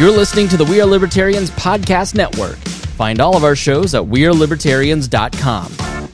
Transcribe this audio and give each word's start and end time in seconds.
You're 0.00 0.10
listening 0.10 0.48
to 0.48 0.56
the 0.56 0.64
We 0.64 0.80
Are 0.80 0.86
Libertarians 0.86 1.50
Podcast 1.50 2.14
Network. 2.14 2.56
Find 2.96 3.20
all 3.20 3.36
of 3.36 3.44
our 3.44 3.54
shows 3.54 3.94
at 3.94 4.00
WeareLibertarians.com. 4.00 6.10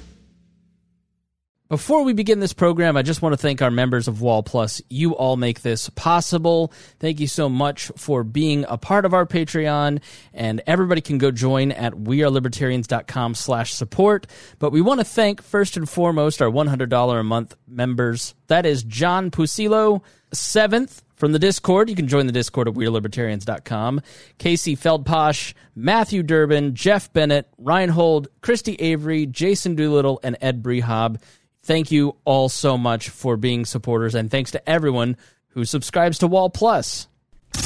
Before 1.68 2.02
we 2.02 2.12
begin 2.12 2.41
this 2.41 2.52
program, 2.52 2.96
I 2.96 3.02
just 3.02 3.22
want 3.22 3.34
to 3.34 3.36
thank 3.36 3.62
our 3.62 3.70
members 3.70 4.08
of 4.08 4.20
Wall 4.20 4.42
Plus. 4.42 4.83
You 4.88 5.14
all 5.14 5.36
make 5.36 5.62
this 5.62 5.88
possible. 5.91 6.72
Thank 6.99 7.20
you 7.20 7.28
so 7.28 7.49
much 7.49 7.92
for 7.96 8.25
being 8.25 8.64
a 8.68 8.77
part 8.77 9.04
of 9.04 9.14
our 9.14 9.25
Patreon. 9.25 10.00
And 10.34 10.62
everybody 10.66 11.00
can 11.00 11.18
go 11.18 11.30
join 11.30 11.71
at 11.71 11.93
wearelibertarians.com 11.93 13.37
slash 13.37 13.73
support. 13.73 14.27
But 14.59 14.73
we 14.73 14.80
want 14.80 14.98
to 14.98 15.05
thank 15.05 15.43
first 15.43 15.77
and 15.77 15.89
foremost 15.89 16.43
our 16.43 16.50
$100 16.50 17.21
a 17.21 17.23
month 17.23 17.57
members. 17.68 18.34
That 18.48 18.66
is 18.66 18.82
John 18.82 19.30
Pusilo, 19.30 20.03
seventh 20.32 21.03
from 21.17 21.33
the 21.33 21.39
Discord. 21.39 21.91
You 21.91 21.96
can 21.96 22.07
join 22.07 22.27
the 22.27 22.33
Discord 22.33 22.69
at 22.69 22.75
WeareLibertarians.com. 22.75 24.01
Casey 24.39 24.77
Feldposh, 24.77 25.55
Matthew 25.75 26.23
Durbin, 26.23 26.75
Jeff 26.75 27.12
Bennett, 27.12 27.48
Reinhold, 27.59 28.29
Christy 28.42 28.75
Avery, 28.75 29.27
Jason 29.27 29.75
Doolittle, 29.75 30.20
and 30.23 30.37
Ed 30.41 30.62
Brehab. 30.62 31.20
Thank 31.62 31.91
you 31.91 32.16
all 32.25 32.48
so 32.48 32.79
much 32.79 33.09
for 33.09 33.37
being 33.37 33.65
supporters, 33.65 34.15
and 34.15 34.30
thanks 34.30 34.52
to 34.52 34.69
everyone 34.69 35.16
who 35.48 35.65
subscribes 35.65 36.19
to 36.19 36.29
Wall 36.29 36.48
Plus. 36.48 37.09
All 37.55 37.62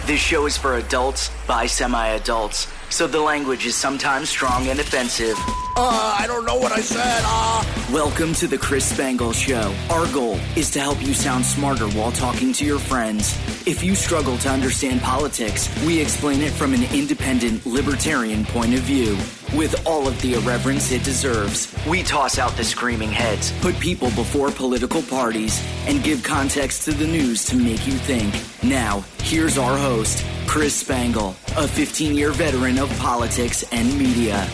this 0.06 0.20
show 0.20 0.44
is 0.44 0.58
for 0.58 0.77
adults 0.77 1.31
by 1.47 1.66
semi 1.66 2.08
adults, 2.08 2.66
so 2.95 3.09
the 3.09 3.20
language 3.20 3.67
is 3.67 3.75
sometimes 3.75 4.28
strong 4.28 4.69
and 4.69 4.78
offensive. 4.78 5.34
Uh, 5.77 6.17
I 6.17 6.28
don't 6.28 6.47
know 6.47 6.55
what 6.55 6.70
I 6.70 6.81
said. 6.81 7.23
Uh. 7.25 7.64
Welcome 7.92 8.34
to 8.34 8.47
the 8.47 8.56
Chris 8.56 8.89
Spangle 8.89 9.33
Show. 9.33 9.75
Our 9.91 10.06
goal 10.12 10.39
is 10.55 10.70
to 10.70 10.81
help 10.81 11.03
you 11.03 11.12
sound 11.12 11.45
smarter 11.45 11.89
while 11.89 12.12
talking 12.12 12.53
to 12.53 12.65
your 12.65 12.78
friends. 12.78 13.37
If 13.67 13.83
you 13.83 13.97
struggle 13.97 14.39
to 14.39 14.48
understand 14.48 15.00
politics, 15.00 15.69
we 15.84 16.00
explain 16.00 16.41
it 16.41 16.53
from 16.53 16.72
an 16.72 16.84
independent, 16.95 17.67
libertarian 17.67 18.45
point 18.45 18.75
of 18.75 18.81
view. 18.83 19.19
With 19.53 19.87
all 19.87 20.09
of 20.09 20.20
the 20.20 20.34
irreverence 20.34 20.91
it 20.91 21.05
deserves, 21.05 21.73
we 21.87 22.03
toss 22.03 22.41
out 22.41 22.56
the 22.56 22.64
screaming 22.64 23.12
heads, 23.12 23.53
put 23.61 23.78
people 23.78 24.09
before 24.11 24.50
political 24.50 25.00
parties, 25.03 25.62
and 25.87 26.03
give 26.03 26.25
context 26.25 26.83
to 26.87 26.92
the 26.92 27.06
news 27.06 27.45
to 27.45 27.56
make 27.56 27.87
you 27.87 27.92
think. 27.92 28.34
Now, 28.65 29.05
here's 29.20 29.56
our 29.56 29.77
host, 29.77 30.25
Chris 30.48 30.75
Spangle, 30.75 31.37
a 31.56 31.69
15 31.69 32.17
year 32.17 32.33
veteran 32.33 32.78
of 32.78 32.91
politics 32.98 33.65
and 33.70 33.97
media. 33.97 34.48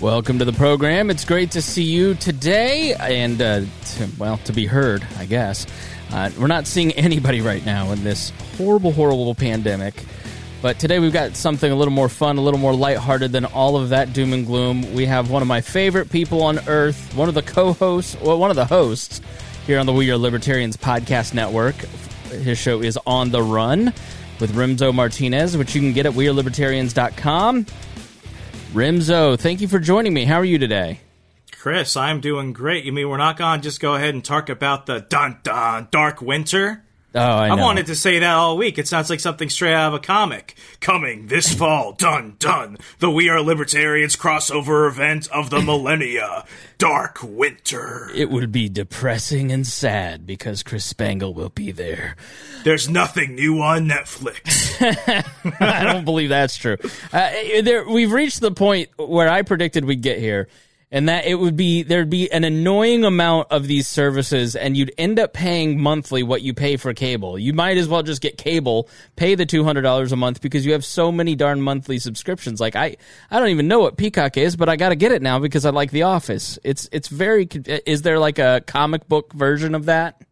Welcome 0.00 0.38
to 0.38 0.44
the 0.44 0.52
program. 0.52 1.10
It's 1.10 1.24
great 1.24 1.50
to 1.52 1.62
see 1.62 1.84
you 1.84 2.14
today, 2.14 2.94
and 2.94 3.42
uh, 3.42 3.60
to, 3.60 4.08
well, 4.18 4.36
to 4.44 4.52
be 4.52 4.66
heard, 4.66 5.04
I 5.18 5.24
guess. 5.24 5.66
Uh, 6.12 6.30
we're 6.38 6.46
not 6.46 6.68
seeing 6.68 6.92
anybody 6.98 7.40
right 7.40 7.64
now 7.66 7.90
in 7.90 8.04
this 8.04 8.30
horrible, 8.56 8.92
horrible 8.92 9.34
pandemic. 9.34 9.94
But 10.64 10.78
today 10.78 10.98
we've 10.98 11.12
got 11.12 11.36
something 11.36 11.70
a 11.70 11.74
little 11.74 11.92
more 11.92 12.08
fun, 12.08 12.38
a 12.38 12.40
little 12.40 12.58
more 12.58 12.74
lighthearted 12.74 13.32
than 13.32 13.44
all 13.44 13.76
of 13.76 13.90
that 13.90 14.14
doom 14.14 14.32
and 14.32 14.46
gloom. 14.46 14.94
We 14.94 15.04
have 15.04 15.30
one 15.30 15.42
of 15.42 15.46
my 15.46 15.60
favorite 15.60 16.08
people 16.08 16.42
on 16.42 16.58
earth, 16.66 17.14
one 17.14 17.28
of 17.28 17.34
the 17.34 17.42
co-hosts, 17.42 18.16
well, 18.18 18.38
one 18.38 18.48
of 18.48 18.56
the 18.56 18.64
hosts 18.64 19.20
here 19.66 19.78
on 19.78 19.84
the 19.84 19.92
We 19.92 20.10
Are 20.10 20.16
Libertarians 20.16 20.78
podcast 20.78 21.34
network. 21.34 21.74
His 22.30 22.56
show 22.56 22.80
is 22.80 22.98
On 23.06 23.30
the 23.30 23.42
Run 23.42 23.92
with 24.40 24.54
Remso 24.54 24.94
Martinez, 24.94 25.54
which 25.54 25.74
you 25.74 25.82
can 25.82 25.92
get 25.92 26.06
at 26.06 26.14
WeareLibertarians.com. 26.14 27.66
Remso, 28.72 29.38
thank 29.38 29.60
you 29.60 29.68
for 29.68 29.78
joining 29.78 30.14
me. 30.14 30.24
How 30.24 30.36
are 30.36 30.46
you 30.46 30.56
today? 30.56 31.00
Chris, 31.52 31.94
I'm 31.94 32.22
doing 32.22 32.54
great. 32.54 32.86
You 32.86 32.92
mean 32.94 33.10
we're 33.10 33.18
not 33.18 33.36
going 33.36 33.60
to 33.60 33.62
just 33.62 33.80
go 33.80 33.96
ahead 33.96 34.14
and 34.14 34.24
talk 34.24 34.48
about 34.48 34.86
the 34.86 35.00
dun 35.00 35.40
dun 35.42 35.88
dark 35.90 36.22
winter? 36.22 36.84
Oh, 37.16 37.20
I, 37.20 37.48
I 37.48 37.54
wanted 37.54 37.86
to 37.86 37.94
say 37.94 38.18
that 38.18 38.34
all 38.34 38.56
week. 38.56 38.76
It 38.76 38.88
sounds 38.88 39.08
like 39.08 39.20
something 39.20 39.48
straight 39.48 39.72
out 39.72 39.88
of 39.88 39.94
a 39.94 39.98
comic. 40.00 40.56
Coming 40.80 41.28
this 41.28 41.54
fall, 41.54 41.92
done, 41.92 42.34
done. 42.40 42.76
the 42.98 43.08
We 43.08 43.28
Are 43.28 43.40
Libertarians 43.40 44.16
crossover 44.16 44.88
event 44.88 45.28
of 45.28 45.48
the 45.50 45.60
millennia, 45.62 46.44
Dark 46.76 47.18
Winter. 47.22 48.10
It 48.14 48.30
will 48.30 48.48
be 48.48 48.68
depressing 48.68 49.52
and 49.52 49.64
sad 49.64 50.26
because 50.26 50.64
Chris 50.64 50.84
Spangle 50.84 51.32
will 51.34 51.50
be 51.50 51.70
there. 51.70 52.16
There's 52.64 52.88
nothing 52.88 53.36
new 53.36 53.60
on 53.62 53.88
Netflix. 53.88 54.74
I 55.60 55.84
don't 55.84 56.04
believe 56.04 56.30
that's 56.30 56.56
true. 56.56 56.78
Uh, 57.12 57.30
there, 57.62 57.88
we've 57.88 58.10
reached 58.12 58.40
the 58.40 58.50
point 58.50 58.88
where 58.96 59.28
I 59.28 59.42
predicted 59.42 59.84
we'd 59.84 60.02
get 60.02 60.18
here, 60.18 60.48
and 60.94 61.08
that 61.08 61.26
it 61.26 61.34
would 61.34 61.56
be 61.56 61.82
there'd 61.82 62.08
be 62.08 62.30
an 62.30 62.44
annoying 62.44 63.04
amount 63.04 63.48
of 63.50 63.66
these 63.66 63.88
services, 63.88 64.54
and 64.54 64.76
you'd 64.76 64.94
end 64.96 65.18
up 65.18 65.32
paying 65.32 65.80
monthly 65.80 66.22
what 66.22 66.40
you 66.40 66.54
pay 66.54 66.76
for 66.76 66.94
cable. 66.94 67.36
You 67.36 67.52
might 67.52 67.78
as 67.78 67.88
well 67.88 68.04
just 68.04 68.22
get 68.22 68.38
cable, 68.38 68.88
pay 69.16 69.34
the 69.34 69.44
two 69.44 69.64
hundred 69.64 69.82
dollars 69.82 70.12
a 70.12 70.16
month 70.16 70.40
because 70.40 70.64
you 70.64 70.70
have 70.72 70.84
so 70.84 71.10
many 71.10 71.34
darn 71.34 71.60
monthly 71.60 71.98
subscriptions. 71.98 72.60
Like 72.60 72.76
I, 72.76 72.96
I 73.28 73.40
don't 73.40 73.48
even 73.48 73.66
know 73.66 73.80
what 73.80 73.96
Peacock 73.96 74.36
is, 74.36 74.54
but 74.54 74.68
I 74.68 74.76
got 74.76 74.90
to 74.90 74.96
get 74.96 75.10
it 75.10 75.20
now 75.20 75.40
because 75.40 75.66
I 75.66 75.70
like 75.70 75.90
The 75.90 76.04
Office. 76.04 76.60
It's 76.62 76.88
it's 76.92 77.08
very. 77.08 77.48
Is 77.86 78.02
there 78.02 78.20
like 78.20 78.38
a 78.38 78.62
comic 78.64 79.08
book 79.08 79.32
version 79.32 79.74
of 79.74 79.86
that? 79.86 80.22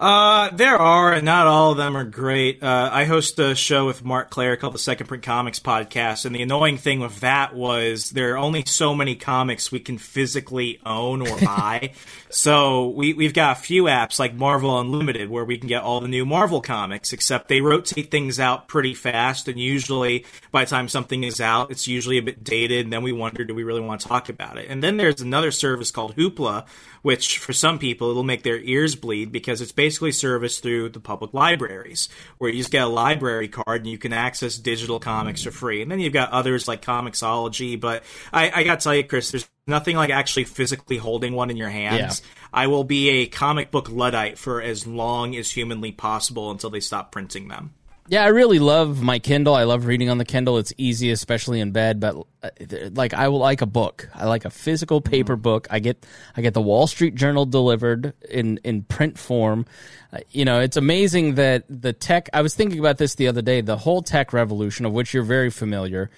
Uh, 0.00 0.48
there 0.54 0.78
are, 0.78 1.12
and 1.12 1.26
not 1.26 1.46
all 1.46 1.72
of 1.72 1.76
them 1.76 1.94
are 1.94 2.04
great. 2.04 2.62
Uh, 2.62 2.88
I 2.90 3.04
host 3.04 3.38
a 3.38 3.54
show 3.54 3.84
with 3.84 4.02
Marc 4.02 4.30
Clair 4.30 4.56
called 4.56 4.72
the 4.72 4.78
Second 4.78 5.08
Print 5.08 5.22
Comics 5.22 5.60
Podcast, 5.60 6.24
and 6.24 6.34
the 6.34 6.40
annoying 6.40 6.78
thing 6.78 7.00
with 7.00 7.20
that 7.20 7.54
was 7.54 8.08
there 8.08 8.32
are 8.32 8.38
only 8.38 8.64
so 8.64 8.94
many 8.94 9.14
comics 9.14 9.70
we 9.70 9.78
can 9.78 9.98
physically 9.98 10.80
own 10.86 11.20
or 11.20 11.38
buy. 11.44 11.92
so 12.30 12.88
we, 12.88 13.12
we've 13.12 13.34
got 13.34 13.58
a 13.58 13.60
few 13.60 13.84
apps 13.84 14.18
like 14.18 14.32
Marvel 14.32 14.80
Unlimited 14.80 15.28
where 15.28 15.44
we 15.44 15.58
can 15.58 15.68
get 15.68 15.82
all 15.82 16.00
the 16.00 16.08
new 16.08 16.24
Marvel 16.24 16.62
comics, 16.62 17.12
except 17.12 17.48
they 17.48 17.60
rotate 17.60 18.10
things 18.10 18.40
out 18.40 18.68
pretty 18.68 18.94
fast, 18.94 19.48
and 19.48 19.60
usually 19.60 20.24
by 20.50 20.64
the 20.64 20.70
time 20.70 20.88
something 20.88 21.24
is 21.24 21.42
out, 21.42 21.70
it's 21.70 21.86
usually 21.86 22.16
a 22.16 22.22
bit 22.22 22.42
dated, 22.42 22.86
and 22.86 22.92
then 22.92 23.02
we 23.02 23.12
wonder, 23.12 23.44
do 23.44 23.54
we 23.54 23.64
really 23.64 23.82
want 23.82 24.00
to 24.00 24.08
talk 24.08 24.30
about 24.30 24.56
it? 24.56 24.68
And 24.70 24.82
then 24.82 24.96
there's 24.96 25.20
another 25.20 25.50
service 25.50 25.90
called 25.90 26.16
Hoopla, 26.16 26.64
which 27.02 27.38
for 27.38 27.52
some 27.52 27.78
people 27.78 28.10
it'll 28.10 28.22
make 28.22 28.42
their 28.42 28.60
ears 28.60 28.94
bleed 28.94 29.32
because 29.32 29.60
it's 29.60 29.72
basically 29.72 30.12
serviced 30.12 30.62
through 30.62 30.88
the 30.90 31.00
public 31.00 31.34
libraries, 31.34 32.08
where 32.38 32.50
you 32.50 32.58
just 32.58 32.70
get 32.70 32.82
a 32.82 32.88
library 32.88 33.48
card 33.48 33.82
and 33.82 33.90
you 33.90 33.98
can 33.98 34.12
access 34.12 34.56
digital 34.56 35.00
comics 35.00 35.42
for 35.42 35.50
free. 35.50 35.82
And 35.82 35.90
then 35.90 36.00
you've 36.00 36.12
got 36.12 36.30
others 36.30 36.68
like 36.68 36.82
Comixology, 36.82 37.80
but 37.80 38.04
I, 38.32 38.50
I 38.50 38.64
got 38.64 38.80
to 38.80 38.84
tell 38.84 38.94
you, 38.94 39.04
Chris, 39.04 39.30
there's 39.30 39.48
nothing 39.66 39.96
like 39.96 40.10
actually 40.10 40.44
physically 40.44 40.98
holding 40.98 41.34
one 41.34 41.50
in 41.50 41.56
your 41.56 41.70
hands. 41.70 42.22
Yeah. 42.22 42.30
I 42.52 42.66
will 42.66 42.84
be 42.84 43.08
a 43.10 43.26
comic 43.26 43.70
book 43.70 43.88
luddite 43.88 44.38
for 44.38 44.60
as 44.60 44.86
long 44.86 45.36
as 45.36 45.50
humanly 45.50 45.92
possible 45.92 46.50
until 46.50 46.70
they 46.70 46.80
stop 46.80 47.12
printing 47.12 47.48
them. 47.48 47.74
Yeah, 48.10 48.24
I 48.24 48.28
really 48.30 48.58
love 48.58 49.00
my 49.00 49.20
Kindle. 49.20 49.54
I 49.54 49.62
love 49.62 49.86
reading 49.86 50.10
on 50.10 50.18
the 50.18 50.24
Kindle. 50.24 50.58
It's 50.58 50.72
easy, 50.76 51.12
especially 51.12 51.60
in 51.60 51.70
bed. 51.70 52.00
But 52.00 52.16
uh, 52.42 52.50
like, 52.92 53.14
I 53.14 53.28
will 53.28 53.38
like 53.38 53.62
a 53.62 53.66
book. 53.66 54.08
I 54.12 54.26
like 54.26 54.44
a 54.44 54.50
physical 54.50 55.00
paper 55.00 55.36
book. 55.36 55.68
I 55.70 55.78
get 55.78 56.04
I 56.36 56.40
get 56.40 56.52
the 56.52 56.60
Wall 56.60 56.88
Street 56.88 57.14
Journal 57.14 57.46
delivered 57.46 58.14
in 58.28 58.58
in 58.64 58.82
print 58.82 59.16
form. 59.16 59.64
Uh, 60.12 60.18
you 60.32 60.44
know, 60.44 60.58
it's 60.58 60.76
amazing 60.76 61.36
that 61.36 61.62
the 61.68 61.92
tech. 61.92 62.28
I 62.32 62.42
was 62.42 62.52
thinking 62.56 62.80
about 62.80 62.98
this 62.98 63.14
the 63.14 63.28
other 63.28 63.42
day. 63.42 63.60
The 63.60 63.76
whole 63.76 64.02
tech 64.02 64.32
revolution, 64.32 64.86
of 64.86 64.92
which 64.92 65.14
you're 65.14 65.22
very 65.22 65.50
familiar. 65.50 66.10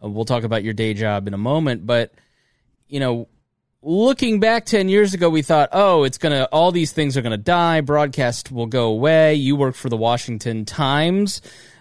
Uh, 0.00 0.08
we'll 0.08 0.24
talk 0.24 0.44
about 0.44 0.62
your 0.62 0.74
day 0.74 0.94
job 0.94 1.26
in 1.26 1.34
a 1.34 1.38
moment, 1.38 1.84
but 1.84 2.14
you 2.86 3.00
know, 3.00 3.26
looking 3.82 4.40
back 4.40 4.66
10 4.66 4.88
years 4.88 5.14
ago 5.14 5.30
we 5.30 5.40
thought 5.40 5.70
oh 5.72 6.04
it's 6.04 6.18
going 6.18 6.32
to 6.32 6.46
all 6.48 6.70
these 6.70 6.92
things 6.92 7.16
are 7.16 7.22
going 7.22 7.30
to 7.30 7.38
die. 7.38 7.80
Broadcast 7.80 8.52
will 8.52 8.66
go 8.66 8.86
away. 8.86 9.34
You 9.34 9.56
work 9.56 9.74
for 9.74 9.88
the 9.88 9.96
washington 9.96 10.64
times 10.64 11.40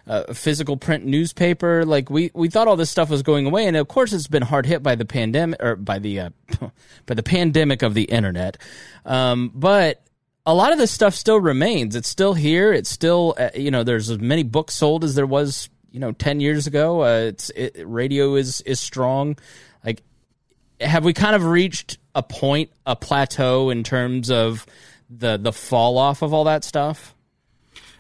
a 0.10 0.34
physical 0.34 0.76
print 0.76 1.06
newspaper. 1.06 1.86
Like 1.86 2.10
we 2.10 2.32
we 2.34 2.50
thought 2.50 2.68
all 2.68 2.76
this 2.76 2.90
stuff 2.90 3.10
was 3.10 3.22
going 3.22 3.46
away 3.46 3.68
and 3.68 3.78
of 3.78 3.88
course 3.88 4.12
it's 4.12 4.28
been 4.28 4.42
hard 4.42 4.66
hit 4.66 4.82
by 4.82 4.96
the 4.96 5.06
pandemic 5.06 5.62
or 5.62 5.76
by 5.76 6.00
the 6.00 6.20
uh, 6.20 6.30
by 7.06 7.14
the 7.14 7.24
pandemic 7.24 7.84
of 7.84 7.94
the 7.94 8.04
internet. 8.04 8.58
Um, 9.06 9.52
but 9.54 10.04
a 10.46 10.54
lot 10.54 10.72
of 10.72 10.80
this 10.80 10.92
stuff 10.92 11.14
still 11.14 11.40
remains. 11.40 11.96
It's 11.96 12.10
still 12.10 12.34
here. 12.34 12.74
It's 12.74 12.90
still 12.90 13.36
uh, 13.38 13.50
you 13.54 13.72
know 13.72 13.84
there's 13.84 14.10
as 14.10 14.20
many 14.20 14.44
books 14.44 14.74
sold 14.74 15.04
as 15.04 15.14
there 15.16 15.28
was 15.28 15.70
you 15.92 16.00
know 16.00 16.12
10 16.12 16.40
years 16.40 16.66
ago. 16.66 17.04
Uh, 17.04 17.28
it's 17.28 17.52
it, 17.52 17.76
radio 17.86 18.36
is 18.36 18.62
is 18.62 18.80
strong. 18.80 19.38
Like 19.86 20.02
have 20.80 21.04
we 21.04 21.14
kind 21.14 21.36
of 21.36 21.46
reached 21.46 21.98
a 22.16 22.24
point, 22.24 22.72
a 22.86 22.96
plateau 22.96 23.70
in 23.70 23.84
terms 23.84 24.32
of 24.32 24.66
the 25.10 25.38
the 25.38 25.52
fall 25.52 25.98
off 25.98 26.22
of 26.22 26.34
all 26.34 26.46
that 26.46 26.64
stuff? 26.64 27.16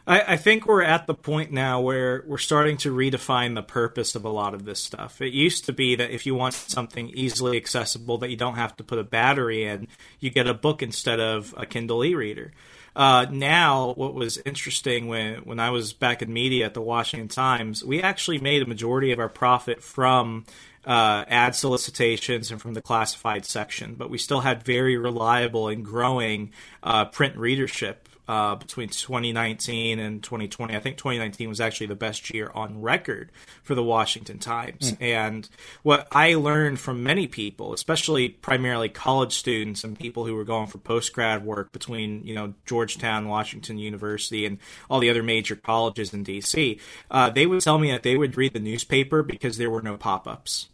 I, 0.09 0.33
I, 0.33 0.37
think 0.37 0.65
we're 0.65 0.81
at 0.81 1.05
the 1.05 1.13
point 1.13 1.51
now 1.51 1.81
where 1.81 2.23
we're 2.25 2.39
starting 2.39 2.77
to 2.77 2.95
redefine 2.95 3.53
the 3.53 3.61
purpose 3.61 4.15
of 4.15 4.25
a 4.25 4.29
lot 4.29 4.55
of 4.55 4.65
this 4.65 4.81
stuff. 4.81 5.21
It 5.21 5.33
used 5.33 5.65
to 5.65 5.73
be 5.73 5.95
that 5.95 6.09
if 6.09 6.25
you 6.25 6.33
want 6.33 6.55
something 6.55 7.09
easily 7.09 7.57
accessible 7.57 8.17
that 8.17 8.31
you 8.31 8.35
don't 8.35 8.55
have 8.55 8.75
to 8.77 8.83
put 8.83 8.97
a 8.97 9.03
battery 9.03 9.65
in, 9.65 9.87
you 10.19 10.31
get 10.31 10.47
a 10.47 10.55
book 10.55 10.81
instead 10.81 11.19
of 11.19 11.53
a 11.57 11.67
Kindle 11.67 12.03
e-reader. 12.03 12.51
Uh, 12.95 13.27
now, 13.29 13.93
what 13.93 14.15
was 14.15 14.39
interesting 14.45 15.07
when 15.07 15.35
when 15.41 15.59
I 15.59 15.69
was 15.69 15.93
back 15.93 16.23
in 16.23 16.33
media 16.33 16.65
at 16.65 16.73
the 16.73 16.81
Washington 16.81 17.27
Times, 17.27 17.85
we 17.85 18.01
actually 18.01 18.39
made 18.39 18.63
a 18.63 18.65
majority 18.65 19.11
of 19.11 19.19
our 19.19 19.29
profit 19.29 19.83
from 19.83 20.45
uh, 20.85 21.25
ad 21.27 21.55
solicitations 21.55 22.51
and 22.51 22.61
from 22.61 22.73
the 22.73 22.81
classified 22.81 23.45
section, 23.45 23.95
but 23.95 24.09
we 24.09 24.17
still 24.17 24.41
had 24.41 24.63
very 24.63 24.97
reliable 24.97 25.67
and 25.67 25.85
growing 25.85 26.51
uh, 26.83 27.05
print 27.05 27.37
readership 27.37 28.08
uh, 28.29 28.53
between 28.53 28.89
2019 28.89 29.97
and 29.97 30.21
2020. 30.21 30.75
I 30.75 30.79
think 30.79 30.97
2019 30.97 31.49
was 31.49 31.59
actually 31.59 31.87
the 31.87 31.95
best 31.95 32.31
year 32.31 32.51
on 32.53 32.79
record 32.79 33.31
for 33.63 33.73
the 33.73 33.83
Washington 33.83 34.37
Times. 34.37 34.91
Mm. 34.91 35.01
And 35.01 35.49
what 35.81 36.07
I 36.11 36.35
learned 36.35 36.79
from 36.79 37.01
many 37.01 37.25
people, 37.25 37.73
especially 37.73 38.29
primarily 38.29 38.87
college 38.87 39.33
students 39.33 39.83
and 39.83 39.97
people 39.97 40.27
who 40.27 40.35
were 40.35 40.43
going 40.43 40.67
for 40.67 40.77
post 40.77 41.11
grad 41.11 41.43
work 41.43 41.71
between 41.71 42.23
you 42.23 42.35
know 42.35 42.53
Georgetown, 42.67 43.27
Washington 43.27 43.79
University, 43.79 44.45
and 44.45 44.59
all 44.91 44.99
the 44.99 45.09
other 45.09 45.23
major 45.23 45.55
colleges 45.55 46.13
in 46.13 46.23
DC, 46.23 46.79
uh, 47.09 47.31
they 47.31 47.47
would 47.47 47.61
tell 47.61 47.79
me 47.79 47.89
that 47.91 48.03
they 48.03 48.15
would 48.15 48.37
read 48.37 48.53
the 48.53 48.59
newspaper 48.59 49.23
because 49.23 49.57
there 49.57 49.71
were 49.71 49.81
no 49.81 49.97
pop 49.97 50.27
ups 50.27 50.67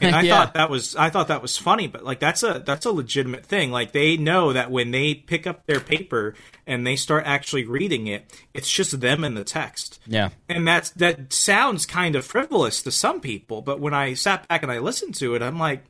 and 0.00 0.14
I 0.14 0.22
yeah. 0.22 0.36
thought 0.36 0.54
that 0.54 0.70
was 0.70 0.96
I 0.96 1.10
thought 1.10 1.28
that 1.28 1.42
was 1.42 1.56
funny, 1.56 1.86
but 1.86 2.04
like 2.04 2.20
that's 2.20 2.42
a 2.42 2.62
that's 2.64 2.86
a 2.86 2.92
legitimate 2.92 3.46
thing. 3.46 3.70
Like 3.70 3.92
they 3.92 4.16
know 4.16 4.52
that 4.52 4.70
when 4.70 4.90
they 4.90 5.14
pick 5.14 5.46
up 5.46 5.66
their 5.66 5.80
paper 5.80 6.34
and 6.66 6.86
they 6.86 6.96
start 6.96 7.24
actually 7.26 7.64
reading 7.64 8.06
it, 8.06 8.32
it's 8.52 8.70
just 8.70 9.00
them 9.00 9.24
and 9.24 9.36
the 9.36 9.44
text. 9.44 10.00
Yeah. 10.06 10.30
And 10.48 10.66
that's 10.66 10.90
that 10.90 11.32
sounds 11.32 11.86
kind 11.86 12.16
of 12.16 12.24
frivolous 12.24 12.82
to 12.82 12.90
some 12.90 13.20
people, 13.20 13.62
but 13.62 13.80
when 13.80 13.94
I 13.94 14.14
sat 14.14 14.46
back 14.48 14.62
and 14.62 14.72
I 14.72 14.78
listened 14.78 15.14
to 15.16 15.34
it, 15.34 15.42
I'm 15.42 15.58
like 15.58 15.84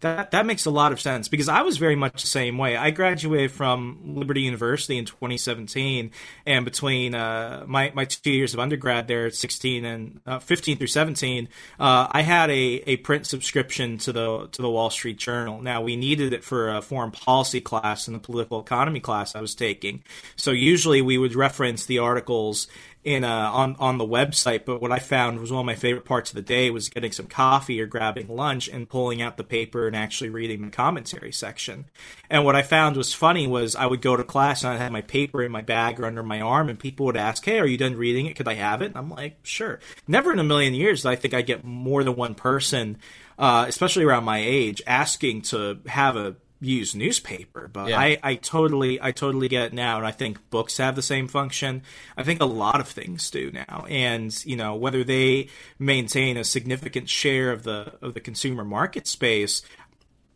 that 0.00 0.30
that 0.32 0.44
makes 0.44 0.66
a 0.66 0.70
lot 0.70 0.92
of 0.92 1.00
sense 1.00 1.28
because 1.28 1.48
I 1.48 1.62
was 1.62 1.78
very 1.78 1.96
much 1.96 2.20
the 2.20 2.28
same 2.28 2.58
way. 2.58 2.76
I 2.76 2.90
graduated 2.90 3.50
from 3.50 3.98
Liberty 4.04 4.42
University 4.42 4.98
in 4.98 5.06
2017, 5.06 6.10
and 6.44 6.64
between 6.64 7.14
uh, 7.14 7.64
my 7.66 7.92
my 7.94 8.04
two 8.04 8.30
years 8.30 8.52
of 8.52 8.60
undergrad 8.60 9.08
there, 9.08 9.30
16 9.30 9.84
and 9.84 10.20
uh, 10.26 10.38
15 10.38 10.76
through 10.76 10.86
17, 10.88 11.48
uh, 11.80 12.08
I 12.10 12.20
had 12.20 12.50
a, 12.50 12.54
a 12.86 12.96
print 12.98 13.26
subscription 13.26 13.96
to 13.98 14.12
the 14.12 14.48
to 14.52 14.62
the 14.62 14.70
Wall 14.70 14.90
Street 14.90 15.16
Journal. 15.16 15.62
Now 15.62 15.80
we 15.82 15.96
needed 15.96 16.34
it 16.34 16.44
for 16.44 16.68
a 16.68 16.82
foreign 16.82 17.10
policy 17.10 17.62
class 17.62 18.06
and 18.06 18.14
the 18.14 18.20
political 18.20 18.60
economy 18.60 19.00
class 19.00 19.34
I 19.34 19.40
was 19.40 19.54
taking. 19.54 20.04
So 20.36 20.50
usually 20.50 21.00
we 21.00 21.16
would 21.16 21.34
reference 21.34 21.86
the 21.86 22.00
articles 22.00 22.68
in 23.06 23.22
uh, 23.22 23.50
on 23.52 23.76
on 23.78 23.98
the 23.98 24.04
website. 24.04 24.64
But 24.66 24.82
what 24.82 24.90
I 24.90 24.98
found 24.98 25.38
was 25.38 25.52
one 25.52 25.60
of 25.60 25.66
my 25.66 25.76
favorite 25.76 26.04
parts 26.04 26.30
of 26.30 26.34
the 26.34 26.42
day 26.42 26.70
was 26.70 26.88
getting 26.88 27.12
some 27.12 27.28
coffee 27.28 27.80
or 27.80 27.86
grabbing 27.86 28.26
lunch 28.28 28.68
and 28.68 28.88
pulling 28.88 29.22
out 29.22 29.36
the 29.36 29.44
paper 29.44 29.86
and 29.86 29.94
actually 29.94 30.28
reading 30.28 30.62
the 30.62 30.70
commentary 30.70 31.32
section. 31.32 31.86
And 32.28 32.44
what 32.44 32.56
I 32.56 32.62
found 32.62 32.96
was 32.96 33.14
funny 33.14 33.46
was 33.46 33.76
I 33.76 33.86
would 33.86 34.02
go 34.02 34.16
to 34.16 34.24
class 34.24 34.64
and 34.64 34.72
I'd 34.72 34.80
have 34.80 34.90
my 34.90 35.02
paper 35.02 35.40
in 35.42 35.52
my 35.52 35.62
bag 35.62 36.00
or 36.00 36.06
under 36.06 36.24
my 36.24 36.40
arm, 36.40 36.68
and 36.68 36.78
people 36.78 37.06
would 37.06 37.16
ask, 37.16 37.44
"Hey, 37.44 37.60
are 37.60 37.66
you 37.66 37.78
done 37.78 37.94
reading 37.94 38.26
it? 38.26 38.34
Could 38.34 38.48
I 38.48 38.54
have 38.54 38.82
it?" 38.82 38.86
And 38.86 38.96
I'm 38.96 39.08
like, 39.08 39.38
"Sure." 39.44 39.78
Never 40.08 40.32
in 40.32 40.40
a 40.40 40.44
million 40.44 40.74
years 40.74 41.02
did 41.02 41.08
I 41.10 41.16
think 41.16 41.32
I'd 41.32 41.46
get 41.46 41.64
more 41.64 42.02
than 42.02 42.16
one 42.16 42.34
person. 42.34 42.98
Uh, 43.38 43.66
especially 43.68 44.02
around 44.02 44.24
my 44.24 44.38
age, 44.38 44.80
asking 44.86 45.42
to 45.42 45.78
have 45.86 46.16
a 46.16 46.34
use 46.60 46.94
newspaper 46.94 47.68
but 47.70 47.88
yeah. 47.88 47.98
I, 47.98 48.18
I 48.22 48.34
totally 48.36 49.00
i 49.00 49.12
totally 49.12 49.48
get 49.48 49.66
it 49.66 49.72
now 49.74 49.98
and 49.98 50.06
i 50.06 50.10
think 50.10 50.48
books 50.48 50.78
have 50.78 50.96
the 50.96 51.02
same 51.02 51.28
function 51.28 51.82
i 52.16 52.22
think 52.22 52.40
a 52.40 52.46
lot 52.46 52.80
of 52.80 52.88
things 52.88 53.30
do 53.30 53.50
now 53.50 53.84
and 53.88 54.32
you 54.46 54.56
know 54.56 54.74
whether 54.74 55.04
they 55.04 55.48
maintain 55.78 56.36
a 56.38 56.44
significant 56.44 57.10
share 57.10 57.52
of 57.52 57.62
the 57.62 57.94
of 58.00 58.14
the 58.14 58.20
consumer 58.20 58.64
market 58.64 59.06
space 59.06 59.62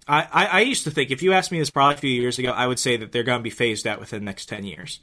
I, 0.06 0.26
I, 0.32 0.46
I 0.46 0.61
used 0.61 0.84
to 0.84 0.90
think 0.90 1.11
if 1.11 1.22
you 1.22 1.32
asked 1.32 1.52
me 1.52 1.58
this 1.58 1.70
probably 1.70 1.94
a 1.94 1.99
few 1.99 2.11
years 2.11 2.38
ago 2.38 2.50
i 2.50 2.67
would 2.67 2.78
say 2.78 2.99
that 2.99 3.12
they're 3.12 3.22
going 3.22 3.38
to 3.38 3.44
be 3.44 3.50
phased 3.50 3.87
out 3.87 3.99
within 3.99 4.20
the 4.20 4.26
next 4.26 4.46
10 4.46 4.64
years 4.64 5.00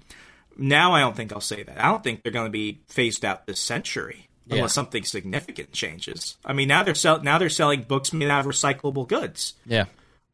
now 0.56 0.94
i 0.94 1.00
don't 1.00 1.16
think 1.16 1.34
i'll 1.34 1.42
say 1.42 1.64
that 1.64 1.84
i 1.84 1.88
don't 1.88 2.04
think 2.04 2.22
they're 2.22 2.32
going 2.32 2.46
to 2.46 2.52
be 2.52 2.82
phased 2.88 3.26
out 3.26 3.48
this 3.48 3.60
century 3.60 4.28
unless 4.50 4.62
yeah. 4.62 4.68
something 4.68 5.04
significant 5.04 5.72
changes. 5.72 6.38
I 6.46 6.54
mean, 6.54 6.68
now 6.68 6.84
they're 6.84 6.96
sell- 6.96 7.22
now 7.22 7.38
they're 7.38 7.50
selling 7.50 7.84
books 7.84 8.14
made 8.14 8.30
out 8.30 8.46
of 8.46 8.46
recyclable 8.46 9.08
goods. 9.08 9.54
Yeah. 9.66 9.86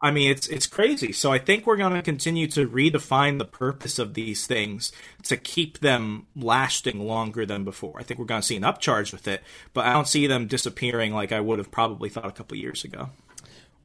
I 0.03 0.11
mean, 0.11 0.29
it's 0.29 0.47
it's 0.49 0.67
crazy. 0.67 1.13
So 1.13 1.31
I 1.31 1.39
think 1.39 1.65
we're 1.65 1.77
going 1.77 1.93
to 1.93 2.01
continue 2.01 2.45
to 2.47 2.67
redefine 2.67 3.37
the 3.37 3.45
purpose 3.45 3.97
of 3.99 4.15
these 4.15 4.45
things 4.45 4.91
to 5.23 5.37
keep 5.37 5.79
them 5.79 6.27
lasting 6.35 7.07
longer 7.07 7.45
than 7.45 7.63
before. 7.63 7.95
I 7.97 8.03
think 8.03 8.19
we're 8.19 8.25
going 8.25 8.41
to 8.41 8.47
see 8.47 8.57
an 8.57 8.63
upcharge 8.63 9.13
with 9.13 9.29
it, 9.29 9.41
but 9.73 9.85
I 9.85 9.93
don't 9.93 10.07
see 10.07 10.27
them 10.27 10.47
disappearing 10.47 11.13
like 11.13 11.31
I 11.31 11.39
would 11.39 11.57
have 11.57 11.71
probably 11.71 12.09
thought 12.09 12.25
a 12.25 12.33
couple 12.33 12.57
years 12.57 12.83
ago. 12.83 13.11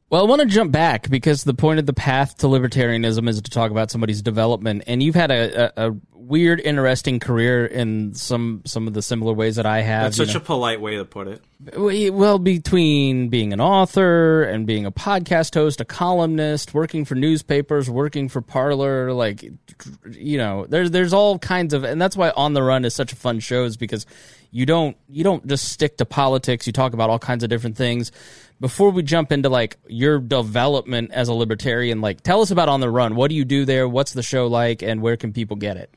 Well, 0.09 0.23
I 0.23 0.25
want 0.25 0.41
to 0.41 0.47
jump 0.47 0.71
back 0.71 1.07
because 1.09 1.43
the 1.43 1.53
point 1.53 1.79
of 1.79 1.85
the 1.85 1.93
path 1.93 2.37
to 2.39 2.47
libertarianism 2.47 3.29
is 3.29 3.41
to 3.41 3.51
talk 3.51 3.69
about 3.69 3.91
somebody's 3.91 4.23
development, 4.23 4.83
and 4.87 5.03
you've 5.03 5.13
had 5.13 5.29
a, 5.29 5.79
a, 5.79 5.89
a 5.89 5.95
weird, 6.13 6.59
interesting 6.59 7.19
career 7.19 7.65
in 7.65 8.15
some 8.15 8.63
some 8.65 8.87
of 8.87 8.95
the 8.95 9.03
similar 9.03 9.33
ways 9.33 9.57
that 9.57 9.67
I 9.67 9.81
have. 9.81 10.05
That's 10.05 10.17
such 10.17 10.33
know. 10.33 10.41
a 10.41 10.43
polite 10.43 10.81
way 10.81 10.97
to 10.97 11.05
put 11.05 11.27
it. 11.27 11.43
Well, 11.75 12.39
between 12.39 13.29
being 13.29 13.53
an 13.53 13.61
author 13.61 14.43
and 14.43 14.65
being 14.65 14.87
a 14.87 14.91
podcast 14.91 15.53
host, 15.53 15.79
a 15.79 15.85
columnist, 15.85 16.73
working 16.73 17.05
for 17.05 17.13
newspapers, 17.13 17.87
working 17.87 18.29
for 18.29 18.41
Parler, 18.41 19.13
like 19.13 19.43
you 20.09 20.39
know, 20.39 20.65
there's 20.67 20.89
there's 20.89 21.13
all 21.13 21.37
kinds 21.37 21.75
of, 21.75 21.83
and 21.83 22.01
that's 22.01 22.17
why 22.17 22.31
On 22.35 22.53
the 22.53 22.63
Run 22.63 22.83
is 22.83 22.95
such 22.95 23.13
a 23.13 23.15
fun 23.15 23.39
show, 23.39 23.63
is 23.63 23.77
because 23.77 24.07
you 24.49 24.65
don't 24.65 24.97
you 25.07 25.23
don't 25.23 25.45
just 25.45 25.67
stick 25.67 25.97
to 25.97 26.05
politics. 26.05 26.65
You 26.65 26.73
talk 26.73 26.93
about 26.93 27.11
all 27.11 27.19
kinds 27.19 27.43
of 27.43 27.51
different 27.51 27.77
things 27.77 28.11
before 28.59 28.89
we 28.91 29.03
jump 29.03 29.31
into 29.31 29.49
like 29.49 29.77
your 29.87 30.19
development 30.19 31.11
as 31.11 31.27
a 31.27 31.33
libertarian, 31.33 32.01
like 32.01 32.21
tell 32.21 32.41
us 32.41 32.51
about 32.51 32.69
On 32.69 32.79
the 32.79 32.89
Run. 32.89 33.15
What 33.15 33.29
do 33.29 33.35
you 33.35 33.45
do 33.45 33.65
there? 33.65 33.87
What's 33.87 34.13
the 34.13 34.23
show 34.23 34.47
like, 34.47 34.81
and 34.81 35.01
where 35.01 35.17
can 35.17 35.33
people 35.33 35.55
get 35.55 35.77
it? 35.77 35.93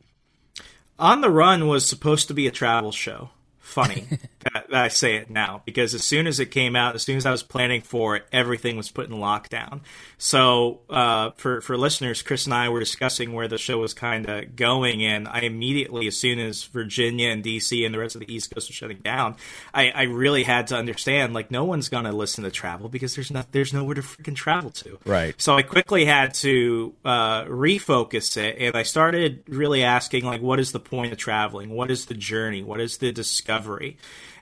On 0.98 1.20
the 1.20 1.30
Run 1.30 1.66
was 1.66 1.86
supposed 1.86 2.28
to 2.28 2.34
be 2.34 2.46
a 2.46 2.52
travel 2.52 2.92
show 2.92 3.30
funny 3.72 4.06
that, 4.40 4.68
that, 4.70 4.84
I 4.84 4.88
say 4.88 5.16
it 5.16 5.30
now 5.30 5.62
because 5.64 5.94
as 5.94 6.04
soon 6.04 6.26
as 6.26 6.38
it 6.38 6.46
came 6.46 6.76
out, 6.76 6.94
as 6.94 7.02
soon 7.02 7.16
as 7.16 7.26
I 7.26 7.30
was 7.30 7.42
planning 7.42 7.80
for 7.80 8.16
it, 8.16 8.26
everything 8.32 8.76
was 8.76 8.90
put 8.90 9.08
in 9.08 9.16
lockdown. 9.16 9.80
So 10.18 10.80
uh, 10.90 11.30
for 11.32 11.60
for 11.60 11.76
listeners, 11.76 12.22
Chris 12.22 12.44
and 12.44 12.54
I 12.54 12.68
were 12.68 12.78
discussing 12.78 13.32
where 13.32 13.48
the 13.48 13.58
show 13.58 13.78
was 13.78 13.94
kind 13.94 14.28
of 14.28 14.54
going, 14.54 15.02
and 15.02 15.26
I 15.26 15.40
immediately, 15.40 16.06
as 16.06 16.16
soon 16.16 16.38
as 16.38 16.64
Virginia 16.64 17.30
and 17.30 17.42
DC 17.42 17.84
and 17.84 17.94
the 17.94 17.98
rest 17.98 18.14
of 18.14 18.20
the 18.20 18.32
East 18.32 18.54
Coast 18.54 18.68
were 18.68 18.74
shutting 18.74 18.98
down, 18.98 19.36
I, 19.74 19.90
I 19.90 20.02
really 20.02 20.44
had 20.44 20.68
to 20.68 20.76
understand 20.76 21.34
like 21.34 21.50
no 21.50 21.64
one's 21.64 21.88
going 21.88 22.04
to 22.04 22.12
listen 22.12 22.44
to 22.44 22.50
travel 22.50 22.88
because 22.88 23.14
there's 23.14 23.30
not 23.30 23.50
there's 23.52 23.72
nowhere 23.72 23.94
to 23.94 24.02
freaking 24.02 24.36
travel 24.36 24.70
to. 24.70 24.98
Right. 25.04 25.34
So 25.40 25.56
I 25.56 25.62
quickly 25.62 26.04
had 26.04 26.34
to 26.34 26.94
uh, 27.04 27.44
refocus 27.44 28.36
it, 28.36 28.58
and 28.58 28.76
I 28.76 28.82
started 28.84 29.42
really 29.48 29.82
asking 29.82 30.24
like, 30.24 30.42
what 30.42 30.60
is 30.60 30.72
the 30.72 30.80
point 30.80 31.12
of 31.12 31.18
traveling? 31.18 31.70
What 31.70 31.90
is 31.90 32.06
the 32.06 32.14
journey? 32.14 32.62
What 32.62 32.80
is 32.80 32.98
the 32.98 33.10
discovery? 33.12 33.61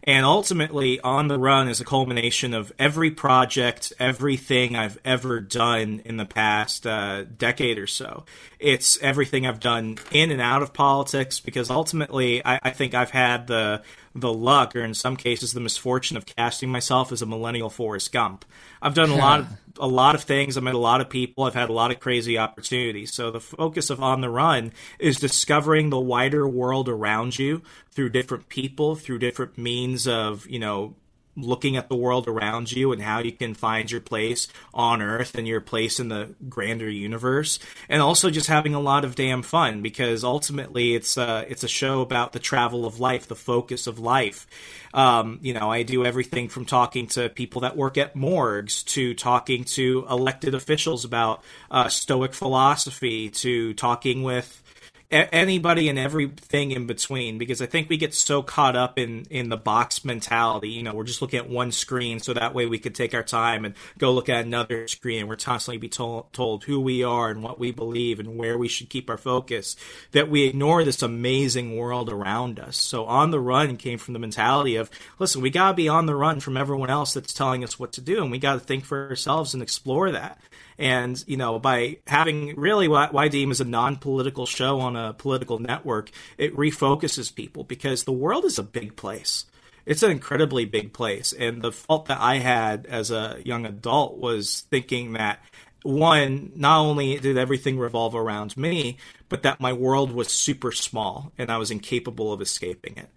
And 0.02 0.24
ultimately, 0.24 0.98
On 1.00 1.28
the 1.28 1.38
Run 1.38 1.68
is 1.68 1.80
a 1.80 1.84
culmination 1.84 2.54
of 2.54 2.72
every 2.78 3.10
project, 3.10 3.92
everything 3.98 4.74
I've 4.74 4.98
ever 5.04 5.40
done 5.40 6.00
in 6.06 6.16
the 6.16 6.24
past 6.24 6.86
uh, 6.86 7.24
decade 7.24 7.78
or 7.78 7.86
so. 7.86 8.24
It's 8.58 8.98
everything 9.02 9.46
I've 9.46 9.60
done 9.60 9.98
in 10.10 10.30
and 10.30 10.40
out 10.40 10.62
of 10.62 10.72
politics 10.72 11.38
because 11.38 11.70
ultimately, 11.70 12.44
I, 12.44 12.58
I 12.62 12.70
think 12.70 12.94
I've 12.94 13.10
had 13.10 13.46
the 13.46 13.82
the 14.14 14.32
luck, 14.32 14.74
or 14.74 14.80
in 14.80 14.94
some 14.94 15.16
cases, 15.16 15.52
the 15.52 15.60
misfortune 15.60 16.16
of 16.16 16.26
casting 16.26 16.68
myself 16.68 17.12
as 17.12 17.22
a 17.22 17.26
millennial 17.26 17.70
Forrest 17.70 18.10
Gump. 18.10 18.44
I've 18.82 18.94
done 18.94 19.10
a 19.10 19.16
lot 19.16 19.40
of 19.40 19.46
a 19.80 19.86
lot 19.86 20.14
of 20.14 20.22
things. 20.22 20.56
I've 20.56 20.62
met 20.62 20.74
a 20.74 20.78
lot 20.78 21.00
of 21.00 21.08
people. 21.08 21.44
I've 21.44 21.54
had 21.54 21.70
a 21.70 21.72
lot 21.72 21.90
of 21.90 22.00
crazy 22.00 22.38
opportunities. 22.38 23.12
So 23.12 23.30
the 23.30 23.40
focus 23.40 23.90
of 23.90 24.02
On 24.02 24.20
the 24.20 24.30
Run 24.30 24.72
is 24.98 25.18
discovering 25.18 25.90
the 25.90 25.98
wider 25.98 26.46
world 26.46 26.88
around 26.88 27.38
you 27.38 27.62
through 27.90 28.10
different 28.10 28.48
people, 28.48 28.94
through 28.94 29.18
different 29.18 29.58
means 29.58 30.06
of 30.06 30.46
you 30.48 30.58
know 30.58 30.94
looking 31.36 31.76
at 31.76 31.88
the 31.88 31.96
world 31.96 32.28
around 32.28 32.72
you 32.72 32.92
and 32.92 33.02
how 33.02 33.20
you 33.20 33.32
can 33.32 33.54
find 33.54 33.90
your 33.90 34.00
place 34.00 34.48
on 34.74 35.00
Earth 35.00 35.34
and 35.34 35.46
your 35.46 35.60
place 35.60 36.00
in 36.00 36.08
the 36.08 36.34
grander 36.48 36.90
universe, 36.90 37.58
and 37.88 38.02
also 38.02 38.30
just 38.30 38.48
having 38.48 38.74
a 38.74 38.80
lot 38.80 39.04
of 39.04 39.14
damn 39.14 39.42
fun 39.42 39.82
because 39.82 40.24
ultimately 40.24 40.94
it's 40.94 41.16
uh, 41.16 41.44
it's 41.48 41.64
a 41.64 41.68
show 41.68 42.00
about 42.00 42.32
the 42.32 42.38
travel 42.38 42.84
of 42.84 43.00
life, 43.00 43.26
the 43.26 43.36
focus 43.36 43.86
of 43.86 43.98
life. 43.98 44.46
Um, 44.92 45.38
you 45.42 45.54
know, 45.54 45.70
I 45.70 45.82
do 45.82 46.04
everything 46.04 46.48
from 46.48 46.64
talking 46.64 47.06
to 47.08 47.28
people 47.28 47.60
that 47.62 47.76
work 47.76 47.96
at 47.96 48.16
morgues 48.16 48.82
to 48.84 49.14
talking 49.14 49.64
to 49.64 50.06
elected 50.10 50.54
officials 50.54 51.04
about 51.04 51.42
uh, 51.70 51.88
Stoic 51.88 52.34
philosophy 52.34 53.30
to 53.30 53.74
talking 53.74 54.22
with 54.22 54.62
a- 55.10 55.34
anybody 55.34 55.88
and 55.88 55.98
everything 55.98 56.70
in 56.70 56.86
between 56.86 57.38
because 57.38 57.60
I 57.60 57.66
think 57.66 57.88
we 57.88 57.96
get 57.96 58.14
so 58.14 58.42
caught 58.42 58.76
up 58.76 58.98
in 58.98 59.26
in 59.30 59.48
the 59.48 59.56
box 59.56 60.04
mentality. 60.04 60.70
You 60.70 60.82
know, 60.82 60.94
we're 60.94 61.04
just 61.04 61.20
looking 61.20 61.38
at 61.38 61.48
one 61.48 61.72
screen, 61.72 62.20
so 62.20 62.32
that 62.32 62.54
way 62.54 62.66
we 62.66 62.78
could 62.78 62.94
take 62.94 63.14
our 63.14 63.22
time 63.22 63.64
and 63.64 63.74
go 63.98 64.12
look 64.12 64.28
at 64.28 64.44
another 64.44 64.86
screen. 64.88 65.26
We're 65.26 65.36
constantly 65.36 65.78
be 65.78 65.88
told 65.88 66.32
told 66.32 66.64
who 66.64 66.80
we 66.80 67.02
are 67.02 67.30
and 67.30 67.42
what 67.42 67.58
we 67.58 67.72
believe 67.72 68.20
and 68.20 68.36
where 68.36 68.56
we 68.56 68.68
should 68.68 68.88
keep 68.88 69.10
our 69.10 69.18
focus. 69.18 69.76
That 70.12 70.30
we 70.30 70.44
ignore 70.44 70.84
this 70.84 71.02
amazing 71.02 71.76
world 71.76 72.10
around 72.10 72.60
us. 72.60 72.76
So 72.76 73.04
on 73.06 73.30
the 73.30 73.40
run 73.40 73.76
came 73.76 73.98
from 73.98 74.14
the 74.14 74.20
mentality 74.20 74.76
of 74.76 74.90
listen, 75.18 75.42
we 75.42 75.50
gotta 75.50 75.74
be 75.74 75.88
on 75.88 76.06
the 76.06 76.16
run 76.16 76.40
from 76.40 76.56
everyone 76.56 76.90
else 76.90 77.14
that's 77.14 77.34
telling 77.34 77.64
us 77.64 77.78
what 77.78 77.92
to 77.92 78.00
do, 78.00 78.22
and 78.22 78.30
we 78.30 78.38
got 78.38 78.54
to 78.54 78.60
think 78.60 78.84
for 78.84 79.08
ourselves 79.08 79.54
and 79.54 79.62
explore 79.62 80.10
that. 80.12 80.38
And, 80.80 81.22
you 81.26 81.36
know, 81.36 81.58
by 81.58 81.98
having 82.06 82.56
really 82.56 82.88
what 82.88 83.12
Why 83.12 83.28
Deem 83.28 83.50
is 83.50 83.60
a 83.60 83.66
non 83.66 83.96
political 83.96 84.46
show 84.46 84.80
on 84.80 84.96
a 84.96 85.12
political 85.12 85.58
network, 85.58 86.10
it 86.38 86.56
refocuses 86.56 87.32
people 87.32 87.64
because 87.64 88.04
the 88.04 88.12
world 88.12 88.46
is 88.46 88.58
a 88.58 88.62
big 88.62 88.96
place. 88.96 89.44
It's 89.84 90.02
an 90.02 90.10
incredibly 90.10 90.64
big 90.64 90.94
place. 90.94 91.34
And 91.34 91.60
the 91.60 91.70
fault 91.70 92.06
that 92.06 92.18
I 92.18 92.38
had 92.38 92.86
as 92.86 93.10
a 93.10 93.42
young 93.44 93.66
adult 93.66 94.16
was 94.16 94.62
thinking 94.70 95.12
that 95.12 95.40
one, 95.82 96.52
not 96.56 96.80
only 96.80 97.18
did 97.18 97.36
everything 97.36 97.78
revolve 97.78 98.14
around 98.14 98.56
me, 98.56 98.96
but 99.28 99.42
that 99.42 99.60
my 99.60 99.74
world 99.74 100.12
was 100.12 100.28
super 100.28 100.72
small 100.72 101.30
and 101.36 101.50
I 101.50 101.58
was 101.58 101.70
incapable 101.70 102.32
of 102.32 102.40
escaping 102.40 102.96
it. 102.96 103.10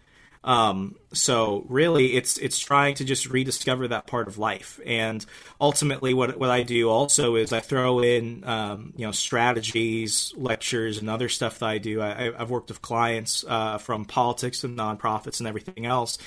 Um, 0.44 0.96
so 1.14 1.66
really, 1.70 2.14
it's 2.16 2.38
it's 2.38 2.60
trying 2.60 2.96
to 2.96 3.06
just 3.06 3.28
rediscover 3.28 3.88
that 3.90 4.08
part 4.08 4.28
of 4.28 4.38
life. 4.38 4.80
And 4.86 5.26
ultimately, 5.62 6.14
what 6.14 6.38
what 6.38 6.50
I 6.50 6.64
do 6.64 6.90
also 6.90 7.36
is 7.36 7.54
I 7.54 7.60
throw 7.60 8.02
in 8.02 8.44
um, 8.44 8.94
you 8.98 9.06
know 9.06 9.12
strategies, 9.12 10.34
lectures, 10.36 10.98
and 10.98 11.10
other 11.10 11.30
stuff 11.30 11.60
that 11.60 11.68
I 11.68 11.78
do. 11.78 12.02
I, 12.02 12.32
have 12.38 12.50
worked 12.50 12.70
with 12.70 12.82
clients 12.82 13.46
uh, 13.48 13.78
from 13.78 14.06
politics 14.06 14.64
and 14.64 14.78
nonprofits 14.78 15.40
and 15.40 15.48
everything 15.48 15.86
else 15.86 16.18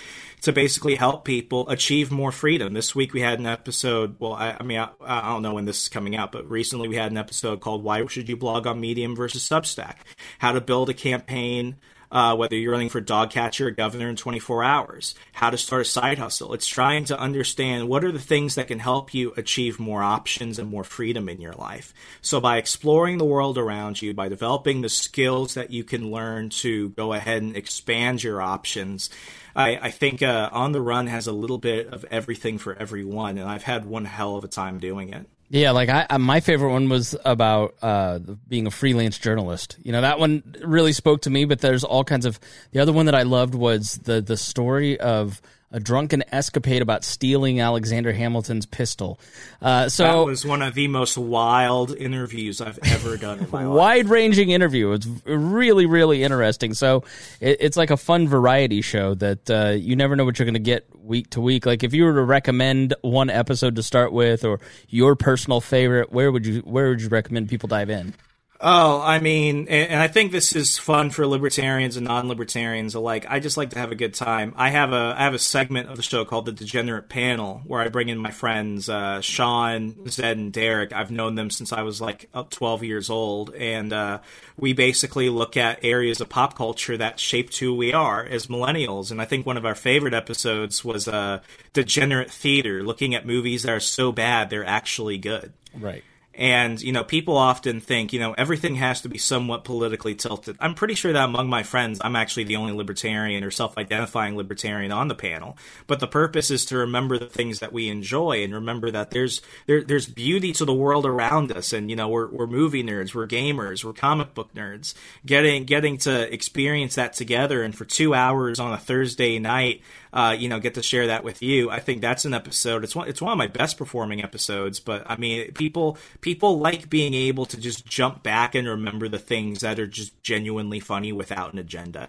to 0.42 0.52
basically 0.52 0.94
help 0.94 1.24
people 1.24 1.68
achieve 1.68 2.10
more 2.10 2.32
freedom. 2.32 2.72
This 2.72 2.94
week 2.94 3.12
we 3.12 3.20
had 3.20 3.38
an 3.38 3.46
episode. 3.46 4.16
Well, 4.18 4.32
I, 4.32 4.56
I 4.58 4.62
mean, 4.62 4.78
I, 4.78 4.88
I 5.00 5.28
don't 5.28 5.42
know 5.42 5.54
when 5.54 5.66
this 5.66 5.82
is 5.82 5.88
coming 5.88 6.16
out, 6.16 6.32
but 6.32 6.48
recently 6.48 6.88
we 6.88 6.96
had 6.96 7.10
an 7.10 7.18
episode 7.18 7.60
called 7.60 7.82
"Why 7.82 8.06
Should 8.06 8.28
You 8.30 8.36
Blog 8.36 8.66
on 8.66 8.80
Medium 8.80 9.14
versus 9.14 9.46
Substack?" 9.46 9.96
How 10.38 10.52
to 10.52 10.60
build 10.60 10.88
a 10.88 10.94
campaign 10.94 11.76
uh, 12.10 12.36
whether 12.36 12.56
you're 12.56 12.72
running 12.72 12.88
for 12.88 13.00
dog 13.00 13.30
catcher 13.30 13.68
or 13.68 13.70
governor 13.70 14.08
in 14.08 14.16
24 14.16 14.62
hours, 14.62 15.14
how 15.32 15.50
to 15.50 15.58
start 15.58 15.82
a 15.82 15.84
side 15.84 16.18
hustle. 16.18 16.54
It's 16.54 16.66
trying 16.66 17.04
to 17.06 17.18
understand 17.18 17.88
what 17.88 18.04
are 18.04 18.12
the 18.12 18.18
things 18.18 18.54
that 18.54 18.68
can 18.68 18.78
help 18.78 19.14
you 19.14 19.32
achieve 19.36 19.78
more 19.78 20.02
options 20.02 20.58
and 20.58 20.70
more 20.70 20.84
freedom 20.84 21.28
in 21.28 21.40
your 21.40 21.54
life. 21.54 21.92
So 22.20 22.40
by 22.40 22.58
exploring 22.58 23.18
the 23.18 23.24
world 23.24 23.58
around 23.58 24.00
you, 24.02 24.14
by 24.14 24.28
developing 24.28 24.80
the 24.80 24.88
skills 24.88 25.54
that 25.54 25.70
you 25.70 25.84
can 25.84 26.10
learn 26.10 26.50
to 26.50 26.90
go 26.90 27.12
ahead 27.12 27.42
and 27.42 27.56
expand 27.56 28.22
your 28.22 28.40
options, 28.40 29.10
I, 29.54 29.78
I 29.82 29.90
think 29.90 30.22
uh, 30.22 30.50
On 30.52 30.72
the 30.72 30.82
Run 30.82 31.06
has 31.06 31.26
a 31.26 31.32
little 31.32 31.58
bit 31.58 31.88
of 31.88 32.04
everything 32.10 32.58
for 32.58 32.74
everyone, 32.74 33.38
and 33.38 33.48
I've 33.48 33.62
had 33.62 33.86
one 33.86 34.04
hell 34.04 34.36
of 34.36 34.44
a 34.44 34.48
time 34.48 34.78
doing 34.78 35.10
it. 35.12 35.26
Yeah, 35.48 35.70
like 35.70 35.88
I, 35.88 36.16
my 36.16 36.40
favorite 36.40 36.72
one 36.72 36.88
was 36.88 37.14
about 37.24 37.76
uh, 37.80 38.18
being 38.48 38.66
a 38.66 38.70
freelance 38.70 39.18
journalist. 39.18 39.76
You 39.82 39.92
know, 39.92 40.00
that 40.00 40.18
one 40.18 40.42
really 40.64 40.92
spoke 40.92 41.22
to 41.22 41.30
me. 41.30 41.44
But 41.44 41.60
there's 41.60 41.84
all 41.84 42.02
kinds 42.02 42.26
of 42.26 42.40
the 42.72 42.80
other 42.80 42.92
one 42.92 43.06
that 43.06 43.14
I 43.14 43.22
loved 43.22 43.54
was 43.54 43.98
the 44.02 44.20
the 44.20 44.36
story 44.36 44.98
of 44.98 45.40
a 45.72 45.80
drunken 45.80 46.22
escapade 46.32 46.82
about 46.82 47.04
stealing 47.04 47.60
Alexander 47.60 48.12
Hamilton's 48.12 48.66
pistol. 48.66 49.18
Uh, 49.60 49.88
so 49.88 50.04
that 50.04 50.26
was 50.26 50.46
one 50.46 50.62
of 50.62 50.74
the 50.74 50.88
most 50.88 51.18
wild 51.18 51.94
interviews 51.96 52.60
I've 52.60 52.78
ever 52.82 53.16
done 53.16 53.40
in 53.40 53.50
my 53.50 53.66
life. 53.66 53.76
Wide 53.76 54.08
ranging 54.08 54.50
interview. 54.50 54.92
It's 54.92 55.06
really, 55.24 55.86
really 55.86 56.22
interesting. 56.22 56.74
So 56.74 57.04
it, 57.40 57.58
it's 57.60 57.76
like 57.76 57.90
a 57.90 57.96
fun 57.96 58.28
variety 58.28 58.80
show 58.80 59.14
that 59.14 59.50
uh, 59.50 59.70
you 59.70 59.96
never 59.96 60.16
know 60.16 60.24
what 60.24 60.38
you're 60.38 60.46
going 60.46 60.54
to 60.54 60.60
get 60.60 60.86
week 60.96 61.30
to 61.30 61.40
week. 61.40 61.66
Like 61.66 61.82
if 61.82 61.92
you 61.92 62.04
were 62.04 62.14
to 62.14 62.22
recommend 62.22 62.94
one 63.02 63.30
episode 63.30 63.76
to 63.76 63.82
start 63.82 64.12
with, 64.12 64.44
or 64.44 64.60
your 64.88 65.16
personal 65.16 65.60
favorite, 65.60 66.12
where 66.12 66.30
would 66.30 66.46
you 66.46 66.60
where 66.60 66.88
would 66.88 67.02
you 67.02 67.08
recommend 67.08 67.48
people 67.48 67.68
dive 67.68 67.90
in? 67.90 68.14
Oh, 68.60 69.02
I 69.02 69.18
mean, 69.18 69.68
and 69.68 70.00
I 70.00 70.08
think 70.08 70.32
this 70.32 70.56
is 70.56 70.78
fun 70.78 71.10
for 71.10 71.26
libertarians 71.26 71.96
and 71.96 72.06
non-libertarians 72.06 72.94
alike. 72.94 73.26
I 73.28 73.38
just 73.38 73.56
like 73.58 73.70
to 73.70 73.78
have 73.78 73.92
a 73.92 73.96
good 73.96 74.14
time. 74.14 74.54
I 74.56 74.70
have 74.70 74.92
a 74.92 75.14
I 75.16 75.24
have 75.24 75.34
a 75.34 75.38
segment 75.38 75.90
of 75.90 75.96
the 75.96 76.02
show 76.02 76.24
called 76.24 76.46
the 76.46 76.52
Degenerate 76.52 77.08
Panel 77.08 77.60
where 77.66 77.82
I 77.82 77.88
bring 77.88 78.08
in 78.08 78.18
my 78.18 78.30
friends 78.30 78.88
uh, 78.88 79.20
Sean, 79.20 80.08
Zed, 80.08 80.38
and 80.38 80.52
Derek. 80.52 80.92
I've 80.92 81.10
known 81.10 81.34
them 81.34 81.50
since 81.50 81.72
I 81.72 81.82
was 81.82 82.00
like 82.00 82.30
up 82.32 82.50
12 82.50 82.82
years 82.84 83.10
old, 83.10 83.54
and 83.54 83.92
uh, 83.92 84.20
we 84.56 84.72
basically 84.72 85.28
look 85.28 85.56
at 85.58 85.84
areas 85.84 86.20
of 86.22 86.30
pop 86.30 86.56
culture 86.56 86.96
that 86.96 87.20
shaped 87.20 87.58
who 87.58 87.74
we 87.74 87.92
are 87.92 88.24
as 88.24 88.46
millennials. 88.46 89.10
And 89.10 89.20
I 89.20 89.26
think 89.26 89.44
one 89.44 89.58
of 89.58 89.66
our 89.66 89.74
favorite 89.74 90.14
episodes 90.14 90.82
was 90.82 91.08
uh, 91.08 91.40
Degenerate 91.74 92.30
Theater, 92.30 92.82
looking 92.82 93.14
at 93.14 93.26
movies 93.26 93.64
that 93.64 93.72
are 93.72 93.80
so 93.80 94.12
bad 94.12 94.48
they're 94.48 94.64
actually 94.64 95.18
good. 95.18 95.52
Right. 95.78 96.04
And, 96.36 96.82
you 96.82 96.92
know, 96.92 97.02
people 97.02 97.38
often 97.38 97.80
think, 97.80 98.12
you 98.12 98.20
know, 98.20 98.34
everything 98.34 98.74
has 98.74 99.00
to 99.00 99.08
be 99.08 99.16
somewhat 99.16 99.64
politically 99.64 100.14
tilted. 100.14 100.56
I'm 100.60 100.74
pretty 100.74 100.94
sure 100.94 101.14
that 101.14 101.24
among 101.24 101.48
my 101.48 101.62
friends, 101.62 101.98
I'm 102.04 102.14
actually 102.14 102.44
the 102.44 102.56
only 102.56 102.74
libertarian 102.74 103.42
or 103.42 103.50
self 103.50 103.78
identifying 103.78 104.36
libertarian 104.36 104.92
on 104.92 105.08
the 105.08 105.14
panel. 105.14 105.56
But 105.86 106.00
the 106.00 106.06
purpose 106.06 106.50
is 106.50 106.66
to 106.66 106.76
remember 106.76 107.18
the 107.18 107.26
things 107.26 107.60
that 107.60 107.72
we 107.72 107.88
enjoy 107.88 108.44
and 108.44 108.52
remember 108.52 108.90
that 108.90 109.12
there's 109.12 109.40
there, 109.64 109.82
there's 109.82 110.06
beauty 110.06 110.52
to 110.52 110.66
the 110.66 110.74
world 110.74 111.06
around 111.06 111.52
us. 111.52 111.72
And, 111.72 111.88
you 111.88 111.96
know, 111.96 112.08
we're, 112.08 112.28
we're 112.28 112.46
movie 112.46 112.84
nerds, 112.84 113.14
we're 113.14 113.26
gamers, 113.26 113.82
we're 113.82 113.94
comic 113.94 114.34
book 114.34 114.52
nerds. 114.52 114.92
Getting, 115.24 115.64
getting 115.64 115.96
to 115.98 116.30
experience 116.32 116.96
that 116.96 117.14
together 117.14 117.62
and 117.62 117.74
for 117.74 117.86
two 117.86 118.12
hours 118.12 118.60
on 118.60 118.74
a 118.74 118.78
Thursday 118.78 119.38
night, 119.38 119.80
uh, 120.16 120.32
you 120.32 120.48
know, 120.48 120.58
get 120.58 120.72
to 120.72 120.82
share 120.82 121.08
that 121.08 121.24
with 121.24 121.42
you. 121.42 121.68
I 121.68 121.78
think 121.78 122.00
that's 122.00 122.24
an 122.24 122.32
episode. 122.32 122.84
It's 122.84 122.96
one. 122.96 123.06
It's 123.06 123.20
one 123.20 123.32
of 123.32 123.36
my 123.36 123.48
best 123.48 123.76
performing 123.76 124.24
episodes. 124.24 124.80
But 124.80 125.04
I 125.06 125.16
mean, 125.16 125.52
people 125.52 125.98
people 126.22 126.58
like 126.58 126.88
being 126.88 127.12
able 127.12 127.44
to 127.44 127.60
just 127.60 127.84
jump 127.84 128.22
back 128.22 128.54
and 128.54 128.66
remember 128.66 129.08
the 129.08 129.18
things 129.18 129.60
that 129.60 129.78
are 129.78 129.86
just 129.86 130.22
genuinely 130.22 130.80
funny 130.80 131.12
without 131.12 131.52
an 131.52 131.58
agenda. 131.58 132.08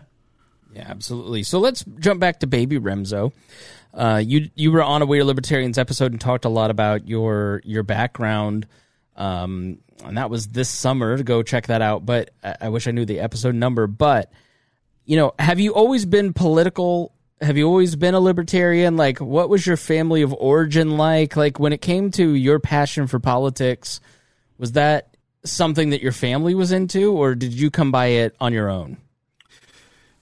Yeah, 0.73 0.85
absolutely. 0.87 1.43
So 1.43 1.59
let's 1.59 1.83
jump 1.99 2.21
back 2.21 2.39
to 2.39 2.47
Baby 2.47 2.79
Remso. 2.79 3.33
Uh, 3.93 4.23
you 4.25 4.51
you 4.55 4.71
were 4.71 4.83
on 4.83 5.01
a 5.01 5.05
We 5.05 5.19
Are 5.19 5.25
Libertarians 5.25 5.77
episode 5.77 6.13
and 6.13 6.21
talked 6.21 6.45
a 6.45 6.49
lot 6.49 6.71
about 6.71 7.09
your 7.09 7.61
your 7.65 7.83
background. 7.83 8.67
Um, 9.17 9.79
and 10.05 10.17
that 10.17 10.29
was 10.29 10.47
this 10.47 10.69
summer. 10.69 11.17
To 11.17 11.25
go 11.25 11.43
check 11.43 11.67
that 11.67 11.81
out. 11.81 12.05
But 12.05 12.29
I, 12.41 12.55
I 12.61 12.69
wish 12.69 12.87
I 12.87 12.91
knew 12.91 13.03
the 13.03 13.19
episode 13.19 13.53
number. 13.53 13.85
But 13.85 14.31
you 15.03 15.17
know, 15.17 15.33
have 15.37 15.59
you 15.59 15.73
always 15.73 16.05
been 16.05 16.31
political 16.31 17.11
have 17.41 17.57
you 17.57 17.67
always 17.67 17.95
been 17.95 18.13
a 18.13 18.19
libertarian? 18.19 18.97
Like, 18.97 19.19
what 19.19 19.49
was 19.49 19.65
your 19.65 19.77
family 19.77 20.21
of 20.21 20.33
origin 20.33 20.97
like? 20.97 21.35
Like, 21.35 21.59
when 21.59 21.73
it 21.73 21.81
came 21.81 22.11
to 22.11 22.33
your 22.33 22.59
passion 22.59 23.07
for 23.07 23.19
politics, 23.19 23.99
was 24.57 24.73
that 24.73 25.15
something 25.43 25.91
that 25.91 26.01
your 26.01 26.11
family 26.11 26.55
was 26.55 26.71
into, 26.71 27.11
or 27.13 27.35
did 27.35 27.53
you 27.53 27.69
come 27.69 27.91
by 27.91 28.07
it 28.07 28.35
on 28.39 28.53
your 28.53 28.69
own? 28.69 28.97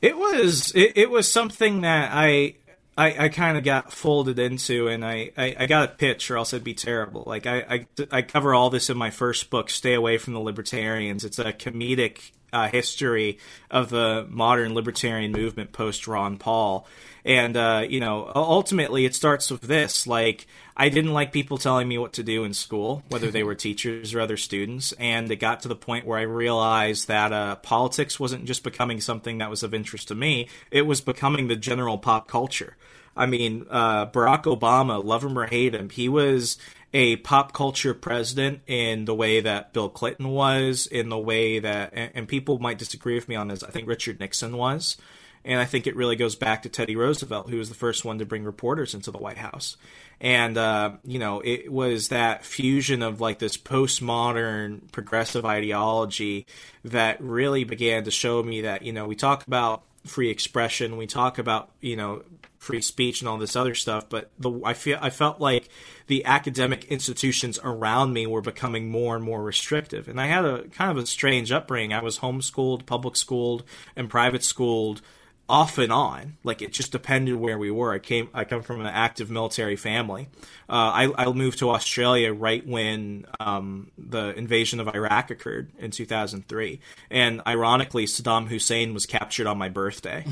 It 0.01 0.17
was 0.17 0.71
it, 0.75 0.93
it 0.95 1.09
was 1.09 1.31
something 1.31 1.81
that 1.81 2.11
I 2.13 2.55
I, 2.97 3.25
I 3.25 3.29
kind 3.29 3.57
of 3.57 3.63
got 3.63 3.91
folded 3.91 4.39
into, 4.39 4.87
and 4.87 5.03
I, 5.03 5.31
I, 5.37 5.55
I, 5.59 5.65
got 5.65 5.89
a 5.89 5.91
pitch, 5.93 6.31
or 6.31 6.37
else 6.37 6.53
it'd 6.53 6.63
be 6.63 6.73
terrible. 6.73 7.23
Like 7.25 7.45
I, 7.45 7.57
I, 7.59 7.87
I 8.11 8.21
cover 8.21 8.53
all 8.53 8.69
this 8.69 8.89
in 8.89 8.97
my 8.97 9.09
first 9.09 9.49
book, 9.49 9.69
"Stay 9.69 9.93
Away 9.93 10.17
from 10.17 10.33
the 10.33 10.39
Libertarians." 10.39 11.25
It's 11.25 11.39
a 11.39 11.51
comedic 11.51 12.31
uh, 12.55 12.69
history 12.69 13.37
of 13.69 13.89
the 13.89 14.25
modern 14.29 14.73
libertarian 14.73 15.33
movement 15.33 15.73
post 15.73 16.07
Ron 16.07 16.37
Paul. 16.37 16.87
And, 17.25 17.57
uh, 17.57 17.85
you 17.89 17.99
know, 17.99 18.31
ultimately 18.33 19.03
it 19.03 19.13
starts 19.13 19.51
with 19.51 19.61
this. 19.61 20.07
Like, 20.07 20.47
I 20.77 20.87
didn't 20.87 21.11
like 21.11 21.33
people 21.33 21.57
telling 21.57 21.87
me 21.87 21.97
what 21.97 22.13
to 22.13 22.23
do 22.23 22.45
in 22.45 22.53
school, 22.53 23.03
whether 23.09 23.29
they 23.29 23.43
were 23.43 23.55
teachers 23.67 24.13
or 24.13 24.21
other 24.21 24.37
students. 24.37 24.93
And 24.93 25.29
it 25.29 25.37
got 25.37 25.61
to 25.61 25.67
the 25.67 25.75
point 25.75 26.05
where 26.05 26.17
I 26.17 26.21
realized 26.21 27.09
that 27.09 27.33
uh, 27.33 27.55
politics 27.57 28.19
wasn't 28.19 28.45
just 28.45 28.63
becoming 28.63 29.01
something 29.01 29.39
that 29.39 29.49
was 29.49 29.63
of 29.63 29.73
interest 29.73 30.07
to 30.07 30.15
me, 30.15 30.47
it 30.71 30.83
was 30.83 31.01
becoming 31.01 31.47
the 31.47 31.57
general 31.57 31.97
pop 31.97 32.29
culture. 32.29 32.77
I 33.17 33.25
mean, 33.25 33.65
uh, 33.69 34.07
Barack 34.07 34.43
Obama, 34.43 35.03
love 35.03 35.23
him 35.23 35.39
or 35.39 35.47
hate 35.47 35.73
him, 35.73 35.89
he 35.89 36.09
was 36.09 36.57
a 36.95 37.17
pop 37.17 37.51
culture 37.51 37.93
president 37.93 38.61
in 38.67 39.03
the 39.03 39.13
way 39.13 39.41
that 39.41 39.73
Bill 39.73 39.89
Clinton 39.89 40.29
was, 40.29 40.87
in 40.87 41.09
the 41.09 41.17
way 41.17 41.59
that, 41.59 41.89
and, 41.91 42.11
and 42.15 42.27
people 42.27 42.57
might 42.57 42.77
disagree 42.77 43.15
with 43.15 43.27
me 43.27 43.35
on 43.35 43.49
this, 43.49 43.63
I 43.63 43.69
think 43.69 43.89
Richard 43.89 44.17
Nixon 44.21 44.55
was. 44.55 44.95
And 45.43 45.59
I 45.59 45.65
think 45.65 45.87
it 45.87 45.95
really 45.97 46.15
goes 46.15 46.37
back 46.37 46.63
to 46.63 46.69
Teddy 46.69 46.95
Roosevelt, 46.95 47.49
who 47.49 47.57
was 47.57 47.67
the 47.67 47.75
first 47.75 48.05
one 48.05 48.19
to 48.19 48.25
bring 48.25 48.45
reporters 48.45 48.95
into 48.95 49.11
the 49.11 49.17
White 49.17 49.37
House. 49.37 49.75
And, 50.21 50.57
uh, 50.57 50.93
you 51.03 51.19
know, 51.19 51.41
it 51.41 51.69
was 51.69 52.07
that 52.07 52.45
fusion 52.45 53.03
of 53.03 53.19
like 53.19 53.39
this 53.39 53.57
postmodern 53.57 54.89
progressive 54.93 55.45
ideology 55.45 56.47
that 56.85 57.19
really 57.19 57.65
began 57.65 58.05
to 58.05 58.11
show 58.11 58.41
me 58.41 58.61
that, 58.61 58.83
you 58.83 58.93
know, 58.93 59.05
we 59.05 59.17
talk 59.17 59.45
about 59.45 59.83
free 60.05 60.29
expression. 60.29 60.97
We 60.97 61.07
talk 61.07 61.37
about 61.39 61.71
you 61.81 61.95
know 61.95 62.23
free 62.65 62.81
speech 62.81 63.21
and 63.21 63.29
all 63.29 63.37
this 63.37 63.55
other 63.55 63.75
stuff. 63.75 64.09
But 64.09 64.31
the 64.39 64.51
I 64.65 64.73
feel 64.73 64.97
I 65.01 65.09
felt 65.09 65.39
like 65.39 65.69
the 66.07 66.25
academic 66.25 66.85
institutions 66.85 67.59
around 67.63 68.13
me 68.13 68.27
were 68.27 68.41
becoming 68.41 68.89
more 68.89 69.15
and 69.15 69.23
more 69.23 69.43
restrictive, 69.43 70.07
and 70.07 70.19
I 70.19 70.25
had 70.25 70.45
a 70.45 70.67
kind 70.69 70.91
of 70.91 71.03
a 71.03 71.07
strange 71.07 71.51
upbringing. 71.51 71.93
I 71.93 72.03
was 72.03 72.19
homeschooled, 72.19 72.85
public 72.85 73.15
schooled, 73.15 73.63
and 73.95 74.09
private 74.09 74.43
schooled 74.43 75.01
off 75.47 75.77
and 75.77 75.91
on. 75.91 76.37
Like 76.43 76.61
it 76.61 76.71
just 76.71 76.91
depended 76.91 77.35
where 77.35 77.57
we 77.57 77.69
were. 77.69 77.93
I 77.93 77.99
came. 77.99 78.29
I 78.33 78.45
come 78.45 78.61
from 78.61 78.81
an 78.81 78.87
active 78.87 79.29
military 79.29 79.75
family. 79.75 80.27
Uh, 80.67 80.73
I, 80.73 81.13
I 81.17 81.31
moved 81.31 81.59
to 81.59 81.69
Australia 81.69 82.33
right 82.33 82.65
when 82.65 83.25
um, 83.39 83.91
the 83.97 84.35
invasion 84.35 84.79
of 84.79 84.87
Iraq 84.87 85.29
occurred 85.29 85.71
in 85.77 85.91
2003, 85.91 86.79
and 87.11 87.41
ironically, 87.45 88.05
Saddam 88.05 88.47
Hussein 88.47 88.93
was 88.93 89.05
captured 89.05 89.47
on 89.47 89.57
my 89.57 89.69
birthday. 89.69 90.25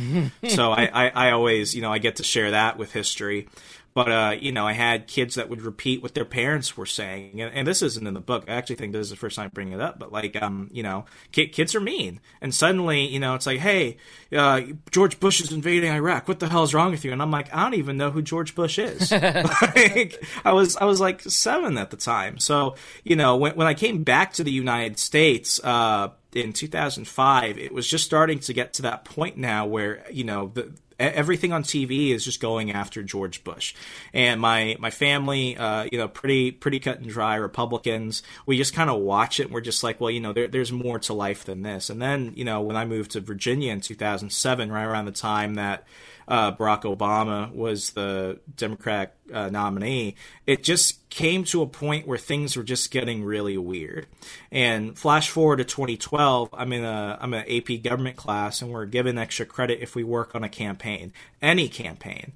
so 0.47 0.71
I, 0.71 0.85
I, 0.85 1.09
I 1.09 1.31
always, 1.31 1.75
you 1.75 1.81
know, 1.81 1.91
I 1.91 1.99
get 1.99 2.15
to 2.17 2.23
share 2.23 2.51
that 2.51 2.77
with 2.77 2.91
history. 2.91 3.47
But 3.93 4.11
uh, 4.11 4.35
you 4.39 4.51
know, 4.51 4.65
I 4.65 4.73
had 4.73 5.07
kids 5.07 5.35
that 5.35 5.49
would 5.49 5.61
repeat 5.61 6.01
what 6.01 6.15
their 6.15 6.25
parents 6.25 6.75
were 6.75 6.85
saying, 6.85 7.41
and, 7.41 7.53
and, 7.53 7.67
this 7.67 7.83
isn't 7.83 8.05
in 8.05 8.15
the 8.15 8.21
book. 8.21 8.45
I 8.47 8.53
actually 8.53 8.77
think 8.77 8.91
this 8.91 9.01
is 9.01 9.09
the 9.11 9.15
first 9.15 9.35
time 9.35 9.51
bringing 9.53 9.73
it 9.73 9.81
up. 9.81 9.99
But 9.99 10.11
like, 10.11 10.41
um, 10.41 10.69
you 10.71 10.81
know, 10.81 11.05
kids 11.31 11.75
are 11.75 11.79
mean, 11.79 12.19
and 12.41 12.53
suddenly, 12.53 13.07
you 13.07 13.19
know, 13.19 13.35
it's 13.35 13.45
like, 13.45 13.59
hey, 13.59 13.97
uh, 14.35 14.61
George 14.89 15.19
Bush 15.19 15.41
is 15.41 15.51
invading 15.51 15.91
Iraq. 15.91 16.27
What 16.27 16.39
the 16.39 16.49
hell 16.49 16.63
is 16.63 16.73
wrong 16.73 16.89
with 16.89 17.05
you? 17.05 17.11
And 17.11 17.21
I'm 17.21 17.31
like, 17.31 17.53
I 17.53 17.63
don't 17.63 17.75
even 17.75 17.97
know 17.97 18.09
who 18.09 18.23
George 18.23 18.55
Bush 18.55 18.79
is. 18.79 19.11
like, 19.11 20.25
I 20.43 20.53
was, 20.53 20.75
I 20.77 20.85
was 20.85 20.99
like 20.99 21.21
seven 21.21 21.77
at 21.77 21.91
the 21.91 21.97
time. 21.97 22.39
So 22.39 22.75
you 23.03 23.15
know, 23.15 23.37
when 23.37 23.55
when 23.55 23.67
I 23.67 23.75
came 23.75 24.03
back 24.03 24.33
to 24.33 24.43
the 24.43 24.51
United 24.51 24.97
States. 24.99 25.59
Uh, 25.63 26.09
in 26.35 26.51
2005, 26.51 27.59
it 27.59 27.71
was 27.71 27.87
just 27.87 28.03
starting 28.03 28.39
to 28.39 28.53
get 28.53 28.73
to 28.73 28.81
that 28.81 29.05
point 29.05 29.37
now 29.37 29.67
where 29.67 30.03
you 30.11 30.23
know 30.23 30.51
the 30.51 30.73
everything 31.11 31.51
on 31.53 31.63
TV 31.63 32.09
is 32.09 32.23
just 32.23 32.39
going 32.39 32.71
after 32.71 33.03
George 33.03 33.43
Bush, 33.43 33.73
and 34.13 34.39
my 34.39 34.75
my 34.79 34.89
family, 34.89 35.57
uh, 35.57 35.87
you 35.91 35.97
know, 35.97 36.07
pretty 36.07 36.51
pretty 36.51 36.79
cut 36.79 36.99
and 36.99 37.09
dry 37.09 37.35
Republicans. 37.35 38.23
We 38.45 38.57
just 38.57 38.73
kind 38.73 38.89
of 38.89 39.01
watch 39.01 39.39
it. 39.39 39.43
and 39.43 39.53
We're 39.53 39.61
just 39.61 39.83
like, 39.83 39.99
well, 39.99 40.11
you 40.11 40.19
know, 40.19 40.33
there, 40.33 40.47
there's 40.47 40.71
more 40.71 40.99
to 40.99 41.13
life 41.13 41.45
than 41.45 41.61
this. 41.61 41.89
And 41.89 42.01
then, 42.01 42.33
you 42.35 42.45
know, 42.45 42.61
when 42.61 42.75
I 42.75 42.85
moved 42.85 43.11
to 43.11 43.21
Virginia 43.21 43.71
in 43.71 43.81
2007, 43.81 44.71
right 44.71 44.83
around 44.83 45.05
the 45.05 45.11
time 45.11 45.55
that 45.55 45.85
uh, 46.27 46.55
Barack 46.55 46.83
Obama 46.83 47.53
was 47.53 47.91
the 47.91 48.39
Democrat 48.55 49.15
uh, 49.31 49.49
nominee, 49.49 50.15
it 50.45 50.63
just 50.63 51.09
came 51.09 51.43
to 51.45 51.61
a 51.61 51.67
point 51.67 52.07
where 52.07 52.17
things 52.17 52.55
were 52.55 52.63
just 52.63 52.91
getting 52.91 53.23
really 53.23 53.57
weird. 53.57 54.07
And 54.51 54.97
flash 54.97 55.29
forward 55.29 55.57
to 55.57 55.63
2012, 55.63 56.49
I'm 56.53 56.73
in 56.73 56.83
a 56.83 57.17
I'm 57.19 57.33
an 57.33 57.45
AP 57.49 57.83
government 57.83 58.17
class, 58.17 58.61
and 58.61 58.71
we're 58.71 58.85
given 58.85 59.17
extra 59.17 59.45
credit 59.45 59.79
if 59.81 59.95
we 59.95 60.03
work 60.03 60.35
on 60.35 60.43
a 60.43 60.49
campaign, 60.49 61.13
any 61.41 61.67
campaign. 61.67 62.33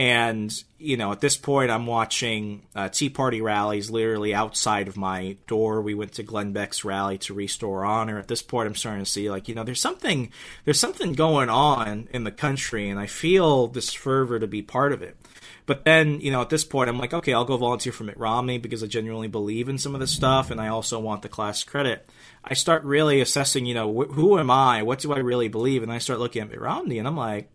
And, 0.00 0.50
you 0.78 0.96
know, 0.96 1.12
at 1.12 1.20
this 1.20 1.36
point, 1.36 1.70
I'm 1.70 1.86
watching 1.86 2.62
uh, 2.74 2.88
Tea 2.88 3.10
Party 3.10 3.42
rallies 3.42 3.90
literally 3.90 4.32
outside 4.32 4.88
of 4.88 4.96
my 4.96 5.36
door. 5.46 5.82
We 5.82 5.92
went 5.92 6.14
to 6.14 6.22
Glenn 6.22 6.54
Beck's 6.54 6.86
rally 6.86 7.18
to 7.18 7.34
restore 7.34 7.84
honor. 7.84 8.18
At 8.18 8.26
this 8.26 8.40
point, 8.40 8.66
I'm 8.66 8.74
starting 8.74 9.04
to 9.04 9.10
see, 9.10 9.30
like, 9.30 9.46
you 9.46 9.54
know, 9.54 9.62
there's 9.62 9.78
something, 9.78 10.32
there's 10.64 10.80
something 10.80 11.12
going 11.12 11.50
on 11.50 12.08
in 12.14 12.24
the 12.24 12.30
country, 12.30 12.88
and 12.88 12.98
I 12.98 13.04
feel 13.04 13.66
this 13.66 13.92
fervor 13.92 14.38
to 14.38 14.46
be 14.46 14.62
part 14.62 14.94
of 14.94 15.02
it. 15.02 15.18
But 15.66 15.84
then, 15.84 16.22
you 16.22 16.30
know, 16.30 16.40
at 16.40 16.48
this 16.48 16.64
point, 16.64 16.88
I'm 16.88 16.98
like, 16.98 17.12
okay, 17.12 17.34
I'll 17.34 17.44
go 17.44 17.58
volunteer 17.58 17.92
for 17.92 18.04
Mitt 18.04 18.16
Romney 18.16 18.56
because 18.56 18.82
I 18.82 18.86
genuinely 18.86 19.28
believe 19.28 19.68
in 19.68 19.76
some 19.76 19.92
of 19.92 20.00
this 20.00 20.12
stuff, 20.12 20.50
and 20.50 20.62
I 20.62 20.68
also 20.68 20.98
want 20.98 21.20
the 21.20 21.28
class 21.28 21.62
credit. 21.62 22.08
I 22.42 22.54
start 22.54 22.84
really 22.84 23.20
assessing, 23.20 23.66
you 23.66 23.74
know, 23.74 23.92
wh- 23.92 24.14
who 24.14 24.38
am 24.38 24.50
I? 24.50 24.82
What 24.82 25.00
do 25.00 25.12
I 25.12 25.18
really 25.18 25.48
believe? 25.48 25.82
And 25.82 25.92
I 25.92 25.98
start 25.98 26.20
looking 26.20 26.40
at 26.40 26.48
Mitt 26.48 26.58
Romney, 26.58 26.98
and 26.98 27.06
I'm 27.06 27.18
like, 27.18 27.50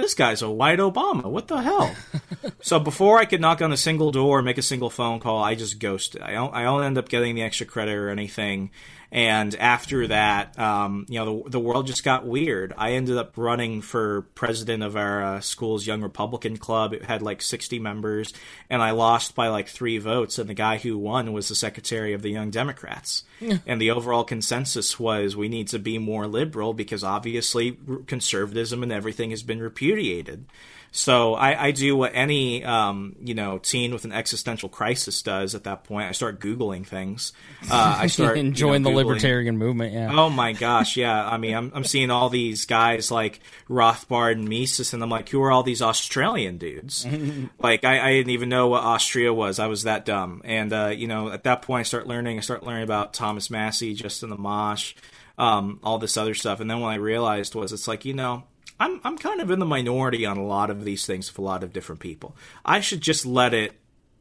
this 0.00 0.14
guy's 0.14 0.42
a 0.42 0.50
white 0.50 0.78
Obama. 0.78 1.24
What 1.24 1.48
the 1.48 1.60
hell? 1.60 1.94
so 2.62 2.78
before 2.78 3.18
I 3.18 3.24
could 3.24 3.40
knock 3.40 3.62
on 3.62 3.72
a 3.72 3.76
single 3.76 4.10
door 4.10 4.38
or 4.38 4.42
make 4.42 4.58
a 4.58 4.62
single 4.62 4.90
phone 4.90 5.20
call, 5.20 5.42
I 5.42 5.54
just 5.54 5.78
ghosted. 5.78 6.22
I 6.22 6.32
don't, 6.32 6.54
I 6.54 6.62
don't 6.62 6.82
end 6.82 6.98
up 6.98 7.08
getting 7.08 7.34
the 7.34 7.42
extra 7.42 7.66
credit 7.66 7.94
or 7.94 8.10
anything. 8.10 8.70
And 9.12 9.54
after 9.56 10.06
that, 10.06 10.56
um, 10.58 11.04
you 11.08 11.18
know, 11.18 11.42
the, 11.42 11.50
the 11.50 11.60
world 11.60 11.86
just 11.86 12.04
got 12.04 12.26
weird. 12.26 12.72
I 12.76 12.92
ended 12.92 13.16
up 13.16 13.36
running 13.36 13.82
for 13.82 14.22
president 14.34 14.82
of 14.82 14.96
our 14.96 15.22
uh, 15.22 15.40
school's 15.40 15.86
Young 15.86 16.00
Republican 16.00 16.58
Club. 16.58 16.92
It 16.92 17.04
had 17.04 17.20
like 17.20 17.42
60 17.42 17.80
members, 17.80 18.32
and 18.68 18.80
I 18.80 18.92
lost 18.92 19.34
by 19.34 19.48
like 19.48 19.68
three 19.68 19.98
votes. 19.98 20.38
And 20.38 20.48
the 20.48 20.54
guy 20.54 20.78
who 20.78 20.96
won 20.96 21.32
was 21.32 21.48
the 21.48 21.54
secretary 21.56 22.12
of 22.12 22.22
the 22.22 22.30
Young 22.30 22.50
Democrats. 22.50 23.24
and 23.66 23.80
the 23.80 23.90
overall 23.90 24.22
consensus 24.24 25.00
was 25.00 25.36
we 25.36 25.48
need 25.48 25.68
to 25.68 25.78
be 25.78 25.98
more 25.98 26.26
liberal 26.26 26.72
because 26.72 27.02
obviously 27.02 27.76
conservatism 28.06 28.82
and 28.82 28.92
everything 28.92 29.30
has 29.30 29.42
been 29.42 29.60
repudiated. 29.60 30.46
So 30.92 31.34
I, 31.34 31.66
I 31.66 31.70
do 31.70 31.96
what 31.96 32.12
any 32.14 32.64
um, 32.64 33.14
you 33.20 33.34
know 33.34 33.58
teen 33.58 33.92
with 33.92 34.04
an 34.04 34.12
existential 34.12 34.68
crisis 34.68 35.22
does 35.22 35.54
at 35.54 35.64
that 35.64 35.84
point. 35.84 36.08
I 36.08 36.12
start 36.12 36.40
googling 36.40 36.84
things. 36.84 37.32
Uh, 37.70 37.96
I 38.00 38.06
start 38.08 38.38
enjoying 38.38 38.84
you 38.84 38.90
know, 38.90 38.90
the 38.90 38.96
libertarian 38.96 39.56
movement. 39.56 39.94
Yeah. 39.94 40.10
Oh 40.12 40.30
my 40.30 40.52
gosh, 40.52 40.96
yeah. 40.96 41.26
I 41.26 41.36
mean, 41.36 41.54
I'm 41.54 41.70
I'm 41.74 41.84
seeing 41.84 42.10
all 42.10 42.28
these 42.28 42.66
guys 42.66 43.10
like 43.10 43.40
Rothbard 43.68 44.32
and 44.32 44.48
Mises, 44.48 44.92
and 44.92 45.02
I'm 45.02 45.10
like, 45.10 45.28
who 45.28 45.42
are 45.42 45.52
all 45.52 45.62
these 45.62 45.82
Australian 45.82 46.58
dudes? 46.58 47.06
like 47.60 47.84
I, 47.84 48.08
I 48.08 48.12
didn't 48.12 48.30
even 48.30 48.48
know 48.48 48.68
what 48.68 48.82
Austria 48.82 49.32
was. 49.32 49.60
I 49.60 49.68
was 49.68 49.84
that 49.84 50.04
dumb. 50.04 50.42
And 50.44 50.72
uh, 50.72 50.88
you 50.88 51.06
know, 51.06 51.30
at 51.30 51.44
that 51.44 51.62
point, 51.62 51.80
I 51.80 51.84
start 51.84 52.08
learning. 52.08 52.38
I 52.38 52.40
start 52.40 52.64
learning 52.64 52.84
about 52.84 53.14
Thomas 53.14 53.48
Massie, 53.48 53.94
Justin 53.94 54.30
Amash. 54.30 54.94
Um, 55.38 55.80
all 55.82 55.96
this 55.96 56.18
other 56.18 56.34
stuff, 56.34 56.60
and 56.60 56.70
then 56.70 56.80
what 56.80 56.88
I 56.88 56.96
realized 56.96 57.54
was, 57.54 57.72
it's 57.72 57.88
like 57.88 58.04
you 58.04 58.12
know, 58.12 58.42
I'm 58.80 59.00
I'm 59.04 59.18
kind 59.18 59.40
of 59.40 59.50
in 59.50 59.58
the 59.58 59.66
minority 59.66 60.24
on 60.26 60.38
a 60.38 60.44
lot 60.44 60.70
of 60.70 60.84
these 60.84 61.06
things 61.06 61.30
with 61.30 61.38
a 61.38 61.42
lot 61.42 61.62
of 61.62 61.72
different 61.72 62.00
people. 62.00 62.34
I 62.64 62.80
should 62.80 63.02
just 63.02 63.26
let 63.26 63.54
it 63.54 63.74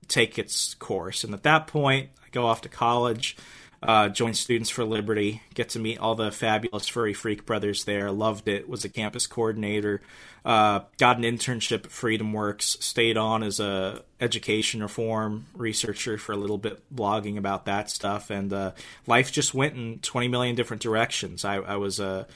take 0.09 0.37
its 0.37 0.73
course. 0.75 1.23
And 1.23 1.33
at 1.33 1.43
that 1.43 1.67
point, 1.67 2.09
I 2.23 2.27
go 2.31 2.45
off 2.45 2.61
to 2.61 2.69
college, 2.69 3.37
uh, 3.81 4.09
join 4.09 4.33
Students 4.33 4.69
for 4.69 4.83
Liberty, 4.83 5.41
get 5.53 5.69
to 5.69 5.79
meet 5.79 5.99
all 5.99 6.15
the 6.15 6.31
fabulous 6.31 6.89
furry 6.89 7.13
freak 7.13 7.45
brothers 7.45 7.85
there. 7.85 8.11
Loved 8.11 8.49
it. 8.49 8.67
Was 8.67 8.83
a 8.83 8.89
campus 8.89 9.27
coordinator. 9.27 10.01
Uh, 10.43 10.81
got 10.97 11.17
an 11.17 11.23
internship 11.23 11.85
at 11.85 11.91
Freedom 11.91 12.33
Works. 12.33 12.75
Stayed 12.81 13.15
on 13.15 13.43
as 13.43 13.61
a 13.61 14.03
education 14.19 14.81
reform 14.81 15.45
researcher 15.53 16.17
for 16.17 16.33
a 16.33 16.37
little 16.37 16.57
bit, 16.57 16.83
blogging 16.93 17.37
about 17.37 17.65
that 17.65 17.89
stuff. 17.89 18.29
And 18.29 18.51
uh, 18.51 18.71
life 19.07 19.31
just 19.31 19.53
went 19.53 19.75
in 19.75 19.99
20 19.99 20.27
million 20.27 20.55
different 20.55 20.83
directions. 20.83 21.45
I, 21.45 21.55
I 21.55 21.77
was 21.77 22.01
a 22.01 22.27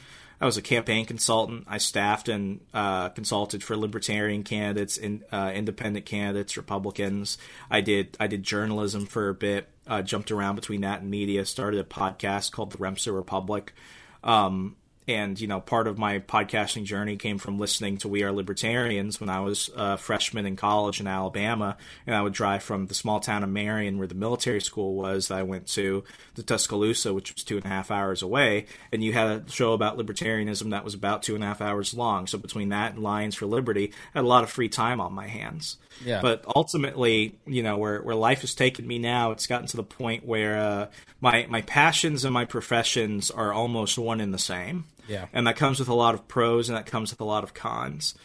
I 0.43 0.45
was 0.45 0.57
a 0.57 0.61
campaign 0.61 1.05
consultant. 1.05 1.63
I 1.69 1.77
staffed 1.77 2.27
and 2.27 2.59
uh, 2.73 3.07
consulted 3.07 3.63
for 3.63 3.77
libertarian 3.77 4.43
candidates, 4.43 4.97
in, 4.97 5.23
uh, 5.31 5.53
independent 5.55 6.05
candidates, 6.05 6.57
Republicans. 6.57 7.37
I 7.71 7.79
did 7.79 8.17
I 8.19 8.27
did 8.27 8.43
journalism 8.43 9.05
for 9.05 9.29
a 9.29 9.33
bit. 9.33 9.69
Uh, 9.87 10.01
jumped 10.01 10.31
around 10.31 10.55
between 10.55 10.81
that 10.81 10.99
and 10.99 11.09
media. 11.09 11.45
Started 11.45 11.79
a 11.79 11.85
podcast 11.85 12.51
called 12.51 12.73
The 12.73 12.77
Remso 12.77 13.15
Republic. 13.15 13.73
Um, 14.21 14.75
and 15.07 15.39
you 15.39 15.47
know 15.47 15.59
part 15.59 15.87
of 15.87 15.97
my 15.97 16.19
podcasting 16.19 16.83
journey 16.83 17.15
came 17.17 17.37
from 17.37 17.59
listening 17.59 17.97
to 17.97 18.07
we 18.07 18.23
are 18.23 18.31
libertarians 18.31 19.19
when 19.19 19.29
i 19.29 19.39
was 19.39 19.69
a 19.75 19.97
freshman 19.97 20.45
in 20.45 20.55
college 20.55 20.99
in 20.99 21.07
alabama 21.07 21.77
and 22.05 22.15
i 22.15 22.21
would 22.21 22.33
drive 22.33 22.63
from 22.63 22.87
the 22.87 22.93
small 22.93 23.19
town 23.19 23.43
of 23.43 23.49
marion 23.49 23.97
where 23.97 24.07
the 24.07 24.15
military 24.15 24.61
school 24.61 24.95
was 24.95 25.27
that 25.27 25.37
i 25.37 25.43
went 25.43 25.67
to 25.67 26.03
to 26.35 26.43
tuscaloosa 26.43 27.13
which 27.13 27.33
was 27.33 27.43
two 27.43 27.57
and 27.57 27.65
a 27.65 27.69
half 27.69 27.91
hours 27.91 28.21
away 28.21 28.65
and 28.91 29.03
you 29.03 29.13
had 29.13 29.27
a 29.27 29.49
show 29.49 29.73
about 29.73 29.97
libertarianism 29.97 30.71
that 30.71 30.83
was 30.83 30.93
about 30.93 31.23
two 31.23 31.35
and 31.35 31.43
a 31.43 31.47
half 31.47 31.61
hours 31.61 31.93
long 31.93 32.27
so 32.27 32.37
between 32.37 32.69
that 32.69 32.93
and 32.93 33.03
lions 33.03 33.35
for 33.35 33.45
liberty 33.45 33.91
i 34.13 34.19
had 34.19 34.25
a 34.25 34.27
lot 34.27 34.43
of 34.43 34.49
free 34.49 34.69
time 34.69 35.01
on 35.01 35.13
my 35.13 35.27
hands 35.27 35.77
yeah. 36.03 36.21
But 36.21 36.43
ultimately, 36.55 37.37
you 37.45 37.63
know, 37.63 37.77
where, 37.77 38.01
where 38.01 38.15
life 38.15 38.41
has 38.41 38.55
taken 38.55 38.87
me 38.87 38.99
now, 38.99 39.31
it's 39.31 39.47
gotten 39.47 39.67
to 39.67 39.77
the 39.77 39.83
point 39.83 40.25
where 40.25 40.57
uh, 40.57 40.87
my 41.21 41.45
my 41.49 41.61
passions 41.61 42.25
and 42.25 42.33
my 42.33 42.45
professions 42.45 43.31
are 43.31 43.53
almost 43.53 43.97
one 43.97 44.21
and 44.21 44.33
the 44.33 44.39
same. 44.39 44.85
Yeah. 45.07 45.27
And 45.33 45.47
that 45.47 45.55
comes 45.55 45.79
with 45.79 45.89
a 45.89 45.93
lot 45.93 46.15
of 46.15 46.27
pros 46.27 46.69
and 46.69 46.77
that 46.77 46.85
comes 46.85 47.11
with 47.11 47.21
a 47.21 47.25
lot 47.25 47.43
of 47.43 47.53
cons. 47.53 48.15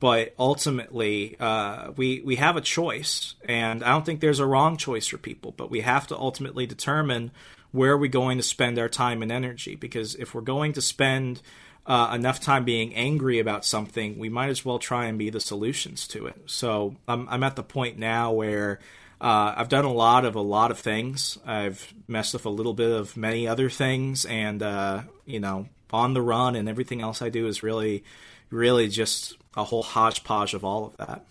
But 0.00 0.34
ultimately, 0.38 1.36
uh, 1.40 1.90
we 1.96 2.20
we 2.20 2.36
have 2.36 2.56
a 2.56 2.60
choice, 2.60 3.34
and 3.44 3.82
I 3.82 3.90
don't 3.90 4.06
think 4.06 4.20
there's 4.20 4.38
a 4.38 4.46
wrong 4.46 4.76
choice 4.76 5.08
for 5.08 5.18
people. 5.18 5.52
But 5.56 5.70
we 5.70 5.80
have 5.80 6.06
to 6.08 6.16
ultimately 6.16 6.66
determine 6.66 7.32
where 7.72 7.92
are 7.92 7.98
we 7.98 8.08
going 8.08 8.38
to 8.38 8.44
spend 8.44 8.78
our 8.78 8.88
time 8.88 9.22
and 9.22 9.32
energy. 9.32 9.74
Because 9.74 10.14
if 10.14 10.34
we're 10.34 10.40
going 10.40 10.74
to 10.74 10.80
spend 10.80 11.42
uh, 11.84 12.12
enough 12.14 12.38
time 12.38 12.64
being 12.64 12.94
angry 12.94 13.40
about 13.40 13.64
something, 13.64 14.18
we 14.18 14.28
might 14.28 14.50
as 14.50 14.64
well 14.64 14.78
try 14.78 15.06
and 15.06 15.18
be 15.18 15.30
the 15.30 15.40
solutions 15.40 16.06
to 16.08 16.26
it. 16.26 16.36
So 16.46 16.94
I'm 17.08 17.28
I'm 17.28 17.42
at 17.42 17.56
the 17.56 17.64
point 17.64 17.98
now 17.98 18.30
where 18.30 18.78
uh, 19.20 19.54
I've 19.56 19.68
done 19.68 19.84
a 19.84 19.92
lot 19.92 20.24
of 20.24 20.36
a 20.36 20.40
lot 20.40 20.70
of 20.70 20.78
things. 20.78 21.38
I've 21.44 21.92
messed 22.06 22.36
up 22.36 22.44
a 22.44 22.50
little 22.50 22.74
bit 22.74 22.92
of 22.92 23.16
many 23.16 23.48
other 23.48 23.68
things, 23.68 24.24
and 24.26 24.62
uh, 24.62 25.02
you 25.26 25.40
know 25.40 25.66
on 25.92 26.14
the 26.14 26.22
run 26.22 26.56
and 26.56 26.68
everything 26.68 27.00
else 27.00 27.22
I 27.22 27.28
do 27.28 27.46
is 27.46 27.62
really, 27.62 28.04
really 28.50 28.88
just 28.88 29.36
a 29.56 29.64
whole 29.64 29.82
hodgepodge 29.82 30.54
of 30.54 30.64
all 30.64 30.86
of 30.86 30.96
that. 30.96 31.24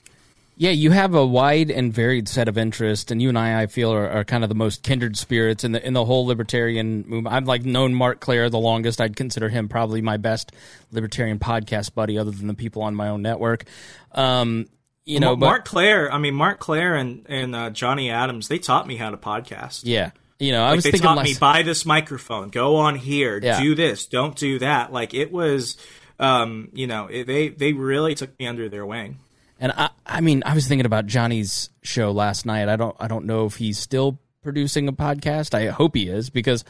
Yeah, 0.60 0.72
you 0.72 0.89
have 0.89 1.13
a 1.13 1.24
wide 1.24 1.70
and 1.70 1.93
varied 1.93 2.28
set 2.28 2.48
of 2.48 2.58
interests, 2.58 3.12
and 3.12 3.22
you 3.22 3.30
and 3.30 3.38
I, 3.38 3.62
I 3.62 3.67
feel, 3.67 3.93
are, 3.93 4.10
are, 4.10 4.24
kind 4.24 4.43
of 4.43 4.50
the 4.50 4.56
most 4.56 4.82
kindred 4.82 5.15
spirits 5.15 5.63
in 5.63 5.72
the 5.72 5.86
in 5.86 5.93
the 5.93 6.04
whole 6.04 6.26
libertarian 6.26 7.06
movement. 7.08 7.36
I've 7.36 7.46
like 7.46 7.63
known 7.63 7.93
Marc 7.93 8.22
Clair 8.22 8.50
the 8.50 8.58
longest. 8.58 9.00
I'd 9.00 9.15
consider 9.15 9.50
him 9.50 9.70
probably 9.70 10.02
my 10.02 10.17
best 10.17 10.52
libertarian 10.91 11.38
podcast 11.38 11.93
buddy, 11.93 12.17
other 12.17 12.32
than 12.32 12.48
the 12.48 12.56
people 12.56 12.82
on 12.82 12.96
my 12.96 13.10
own 13.10 13.22
network. 13.22 13.65
Um, 14.13 14.67
you 15.06 15.20
know, 15.20 15.36
but, 15.36 15.46
Marc 15.46 15.65
Clair. 15.65 16.12
I 16.12 16.17
mean, 16.17 16.34
Marc 16.34 16.58
Clair 16.58 16.96
and 16.96 17.24
and 17.30 17.56
uh, 17.56 17.70
Johnny 17.70 18.10
Adams. 18.10 18.48
They 18.48 18.58
taught 18.58 18.88
me 18.88 18.96
how 18.96 19.12
to 19.12 19.17
podcast. 19.17 19.82
Yeah, 19.84 20.10
you 20.39 20.52
know, 20.52 20.63
I 20.63 20.69
like 20.69 20.76
was 20.78 20.84
they 20.84 20.91
thinking 20.91 21.08
taught 21.08 21.17
last... 21.17 21.26
me 21.26 21.36
buy 21.39 21.63
this 21.63 21.86
microphone, 21.86 22.50
go 22.50 22.78
on 22.78 22.95
here, 22.95 23.39
Yeah. 23.41 23.62
do 23.62 23.76
this, 23.76 24.06
don't 24.06 24.36
do 24.36 24.60
that. 24.60 24.91
Like 24.93 25.13
it 25.13 25.32
was, 25.32 25.78
um, 26.19 26.69
you 26.73 26.88
know, 26.88 27.08
it, 27.08 27.26
they 27.26 27.50
they 27.50 27.73
really 27.73 28.15
took 28.15 28.38
me 28.39 28.47
under 28.47 28.69
their 28.69 28.86
wing. 28.86 29.19
And 29.60 29.71
I, 29.71 29.89
I 30.06 30.21
mean, 30.21 30.43
I 30.45 30.54
was 30.54 30.67
thinking 30.67 30.86
about 30.86 31.08
Johnny's 31.08 31.69
show 31.82 32.12
last 32.12 32.45
night. 32.45 32.69
I 32.69 32.76
don't, 32.76 32.95
I 33.00 33.08
don't 33.08 33.26
know 33.26 33.47
if 33.47 33.56
he's 33.56 33.80
still 33.80 34.19
producing 34.43 34.88
a 34.88 34.93
podcast. 34.93 35.56
I 35.56 35.67
hope 35.67 35.95
he 35.95 36.08
is 36.08 36.30
because 36.30 36.63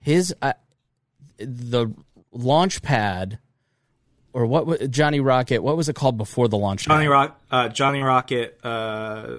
his, 0.00 0.34
uh, 0.42 0.54
the 1.38 1.94
launch 2.32 2.82
pad, 2.82 3.38
or 4.32 4.46
what 4.46 4.90
Johnny 4.90 5.20
Rocket? 5.20 5.62
What 5.62 5.76
was 5.76 5.88
it 5.88 5.94
called 5.94 6.16
before 6.16 6.48
the 6.48 6.58
launch? 6.58 6.86
Johnny? 6.86 7.06
Rock, 7.06 7.40
uh, 7.50 7.68
Johnny 7.68 8.02
Rocket, 8.02 8.58
uh, 8.64 9.36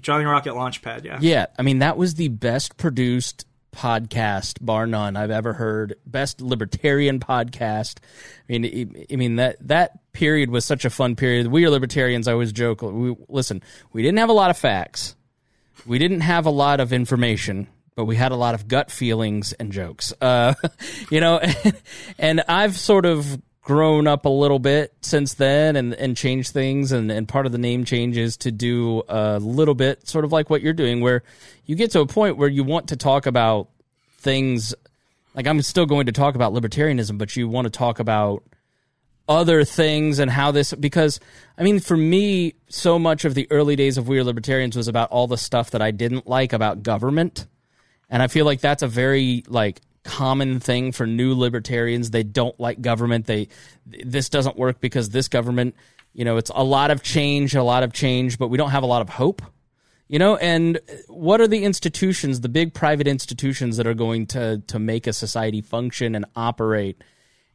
Johnny 0.00 0.24
Rocket 0.24 0.54
Launchpad. 0.54 1.04
Yeah, 1.04 1.18
Yeah, 1.20 1.46
I 1.58 1.62
mean 1.62 1.78
that 1.80 1.96
was 1.96 2.14
the 2.14 2.28
best 2.28 2.76
produced 2.76 3.46
podcast, 3.74 4.58
bar 4.64 4.86
none, 4.86 5.16
I've 5.16 5.30
ever 5.30 5.52
heard. 5.52 5.96
Best 6.06 6.40
libertarian 6.40 7.20
podcast. 7.20 7.98
I 8.48 8.58
mean, 8.58 9.06
I- 9.10 9.16
mean 9.16 9.36
that 9.36 9.56
that 9.68 10.12
period 10.12 10.50
was 10.50 10.64
such 10.64 10.84
a 10.86 10.90
fun 10.90 11.14
period. 11.14 11.48
We 11.48 11.64
are 11.66 11.70
libertarians. 11.70 12.26
I 12.26 12.32
always 12.32 12.52
joke. 12.52 12.80
We, 12.82 13.14
listen, 13.28 13.62
we 13.92 14.02
didn't 14.02 14.18
have 14.18 14.30
a 14.30 14.34
lot 14.34 14.50
of 14.50 14.56
facts. 14.56 15.14
We 15.84 15.98
didn't 15.98 16.22
have 16.22 16.46
a 16.46 16.50
lot 16.50 16.80
of 16.80 16.92
information, 16.92 17.68
but 17.96 18.06
we 18.06 18.16
had 18.16 18.32
a 18.32 18.36
lot 18.36 18.54
of 18.54 18.66
gut 18.66 18.90
feelings 18.90 19.52
and 19.52 19.70
jokes. 19.70 20.12
Uh, 20.22 20.54
you 21.10 21.20
know, 21.20 21.40
and 22.18 22.42
I've 22.48 22.76
sort 22.78 23.04
of 23.04 23.40
grown 23.66 24.06
up 24.06 24.26
a 24.26 24.28
little 24.28 24.60
bit 24.60 24.94
since 25.00 25.34
then 25.34 25.74
and, 25.74 25.92
and 25.94 26.16
changed 26.16 26.52
things. 26.52 26.92
And, 26.92 27.10
and 27.10 27.26
part 27.26 27.46
of 27.46 27.52
the 27.52 27.58
name 27.58 27.84
change 27.84 28.16
is 28.16 28.36
to 28.38 28.52
do 28.52 29.02
a 29.08 29.40
little 29.40 29.74
bit 29.74 30.06
sort 30.06 30.24
of 30.24 30.30
like 30.30 30.48
what 30.48 30.62
you're 30.62 30.72
doing, 30.72 31.00
where 31.00 31.24
you 31.64 31.74
get 31.74 31.90
to 31.90 32.00
a 32.00 32.06
point 32.06 32.36
where 32.36 32.48
you 32.48 32.62
want 32.62 32.90
to 32.90 32.96
talk 32.96 33.26
about 33.26 33.68
things. 34.18 34.72
Like 35.34 35.48
I'm 35.48 35.60
still 35.62 35.84
going 35.84 36.06
to 36.06 36.12
talk 36.12 36.36
about 36.36 36.52
libertarianism, 36.52 37.18
but 37.18 37.34
you 37.34 37.48
want 37.48 37.64
to 37.64 37.70
talk 37.70 37.98
about 37.98 38.44
other 39.28 39.64
things 39.64 40.20
and 40.20 40.30
how 40.30 40.52
this 40.52 40.72
because 40.72 41.18
I 41.58 41.64
mean 41.64 41.80
for 41.80 41.96
me 41.96 42.54
so 42.68 42.96
much 42.96 43.24
of 43.24 43.34
the 43.34 43.48
early 43.50 43.74
days 43.74 43.98
of 43.98 44.06
We 44.06 44.20
Are 44.20 44.24
Libertarians 44.24 44.76
was 44.76 44.86
about 44.86 45.10
all 45.10 45.26
the 45.26 45.36
stuff 45.36 45.72
that 45.72 45.82
I 45.82 45.90
didn't 45.90 46.28
like 46.28 46.52
about 46.52 46.84
government. 46.84 47.48
And 48.08 48.22
I 48.22 48.28
feel 48.28 48.46
like 48.46 48.60
that's 48.60 48.84
a 48.84 48.86
very 48.86 49.42
like 49.48 49.80
common 50.06 50.60
thing 50.60 50.92
for 50.92 51.06
new 51.06 51.34
libertarians. 51.34 52.10
They 52.10 52.22
don't 52.22 52.58
like 52.58 52.80
government. 52.80 53.26
They 53.26 53.48
this 53.86 54.28
doesn't 54.28 54.56
work 54.56 54.80
because 54.80 55.10
this 55.10 55.28
government, 55.28 55.74
you 56.14 56.24
know, 56.24 56.36
it's 56.36 56.50
a 56.54 56.64
lot 56.64 56.90
of 56.90 57.02
change, 57.02 57.54
a 57.54 57.62
lot 57.62 57.82
of 57.82 57.92
change, 57.92 58.38
but 58.38 58.48
we 58.48 58.56
don't 58.56 58.70
have 58.70 58.82
a 58.82 58.86
lot 58.86 59.02
of 59.02 59.08
hope. 59.08 59.42
You 60.08 60.20
know, 60.20 60.36
and 60.36 60.78
what 61.08 61.40
are 61.40 61.48
the 61.48 61.64
institutions, 61.64 62.40
the 62.40 62.48
big 62.48 62.72
private 62.72 63.08
institutions 63.08 63.76
that 63.76 63.86
are 63.86 63.94
going 63.94 64.26
to 64.28 64.62
to 64.68 64.78
make 64.78 65.06
a 65.06 65.12
society 65.12 65.60
function 65.60 66.14
and 66.14 66.24
operate? 66.36 67.02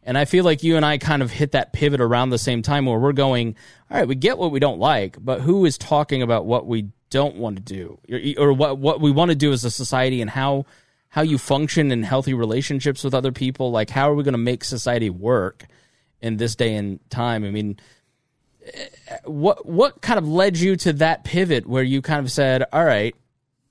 And 0.04 0.18
I 0.18 0.26
feel 0.26 0.44
like 0.44 0.64
you 0.64 0.76
and 0.76 0.86
I 0.86 0.98
kind 0.98 1.22
of 1.22 1.32
hit 1.32 1.52
that 1.52 1.74
pivot 1.74 2.02
around 2.02 2.32
the 2.32 2.38
same 2.38 2.62
time 2.62 2.86
where 2.86 2.98
we're 2.98 3.14
going, 3.14 3.56
all 3.90 3.98
right, 3.98 4.08
we 4.08 4.16
get 4.16 4.38
what 4.38 4.52
we 4.52 4.60
don't 4.60 4.80
like, 4.80 5.16
but 5.24 5.42
who 5.42 5.64
is 5.66 5.78
talking 5.78 6.22
about 6.22 6.46
what 6.46 6.66
we 6.66 6.90
don't 7.12 7.36
want 7.36 7.58
to 7.58 7.62
do 7.62 8.00
or, 8.10 8.48
or 8.48 8.54
what 8.54 8.78
what 8.80 9.02
we 9.02 9.12
want 9.12 9.30
to 9.30 9.36
do 9.36 9.52
as 9.52 9.64
a 9.64 9.70
society 9.70 10.22
and 10.22 10.30
how 10.30 10.66
how 11.12 11.22
you 11.22 11.38
function 11.38 11.92
in 11.92 12.04
healthy 12.04 12.34
relationships 12.34 13.04
with 13.04 13.14
other 13.14 13.32
people? 13.32 13.72
Like 13.72 13.90
how 13.90 14.10
are 14.10 14.16
we 14.16 14.24
going 14.24 14.34
to 14.34 14.38
make 14.38 14.64
society 14.64 15.10
work 15.10 15.68
in 16.22 16.38
this 16.38 16.56
day 16.56 16.74
and 16.76 17.00
time? 17.10 17.44
I 17.44 17.52
mean, 17.52 17.80
what 19.26 19.66
what 19.66 20.02
kind 20.02 20.18
of 20.18 20.28
led 20.28 20.58
you 20.58 20.76
to 20.78 20.94
that 20.94 21.24
pivot 21.24 21.68
where 21.68 21.84
you 21.84 22.02
kind 22.02 22.26
of 22.26 22.32
said, 22.32 22.64
"All 22.72 22.86
right, 22.86 23.16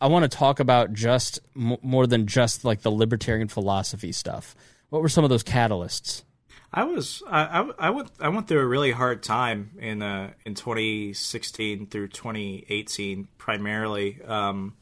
I 0.01 0.09
want 0.09 0.31
to 0.31 0.37
talk 0.37 0.61
about 0.61 0.93
just 0.93 1.41
m- 1.57 1.79
more 1.83 2.07
than 2.07 2.27
just 2.27 2.65
like 2.65 2.83
the 2.83 2.91
libertarian 2.91 3.49
philosophy 3.49 4.13
stuff." 4.13 4.55
What 4.91 5.03
were 5.03 5.09
some 5.09 5.25
of 5.25 5.31
those 5.31 5.45
catalysts? 5.45 6.25
I 6.73 6.85
was 6.85 7.23
I, 7.29 7.45
I, 7.61 7.71
I 7.87 7.91
went 7.91 8.11
I 8.21 8.29
went 8.29 8.49
through 8.49 8.61
a 8.61 8.67
really 8.67 8.93
hard 8.93 9.23
time 9.23 9.71
in 9.79 10.03
uh, 10.03 10.33
in 10.45 10.55
2016 10.55 11.87
through 11.87 12.09
2018 12.09 13.29
primarily. 13.39 14.21
Um, 14.23 14.75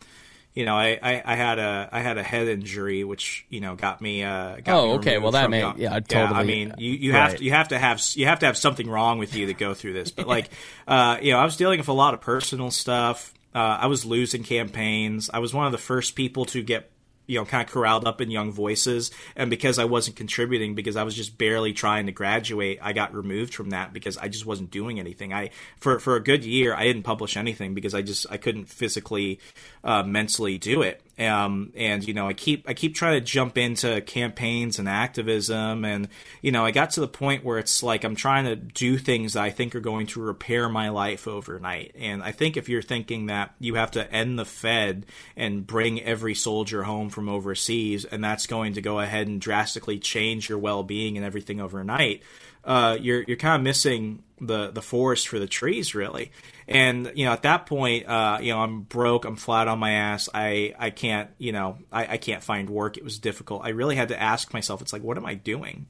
you 0.58 0.64
know, 0.64 0.74
I, 0.76 0.98
I, 1.00 1.22
I 1.24 1.34
had 1.36 1.60
a 1.60 1.88
I 1.92 2.00
had 2.00 2.18
a 2.18 2.22
head 2.24 2.48
injury, 2.48 3.04
which 3.04 3.46
you 3.48 3.60
know 3.60 3.76
got 3.76 4.00
me. 4.00 4.24
Uh, 4.24 4.56
got 4.56 4.68
Oh, 4.74 4.86
me 4.88 4.92
okay. 4.94 5.18
Well, 5.18 5.30
that 5.30 5.48
may- 5.50 5.60
go- 5.60 5.74
yeah, 5.76 5.94
I 5.94 6.00
I 6.40 6.42
mean, 6.42 6.74
you, 6.78 6.90
you 6.90 7.12
have 7.12 7.36
to 7.36 7.44
you 7.44 7.52
have 7.52 7.68
to 7.68 7.78
have 7.78 8.02
you 8.14 8.26
have 8.26 8.40
to 8.40 8.46
have 8.46 8.56
something 8.56 8.90
wrong 8.90 9.18
with 9.18 9.36
you 9.36 9.46
to 9.46 9.54
go 9.54 9.72
through 9.72 9.92
this. 9.92 10.10
But 10.10 10.26
like, 10.34 10.50
uh, 10.88 11.18
you 11.22 11.30
know, 11.30 11.38
I 11.38 11.44
was 11.44 11.56
dealing 11.56 11.78
with 11.78 11.86
a 11.86 11.92
lot 11.92 12.12
of 12.12 12.20
personal 12.20 12.72
stuff. 12.72 13.32
Uh, 13.54 13.58
I 13.82 13.86
was 13.86 14.04
losing 14.04 14.42
campaigns. 14.42 15.30
I 15.32 15.38
was 15.38 15.54
one 15.54 15.66
of 15.66 15.72
the 15.72 15.78
first 15.78 16.16
people 16.16 16.44
to 16.46 16.60
get 16.60 16.90
you 17.28 17.38
know 17.38 17.44
kind 17.44 17.64
of 17.64 17.72
corralled 17.72 18.06
up 18.06 18.20
in 18.20 18.30
young 18.30 18.50
voices. 18.50 19.12
And 19.36 19.50
because 19.50 19.78
i 19.78 19.84
wasn't 19.84 20.16
contributing 20.16 20.74
because 20.74 20.96
i 20.96 21.04
was 21.04 21.14
just 21.14 21.38
barely 21.38 21.72
trying 21.72 22.06
to 22.06 22.12
graduate 22.12 22.80
i 22.82 22.92
got 22.92 23.14
removed 23.14 23.54
from 23.54 23.70
that 23.70 23.92
because 23.92 24.18
i 24.18 24.26
just 24.26 24.44
wasn't 24.44 24.72
doing 24.72 24.98
anything. 24.98 25.32
I 25.32 25.50
for 25.78 26.00
for 26.00 26.16
a 26.16 26.20
good 26.20 26.44
year 26.44 26.74
i 26.74 26.84
didn't 26.84 27.04
publish 27.04 27.36
anything 27.36 27.74
because 27.74 27.94
i 27.94 28.02
just 28.02 28.26
i 28.30 28.36
couldn't 28.36 28.64
physically 28.64 29.38
uh, 29.84 30.02
mentally 30.02 30.58
do 30.58 30.82
it 30.82 31.02
um, 31.18 31.72
and 31.74 32.06
you 32.06 32.14
know 32.14 32.28
i 32.28 32.32
keep 32.32 32.68
i 32.68 32.74
keep 32.74 32.94
trying 32.94 33.14
to 33.14 33.24
jump 33.24 33.58
into 33.58 34.00
campaigns 34.02 34.78
and 34.78 34.88
activism 34.88 35.84
and 35.84 36.08
you 36.42 36.52
know 36.52 36.64
i 36.64 36.70
got 36.70 36.90
to 36.90 37.00
the 37.00 37.08
point 37.08 37.44
where 37.44 37.58
it's 37.58 37.82
like 37.82 38.04
i'm 38.04 38.14
trying 38.14 38.44
to 38.44 38.56
do 38.56 38.98
things 38.98 39.32
that 39.32 39.42
i 39.42 39.50
think 39.50 39.74
are 39.74 39.80
going 39.80 40.06
to 40.06 40.20
repair 40.20 40.68
my 40.68 40.88
life 40.88 41.26
overnight. 41.26 41.94
And 41.98 42.22
i 42.22 42.32
think 42.32 42.56
if 42.56 42.68
you're 42.68 42.82
thinking 42.82 43.26
that 43.26 43.54
you 43.58 43.74
have 43.74 43.92
to 43.92 44.12
end 44.12 44.38
the 44.38 44.44
fed 44.44 45.06
and 45.36 45.66
bring 45.66 46.02
every 46.02 46.34
soldier 46.34 46.82
home 46.82 47.10
from 47.10 47.28
overseas 47.28 48.04
and 48.04 48.22
that's 48.22 48.46
going 48.46 48.74
to 48.74 48.80
go 48.80 49.00
ahead 49.00 49.26
and 49.26 49.40
drastically 49.40 49.98
change 49.98 50.48
your 50.48 50.58
well-being 50.58 51.16
and 51.16 51.26
everything 51.26 51.60
overnight 51.60 52.22
uh, 52.68 52.98
you're 53.00 53.22
you're 53.22 53.38
kind 53.38 53.56
of 53.56 53.62
missing 53.62 54.22
the 54.40 54.70
the 54.70 54.82
forest 54.82 55.26
for 55.26 55.38
the 55.38 55.48
trees 55.48 55.94
really. 55.94 56.30
And 56.68 57.10
you 57.14 57.24
know 57.24 57.32
at 57.32 57.42
that 57.42 57.64
point 57.64 58.06
uh, 58.06 58.38
you 58.42 58.52
know 58.52 58.60
i'm 58.60 58.82
broke 58.82 59.24
i'm 59.24 59.36
flat 59.36 59.68
on 59.68 59.78
my 59.78 59.92
ass 59.92 60.28
i 60.34 60.74
i 60.78 60.90
can't 60.90 61.30
you 61.38 61.50
know 61.50 61.78
I, 61.90 62.06
I 62.06 62.16
can't 62.18 62.42
find 62.42 62.68
work 62.68 62.98
it 62.98 63.04
was 63.04 63.18
difficult. 63.18 63.64
I 63.64 63.70
really 63.70 63.96
had 63.96 64.08
to 64.08 64.22
ask 64.22 64.52
myself 64.52 64.82
it's 64.82 64.92
like 64.92 65.02
what 65.02 65.16
am 65.16 65.24
i 65.24 65.34
doing? 65.34 65.86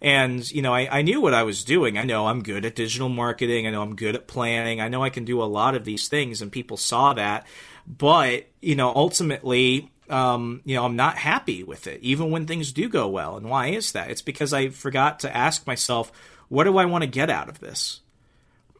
And 0.00 0.48
you 0.50 0.62
know 0.62 0.72
I, 0.72 0.98
I 0.98 1.02
knew 1.02 1.20
what 1.20 1.34
i 1.34 1.42
was 1.42 1.64
doing. 1.64 1.98
I 1.98 2.04
know 2.04 2.28
i'm 2.28 2.44
good 2.44 2.64
at 2.64 2.76
digital 2.76 3.08
marketing 3.08 3.66
i 3.66 3.70
know 3.70 3.82
i'm 3.82 3.96
good 3.96 4.14
at 4.14 4.28
planning 4.28 4.80
i 4.80 4.86
know 4.86 5.02
i 5.02 5.10
can 5.10 5.24
do 5.24 5.42
a 5.42 5.44
lot 5.44 5.74
of 5.74 5.84
these 5.84 6.06
things 6.06 6.40
and 6.40 6.52
people 6.52 6.76
saw 6.76 7.12
that. 7.14 7.44
But 7.88 8.46
you 8.62 8.76
know 8.76 8.92
ultimately 8.94 9.90
um, 10.10 10.60
you 10.64 10.74
know, 10.74 10.84
I'm 10.84 10.96
not 10.96 11.16
happy 11.16 11.62
with 11.62 11.86
it, 11.86 12.00
even 12.02 12.30
when 12.30 12.46
things 12.46 12.72
do 12.72 12.88
go 12.88 13.08
well. 13.08 13.36
And 13.36 13.48
why 13.48 13.68
is 13.68 13.92
that? 13.92 14.10
It's 14.10 14.22
because 14.22 14.52
I 14.52 14.68
forgot 14.68 15.20
to 15.20 15.34
ask 15.36 15.66
myself, 15.66 16.12
what 16.48 16.64
do 16.64 16.76
I 16.78 16.84
want 16.84 17.02
to 17.02 17.10
get 17.10 17.30
out 17.30 17.48
of 17.48 17.60
this? 17.60 18.00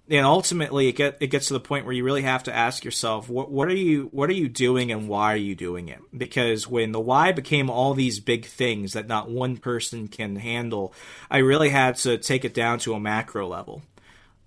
And 0.08 0.26
ultimately, 0.26 0.88
it 0.88 0.96
get 0.96 1.18
it 1.20 1.28
gets 1.28 1.46
to 1.48 1.52
the 1.52 1.60
point 1.60 1.84
where 1.84 1.94
you 1.94 2.02
really 2.02 2.22
have 2.22 2.42
to 2.44 2.54
ask 2.54 2.84
yourself, 2.84 3.28
what 3.28 3.48
what 3.48 3.68
are 3.68 3.74
you 3.74 4.08
what 4.10 4.28
are 4.28 4.34
you 4.34 4.48
doing 4.48 4.90
and 4.90 5.08
why 5.08 5.32
are 5.32 5.36
you 5.36 5.54
doing 5.54 5.88
it? 5.88 6.00
Because 6.16 6.66
when 6.66 6.90
the 6.90 6.98
why 6.98 7.30
became 7.30 7.70
all 7.70 7.94
these 7.94 8.18
big 8.18 8.44
things 8.44 8.94
that 8.94 9.06
not 9.06 9.30
one 9.30 9.56
person 9.56 10.08
can 10.08 10.34
handle, 10.34 10.92
I 11.30 11.38
really 11.38 11.68
had 11.68 11.94
to 11.98 12.18
take 12.18 12.44
it 12.44 12.54
down 12.54 12.80
to 12.80 12.94
a 12.94 13.00
macro 13.00 13.46
level. 13.46 13.82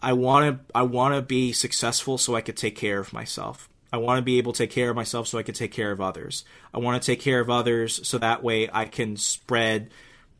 I 0.01 0.11
want 0.11 0.67
to 0.67 0.75
I 0.75 0.81
want 0.81 1.15
to 1.15 1.21
be 1.21 1.53
successful 1.53 2.17
so 2.17 2.35
I 2.35 2.41
could 2.41 2.57
take 2.57 2.75
care 2.75 2.99
of 2.99 3.13
myself. 3.13 3.69
I 3.93 3.97
want 3.97 4.17
to 4.17 4.23
be 4.23 4.39
able 4.39 4.53
to 4.53 4.57
take 4.57 4.71
care 4.71 4.89
of 4.89 4.95
myself 4.95 5.27
so 5.27 5.37
I 5.37 5.43
can 5.43 5.53
take 5.53 5.71
care 5.71 5.91
of 5.91 6.01
others. 6.01 6.43
I 6.73 6.79
want 6.79 6.99
to 7.01 7.05
take 7.05 7.21
care 7.21 7.39
of 7.39 7.51
others 7.51 8.05
so 8.07 8.17
that 8.17 8.41
way 8.41 8.67
I 8.73 8.85
can 8.85 9.17
spread, 9.17 9.91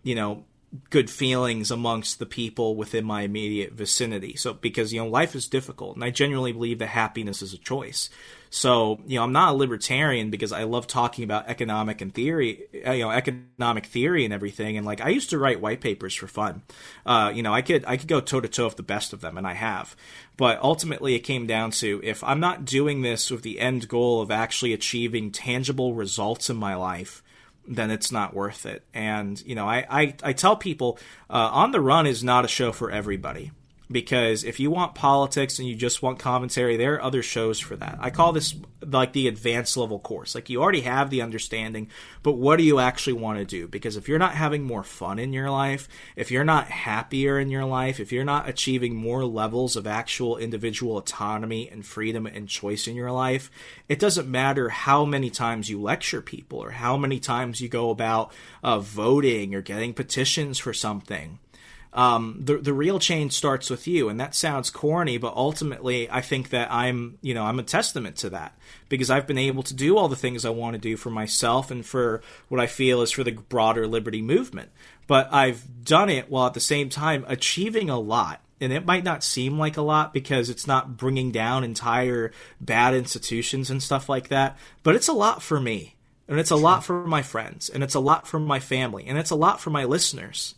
you 0.01 0.15
know, 0.15 0.45
good 0.89 1.07
feelings 1.07 1.69
amongst 1.69 2.17
the 2.17 2.25
people 2.25 2.75
within 2.75 3.05
my 3.05 3.21
immediate 3.21 3.73
vicinity. 3.73 4.35
So 4.35 4.53
because 4.53 4.91
you 4.91 4.99
know 4.99 5.07
life 5.07 5.35
is 5.35 5.47
difficult 5.47 5.95
and 5.95 6.03
I 6.03 6.09
genuinely 6.09 6.51
believe 6.51 6.79
that 6.79 6.87
happiness 6.87 7.43
is 7.43 7.53
a 7.53 7.59
choice. 7.59 8.09
So, 8.55 8.99
you 9.07 9.15
know, 9.15 9.23
I'm 9.23 9.31
not 9.31 9.55
a 9.55 9.57
libertarian 9.57 10.29
because 10.29 10.51
I 10.51 10.65
love 10.65 10.85
talking 10.85 11.23
about 11.23 11.47
economic 11.47 12.01
and 12.01 12.13
theory, 12.13 12.67
uh, 12.85 12.91
you 12.91 13.03
know, 13.03 13.09
economic 13.09 13.87
theory 13.87 14.25
and 14.25 14.33
everything. 14.33 14.77
And 14.77 14.85
like, 14.85 15.01
I 15.01 15.09
used 15.09 15.31
to 15.31 15.39
write 15.39 15.59
white 15.59 15.81
papers 15.81 16.13
for 16.13 16.27
fun. 16.27 16.61
Uh, 17.03 17.31
you 17.33 17.41
know, 17.41 17.51
I 17.51 17.63
could, 17.63 17.83
I 17.87 17.97
could 17.97 18.07
go 18.07 18.21
toe 18.21 18.41
to 18.41 18.47
toe 18.47 18.65
with 18.65 18.75
the 18.75 18.83
best 18.83 19.11
of 19.11 19.21
them 19.21 19.39
and 19.39 19.47
I 19.47 19.53
have. 19.53 19.95
But 20.37 20.61
ultimately 20.61 21.15
it 21.15 21.21
came 21.21 21.47
down 21.47 21.71
to 21.71 21.99
if 22.03 22.23
I'm 22.23 22.39
not 22.39 22.63
doing 22.63 23.01
this 23.01 23.31
with 23.31 23.41
the 23.41 23.59
end 23.59 23.87
goal 23.87 24.21
of 24.21 24.29
actually 24.29 24.73
achieving 24.73 25.31
tangible 25.31 25.95
results 25.95 26.47
in 26.51 26.55
my 26.55 26.75
life, 26.75 27.23
then 27.67 27.89
it's 27.89 28.11
not 28.11 28.35
worth 28.35 28.67
it. 28.67 28.85
And, 28.93 29.43
you 29.47 29.55
know, 29.55 29.67
I, 29.67 29.87
I, 29.89 30.15
I 30.21 30.33
tell 30.33 30.55
people, 30.55 30.99
uh, 31.27 31.49
On 31.53 31.71
the 31.71 31.81
Run 31.81 32.05
is 32.05 32.23
not 32.23 32.45
a 32.45 32.47
show 32.47 32.71
for 32.71 32.91
everybody 32.91 33.49
because 33.93 34.43
if 34.43 34.59
you 34.59 34.69
want 34.69 34.95
politics 34.95 35.59
and 35.59 35.67
you 35.67 35.75
just 35.75 36.01
want 36.01 36.19
commentary, 36.19 36.75
there 36.75 36.95
are 36.95 37.01
other 37.01 37.23
shows 37.23 37.59
for 37.59 37.75
that. 37.77 37.97
I 38.01 38.09
call 38.09 38.33
this 38.33 38.55
like 38.85 39.13
the 39.13 39.27
advanced 39.27 39.77
level 39.77 39.99
course. 39.99 40.35
Like 40.35 40.49
you 40.49 40.61
already 40.61 40.81
have 40.81 41.09
the 41.09 41.21
understanding, 41.21 41.89
but 42.21 42.33
what 42.33 42.57
do 42.57 42.63
you 42.63 42.79
actually 42.79 43.13
want 43.13 43.39
to 43.39 43.45
do? 43.45 43.67
Because 43.67 43.95
if 43.95 44.09
you're 44.09 44.19
not 44.19 44.33
having 44.33 44.63
more 44.63 44.83
fun 44.83 45.19
in 45.19 45.31
your 45.31 45.49
life, 45.49 45.87
if 46.15 46.31
you're 46.31 46.43
not 46.43 46.67
happier 46.67 47.39
in 47.39 47.49
your 47.49 47.65
life, 47.65 47.99
if 47.99 48.11
you're 48.11 48.23
not 48.23 48.49
achieving 48.49 48.95
more 48.95 49.23
levels 49.23 49.75
of 49.75 49.87
actual 49.87 50.37
individual 50.37 50.97
autonomy 50.97 51.69
and 51.69 51.85
freedom 51.85 52.25
and 52.25 52.49
choice 52.49 52.87
in 52.87 52.95
your 52.95 53.11
life, 53.11 53.49
it 53.87 53.99
doesn't 53.99 54.27
matter 54.27 54.69
how 54.69 55.05
many 55.05 55.29
times 55.29 55.69
you 55.69 55.81
lecture 55.81 56.21
people 56.21 56.59
or 56.59 56.71
how 56.71 56.97
many 56.97 57.19
times 57.19 57.61
you 57.61 57.69
go 57.69 57.89
about 57.89 58.33
uh, 58.63 58.79
voting 58.79 59.55
or 59.55 59.61
getting 59.61 59.93
petitions 59.93 60.57
for 60.57 60.73
something 60.73 61.39
um, 61.93 62.39
the 62.39 62.57
the 62.57 62.73
real 62.73 62.97
change 62.97 63.33
starts 63.33 63.69
with 63.69 63.87
you, 63.87 64.09
and 64.09 64.19
that 64.19 64.33
sounds 64.33 64.71
corny, 64.71 65.19
but 65.19 65.35
ultimately, 65.35 66.09
I 66.09 66.21
think 66.21 66.49
that 66.49 66.71
I'm 66.71 67.19
you 67.21 67.35
know 67.35 67.43
I'm 67.43 67.59
a 67.59 67.63
testament 67.63 68.17
to 68.17 68.31
that 68.31 68.57
because 68.89 69.11
I've 69.11 69.27
been 69.27 69.37
able 69.37 69.61
to 69.63 69.75
do 69.75 69.95
all 69.95 70.07
the 70.07 70.15
things 70.15 70.43
I 70.43 70.49
want 70.49 70.73
to 70.73 70.79
do 70.79 70.97
for 70.97 71.11
myself 71.11 71.69
and 71.69 71.85
for 71.85 72.21
what 72.49 72.59
I 72.59 72.65
feel 72.65 73.01
is 73.01 73.11
for 73.11 73.23
the 73.23 73.31
broader 73.31 73.85
liberty 73.85 74.23
movement. 74.23 74.71
But 75.05 75.31
I've 75.31 75.85
done 75.85 76.09
it 76.09 76.31
while 76.31 76.47
at 76.47 76.55
the 76.55 76.59
same 76.59 76.89
time 76.89 77.25
achieving 77.27 77.89
a 77.89 77.99
lot. 77.99 78.41
And 78.61 78.71
it 78.71 78.85
might 78.85 79.03
not 79.03 79.25
seem 79.25 79.59
like 79.59 79.75
a 79.75 79.81
lot 79.81 80.13
because 80.13 80.49
it's 80.49 80.65
not 80.65 80.95
bringing 80.95 81.31
down 81.31 81.65
entire 81.65 82.31
bad 82.61 82.93
institutions 82.93 83.69
and 83.69 83.83
stuff 83.83 84.07
like 84.07 84.29
that, 84.29 84.57
but 84.83 84.95
it's 84.95 85.09
a 85.09 85.13
lot 85.13 85.43
for 85.43 85.59
me. 85.59 85.95
And 86.29 86.39
it's 86.39 86.51
a 86.51 86.55
lot 86.55 86.85
for 86.85 87.05
my 87.05 87.21
friends, 87.21 87.67
and 87.67 87.83
it's 87.83 87.95
a 87.95 87.99
lot 87.99 88.25
for 88.25 88.39
my 88.39 88.61
family, 88.61 89.05
and 89.05 89.17
it's 89.17 89.31
a 89.31 89.35
lot 89.35 89.59
for 89.59 89.69
my 89.69 89.83
listeners. 89.83 90.55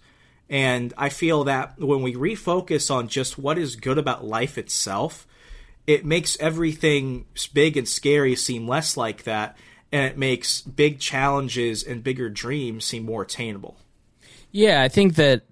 And 0.49 0.93
I 0.97 1.10
feel 1.10 1.45
that 1.45 1.79
when 1.79 2.01
we 2.01 2.13
refocus 2.13 2.93
on 2.93 3.08
just 3.08 3.38
what 3.38 3.58
is 3.58 3.75
good 3.75 3.97
about 3.97 4.25
life 4.25 4.58
itself, 4.58 5.25
it 5.88 6.05
makes 6.05 6.38
everything 6.39 7.25
big 7.53 7.77
and 7.77 7.88
scary 7.88 8.36
seem 8.36 8.67
less 8.67 8.97
like 8.97 9.23
that, 9.23 9.58
and 9.91 10.05
it 10.05 10.17
makes 10.17 10.62
big 10.62 10.99
challenges 10.99 11.84
and 11.84 12.03
bigger 12.03 12.29
dreams 12.29 12.86
seem 12.86 13.05
more 13.05 13.23
attainable. 13.23 13.77
Yeah, 14.51 14.81
I 14.81 14.88
think 14.88 15.15
that 15.15 15.43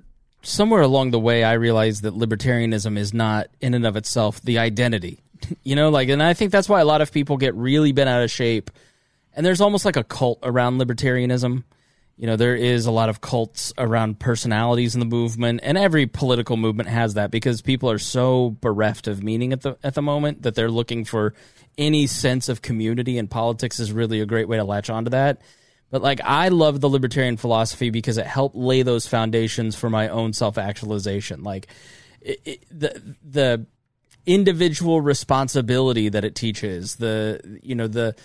somewhere 0.43 0.82
along 0.82 1.12
the 1.12 1.19
way, 1.19 1.43
I 1.43 1.53
realized 1.53 2.03
that 2.03 2.13
libertarianism 2.13 2.97
is 2.97 3.13
not 3.13 3.47
in 3.62 3.73
and 3.73 3.86
of 3.86 3.95
itself 3.95 4.41
the 4.41 4.60
identity. 4.60 5.19
you 5.63 5.75
know, 5.75 5.89
like, 5.89 6.10
and 6.10 6.21
I 6.21 6.34
think 6.34 6.51
that's 6.51 6.69
why 6.69 6.82
a 6.82 6.86
lot 6.86 7.01
of 7.01 7.12
people 7.12 7.38
get 7.38 7.56
really 7.56 7.91
bent 7.91 8.10
out 8.10 8.23
of 8.23 8.32
shape. 8.32 8.69
And 9.36 9.45
there's 9.45 9.62
almost 9.62 9.86
like 9.86 9.97
a 9.97 10.03
cult 10.03 10.39
around 10.43 10.79
libertarianism 10.79 11.63
you 12.17 12.28
know 12.28 12.36
there 12.36 12.56
is 12.56 12.86
a 12.86 12.91
lot 12.91 13.10
of 13.10 13.21
cults 13.21 13.73
around 13.78 14.19
personalities 14.19 14.93
in 14.93 14.99
the 14.99 15.06
movement 15.06 15.60
and 15.63 15.78
every 15.78 16.06
political 16.06 16.58
movement 16.58 16.89
has 16.89 17.15
that 17.15 17.32
because 17.32 17.62
people 17.62 17.89
are 17.89 17.97
so 17.97 18.56
bereft 18.62 19.08
of 19.08 19.23
meaning 19.23 19.52
at 19.52 19.62
the 19.62 19.78
at 19.84 19.95
the 19.95 20.02
moment 20.02 20.43
that 20.43 20.56
they're 20.56 20.71
looking 20.71 21.06
for 21.06 21.34
any 21.78 22.08
sense 22.08 22.49
of 22.49 22.62
community 22.62 23.17
and 23.17 23.30
politics 23.30 23.80
is 23.80 23.91
really 23.91 24.21
a 24.21 24.26
great 24.26 24.47
way 24.47 24.58
to 24.58 24.63
latch 24.63 24.89
onto 24.89 25.10
that. 25.10 25.41
But 25.89 26.02
like 26.02 26.21
i 26.23 26.49
love 26.49 26.82
the 26.82 26.89
libertarian 26.89 27.38
philosophy 27.38 27.89
because 27.89 28.17
it 28.17 28.26
helped 28.26 28.56
lay 28.56 28.82
those 28.82 29.08
foundations 29.08 29.76
for 29.76 29.89
my 29.89 30.10
own 30.10 30.34
self-actualization. 30.34 31.43
Like 31.43 31.67
it, 32.21 32.39
it, 32.45 32.65
the 32.71 33.15
the 33.23 33.65
individual 34.26 35.02
responsibility 35.02 36.10
that 36.10 36.23
it 36.23 36.36
teaches 36.36 36.95
the 36.95 37.60
you 37.62 37.76
know 37.76 37.88
the 37.88 38.15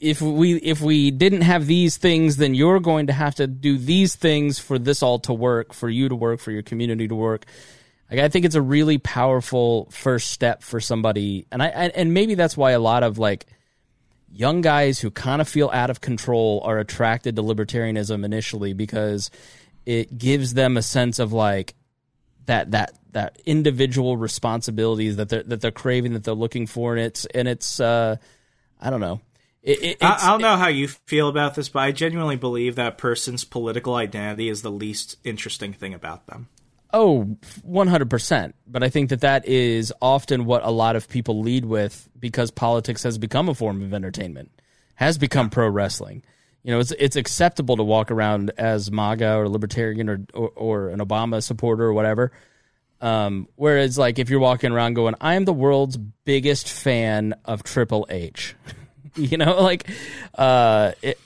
if 0.00 0.20
we 0.20 0.54
if 0.56 0.80
we 0.80 1.10
didn't 1.10 1.42
have 1.42 1.66
these 1.66 1.96
things 1.96 2.36
then 2.36 2.54
you're 2.54 2.80
going 2.80 3.06
to 3.08 3.12
have 3.12 3.34
to 3.34 3.46
do 3.46 3.78
these 3.78 4.14
things 4.14 4.58
for 4.58 4.78
this 4.78 5.02
all 5.02 5.18
to 5.18 5.32
work 5.32 5.72
for 5.72 5.88
you 5.88 6.08
to 6.08 6.14
work 6.14 6.40
for 6.40 6.50
your 6.50 6.62
community 6.62 7.08
to 7.08 7.14
work. 7.14 7.46
Like 8.10 8.20
i 8.20 8.28
think 8.28 8.44
it's 8.44 8.54
a 8.54 8.62
really 8.62 8.98
powerful 8.98 9.88
first 9.90 10.30
step 10.30 10.62
for 10.62 10.80
somebody. 10.80 11.46
And 11.50 11.62
i 11.62 11.68
and 11.68 12.14
maybe 12.14 12.34
that's 12.34 12.56
why 12.56 12.72
a 12.72 12.80
lot 12.80 13.02
of 13.02 13.18
like 13.18 13.46
young 14.30 14.60
guys 14.60 14.98
who 14.98 15.10
kind 15.10 15.40
of 15.40 15.48
feel 15.48 15.70
out 15.72 15.90
of 15.90 16.00
control 16.00 16.60
are 16.64 16.78
attracted 16.78 17.36
to 17.36 17.42
libertarianism 17.42 18.24
initially 18.24 18.72
because 18.72 19.30
it 19.86 20.18
gives 20.18 20.54
them 20.54 20.76
a 20.76 20.82
sense 20.82 21.18
of 21.18 21.32
like 21.32 21.74
that 22.46 22.70
that 22.72 22.92
that 23.12 23.40
individual 23.46 24.16
responsibilities 24.16 25.16
that 25.16 25.28
they're 25.28 25.42
that 25.42 25.60
they're 25.60 25.70
craving 25.70 26.12
that 26.12 26.24
they're 26.24 26.34
looking 26.34 26.66
for. 26.66 26.94
And 26.94 27.04
it's 27.04 27.24
and 27.26 27.48
it's 27.48 27.80
uh 27.80 28.16
I 28.80 28.90
don't 28.90 29.00
know 29.00 29.20
it, 29.62 29.82
it, 29.82 29.96
I, 30.00 30.30
don't 30.30 30.40
know 30.40 30.56
how 30.56 30.68
you 30.68 30.88
feel 30.88 31.28
about 31.28 31.54
this, 31.54 31.68
but 31.68 31.80
I 31.80 31.92
genuinely 31.92 32.36
believe 32.36 32.76
that 32.76 32.96
person's 32.96 33.44
political 33.44 33.94
identity 33.94 34.48
is 34.48 34.62
the 34.62 34.70
least 34.70 35.16
interesting 35.24 35.72
thing 35.72 35.94
about 35.94 36.26
them. 36.26 36.48
Oh, 36.92 37.36
100%. 37.68 38.52
But 38.66 38.82
I 38.82 38.88
think 38.88 39.10
that 39.10 39.20
that 39.20 39.46
is 39.46 39.92
often 40.00 40.46
what 40.46 40.64
a 40.64 40.70
lot 40.70 40.96
of 40.96 41.08
people 41.08 41.40
lead 41.40 41.64
with 41.64 42.08
because 42.18 42.50
politics 42.50 43.02
has 43.02 43.18
become 43.18 43.48
a 43.48 43.54
form 43.54 43.82
of 43.82 43.92
entertainment, 43.92 44.50
has 44.94 45.18
become 45.18 45.46
yeah. 45.46 45.50
pro 45.50 45.68
wrestling. 45.68 46.22
You 46.62 46.72
know, 46.72 46.80
it's 46.80 46.92
it's 46.92 47.16
acceptable 47.16 47.76
to 47.76 47.82
walk 47.82 48.10
around 48.10 48.52
as 48.58 48.90
MAGA 48.90 49.36
or 49.36 49.48
libertarian 49.48 50.08
or, 50.08 50.20
or, 50.34 50.48
or 50.48 50.88
an 50.88 50.98
Obama 50.98 51.42
supporter 51.42 51.84
or 51.84 51.92
whatever. 51.92 52.32
Um, 53.00 53.48
whereas, 53.54 53.96
like, 53.96 54.18
if 54.18 54.28
you're 54.28 54.40
walking 54.40 54.72
around 54.72 54.94
going, 54.94 55.14
I 55.20 55.34
am 55.34 55.44
the 55.44 55.52
world's 55.52 55.96
biggest 55.96 56.68
fan 56.68 57.34
of 57.44 57.62
Triple 57.62 58.06
H. 58.10 58.56
you 59.16 59.36
know, 59.36 59.62
like 59.62 59.88
uh, 60.36 60.92
it, 61.02 61.18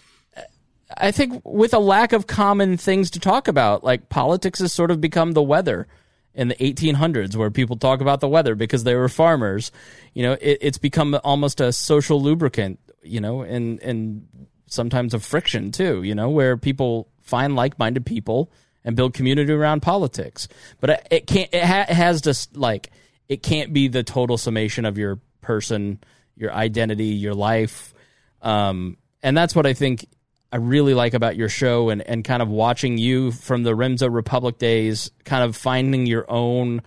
I 0.97 1.11
think 1.11 1.43
with 1.45 1.75
a 1.75 1.79
lack 1.79 2.13
of 2.13 2.27
common 2.27 2.77
things 2.77 3.11
to 3.13 3.21
talk 3.21 3.49
about, 3.49 3.85
like 3.85 4.09
politics 4.09 4.61
has 4.61 4.73
sort 4.73 4.91
of 4.91 5.01
become 5.01 5.33
the 5.33 5.43
weather 5.43 5.87
in 6.35 6.49
the 6.49 6.55
1800s, 6.55 7.37
where 7.37 7.51
people 7.51 7.77
talk 7.77 8.01
about 8.01 8.21
the 8.21 8.29
weather 8.29 8.55
because 8.55 8.85
they 8.85 8.95
were 8.95 9.09
farmers. 9.09 9.71
You 10.15 10.23
know, 10.23 10.33
it, 10.33 10.59
it's 10.61 10.79
become 10.79 11.19
almost 11.25 11.61
a 11.61 11.73
social 11.73 12.23
lubricant. 12.23 12.79
You 13.03 13.21
know, 13.21 13.43
and 13.43 13.81
and 13.83 14.29
sometimes 14.67 15.13
a 15.15 15.19
friction 15.19 15.73
too. 15.73 16.03
You 16.03 16.15
know, 16.15 16.31
where 16.31 16.57
people 16.57 17.09
find 17.21 17.57
like-minded 17.57 18.07
people 18.07 18.51
and 18.85 18.97
build 18.97 19.15
community 19.15 19.53
around 19.53 19.81
politics. 19.83 20.49
But 20.81 21.07
it 21.11 21.27
can't. 21.27 21.53
It, 21.53 21.65
ha- 21.65 21.87
it 21.89 21.95
has 21.95 22.21
just 22.21 22.57
like 22.57 22.91
it 23.29 23.43
can't 23.43 23.73
be 23.73 23.89
the 23.89 24.03
total 24.03 24.39
summation 24.39 24.85
of 24.85 24.99
your 24.99 25.19
person 25.41 25.99
your 26.37 26.53
identity, 26.53 27.07
your 27.07 27.35
life. 27.35 27.95
Um, 28.41 28.97
and 29.23 29.37
that's 29.37 29.55
what 29.55 29.67
I 29.67 29.73
think 29.73 30.07
I 30.53 30.57
really 30.57 30.95
like 30.95 31.15
about 31.15 31.37
your 31.37 31.49
show 31.49 31.89
and, 31.89 32.03
and 32.03 32.25
kind 32.25 32.43
of 32.43 32.49
watching 32.49 32.99
you 32.99 33.33
from 33.33 33.63
the 33.63 33.73
Remso 33.73 34.13
Republic 34.13 34.59
days, 34.59 35.11
kind 35.25 35.45
of 35.45 35.57
finding 35.57 36.07
your 36.07 36.31
own 36.31 36.83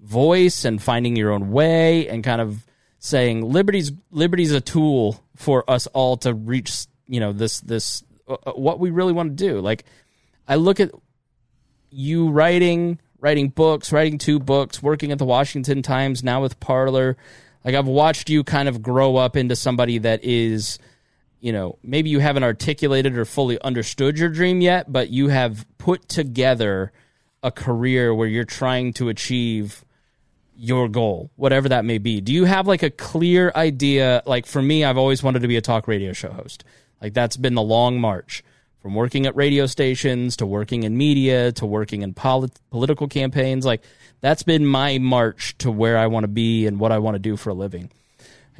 voice 0.00 0.64
and 0.64 0.80
finding 0.80 1.16
your 1.16 1.32
own 1.32 1.50
way 1.50 2.08
and 2.08 2.22
kind 2.22 2.40
of 2.40 2.64
saying 2.98 3.42
liberty's 3.42 3.92
liberty's 4.10 4.52
a 4.52 4.60
tool 4.60 5.22
for 5.36 5.68
us 5.68 5.86
all 5.88 6.16
to 6.16 6.34
reach 6.34 6.86
you 7.06 7.20
know 7.20 7.32
this 7.32 7.60
this 7.60 8.02
uh, 8.28 8.36
uh 8.46 8.52
what 8.52 8.78
we 8.78 8.90
really 8.90 9.12
want 9.12 9.36
to 9.36 9.44
do 9.48 9.60
like 9.60 9.84
i 10.46 10.54
look 10.54 10.80
at 10.80 10.90
you 11.90 12.30
writing 12.30 12.98
writing 13.20 13.48
books 13.48 13.92
writing 13.92 14.18
two 14.18 14.38
books 14.38 14.82
working 14.82 15.10
at 15.10 15.18
the 15.18 15.24
washington 15.24 15.82
times 15.82 16.22
now 16.22 16.42
with 16.42 16.58
parler 16.60 17.16
like 17.68 17.74
I've 17.74 17.86
watched 17.86 18.30
you 18.30 18.44
kind 18.44 18.66
of 18.66 18.80
grow 18.80 19.16
up 19.16 19.36
into 19.36 19.54
somebody 19.54 19.98
that 19.98 20.24
is, 20.24 20.78
you 21.38 21.52
know, 21.52 21.76
maybe 21.82 22.08
you 22.08 22.18
haven't 22.18 22.42
articulated 22.42 23.18
or 23.18 23.26
fully 23.26 23.60
understood 23.60 24.18
your 24.18 24.30
dream 24.30 24.62
yet, 24.62 24.90
but 24.90 25.10
you 25.10 25.28
have 25.28 25.66
put 25.76 26.08
together 26.08 26.92
a 27.42 27.50
career 27.50 28.14
where 28.14 28.26
you're 28.26 28.46
trying 28.46 28.94
to 28.94 29.10
achieve 29.10 29.84
your 30.56 30.88
goal, 30.88 31.30
whatever 31.36 31.68
that 31.68 31.84
may 31.84 31.98
be. 31.98 32.22
Do 32.22 32.32
you 32.32 32.46
have 32.46 32.66
like 32.66 32.82
a 32.82 32.88
clear 32.88 33.52
idea? 33.54 34.22
Like 34.24 34.46
for 34.46 34.62
me, 34.62 34.82
I've 34.82 34.96
always 34.96 35.22
wanted 35.22 35.42
to 35.42 35.48
be 35.48 35.58
a 35.58 35.60
talk 35.60 35.86
radio 35.86 36.14
show 36.14 36.30
host. 36.30 36.64
Like 37.02 37.12
that's 37.12 37.36
been 37.36 37.54
the 37.54 37.60
long 37.60 38.00
march 38.00 38.42
from 38.80 38.94
working 38.94 39.26
at 39.26 39.36
radio 39.36 39.66
stations 39.66 40.38
to 40.38 40.46
working 40.46 40.84
in 40.84 40.96
media 40.96 41.52
to 41.52 41.66
working 41.66 42.00
in 42.00 42.14
polit- 42.14 42.58
political 42.70 43.08
campaigns. 43.08 43.66
Like 43.66 43.82
that's 44.20 44.42
been 44.42 44.66
my 44.66 44.98
march 44.98 45.56
to 45.58 45.70
where 45.70 45.96
I 45.96 46.06
want 46.06 46.24
to 46.24 46.28
be 46.28 46.66
and 46.66 46.80
what 46.80 46.92
I 46.92 46.98
want 46.98 47.14
to 47.14 47.20
do 47.20 47.36
for 47.36 47.50
a 47.50 47.54
living. 47.54 47.90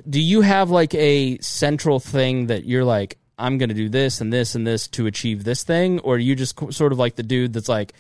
Do 0.09 0.21
you 0.21 0.43
have 0.43 0.71
like 0.71 0.95
a 0.95 1.39
central 1.39 1.99
thing 2.01 2.47
that 2.47 2.65
you're 2.65 2.85
like, 2.85 3.19
I'm 3.39 3.59
going 3.59 3.69
to 3.69 3.75
do 3.75 3.89
this 3.89 4.21
and 4.21 4.33
this 4.33 4.55
and 4.55 4.67
this 4.67 4.89
to 4.89 5.07
achieve 5.07 5.45
this 5.45 5.65
thing? 5.65 5.99
Or 6.01 6.19
you 6.19 6.35
just 6.35 6.73
sort 6.73 6.93
of 6.93 6.99
like 6.99 7.17
the 7.17 7.23
dude 7.23 7.53
that's 7.53 7.69
like, 7.69 7.95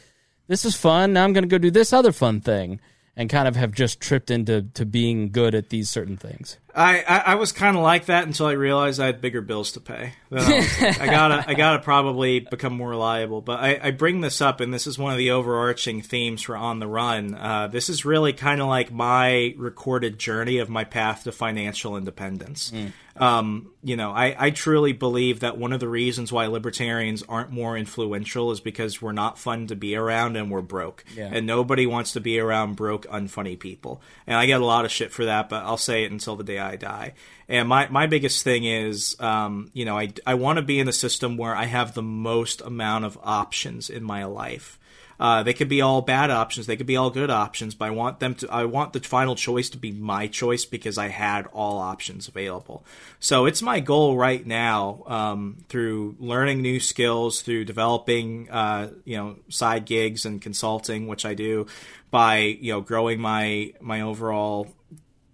this 0.47 0.65
is 0.65 0.77
fun. 0.77 1.13
Now 1.13 1.25
I'm 1.25 1.33
going 1.33 1.43
to 1.43 1.49
go 1.49 1.59
do 1.59 1.71
this 1.71 1.93
other 1.93 2.13
fun 2.13 2.41
thing 2.41 2.81
and 3.19 3.29
kind 3.29 3.49
of 3.49 3.57
have 3.57 3.73
just 3.73 4.01
tripped 4.01 4.31
into 4.31 4.63
to 4.75 4.87
being 4.87 5.31
good 5.31 5.53
at 5.53 5.71
these 5.71 5.91
certain 5.91 6.17
things. 6.17 6.57
I, 6.73 7.03
I, 7.03 7.19
I 7.19 7.35
was 7.35 7.51
kind 7.51 7.77
of 7.77 7.83
like 7.83 8.05
that 8.05 8.25
until 8.25 8.47
I 8.47 8.53
realized 8.53 9.01
I 9.01 9.07
had 9.07 9.21
bigger 9.21 9.41
bills 9.41 9.73
to 9.73 9.81
pay. 9.81 10.13
I, 10.31 10.97
I, 11.01 11.07
gotta 11.07 11.45
I 11.49 11.55
gotta 11.55 11.81
probably 11.81 12.39
become 12.39 12.75
more 12.75 12.91
reliable. 12.91 13.41
But 13.41 13.59
I, 13.59 13.81
I 13.83 13.91
bring 13.91 14.21
this 14.21 14.41
up, 14.41 14.61
and 14.61 14.73
this 14.73 14.87
is 14.87 14.97
one 14.97 15.11
of 15.11 15.19
the 15.19 15.33
overarching 15.33 16.01
themes 16.01 16.43
for 16.43 16.57
On 16.57 16.79
the 16.79 16.87
Run. 16.87 17.35
Uh, 17.35 17.67
this 17.67 17.89
is 17.89 18.05
really 18.05 18.33
kind 18.33 18.61
of 18.61 18.69
like 18.69 18.93
my 18.93 19.53
recorded 19.57 20.21
journey 20.21 20.59
of 20.59 20.69
my 20.69 20.85
path 20.85 21.25
to 21.25 21.33
financial 21.33 21.97
independence. 21.97 22.71
Mm. 22.71 22.93
Um, 23.21 23.71
you 23.83 23.97
know, 23.97 24.11
I, 24.11 24.35
I 24.39 24.51
truly 24.51 24.93
believe 24.93 25.41
that 25.41 25.57
one 25.57 25.73
of 25.73 25.81
the 25.81 25.89
reasons 25.89 26.33
why 26.33 26.47
libertarians 26.47 27.23
aren't 27.29 27.51
more 27.51 27.77
influential 27.77 28.51
is 28.51 28.61
because 28.61 29.01
we're 29.01 29.13
not 29.13 29.39
fun 29.39 29.67
to 29.69 29.77
be 29.77 29.97
around 29.97 30.37
and 30.37 30.51
we're 30.51 30.63
broke. 30.63 31.05
Yeah. 31.17 31.31
And 31.33 31.47
nobody 31.47 31.87
wants 31.87 32.13
to 32.13 32.21
be 32.21 32.39
around 32.39 32.77
broke, 32.77 33.07
unfunny 33.07 33.59
people. 33.59 34.01
And 34.27 34.37
I 34.37 34.47
get 34.47 34.61
a 34.61 34.65
lot 34.65 34.85
of 34.85 34.91
shit 34.91 35.13
for 35.13 35.25
that, 35.27 35.49
but 35.49 35.65
I'll 35.65 35.77
say 35.77 36.05
it 36.05 36.13
until 36.13 36.37
the 36.37 36.45
day 36.45 36.59
I 36.59 36.77
die. 36.77 37.15
And 37.49 37.69
my, 37.69 37.89
my 37.89 38.07
biggest 38.07 38.45
thing 38.45 38.65
is, 38.65 39.17
um, 39.21 39.71
you 39.73 39.85
know, 39.85 39.99
I, 39.99 40.13
I 40.27 40.35
want 40.35 40.59
to 40.59 40.63
be 40.63 40.81
in 40.81 40.89
a 40.89 40.93
system 40.93 41.37
where 41.37 41.55
I 41.55 41.65
have 41.65 41.95
the 41.95 42.03
most 42.03 42.61
amount 42.61 43.05
of 43.05 43.19
options 43.23 43.91
in 43.91 44.03
my 44.03 44.25
life. 44.25 44.79
Uh, 45.21 45.43
they 45.43 45.53
could 45.53 45.69
be 45.69 45.81
all 45.81 46.01
bad 46.01 46.31
options. 46.31 46.67
They 46.67 46.77
could 46.77 46.87
be 46.87 46.97
all 46.97 47.11
good 47.11 47.31
options, 47.31 47.75
but 47.75 47.87
I 47.87 47.91
want 47.91 48.21
them 48.21 48.35
to. 48.37 48.49
I 48.51 48.65
want 48.65 48.93
the 48.93 49.01
final 49.01 49.35
choice 49.35 49.69
to 49.71 49.79
be 49.79 49.91
my 49.91 50.29
choice 50.29 50.65
because 50.65 50.97
I 50.97 51.09
had 51.09 51.47
all 51.47 51.79
options 51.79 52.29
available. 52.29 52.85
So 53.19 53.47
it's 53.47 53.61
my 53.61 53.81
goal 53.81 54.17
right 54.17 54.47
now 54.47 55.03
um, 55.07 55.59
through 55.69 56.17
learning 56.21 56.63
new 56.63 56.79
skills, 56.79 57.43
through 57.43 57.65
developing, 57.65 58.49
uh, 58.51 58.91
you 59.05 59.17
know, 59.17 59.37
side 59.49 59.87
gigs 59.87 60.25
and 60.25 60.41
consulting, 60.41 61.09
which 61.09 61.27
I 61.27 61.35
do, 61.35 61.67
by 62.11 62.39
you 62.39 62.73
know 62.73 62.81
growing 62.81 63.21
my 63.21 63.73
my 63.81 64.03
overall 64.03 64.69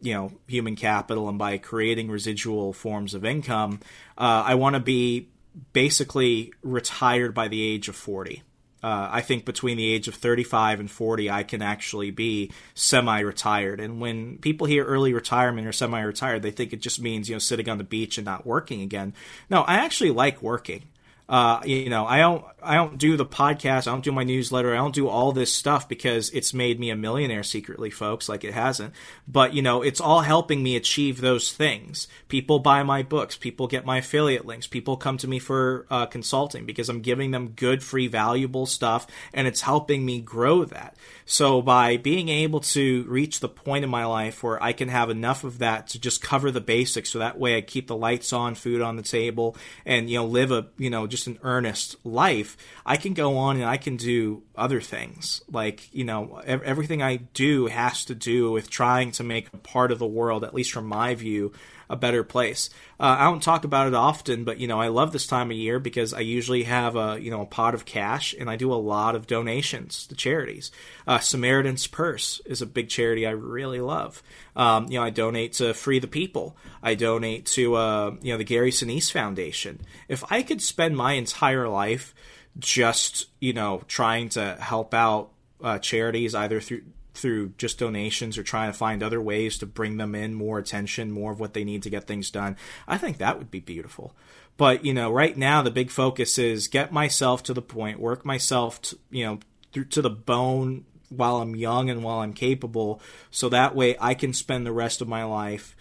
you 0.01 0.15
know 0.15 0.33
human 0.47 0.77
capital 0.77 1.29
and 1.29 1.39
by 1.39 1.59
creating 1.59 2.11
residual 2.11 2.73
forms 2.73 3.15
of 3.15 3.25
income. 3.25 3.81
Uh, 4.17 4.45
I 4.47 4.55
want 4.55 4.75
to 4.75 4.81
be 4.81 5.29
basically 5.73 6.53
retired 6.63 7.35
by 7.35 7.49
the 7.49 7.61
age 7.63 7.89
of 7.89 7.97
forty. 7.97 8.43
Uh, 8.85 9.09
I 9.11 9.23
think 9.23 9.47
between 9.47 9.79
the 9.79 9.91
age 9.91 10.09
of 10.09 10.15
35 10.15 10.79
and 10.79 10.91
40, 10.91 11.31
I 11.31 11.43
can 11.43 11.63
actually 11.63 12.11
be 12.11 12.51
semi-retired. 12.75 13.81
And 13.81 13.99
when 13.99 14.37
people 14.37 14.67
hear 14.67 14.85
early 14.85 15.15
retirement 15.15 15.67
or 15.67 15.73
semi-retired, 15.73 16.43
they 16.43 16.51
think 16.51 16.75
it 16.75 16.83
just 16.83 17.01
means 17.01 17.31
you 17.31 17.35
know 17.35 17.39
sitting 17.39 17.71
on 17.71 17.79
the 17.79 17.85
beach 17.85 18.19
and 18.19 18.27
not 18.27 18.47
working 18.47 18.83
again. 18.83 19.15
No, 19.49 19.63
I 19.63 19.77
actually 19.77 20.11
like 20.11 20.43
working. 20.43 20.83
Uh, 21.29 21.61
you 21.65 21.89
know, 21.89 22.05
I 22.07 22.19
don't, 22.19 22.45
I 22.65 22.75
don't 22.77 22.99
do 22.99 23.17
the 23.17 23.27
podcast. 23.27 23.87
I 23.87 23.93
don't 23.93 24.05
do 24.05 24.13
my 24.13 24.25
newsletter. 24.25 24.73
I 24.73 24.77
don't 24.77 24.95
do 24.95 25.09
all 25.09 25.33
this 25.33 25.53
stuff 25.53 25.89
because 25.89 26.31
it's 26.31 26.55
made 26.55 26.81
me 26.81 26.91
a 26.91 26.97
millionaire 26.97 27.43
secretly, 27.43 27.91
folks. 27.91 28.29
Like 28.29 28.45
it 28.45 28.55
hasn't. 28.55 28.95
But 29.29 29.55
you 29.55 29.63
know, 29.63 29.83
it's 29.83 30.01
all 30.01 30.21
helping 30.21 30.63
me 30.63 30.77
achieve 30.77 31.21
those 31.21 31.53
things. 31.53 32.09
People 32.29 32.59
buy 32.59 32.83
my 32.83 33.03
books. 33.03 33.37
People 33.37 33.67
get 33.67 33.85
my 33.85 33.99
affiliate 33.99 34.47
links. 34.47 34.67
People 34.67 34.97
come 34.97 35.19
to 35.19 35.29
me 35.29 35.39
for 35.39 35.87
uh, 35.91 36.07
consulting 36.07 36.67
because 36.67 36.89
I'm 36.89 37.01
giving 37.01 37.31
them 37.31 37.51
good, 37.51 37.83
free, 37.83 38.07
valuable 38.07 38.67
stuff, 38.67 39.07
and 39.33 39.47
it's 39.47 39.61
helping 39.61 40.05
me 40.05 40.21
grow 40.21 40.65
that. 40.65 40.97
So 41.27 41.63
by 41.63 41.97
being 41.97 42.29
able 42.29 42.61
to 42.61 43.05
reach 43.05 43.41
the 43.41 43.49
point 43.49 43.85
in 43.85 43.91
my 43.91 44.05
life 44.05 44.43
where 44.43 44.63
I 44.63 44.73
can 44.73 44.89
have 44.89 45.11
enough 45.11 45.45
of 45.45 45.59
that 45.59 45.89
to 45.89 45.99
just 45.99 46.23
cover 46.23 46.51
the 46.51 46.61
basics, 46.61 47.11
so 47.11 47.19
that 47.19 47.39
way 47.39 47.57
I 47.57 47.61
keep 47.61 47.87
the 47.87 47.97
lights 47.97 48.33
on, 48.33 48.55
food 48.55 48.81
on 48.81 48.97
the 48.97 49.03
table, 49.03 49.57
and 49.85 50.09
you 50.09 50.19
know, 50.19 50.27
live 50.27 50.51
a 50.51 50.67
you 50.79 50.91
know 50.91 51.07
just 51.15 51.27
an 51.29 51.39
earnest 51.43 51.97
life, 52.05 52.57
I 52.85 52.97
can 52.97 53.15
go 53.15 53.37
on 53.37 53.57
and 53.57 53.65
I 53.65 53.77
can 53.77 53.97
do 53.97 54.43
other 54.57 54.81
things. 54.81 55.43
Like, 55.51 55.95
you 55.95 56.05
know, 56.05 56.41
everything 56.45 57.03
I 57.03 57.17
do 57.17 57.67
has 57.67 58.05
to 58.07 58.15
do 58.15 58.51
with 58.51 58.69
trying 58.69 59.13
to 59.13 59.23
make 59.23 59.49
a 59.53 59.59
part 59.59 59.93
of 59.93 59.99
the 59.99 60.07
world, 60.07 60.43
at 60.43 60.55
least 60.55 60.73
from 60.73 60.87
my 60.87 61.15
view, 61.15 61.53
a 61.89 61.97
better 61.97 62.25
place. 62.25 62.71
Uh, 62.99 63.17
I 63.19 63.25
don't 63.25 63.43
talk 63.43 63.65
about 63.65 63.87
it 63.87 63.95
often, 63.95 64.45
but 64.45 64.59
you 64.59 64.69
know, 64.69 64.81
I 64.81 64.89
love 64.89 65.13
this 65.13 65.27
time 65.27 65.51
of 65.51 65.57
year 65.57 65.79
because 65.79 66.15
I 66.15 66.21
usually 66.21 66.65
have 66.65 66.97
a 66.97 67.19
you 67.21 67.31
know 67.31 67.43
a 67.43 67.47
pot 67.47 67.75
of 67.75 67.85
cash, 67.85 68.35
and 68.39 68.49
I 68.49 68.57
do 68.57 68.73
a 68.73 68.77
lot 68.77 69.15
of 69.15 69.27
donations 69.27 70.07
to 70.07 70.15
charities. 70.15 70.71
Uh, 71.07 71.19
Samaritan's 71.19 71.87
Purse 71.87 72.41
is 72.47 72.63
a 72.63 72.67
big 72.67 72.89
charity 72.89 73.27
I 73.27 73.31
really 73.31 73.81
love. 73.81 74.23
Um, 74.57 74.87
you 74.89 74.99
know, 74.99 75.05
I 75.05 75.11
donate 75.11 75.55
to 75.55 75.75
Free 75.75 75.99
the 75.99 76.07
People. 76.07 76.57
I 76.83 76.95
donate 76.95 77.47
to 77.47 77.75
uh, 77.75 78.15
you 78.23 78.33
know 78.33 78.39
the 78.39 78.45
Gary 78.45 78.71
Sinise 78.71 79.11
Foundation. 79.11 79.81
If 80.09 80.25
I 80.31 80.43
could 80.43 80.63
spend 80.63 80.97
my 80.97 81.13
entire 81.13 81.69
life 81.69 82.15
just 82.59 83.27
you 83.41 83.53
know 83.53 83.83
trying 83.89 84.29
to 84.31 84.57
help 84.61 84.95
out 84.95 85.31
uh, 85.63 85.79
charities 85.79 86.35
either 86.35 86.61
through 86.61 86.83
through 87.15 87.53
just 87.57 87.79
donations 87.79 88.37
or 88.37 88.43
trying 88.43 88.71
to 88.71 88.77
find 88.77 89.03
other 89.03 89.21
ways 89.21 89.57
to 89.59 89.67
bring 89.67 89.97
them 89.97 90.15
in 90.15 90.35
more 90.35 90.59
attention, 90.59 91.11
more 91.11 91.33
of 91.33 91.41
what 91.41 91.55
they 91.55 91.65
need 91.65 91.83
to 91.85 91.91
get 91.91 92.07
things 92.07 92.31
done. 92.31 92.57
I 92.87 92.99
think 92.99 93.19
that 93.19 93.39
would 93.39 93.51
be 93.51 93.61
beautiful. 93.61 94.15
But, 94.57 94.85
you 94.85 94.93
know, 94.93 95.11
right 95.11 95.37
now 95.37 95.63
the 95.63 95.71
big 95.71 95.91
focus 95.91 96.39
is 96.39 96.69
get 96.69 96.93
myself 96.93 97.43
to 97.45 97.55
the 97.55 97.63
point, 97.63 98.01
work 98.01 98.25
myself, 98.25 98.83
to, 98.83 98.99
you 99.11 99.25
know, 99.25 99.39
through 99.73 99.87
to 99.87 100.03
the 100.03 100.11
bone 100.11 100.85
while 101.09 101.37
I'm 101.37 101.57
young 101.57 101.91
and 101.91 102.03
while 102.03 102.21
I'm 102.21 102.33
capable 102.33 103.01
so 103.31 103.49
that 103.49 103.75
way 103.75 103.97
I 104.01 104.15
can 104.15 104.33
spend 104.33 104.67
the 104.67 104.73
rest 104.73 105.01
of 105.01 105.09
my 105.09 105.25
life 105.25 105.77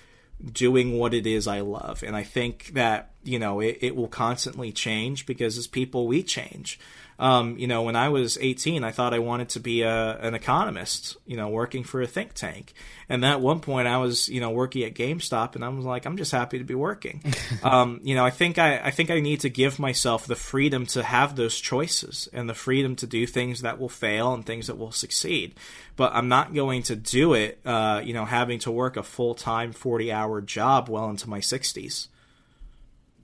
doing 0.51 0.97
what 0.97 1.13
it 1.13 1.25
is 1.25 1.47
I 1.47 1.61
love. 1.61 2.03
And 2.03 2.15
I 2.15 2.23
think 2.23 2.73
that, 2.73 3.11
you 3.23 3.39
know, 3.39 3.59
it, 3.59 3.77
it 3.81 3.95
will 3.95 4.07
constantly 4.07 4.71
change 4.71 5.25
because 5.25 5.57
as 5.57 5.67
people 5.67 6.07
we 6.07 6.23
change. 6.23 6.79
Um, 7.19 7.57
you 7.57 7.67
know, 7.67 7.83
when 7.83 7.95
I 7.95 8.09
was 8.09 8.37
18, 8.39 8.83
I 8.83 8.91
thought 8.91 9.13
I 9.13 9.19
wanted 9.19 9.49
to 9.49 9.59
be 9.59 9.83
a, 9.83 10.17
an 10.17 10.33
economist, 10.33 11.15
you 11.25 11.37
know, 11.37 11.49
working 11.49 11.83
for 11.83 12.01
a 12.01 12.07
think 12.07 12.33
tank. 12.33 12.73
And 13.07 13.23
then 13.23 13.31
at 13.31 13.41
one 13.41 13.59
point, 13.59 13.87
I 13.87 13.97
was, 13.97 14.29
you 14.29 14.41
know, 14.41 14.49
working 14.49 14.83
at 14.83 14.95
GameStop, 14.95 15.55
and 15.55 15.63
I 15.63 15.69
was 15.69 15.85
like, 15.85 16.05
I'm 16.05 16.17
just 16.17 16.31
happy 16.31 16.57
to 16.57 16.63
be 16.63 16.73
working. 16.73 17.21
um, 17.63 17.99
you 18.03 18.15
know, 18.15 18.25
I 18.25 18.31
think 18.31 18.57
I, 18.57 18.79
I 18.79 18.91
think 18.91 19.11
I 19.11 19.19
need 19.19 19.41
to 19.41 19.49
give 19.49 19.77
myself 19.77 20.25
the 20.25 20.35
freedom 20.35 20.85
to 20.87 21.03
have 21.03 21.35
those 21.35 21.59
choices 21.59 22.27
and 22.33 22.49
the 22.49 22.53
freedom 22.53 22.95
to 22.97 23.07
do 23.07 23.27
things 23.27 23.61
that 23.61 23.79
will 23.79 23.89
fail 23.89 24.33
and 24.33 24.45
things 24.45 24.67
that 24.67 24.77
will 24.77 24.91
succeed. 24.91 25.55
But 25.95 26.13
I'm 26.13 26.27
not 26.27 26.53
going 26.53 26.83
to 26.83 26.95
do 26.95 27.33
it, 27.33 27.59
uh, 27.65 28.01
you 28.03 28.13
know, 28.13 28.25
having 28.25 28.59
to 28.59 28.71
work 28.71 28.97
a 28.97 29.03
full 29.03 29.35
time 29.35 29.71
40 29.71 30.11
hour 30.11 30.41
job 30.41 30.89
well 30.89 31.09
into 31.09 31.29
my 31.29 31.39
60s. 31.39 32.07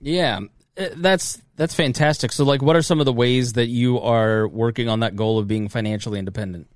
Yeah, 0.00 0.40
Uh, 0.80 0.88
that's 0.96 1.40
that's 1.56 1.74
fantastic. 1.74 2.32
So, 2.32 2.44
like, 2.44 2.62
what 2.62 2.74
are 2.74 2.82
some 2.82 3.00
of 3.00 3.06
the 3.06 3.12
ways 3.12 3.52
that 3.52 3.66
you 3.66 4.00
are 4.00 4.48
working 4.48 4.88
on 4.88 5.00
that 5.00 5.14
goal 5.14 5.38
of 5.38 5.46
being 5.46 5.68
financially 5.68 6.18
independent? 6.18 6.68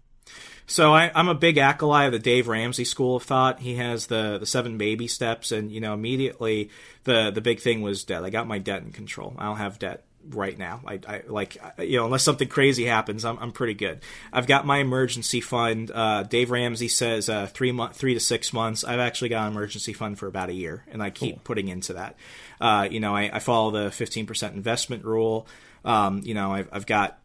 So 0.67 0.95
I, 0.95 1.11
am 1.15 1.29
a 1.29 1.35
big 1.35 1.59
acolyte 1.59 2.07
of 2.07 2.13
the 2.13 2.19
Dave 2.19 2.49
Ramsey 2.49 2.85
school 2.85 3.17
of 3.17 3.23
thought. 3.23 3.61
He 3.61 3.77
has 3.77 4.07
the 4.07 4.39
the 4.39 4.47
seven 4.47 4.79
baby 4.79 5.09
steps, 5.09 5.53
and 5.53 5.71
you 5.73 5.81
know 5.81 5.95
immediately 5.95 6.71
the 7.05 7.31
the 7.31 7.41
big 7.41 7.61
thing 7.61 7.83
was 7.83 8.05
debt. 8.05 8.25
I 8.25 8.31
got 8.31 8.47
my 8.47 8.59
debt 8.59 8.83
in 8.83 8.93
control. 8.93 9.35
I 9.39 9.45
don't 9.45 9.57
have 9.57 9.79
debt 9.79 10.05
right 10.31 10.57
now. 10.57 10.81
I, 10.87 11.01
I, 11.07 11.23
like 11.27 11.57
you 11.79 11.99
know 11.99 12.05
unless 12.05 12.23
something 12.23 12.49
crazy 12.49 12.85
happens, 12.85 13.25
I'm 13.25 13.39
I'm 13.39 13.53
pretty 13.53 13.75
good. 13.75 14.01
I've 14.33 14.47
got 14.47 14.67
my 14.67 14.79
emergency 14.79 15.41
fund. 15.41 15.91
Uh, 15.93 16.23
Dave 16.23 16.51
Ramsey 16.51 16.89
says 16.89 17.29
uh, 17.29 17.47
three 17.47 17.73
month 17.73 17.97
three 17.97 18.15
to 18.15 18.21
six 18.21 18.53
months. 18.53 18.85
I've 18.85 19.01
actually 19.01 19.31
got 19.31 19.47
an 19.47 19.53
emergency 19.53 19.93
fund 19.93 20.19
for 20.19 20.27
about 20.27 20.49
a 20.49 20.55
year, 20.55 20.85
and 20.91 21.03
I 21.03 21.11
keep 21.11 21.37
cool. 21.37 21.43
putting 21.45 21.69
into 21.69 21.95
that. 21.95 22.17
Uh, 22.61 22.89
you 22.91 23.01
know, 23.01 23.15
I, 23.15 23.31
I, 23.33 23.39
follow 23.41 23.71
the 23.73 23.91
15% 23.91 24.55
investment 24.55 25.05
rule. 25.05 25.47
Um, 25.85 26.21
you 26.25 26.35
know, 26.35 26.53
I've, 26.53 26.69
I've 26.73 26.87
got 26.87 27.19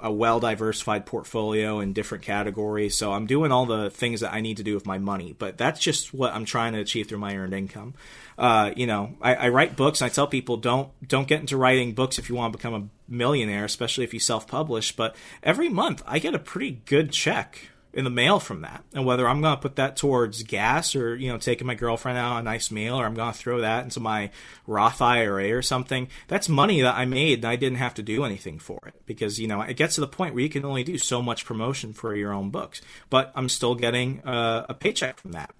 a 0.00 0.12
well 0.12 0.40
diversified 0.40 1.06
portfolio 1.06 1.80
in 1.80 1.92
different 1.92 2.24
categories. 2.24 2.96
So 2.96 3.12
I'm 3.12 3.26
doing 3.26 3.52
all 3.52 3.66
the 3.66 3.90
things 3.90 4.20
that 4.20 4.32
I 4.32 4.40
need 4.40 4.56
to 4.58 4.62
do 4.62 4.74
with 4.74 4.86
my 4.86 4.98
money, 4.98 5.34
but 5.38 5.56
that's 5.56 5.80
just 5.80 6.12
what 6.12 6.32
I'm 6.32 6.44
trying 6.44 6.72
to 6.72 6.80
achieve 6.80 7.08
through 7.08 7.18
my 7.18 7.36
earned 7.36 7.54
income. 7.54 7.94
Uh, 8.36 8.72
you 8.76 8.86
know, 8.86 9.14
I, 9.20 9.34
I, 9.34 9.48
write 9.48 9.74
books. 9.74 10.00
And 10.00 10.10
I 10.10 10.14
tell 10.14 10.28
people 10.28 10.56
don't 10.56 10.90
don't 11.06 11.26
get 11.26 11.40
into 11.40 11.56
writing 11.56 11.92
books 11.92 12.18
if 12.18 12.28
you 12.28 12.36
want 12.36 12.52
to 12.52 12.58
become 12.58 12.74
a 12.74 12.88
millionaire, 13.12 13.64
especially 13.64 14.04
if 14.04 14.14
you 14.14 14.20
self 14.20 14.46
publish. 14.46 14.94
But 14.94 15.16
every 15.42 15.68
month 15.68 16.02
I 16.06 16.18
get 16.18 16.34
a 16.34 16.38
pretty 16.38 16.82
good 16.84 17.12
check 17.12 17.70
in 17.92 18.04
the 18.04 18.10
mail 18.10 18.38
from 18.38 18.62
that. 18.62 18.84
And 18.92 19.04
whether 19.04 19.28
I'm 19.28 19.40
going 19.40 19.56
to 19.56 19.60
put 19.60 19.76
that 19.76 19.96
towards 19.96 20.42
gas 20.42 20.94
or, 20.94 21.16
you 21.16 21.28
know, 21.28 21.38
taking 21.38 21.66
my 21.66 21.74
girlfriend 21.74 22.18
out 22.18 22.32
on 22.32 22.40
a 22.40 22.42
nice 22.42 22.70
meal 22.70 23.00
or 23.00 23.06
I'm 23.06 23.14
going 23.14 23.32
to 23.32 23.38
throw 23.38 23.60
that 23.60 23.84
into 23.84 24.00
my 24.00 24.30
Roth 24.66 25.00
IRA 25.00 25.56
or 25.56 25.62
something, 25.62 26.08
that's 26.28 26.48
money 26.48 26.82
that 26.82 26.96
I 26.96 27.06
made 27.06 27.38
and 27.38 27.46
I 27.46 27.56
didn't 27.56 27.78
have 27.78 27.94
to 27.94 28.02
do 28.02 28.24
anything 28.24 28.58
for 28.58 28.80
it. 28.86 28.94
Because, 29.06 29.40
you 29.40 29.48
know, 29.48 29.62
it 29.62 29.76
gets 29.76 29.94
to 29.94 30.00
the 30.00 30.08
point 30.08 30.34
where 30.34 30.42
you 30.42 30.50
can 30.50 30.64
only 30.64 30.84
do 30.84 30.98
so 30.98 31.22
much 31.22 31.44
promotion 31.44 31.92
for 31.92 32.14
your 32.14 32.32
own 32.32 32.50
books. 32.50 32.82
But 33.10 33.32
I'm 33.34 33.48
still 33.48 33.74
getting 33.74 34.20
uh, 34.20 34.66
a 34.68 34.74
paycheck 34.74 35.18
from 35.18 35.32
that 35.32 35.54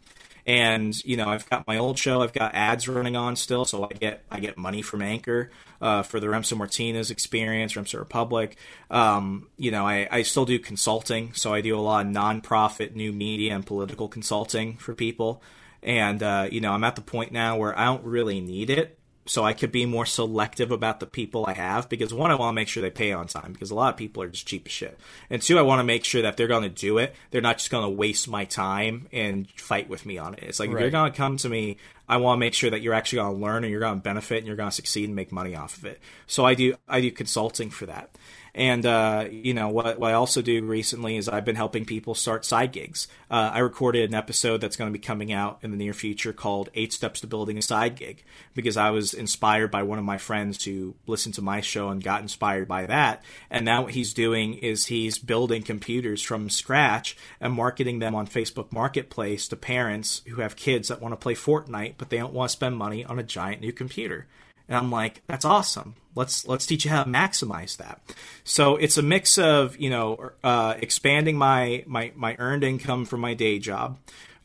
and 0.48 1.04
you 1.04 1.18
know 1.18 1.28
I've 1.28 1.48
got 1.48 1.66
my 1.66 1.76
old 1.76 1.98
show. 1.98 2.22
I've 2.22 2.32
got 2.32 2.54
ads 2.54 2.88
running 2.88 3.16
on 3.16 3.36
still, 3.36 3.66
so 3.66 3.84
I 3.84 3.88
get 3.92 4.24
I 4.30 4.40
get 4.40 4.56
money 4.56 4.80
from 4.80 5.02
Anchor 5.02 5.50
uh, 5.80 6.02
for 6.02 6.18
the 6.18 6.26
Remso 6.26 6.56
Martinez 6.56 7.10
experience, 7.10 7.74
Remso 7.74 7.98
Republic. 7.98 8.56
Um, 8.90 9.48
you 9.58 9.70
know 9.70 9.86
I, 9.86 10.08
I 10.10 10.22
still 10.22 10.46
do 10.46 10.58
consulting, 10.58 11.34
so 11.34 11.52
I 11.52 11.60
do 11.60 11.78
a 11.78 11.80
lot 11.80 12.06
of 12.06 12.12
nonprofit, 12.12 12.96
new 12.96 13.12
media, 13.12 13.54
and 13.54 13.64
political 13.64 14.08
consulting 14.08 14.78
for 14.78 14.94
people. 14.94 15.42
And 15.82 16.22
uh, 16.22 16.48
you 16.50 16.62
know 16.62 16.72
I'm 16.72 16.82
at 16.82 16.96
the 16.96 17.02
point 17.02 17.30
now 17.30 17.58
where 17.58 17.78
I 17.78 17.84
don't 17.84 18.04
really 18.04 18.40
need 18.40 18.70
it 18.70 18.97
so 19.28 19.44
I 19.44 19.52
could 19.52 19.70
be 19.70 19.86
more 19.86 20.06
selective 20.06 20.70
about 20.70 21.00
the 21.00 21.06
people 21.06 21.44
I 21.46 21.52
have 21.52 21.88
because 21.88 22.12
one, 22.14 22.30
I 22.30 22.34
want 22.34 22.54
to 22.54 22.60
make 22.60 22.68
sure 22.68 22.80
they 22.80 22.90
pay 22.90 23.12
on 23.12 23.26
time 23.26 23.52
because 23.52 23.70
a 23.70 23.74
lot 23.74 23.92
of 23.92 23.98
people 23.98 24.22
are 24.22 24.28
just 24.28 24.46
cheap 24.46 24.66
as 24.66 24.72
shit, 24.72 24.98
and 25.30 25.42
two, 25.42 25.58
I 25.58 25.62
want 25.62 25.80
to 25.80 25.84
make 25.84 26.04
sure 26.04 26.22
that 26.22 26.36
they're 26.36 26.48
going 26.48 26.62
to 26.62 26.68
do 26.68 26.98
it. 26.98 27.14
They're 27.30 27.40
not 27.40 27.58
just 27.58 27.70
going 27.70 27.84
to 27.84 27.90
waste 27.90 28.28
my 28.28 28.44
time 28.44 29.08
and 29.12 29.48
fight 29.52 29.88
with 29.88 30.06
me 30.06 30.18
on 30.18 30.34
it. 30.34 30.44
It's 30.44 30.58
like 30.58 30.70
right. 30.70 30.76
if 30.76 30.80
you're 30.80 30.90
going 30.90 31.12
to 31.12 31.16
come 31.16 31.36
to 31.38 31.48
me, 31.48 31.76
I 32.08 32.16
want 32.16 32.38
to 32.38 32.40
make 32.40 32.54
sure 32.54 32.70
that 32.70 32.80
you're 32.80 32.94
actually 32.94 33.16
going 33.16 33.34
to 33.34 33.44
learn 33.44 33.64
and 33.64 33.70
you're 33.70 33.80
going 33.80 33.98
to 33.98 34.02
benefit 34.02 34.38
and 34.38 34.46
you're 34.46 34.56
going 34.56 34.70
to 34.70 34.74
succeed 34.74 35.04
and 35.04 35.14
make 35.14 35.30
money 35.30 35.54
off 35.54 35.76
of 35.76 35.84
it. 35.84 36.00
So 36.26 36.44
I 36.44 36.54
do 36.54 36.74
I 36.88 37.00
do 37.00 37.10
consulting 37.10 37.70
for 37.70 37.86
that. 37.86 38.10
And 38.58 38.84
uh, 38.84 39.28
you 39.30 39.54
know 39.54 39.68
what, 39.68 40.00
what 40.00 40.10
I 40.10 40.14
also 40.14 40.42
do 40.42 40.64
recently 40.64 41.16
is 41.16 41.28
I've 41.28 41.44
been 41.44 41.54
helping 41.54 41.84
people 41.84 42.16
start 42.16 42.44
side 42.44 42.72
gigs. 42.72 43.06
Uh, 43.30 43.52
I 43.54 43.60
recorded 43.60 44.10
an 44.10 44.16
episode 44.16 44.60
that's 44.60 44.74
going 44.74 44.92
to 44.92 44.98
be 44.98 45.02
coming 45.02 45.32
out 45.32 45.60
in 45.62 45.70
the 45.70 45.76
near 45.76 45.92
future 45.92 46.32
called 46.32 46.68
Eight 46.74 46.92
Steps 46.92 47.20
to 47.20 47.28
Building 47.28 47.56
a 47.56 47.62
Side 47.62 47.94
Gig 47.94 48.24
because 48.54 48.76
I 48.76 48.90
was 48.90 49.14
inspired 49.14 49.70
by 49.70 49.84
one 49.84 50.00
of 50.00 50.04
my 50.04 50.18
friends 50.18 50.64
who 50.64 50.96
listened 51.06 51.36
to 51.36 51.42
my 51.42 51.60
show 51.60 51.90
and 51.90 52.02
got 52.02 52.20
inspired 52.20 52.66
by 52.66 52.86
that. 52.86 53.22
And 53.48 53.64
now 53.64 53.82
what 53.82 53.94
he's 53.94 54.12
doing 54.12 54.54
is 54.54 54.86
he's 54.86 55.18
building 55.18 55.62
computers 55.62 56.20
from 56.20 56.50
scratch 56.50 57.16
and 57.40 57.52
marketing 57.52 58.00
them 58.00 58.16
on 58.16 58.26
Facebook 58.26 58.72
Marketplace 58.72 59.46
to 59.48 59.56
parents 59.56 60.22
who 60.26 60.40
have 60.40 60.56
kids 60.56 60.88
that 60.88 61.00
want 61.00 61.12
to 61.12 61.16
play 61.16 61.36
Fortnite 61.36 61.94
but 61.96 62.10
they 62.10 62.18
don't 62.18 62.34
want 62.34 62.50
to 62.50 62.52
spend 62.54 62.76
money 62.76 63.04
on 63.04 63.20
a 63.20 63.22
giant 63.22 63.60
new 63.60 63.72
computer. 63.72 64.26
And 64.68 64.76
I'm 64.76 64.90
like, 64.90 65.22
that's 65.26 65.44
awesome. 65.44 65.96
Let's 66.14 66.46
let's 66.46 66.66
teach 66.66 66.84
you 66.84 66.90
how 66.90 67.04
to 67.04 67.10
maximize 67.10 67.76
that. 67.78 68.00
So 68.44 68.76
it's 68.76 68.98
a 68.98 69.02
mix 69.02 69.38
of 69.38 69.76
you 69.78 69.88
know 69.88 70.32
uh, 70.44 70.74
expanding 70.78 71.38
my 71.38 71.84
my 71.86 72.12
my 72.14 72.36
earned 72.38 72.64
income 72.64 73.04
from 73.04 73.20
my 73.20 73.34
day 73.34 73.58
job, 73.58 73.98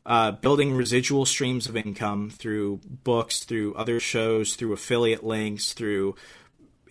uh, 0.06 0.32
building 0.32 0.76
residual 0.76 1.26
streams 1.26 1.68
of 1.68 1.76
income 1.76 2.30
through 2.30 2.80
books, 2.86 3.44
through 3.44 3.74
other 3.76 4.00
shows, 4.00 4.56
through 4.56 4.74
affiliate 4.74 5.24
links, 5.24 5.74
through 5.74 6.16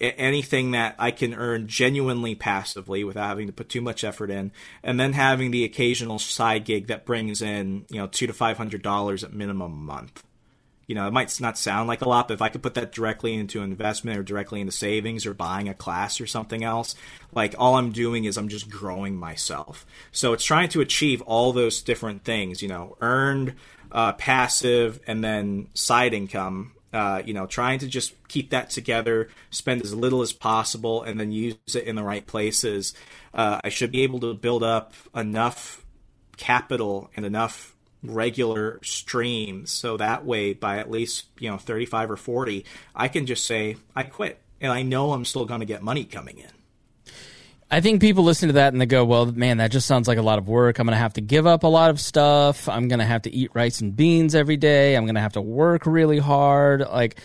anything 0.00 0.72
that 0.72 0.96
I 0.98 1.12
can 1.12 1.32
earn 1.32 1.68
genuinely 1.68 2.34
passively 2.34 3.04
without 3.04 3.28
having 3.28 3.46
to 3.46 3.52
put 3.52 3.68
too 3.68 3.80
much 3.80 4.02
effort 4.02 4.30
in, 4.30 4.50
and 4.82 4.98
then 4.98 5.12
having 5.12 5.52
the 5.52 5.64
occasional 5.64 6.18
side 6.18 6.64
gig 6.64 6.88
that 6.88 7.06
brings 7.06 7.40
in 7.40 7.86
you 7.88 7.98
know 7.98 8.08
two 8.08 8.26
to 8.26 8.32
five 8.32 8.58
hundred 8.58 8.82
dollars 8.82 9.22
at 9.22 9.32
minimum 9.32 9.72
a 9.72 9.76
month 9.76 10.24
you 10.92 10.94
know, 10.94 11.06
it 11.06 11.12
might 11.14 11.40
not 11.40 11.56
sound 11.56 11.88
like 11.88 12.02
a 12.02 12.08
lot, 12.08 12.28
but 12.28 12.34
if 12.34 12.42
I 12.42 12.50
could 12.50 12.62
put 12.62 12.74
that 12.74 12.92
directly 12.92 13.32
into 13.32 13.62
investment 13.62 14.18
or 14.18 14.22
directly 14.22 14.60
into 14.60 14.74
savings 14.74 15.24
or 15.24 15.32
buying 15.32 15.70
a 15.70 15.74
class 15.74 16.20
or 16.20 16.26
something 16.26 16.62
else, 16.62 16.94
like 17.32 17.54
all 17.58 17.76
I'm 17.76 17.92
doing 17.92 18.26
is 18.26 18.36
I'm 18.36 18.48
just 18.48 18.68
growing 18.68 19.16
myself. 19.16 19.86
So 20.10 20.34
it's 20.34 20.44
trying 20.44 20.68
to 20.68 20.82
achieve 20.82 21.22
all 21.22 21.54
those 21.54 21.80
different 21.80 22.24
things, 22.24 22.60
you 22.60 22.68
know, 22.68 22.98
earned, 23.00 23.54
uh, 23.90 24.12
passive, 24.12 25.00
and 25.06 25.24
then 25.24 25.68
side 25.72 26.12
income. 26.12 26.72
Uh, 26.92 27.22
you 27.24 27.32
know, 27.32 27.46
trying 27.46 27.78
to 27.78 27.86
just 27.86 28.12
keep 28.28 28.50
that 28.50 28.68
together, 28.68 29.30
spend 29.48 29.80
as 29.80 29.94
little 29.94 30.20
as 30.20 30.34
possible, 30.34 31.02
and 31.02 31.18
then 31.18 31.32
use 31.32 31.56
it 31.74 31.84
in 31.84 31.96
the 31.96 32.02
right 32.02 32.26
places. 32.26 32.92
Uh, 33.32 33.62
I 33.64 33.70
should 33.70 33.92
be 33.92 34.02
able 34.02 34.20
to 34.20 34.34
build 34.34 34.62
up 34.62 34.92
enough 35.16 35.86
capital 36.36 37.10
and 37.16 37.24
enough 37.24 37.74
regular 38.02 38.80
streams 38.82 39.70
so 39.70 39.96
that 39.96 40.24
way 40.24 40.52
by 40.52 40.78
at 40.78 40.90
least 40.90 41.26
you 41.38 41.48
know 41.48 41.56
35 41.56 42.10
or 42.10 42.16
40 42.16 42.64
i 42.94 43.08
can 43.08 43.26
just 43.26 43.46
say 43.46 43.76
i 43.94 44.02
quit 44.02 44.40
and 44.60 44.72
i 44.72 44.82
know 44.82 45.12
i'm 45.12 45.24
still 45.24 45.44
going 45.44 45.60
to 45.60 45.66
get 45.66 45.82
money 45.82 46.04
coming 46.04 46.38
in 46.38 46.50
I 47.70 47.80
think 47.80 48.02
people 48.02 48.22
listen 48.22 48.48
to 48.48 48.52
that 48.52 48.74
and 48.74 48.82
they 48.82 48.84
go, 48.84 49.02
"Well, 49.02 49.24
man, 49.24 49.56
that 49.56 49.70
just 49.70 49.86
sounds 49.86 50.06
like 50.06 50.18
a 50.18 50.22
lot 50.22 50.38
of 50.38 50.46
work. 50.46 50.78
I'm 50.78 50.86
going 50.86 50.94
to 50.94 50.98
have 50.98 51.14
to 51.14 51.22
give 51.22 51.46
up 51.46 51.62
a 51.62 51.68
lot 51.68 51.88
of 51.88 51.98
stuff. 51.98 52.68
I'm 52.68 52.86
going 52.86 52.98
to 52.98 53.06
have 53.06 53.22
to 53.22 53.34
eat 53.34 53.50
rice 53.54 53.80
and 53.80 53.96
beans 53.96 54.34
every 54.34 54.58
day. 54.58 54.94
I'm 54.94 55.06
going 55.06 55.14
to 55.14 55.22
have 55.22 55.32
to 55.32 55.40
work 55.40 55.86
really 55.86 56.18
hard." 56.18 56.80
Like 56.80 57.18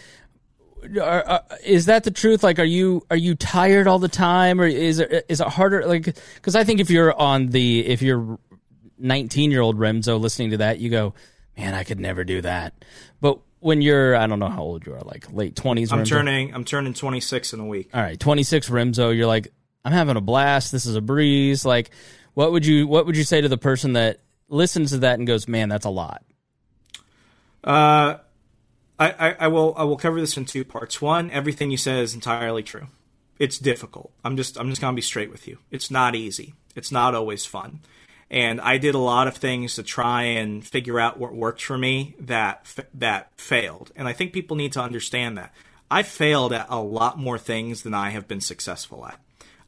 are, 1.01 1.23
are, 1.23 1.43
is 1.63 1.87
that 1.87 2.03
the 2.03 2.11
truth? 2.11 2.43
Like, 2.43 2.59
are 2.59 2.65
you 2.65 3.05
are 3.09 3.17
you 3.17 3.35
tired 3.35 3.87
all 3.87 3.99
the 3.99 4.07
time, 4.07 4.61
or 4.61 4.65
is 4.65 4.99
it 4.99 5.25
is 5.29 5.41
it 5.41 5.47
harder? 5.47 5.85
Like, 5.85 6.17
because 6.35 6.55
I 6.55 6.63
think 6.63 6.79
if 6.79 6.89
you're 6.89 7.17
on 7.19 7.47
the 7.47 7.85
if 7.85 8.01
you're 8.01 8.39
19 8.99 9.51
year 9.51 9.61
old 9.61 9.77
Remso 9.77 10.19
listening 10.19 10.51
to 10.51 10.57
that, 10.57 10.79
you 10.79 10.89
go, 10.89 11.13
man, 11.57 11.73
I 11.73 11.83
could 11.83 11.99
never 11.99 12.23
do 12.23 12.41
that. 12.41 12.73
But 13.21 13.39
when 13.59 13.81
you're, 13.81 14.15
I 14.15 14.27
don't 14.27 14.39
know 14.39 14.49
how 14.49 14.61
old 14.61 14.85
you 14.85 14.93
are, 14.93 15.01
like 15.01 15.31
late 15.31 15.55
20s. 15.55 15.91
I'm 15.91 15.99
Remso. 15.99 16.07
turning, 16.07 16.53
I'm 16.53 16.63
turning 16.63 16.93
26 16.93 17.53
in 17.53 17.59
a 17.59 17.65
week. 17.65 17.89
All 17.93 18.01
right, 18.01 18.19
26 18.19 18.69
Remso. 18.69 19.15
You're 19.15 19.27
like, 19.27 19.47
I'm 19.83 19.91
having 19.91 20.17
a 20.17 20.21
blast. 20.21 20.71
This 20.71 20.85
is 20.85 20.95
a 20.95 21.01
breeze. 21.01 21.65
Like, 21.65 21.91
what 22.33 22.51
would 22.51 22.65
you, 22.65 22.87
what 22.87 23.05
would 23.05 23.17
you 23.17 23.23
say 23.23 23.41
to 23.41 23.49
the 23.49 23.57
person 23.57 23.93
that 23.93 24.19
listens 24.49 24.91
to 24.91 24.99
that 24.99 25.17
and 25.17 25.27
goes, 25.27 25.47
man, 25.47 25.69
that's 25.69 25.85
a 25.85 25.89
lot? 25.89 26.23
Uh, 27.63 28.17
I, 28.99 29.11
I, 29.11 29.35
I 29.39 29.47
will, 29.47 29.73
I 29.77 29.83
will 29.83 29.97
cover 29.97 30.19
this 30.19 30.37
in 30.37 30.45
two 30.45 30.63
parts. 30.63 31.01
One, 31.01 31.31
everything 31.31 31.71
you 31.71 31.77
said 31.77 31.99
is 31.99 32.13
entirely 32.13 32.63
true. 32.63 32.87
It's 33.39 33.59
difficult. 33.59 34.11
I'm 34.23 34.35
just, 34.35 34.59
I'm 34.59 34.69
just 34.69 34.81
gonna 34.81 34.95
be 34.95 35.01
straight 35.01 35.29
with 35.29 35.47
you. 35.47 35.59
It's 35.69 35.91
not 35.91 36.15
easy. 36.15 36.53
It's 36.75 36.91
not 36.91 37.13
always 37.13 37.45
fun 37.45 37.81
and 38.29 38.59
I 38.59 38.77
did 38.77 38.95
a 38.95 38.99
lot 38.99 39.27
of 39.27 39.37
things 39.37 39.75
to 39.75 39.83
try 39.83 40.23
and 40.23 40.65
figure 40.65 40.99
out 40.99 41.19
what 41.19 41.33
worked 41.33 41.61
for 41.61 41.77
me 41.77 42.15
that 42.19 42.65
that 42.93 43.31
failed. 43.37 43.91
And 43.95 44.07
I 44.07 44.13
think 44.13 44.33
people 44.33 44.57
need 44.57 44.73
to 44.73 44.81
understand 44.81 45.37
that 45.37 45.53
I 45.89 46.03
failed 46.03 46.51
at 46.51 46.67
a 46.69 46.81
lot 46.81 47.17
more 47.17 47.37
things 47.37 47.83
than 47.83 47.93
I 47.93 48.09
have 48.09 48.27
been 48.27 48.41
successful 48.41 49.05
at. 49.05 49.19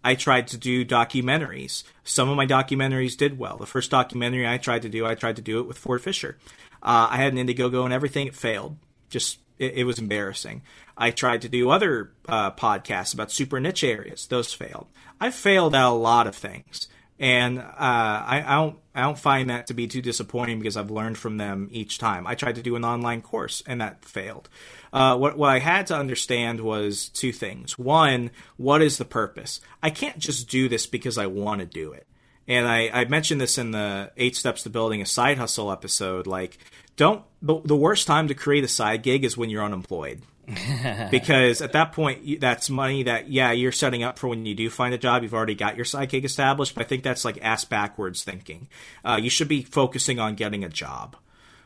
I 0.04 0.16
tried 0.16 0.48
to 0.50 0.58
do 0.58 0.86
documentaries. 0.86 1.84
Some 2.04 2.30
of 2.30 2.38
my 2.38 2.46
documentaries 2.46 3.18
did 3.18 3.38
well. 3.38 3.58
The 3.58 3.66
first 3.66 3.92
documentary 3.92 4.48
I 4.48 4.58
tried 4.58 4.82
to 4.84 4.90
do, 4.90 5.06
I 5.06 5.16
tried 5.16 5.36
to 5.38 5.42
do 5.42 5.60
it 5.60 5.68
with 5.68 5.78
Ford 5.78 6.02
Fischer. 6.02 6.38
Uh, 6.82 7.08
I 7.10 7.18
had 7.18 7.34
an 7.34 7.48
Indiegogo 7.48 7.84
and 7.84 7.94
everything. 7.94 8.28
It 8.28 8.36
failed. 8.36 8.78
Just 9.10 9.40
it, 9.58 9.74
it 9.76 9.84
was 9.86 10.00
embarrassing. 10.00 10.62
I 10.98 11.12
tried 11.12 11.42
to 11.44 11.50
do 11.50 11.70
other 11.70 12.12
uh, 12.28 12.52
podcasts 12.52 13.14
about 13.14 13.32
super 13.32 13.60
niche 13.60 13.84
areas. 13.84 14.28
Those 14.28 14.54
failed. 14.54 14.88
I 15.20 15.32
failed 15.32 15.76
at 15.76 15.86
a 15.86 15.90
lot 15.90 16.28
of 16.28 16.36
things 16.36 16.88
and 17.20 17.60
uh, 17.60 17.64
I, 17.80 18.44
I, 18.46 18.56
don't 18.56 18.78
I 18.96 19.02
don't 19.02 19.20
find 19.20 19.50
that 19.50 19.68
to 19.68 19.74
be 19.74 19.88
too 19.88 20.02
disappointing 20.02 20.60
because 20.60 20.78
I've 20.78 20.90
learned 20.90 21.18
from 21.18 21.38
them 21.38 21.68
each 21.72 21.98
time. 21.98 22.26
I 22.26 22.36
tried 22.36 22.56
to 22.56 22.62
do 22.62 22.78
an 22.78 22.86
online 22.86 23.22
course 23.22 23.62
and 23.68 23.82
that 23.82 24.06
failed. 24.06 24.48
Uh, 24.94 25.18
what 25.18 25.38
what 25.38 25.50
I 25.50 25.60
had 25.60 25.88
to 25.88 25.96
understand 25.96 26.62
was 26.62 27.10
two 27.10 27.34
things. 27.34 27.78
One, 27.78 28.32
what 28.56 28.82
is 28.82 28.98
the 28.98 29.06
purpose? 29.06 29.60
I 29.84 29.90
can't 29.90 30.18
just 30.18 30.50
do 30.50 30.70
this 30.70 30.88
because 30.88 31.18
I 31.18 31.28
want 31.28 31.60
to 31.60 31.66
do 31.66 31.92
it. 31.92 32.08
And 32.48 32.68
I, 32.68 32.90
I 32.92 33.06
mentioned 33.06 33.40
this 33.40 33.60
in 33.60 33.72
the 33.72 34.12
eight 34.18 34.36
steps 34.36 34.64
to 34.64 34.72
building 34.72 35.02
a 35.02 35.06
side 35.06 35.38
hustle 35.38 35.72
episode. 35.72 36.26
Like, 36.26 36.58
don't 36.96 37.24
the, 37.42 37.62
the 37.64 37.76
worst 37.76 38.08
time 38.08 38.28
to 38.30 38.34
create 38.34 38.64
a 38.64 38.70
side 38.70 39.04
gig 39.04 39.24
is 39.24 39.38
when 39.38 39.50
you're 39.50 39.64
unemployed. 39.64 40.22
because 41.12 41.62
at 41.62 41.74
that 41.74 41.92
point 41.92 42.40
that's 42.40 42.70
money 42.70 43.04
that 43.04 43.30
yeah 43.30 43.52
you're 43.52 43.72
setting 43.72 44.04
up 44.04 44.18
for 44.18 44.28
when 44.28 44.46
you 44.46 44.56
do 44.56 44.70
find 44.70 44.94
a 44.94 44.98
job. 44.98 45.24
You've 45.24 45.34
already 45.34 45.56
got 45.56 45.76
your 45.76 45.86
side 45.86 46.10
gig 46.10 46.26
established 46.26 46.76
but 46.76 46.84
i 46.84 46.88
think 46.88 47.04
that's 47.04 47.26
like 47.26 47.40
ass 47.42 47.66
backwards 47.66 48.24
thinking. 48.24 48.68
Uh, 49.04 49.20
you 49.22 49.30
should 49.30 49.48
be 49.48 49.64
focusing 49.64 50.20
on 50.20 50.36
getting 50.36 50.64
a 50.64 50.70
job. 50.70 51.16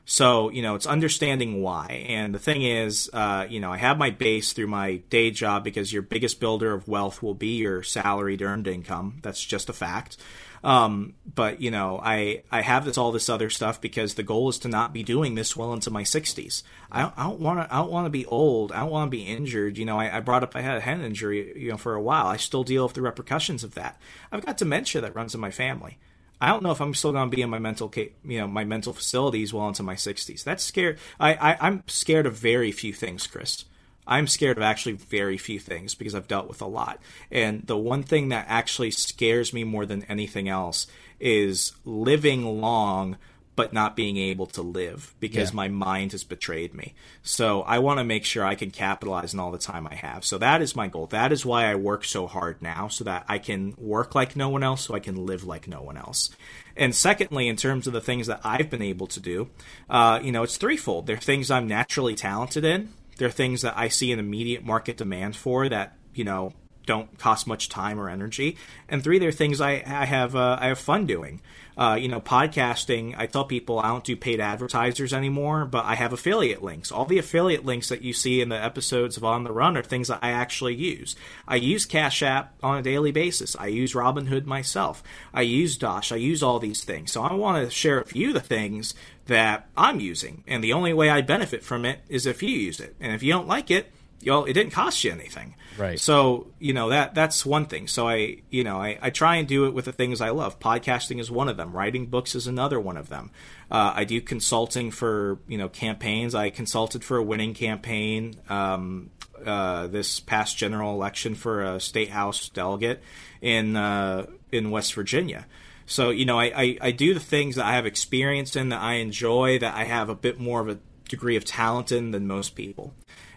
So 0.06 0.50
you 0.50 0.62
know 0.62 0.76
it's 0.76 0.86
understanding 0.86 1.62
why. 1.62 2.06
And 2.10 2.36
the 2.36 2.40
thing 2.40 2.64
is 2.64 3.10
uh, 3.14 3.48
you 3.50 3.60
know 3.60 3.72
i 3.72 3.78
have 3.78 3.98
my 3.98 4.10
base 4.10 4.54
through 4.54 4.68
my 4.68 4.98
day 5.10 5.32
job 5.32 5.64
because 5.64 5.94
your 5.94 6.02
biggest 6.02 6.40
builder 6.40 6.74
of 6.74 6.88
wealth 6.88 7.24
will 7.24 7.36
be 7.36 7.58
your 7.58 7.84
salaried 7.84 8.42
earned 8.42 8.68
income. 8.68 9.20
That's 9.22 9.44
just 9.44 9.70
a 9.70 9.74
fact 9.74 10.18
um, 10.64 11.14
but 11.26 11.62
you 11.62 11.72
know, 11.72 12.00
I 12.02 12.44
I 12.52 12.62
have 12.62 12.86
this 12.86 12.98
all 12.98 13.12
this 13.12 13.30
other 13.30 13.50
stuff 13.50 13.82
because 13.82 14.14
the 14.14 14.24
goal 14.24 14.50
is 14.50 14.60
to 14.60 14.70
not 14.70 14.94
be 14.94 15.04
doing 15.04 15.36
this 15.36 15.58
well 15.58 15.74
into 15.74 15.92
my 15.92 16.04
60s. 16.04 16.64
I 16.92 17.12
don't, 17.18 17.40
want 17.40 17.60
to 17.60 17.74
I 17.74 17.80
don't 17.80 17.92
want 17.92 18.06
to 18.06 18.12
be 18.12 18.26
old. 18.26 18.72
I 18.72 18.80
don't 18.82 18.92
want 18.92 19.12
to 19.12 19.18
be 19.18 19.24
injured. 19.24 19.78
You 19.78 19.86
know, 19.86 20.00
I, 20.00 20.18
I 20.18 20.20
brought 20.22 20.44
up 20.44 20.56
I 20.56 20.62
had 20.62 20.78
a 20.78 20.82
head 20.82 21.02
injury. 21.02 21.54
You 21.62 21.72
know, 21.72 21.78
for 21.78 21.96
a 21.96 22.02
while. 22.02 22.28
I 22.28 22.38
still 22.38 22.64
deal 22.64 22.86
with 22.86 22.94
the 22.94 23.02
repercussions 23.02 23.64
of 23.64 23.76
that. 23.76 24.00
I've 24.32 24.46
got 24.46 24.58
dementia 24.58 25.02
that 25.02 25.16
runs 25.16 25.36
in 25.36 25.42
my 25.42 25.52
family. 25.52 25.98
I 26.40 26.48
don't 26.48 26.64
know 26.64 26.72
if 26.72 26.82
I'm 26.82 26.94
still 26.94 27.14
going 27.14 27.30
to 27.30 27.36
be 27.36 27.42
in 27.42 27.50
my 27.50 27.60
mental, 27.60 27.92
you 27.96 28.40
know, 28.40 28.48
my 28.48 28.66
mental 28.66 28.92
facilities 28.92 29.54
well 29.54 29.70
into 29.70 29.82
my 29.82 29.96
60s. 29.96 30.44
That's 30.44 30.62
scary. 30.62 30.98
I, 31.18 31.36
I, 31.36 31.58
I'm 31.62 31.84
scared 31.88 32.26
of 32.26 32.34
very 32.34 32.74
few 32.74 32.92
things, 32.92 33.28
Chris. 33.28 33.64
I'm 34.08 34.28
scared 34.28 34.58
of 34.58 34.64
actually 34.64 34.94
very 34.94 35.38
few 35.38 35.60
things 35.60 35.96
because 35.96 36.16
I've 36.16 36.28
dealt 36.28 36.48
with 36.48 36.62
a 36.62 36.68
lot. 36.68 37.00
And 37.32 37.66
the 37.66 37.78
one 37.78 38.04
thing 38.04 38.30
that 38.30 38.46
actually 38.50 38.92
scares 38.92 39.54
me 39.54 39.64
more 39.64 39.86
than 39.86 40.04
anything 40.04 40.50
else 40.50 40.88
is 41.20 41.74
living 41.86 42.62
long 42.62 43.18
but 43.56 43.72
not 43.72 43.96
being 43.96 44.18
able 44.18 44.48
to 44.48 44.62
live 44.62 45.14
because 45.20 45.52
yeah. 45.52 45.56
my 45.56 45.68
mind 45.68 46.12
has 46.12 46.24
betrayed 46.24 46.74
me. 46.74 46.94
So 47.22 47.62
I 47.62 47.80
want 47.80 48.00
to 48.00 48.04
make 48.04 48.26
sure 48.26 48.44
I 48.44 48.56
can 48.56 48.72
capitalize 48.72 49.34
on 49.34 49.40
all 49.40 49.52
the 49.52 49.58
time 49.58 49.88
I 49.88 49.96
have. 49.96 50.26
So 50.26 50.38
that 50.40 50.62
is 50.62 50.76
my 50.76 50.88
goal. 50.88 51.06
That 51.08 51.32
is 51.32 51.46
why 51.46 51.66
I 51.66 51.76
work 51.76 52.04
so 52.04 52.26
hard 52.26 52.62
now 52.62 52.88
so 52.88 53.04
that 53.04 53.26
I 53.28 53.38
can 53.38 53.76
work 53.78 54.16
like 54.16 54.36
no 54.36 54.50
one 54.50 54.64
else 54.64 54.82
so 54.82 54.96
I 54.96 55.00
can 55.00 55.26
live 55.26 55.44
like 55.44 55.68
no 55.68 55.82
one 55.82 55.98
else. 55.98 56.32
And 56.76 56.96
secondly, 56.96 57.48
in 57.48 57.56
terms 57.56 57.86
of 57.86 57.94
the 57.94 58.02
things 58.02 58.26
that 58.28 58.42
I've 58.44 58.72
been 58.72 58.82
able 58.82 59.08
to 59.08 59.20
do, 59.20 59.50
uh, 59.90 60.20
you 60.24 60.32
know, 60.32 60.42
it's 60.42 60.58
threefold. 60.58 61.06
There 61.06 61.18
are 61.18 61.20
things 61.20 61.52
I'm 61.52 61.68
naturally 61.68 62.16
talented 62.16 62.66
in 62.66 62.90
there 63.18 63.28
are 63.28 63.32
things 63.32 63.62
that 63.62 63.78
I 63.78 63.88
see 63.88 64.12
an 64.12 64.20
immediate 64.20 64.64
market 64.64 64.98
demand 64.98 65.36
for 65.36 65.70
that, 65.70 65.98
you 66.14 66.24
know, 66.24 66.54
don't 66.86 67.18
cost 67.18 67.48
much 67.48 67.70
time 67.70 68.00
or 68.00 68.10
energy, 68.10 68.58
and 68.90 69.04
three, 69.04 69.20
they're 69.20 69.32
things 69.32 69.62
I, 69.62 69.84
I 69.86 70.06
have 70.06 70.36
uh, 70.36 70.58
I 70.60 70.68
have 70.68 70.80
fun 70.80 71.06
doing. 71.06 71.42
Uh, 71.76 71.98
you 72.00 72.08
know, 72.08 72.22
podcasting. 72.22 73.16
I 73.18 73.26
tell 73.26 73.46
people 73.46 73.80
I 73.80 73.88
don't 73.88 74.04
do 74.04 74.16
paid 74.16 74.40
advertisers 74.40 75.12
anymore, 75.12 75.66
but 75.66 75.86
I 75.86 75.96
have 75.96 76.14
affiliate 76.14 76.62
links. 76.62 76.92
All 76.92 77.06
the 77.06 77.18
affiliate 77.18 77.66
links 77.66 77.90
that 77.90 78.04
you 78.04 78.14
see 78.14 78.42
in 78.42 78.50
the 78.50 78.64
episodes 78.64 79.18
of 79.18 79.24
On 79.24 79.44
the 79.44 79.52
Run 79.52 79.76
are 79.76 79.82
things 79.82 80.10
that 80.10 80.20
I 80.22 80.30
actually 80.30 80.76
use. 80.76 81.16
I 81.48 81.56
use 81.56 81.88
Cash 81.88 82.22
App 82.22 82.54
on 82.62 82.78
a 82.78 82.84
daily 82.84 83.12
basis. 83.12 83.56
I 83.58 83.68
use 83.68 83.94
Robinhood 83.94 84.46
myself. 84.46 85.02
I 85.34 85.42
use 85.42 85.76
Dosh. 85.76 86.12
I 86.12 86.18
use 86.18 86.44
all 86.44 86.60
these 86.60 86.84
things. 86.84 87.12
So 87.12 87.24
I 87.24 87.34
want 87.34 87.66
to 87.66 87.72
share 87.72 87.98
with 87.98 88.16
you 88.16 88.34
the 88.34 88.40
things 88.40 88.94
that 89.26 89.68
I'm 89.76 90.00
using, 90.00 90.44
and 90.46 90.64
the 90.64 90.74
only 90.74 90.94
way 90.94 91.10
I 91.10 91.22
benefit 91.22 91.64
from 91.64 91.86
it 91.86 92.02
is 92.08 92.26
if 92.26 92.44
you 92.44 92.50
use 92.50 92.80
it. 92.80 92.96
And 93.00 93.14
if 93.14 93.24
you 93.24 93.32
don't 93.32 93.48
like 93.48 93.72
it, 93.72 93.92
know, 94.32 94.46
it 94.46 94.54
didn't 94.54 94.72
cost 94.72 95.04
you 95.04 95.12
anything. 95.12 95.56
Right. 95.78 96.00
So, 96.00 96.48
you 96.60 96.74
know, 96.74 96.90
that 96.90 97.16
that's 97.16 97.46
one 97.46 97.66
thing. 97.66 97.88
So 97.88 98.08
I, 98.08 98.38
you 98.50 98.64
know, 98.64 98.78
I, 98.78 98.98
I 99.02 99.10
try 99.10 99.38
and 99.38 99.48
do 99.48 99.66
it 99.66 99.74
with 99.74 99.86
the 99.86 99.92
things 99.92 100.22
I 100.22 100.30
love. 100.30 100.60
Podcasting 100.60 101.20
is 101.20 101.32
one 101.32 101.50
of 101.50 101.58
them. 101.58 101.74
Writing 101.74 102.06
books 102.08 102.36
is 102.36 102.48
another 102.48 102.80
one 102.80 102.98
of 102.98 103.10
them. 103.10 103.32
Uh, 103.72 103.94
I 103.96 104.04
do 104.04 104.22
consulting 104.22 104.92
for, 104.92 105.40
you 105.48 105.58
know, 105.58 105.70
campaigns. 105.70 106.36
I 106.36 106.52
consulted 106.52 107.04
for 107.04 107.18
a 107.18 107.24
winning 107.24 107.54
campaign 107.54 108.36
um, 108.50 109.10
uh, 109.44 109.88
this 109.88 110.20
past 110.20 110.58
general 110.58 110.94
election 110.94 111.36
for 111.36 111.64
a 111.64 111.80
state 111.80 112.10
house 112.10 112.50
delegate 112.50 113.02
in 113.42 113.76
uh, 113.76 114.28
in 114.52 114.70
West 114.70 114.94
Virginia. 114.94 115.48
So, 115.86 116.12
you 116.12 116.26
know, 116.26 116.40
I, 116.40 116.46
I, 116.56 116.78
I 116.80 116.92
do 116.92 117.14
the 117.14 117.20
things 117.20 117.56
that 117.56 117.66
I 117.66 117.74
have 117.74 117.86
experience 117.86 118.56
in, 118.56 118.70
that 118.70 118.82
I 118.82 118.94
enjoy, 118.96 119.60
that 119.60 119.76
I 119.76 119.84
have 119.84 120.08
a 120.08 120.16
bit 120.16 120.40
more 120.40 120.62
of 120.62 120.70
a 120.70 120.80
degree 121.10 121.36
of 121.36 121.44
talent 121.44 121.92
in 121.92 122.12
than 122.12 122.26
most 122.26 122.56
people. 122.56 122.94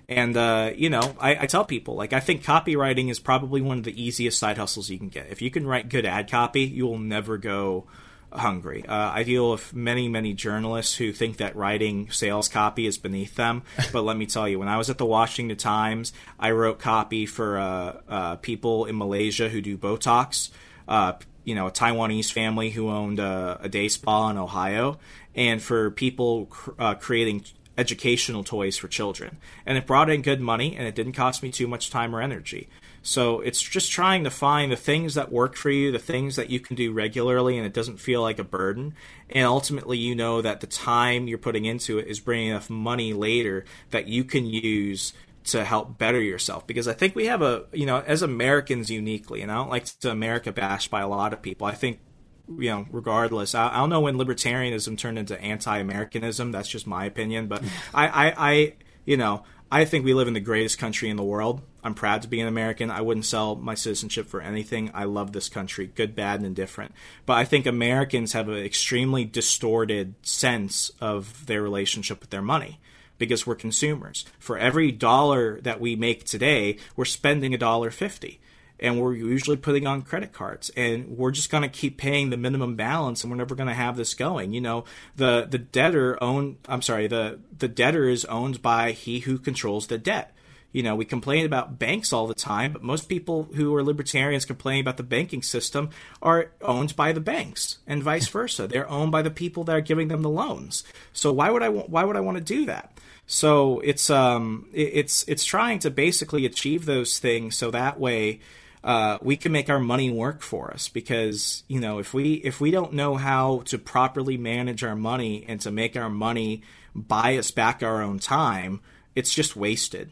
And 0.08 0.36
uh, 0.36 0.72
you 0.76 0.88
know, 0.88 1.16
I, 1.18 1.36
I, 1.42 1.46
tell 1.46 1.64
people 1.64 1.96
like 1.96 2.12
I 2.12 2.20
think 2.20 2.44
copywriting 2.44 3.10
is 3.10 3.18
probably 3.18 3.60
one 3.60 3.78
of 3.78 3.84
the 3.84 4.00
easiest 4.00 4.38
side 4.38 4.56
hustles 4.56 4.88
you 4.88 4.98
can 4.98 5.08
get. 5.08 5.28
If 5.30 5.42
you 5.42 5.50
can 5.50 5.66
write 5.66 5.88
good 5.88 6.06
ad 6.06 6.30
copy, 6.30 6.62
you 6.62 6.86
will 6.86 6.98
never 6.98 7.38
go 7.38 7.86
hungry. 8.32 8.84
Uh, 8.86 9.10
I 9.12 9.24
deal 9.24 9.50
with 9.50 9.74
many, 9.74 10.08
many 10.08 10.32
journalists 10.32 10.94
who 10.94 11.12
think 11.12 11.38
that 11.38 11.56
writing 11.56 12.10
sales 12.10 12.48
copy 12.48 12.86
is 12.86 12.98
beneath 12.98 13.34
them. 13.34 13.62
but 13.92 14.02
let 14.02 14.16
me 14.16 14.26
tell 14.26 14.48
you, 14.48 14.58
when 14.60 14.68
I 14.68 14.76
was 14.76 14.90
at 14.90 14.98
the 14.98 15.06
Washington 15.06 15.56
Times, 15.56 16.12
I 16.38 16.52
wrote 16.52 16.78
copy 16.78 17.26
for 17.26 17.58
uh, 17.58 18.00
uh 18.08 18.36
people 18.36 18.84
in 18.84 18.96
Malaysia 18.96 19.48
who 19.48 19.60
do 19.60 19.76
Botox. 19.76 20.50
Uh, 20.86 21.14
you 21.42 21.54
know, 21.54 21.66
a 21.68 21.70
Taiwanese 21.70 22.32
family 22.32 22.70
who 22.70 22.90
owned 22.90 23.18
a, 23.20 23.58
a 23.62 23.68
day 23.68 23.88
spa 23.88 24.30
in 24.30 24.36
Ohio, 24.36 24.98
and 25.34 25.62
for 25.62 25.90
people 25.90 26.46
cr- 26.46 26.70
uh, 26.78 26.94
creating 26.94 27.44
educational 27.78 28.44
toys 28.44 28.76
for 28.76 28.88
children. 28.88 29.38
And 29.64 29.76
it 29.76 29.86
brought 29.86 30.10
in 30.10 30.22
good 30.22 30.40
money 30.40 30.76
and 30.76 30.86
it 30.86 30.94
didn't 30.94 31.12
cost 31.12 31.42
me 31.42 31.50
too 31.50 31.66
much 31.66 31.90
time 31.90 32.14
or 32.14 32.20
energy. 32.20 32.68
So 33.02 33.40
it's 33.40 33.62
just 33.62 33.92
trying 33.92 34.24
to 34.24 34.30
find 34.30 34.72
the 34.72 34.76
things 34.76 35.14
that 35.14 35.30
work 35.30 35.54
for 35.54 35.70
you, 35.70 35.92
the 35.92 35.98
things 35.98 36.34
that 36.36 36.50
you 36.50 36.58
can 36.58 36.74
do 36.74 36.92
regularly 36.92 37.56
and 37.56 37.64
it 37.64 37.72
doesn't 37.72 37.98
feel 37.98 38.20
like 38.20 38.40
a 38.40 38.44
burden. 38.44 38.94
And 39.30 39.46
ultimately, 39.46 39.96
you 39.96 40.14
know 40.16 40.42
that 40.42 40.60
the 40.60 40.66
time 40.66 41.28
you're 41.28 41.38
putting 41.38 41.64
into 41.64 41.98
it 41.98 42.08
is 42.08 42.18
bringing 42.18 42.48
enough 42.48 42.68
money 42.68 43.12
later 43.12 43.64
that 43.90 44.08
you 44.08 44.24
can 44.24 44.46
use 44.46 45.12
to 45.44 45.64
help 45.64 45.96
better 45.96 46.20
yourself 46.20 46.66
because 46.66 46.88
I 46.88 46.92
think 46.92 47.14
we 47.14 47.26
have 47.26 47.40
a 47.40 47.66
you 47.72 47.86
know 47.86 48.02
as 48.04 48.22
Americans 48.22 48.90
uniquely 48.90 49.42
and 49.42 49.52
I 49.52 49.54
don't 49.54 49.70
like 49.70 49.84
to 50.00 50.10
America 50.10 50.50
bash 50.50 50.88
by 50.88 51.00
a 51.02 51.08
lot 51.08 51.32
of 51.32 51.40
people 51.40 51.68
I 51.68 51.72
think 51.72 52.00
you 52.48 52.70
know, 52.70 52.86
regardless, 52.90 53.54
I, 53.54 53.68
I 53.68 53.76
don't 53.78 53.90
know 53.90 54.00
when 54.00 54.16
libertarianism 54.16 54.98
turned 54.98 55.18
into 55.18 55.40
anti-Americanism. 55.40 56.52
That's 56.52 56.68
just 56.68 56.86
my 56.86 57.04
opinion, 57.04 57.46
but 57.46 57.62
I, 57.94 58.06
I, 58.06 58.34
I, 58.36 58.74
you 59.04 59.16
know, 59.16 59.44
I 59.70 59.84
think 59.84 60.04
we 60.04 60.14
live 60.14 60.28
in 60.28 60.34
the 60.34 60.40
greatest 60.40 60.78
country 60.78 61.10
in 61.10 61.16
the 61.16 61.24
world. 61.24 61.60
I'm 61.82 61.94
proud 61.94 62.22
to 62.22 62.28
be 62.28 62.40
an 62.40 62.46
American. 62.46 62.90
I 62.90 63.00
wouldn't 63.00 63.26
sell 63.26 63.56
my 63.56 63.74
citizenship 63.74 64.26
for 64.26 64.40
anything. 64.40 64.90
I 64.94 65.04
love 65.04 65.32
this 65.32 65.48
country, 65.48 65.86
good, 65.86 66.14
bad, 66.14 66.40
and 66.40 66.46
indifferent. 66.46 66.92
But 67.26 67.34
I 67.34 67.44
think 67.44 67.66
Americans 67.66 68.32
have 68.32 68.48
an 68.48 68.58
extremely 68.58 69.24
distorted 69.24 70.14
sense 70.22 70.90
of 71.00 71.46
their 71.46 71.62
relationship 71.62 72.20
with 72.20 72.30
their 72.30 72.42
money 72.42 72.80
because 73.18 73.46
we're 73.46 73.56
consumers. 73.56 74.24
For 74.38 74.58
every 74.58 74.92
dollar 74.92 75.60
that 75.62 75.80
we 75.80 75.96
make 75.96 76.24
today, 76.24 76.76
we're 76.94 77.04
spending 77.04 77.54
a 77.54 77.58
dollar 77.58 77.90
fifty 77.90 78.40
and 78.78 79.00
we're 79.00 79.14
usually 79.14 79.56
putting 79.56 79.86
on 79.86 80.02
credit 80.02 80.32
cards 80.32 80.70
and 80.76 81.16
we're 81.16 81.30
just 81.30 81.50
going 81.50 81.62
to 81.62 81.68
keep 81.68 81.96
paying 81.96 82.30
the 82.30 82.36
minimum 82.36 82.76
balance 82.76 83.22
and 83.22 83.30
we're 83.30 83.36
never 83.38 83.54
going 83.54 83.68
to 83.68 83.74
have 83.74 83.96
this 83.96 84.14
going. 84.14 84.52
You 84.52 84.60
know 84.60 84.84
the 85.16 85.46
the 85.48 85.58
debtor 85.58 86.22
own 86.22 86.58
i'm 86.68 86.82
sorry 86.82 87.06
the 87.06 87.38
the 87.56 87.68
debtor 87.68 88.08
is 88.08 88.24
owned 88.26 88.62
by 88.62 88.92
he 88.92 89.20
who 89.20 89.38
controls 89.38 89.86
the 89.86 89.98
debt. 89.98 90.32
You 90.72 90.82
know 90.82 90.94
we 90.94 91.04
complain 91.04 91.46
about 91.46 91.78
banks 91.78 92.12
all 92.12 92.26
the 92.26 92.34
time 92.34 92.72
but 92.72 92.82
most 92.82 93.08
people 93.08 93.44
who 93.54 93.74
are 93.74 93.82
libertarians 93.82 94.44
complaining 94.44 94.82
about 94.82 94.98
the 94.98 95.02
banking 95.02 95.42
system 95.42 95.90
are 96.20 96.52
owned 96.60 96.94
by 96.96 97.12
the 97.12 97.20
banks 97.20 97.78
and 97.86 98.02
vice 98.02 98.28
versa. 98.28 98.66
They're 98.66 98.90
owned 98.90 99.12
by 99.12 99.22
the 99.22 99.30
people 99.30 99.64
that 99.64 99.76
are 99.76 99.80
giving 99.80 100.08
them 100.08 100.22
the 100.22 100.30
loans. 100.30 100.84
So 101.12 101.32
why 101.32 101.50
would 101.50 101.62
i 101.62 101.68
why 101.68 102.04
would 102.04 102.16
i 102.16 102.20
want 102.20 102.36
to 102.36 102.44
do 102.44 102.66
that? 102.66 102.98
So 103.26 103.80
it's 103.80 104.10
um 104.10 104.68
it's 104.72 105.24
it's 105.26 105.44
trying 105.44 105.78
to 105.80 105.90
basically 105.90 106.44
achieve 106.46 106.84
those 106.84 107.18
things 107.18 107.56
so 107.56 107.70
that 107.70 107.98
way 107.98 108.40
uh, 108.86 109.18
we 109.20 109.36
can 109.36 109.50
make 109.50 109.68
our 109.68 109.80
money 109.80 110.10
work 110.10 110.42
for 110.42 110.72
us 110.72 110.88
because 110.88 111.64
you 111.66 111.80
know 111.80 111.98
if 111.98 112.14
we 112.14 112.34
if 112.34 112.60
we 112.60 112.70
don't 112.70 112.92
know 112.92 113.16
how 113.16 113.62
to 113.64 113.78
properly 113.78 114.36
manage 114.36 114.84
our 114.84 114.94
money 114.94 115.44
and 115.48 115.60
to 115.60 115.72
make 115.72 115.96
our 115.96 116.08
money 116.08 116.62
buy 116.94 117.36
us 117.36 117.50
back 117.50 117.82
our 117.82 118.00
own 118.00 118.20
time, 118.20 118.80
it's 119.16 119.34
just 119.34 119.56
wasted. 119.56 120.08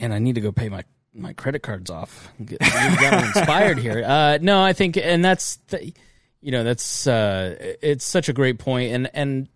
And 0.00 0.14
I 0.14 0.18
need 0.18 0.36
to 0.36 0.40
go 0.40 0.50
pay 0.50 0.70
my 0.70 0.84
my 1.12 1.34
credit 1.34 1.62
cards 1.62 1.90
off. 1.90 2.32
Get, 2.42 2.62
inspired 2.62 3.78
here. 3.78 4.02
Uh, 4.02 4.38
no, 4.40 4.62
I 4.62 4.72
think, 4.72 4.96
and 4.96 5.22
that's 5.22 5.56
the, 5.68 5.92
you 6.40 6.50
know 6.50 6.64
that's 6.64 7.06
uh, 7.06 7.54
it's 7.82 8.06
such 8.06 8.30
a 8.30 8.32
great 8.32 8.58
point, 8.58 8.94
and 8.94 9.10
and 9.12 9.46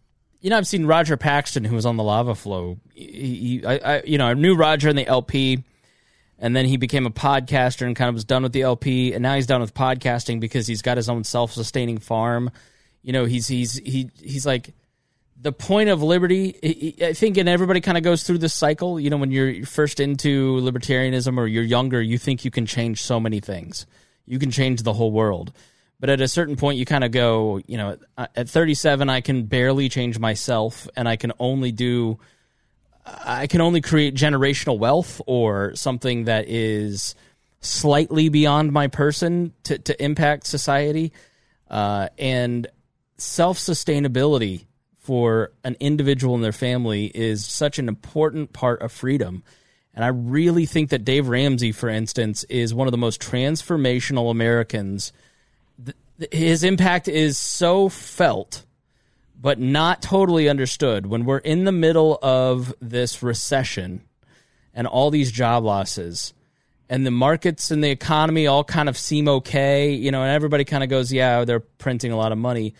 you 0.42 0.50
know 0.50 0.58
I've 0.58 0.66
seen 0.66 0.84
Roger 0.84 1.16
Paxton 1.16 1.64
who 1.64 1.76
was 1.76 1.86
on 1.86 1.96
the 1.96 2.02
Lava 2.02 2.34
Flow. 2.34 2.76
He, 2.92 3.60
he 3.60 3.66
I, 3.66 3.76
I 3.76 4.02
you 4.02 4.18
know 4.18 4.26
I 4.26 4.34
knew 4.34 4.54
Roger 4.54 4.90
in 4.90 4.96
the 4.96 5.06
LP 5.06 5.64
and 6.42 6.56
then 6.56 6.66
he 6.66 6.76
became 6.76 7.06
a 7.06 7.10
podcaster 7.10 7.86
and 7.86 7.94
kind 7.94 8.08
of 8.08 8.14
was 8.14 8.24
done 8.24 8.42
with 8.42 8.52
the 8.52 8.62
LP, 8.62 9.14
and 9.14 9.22
now 9.22 9.36
he's 9.36 9.46
done 9.46 9.60
with 9.60 9.72
podcasting 9.72 10.40
because 10.40 10.66
he's 10.66 10.82
got 10.82 10.96
his 10.96 11.08
own 11.08 11.22
self-sustaining 11.22 11.98
farm. 11.98 12.50
You 13.02 13.12
know, 13.12 13.24
he's 13.24 13.46
he's 13.46 13.78
he 13.78 14.10
he's 14.20 14.44
like 14.44 14.74
the 15.40 15.52
point 15.52 15.88
of 15.88 16.02
liberty. 16.02 16.98
I 17.00 17.12
think, 17.12 17.36
and 17.36 17.48
everybody 17.48 17.80
kind 17.80 17.96
of 17.96 18.02
goes 18.02 18.24
through 18.24 18.38
this 18.38 18.52
cycle. 18.52 18.98
You 18.98 19.08
know, 19.08 19.18
when 19.18 19.30
you're 19.30 19.64
first 19.64 20.00
into 20.00 20.60
libertarianism 20.60 21.38
or 21.38 21.46
you're 21.46 21.62
younger, 21.62 22.02
you 22.02 22.18
think 22.18 22.44
you 22.44 22.50
can 22.50 22.66
change 22.66 23.00
so 23.00 23.20
many 23.20 23.38
things. 23.38 23.86
You 24.26 24.40
can 24.40 24.50
change 24.50 24.82
the 24.82 24.92
whole 24.92 25.12
world. 25.12 25.52
But 26.00 26.10
at 26.10 26.20
a 26.20 26.26
certain 26.26 26.56
point, 26.56 26.78
you 26.78 26.84
kind 26.84 27.04
of 27.04 27.12
go, 27.12 27.60
you 27.68 27.76
know, 27.76 27.96
at 28.18 28.48
37, 28.48 29.08
I 29.08 29.20
can 29.20 29.44
barely 29.44 29.88
change 29.88 30.18
myself, 30.18 30.88
and 30.96 31.08
I 31.08 31.14
can 31.14 31.32
only 31.38 31.70
do 31.70 32.18
I 33.04 33.46
can 33.46 33.60
only 33.60 33.80
create 33.80 34.14
generational 34.14 34.78
wealth 34.78 35.20
or 35.26 35.74
something 35.74 36.24
that 36.24 36.48
is 36.48 37.14
slightly 37.60 38.28
beyond 38.28 38.72
my 38.72 38.88
person 38.88 39.52
to, 39.64 39.78
to 39.78 40.04
impact 40.04 40.46
society. 40.46 41.12
Uh, 41.70 42.08
and 42.18 42.66
self 43.16 43.58
sustainability 43.58 44.66
for 44.98 45.50
an 45.64 45.76
individual 45.80 46.34
and 46.34 46.44
their 46.44 46.52
family 46.52 47.06
is 47.06 47.44
such 47.44 47.78
an 47.78 47.88
important 47.88 48.52
part 48.52 48.82
of 48.82 48.92
freedom. 48.92 49.42
And 49.94 50.04
I 50.04 50.08
really 50.08 50.64
think 50.64 50.90
that 50.90 51.04
Dave 51.04 51.28
Ramsey, 51.28 51.72
for 51.72 51.88
instance, 51.88 52.44
is 52.44 52.72
one 52.72 52.86
of 52.86 52.92
the 52.92 52.98
most 52.98 53.20
transformational 53.20 54.30
Americans. 54.30 55.12
His 56.30 56.62
impact 56.62 57.08
is 57.08 57.36
so 57.36 57.88
felt 57.88 58.64
but 59.42 59.58
not 59.58 60.00
totally 60.00 60.48
understood. 60.48 61.06
When 61.06 61.24
we're 61.24 61.38
in 61.38 61.64
the 61.64 61.72
middle 61.72 62.16
of 62.22 62.72
this 62.80 63.24
recession 63.24 64.02
and 64.72 64.86
all 64.86 65.10
these 65.10 65.32
job 65.32 65.64
losses, 65.64 66.32
and 66.88 67.04
the 67.04 67.10
markets 67.10 67.72
and 67.72 67.82
the 67.82 67.90
economy 67.90 68.46
all 68.46 68.62
kind 68.62 68.88
of 68.88 68.96
seem 68.96 69.26
okay, 69.26 69.90
you 69.90 70.12
know, 70.12 70.22
and 70.22 70.30
everybody 70.30 70.64
kind 70.64 70.84
of 70.84 70.90
goes, 70.90 71.12
yeah, 71.12 71.44
they're 71.44 71.60
printing 71.60 72.12
a 72.12 72.16
lot 72.16 72.30
of 72.30 72.38
money. 72.38 72.74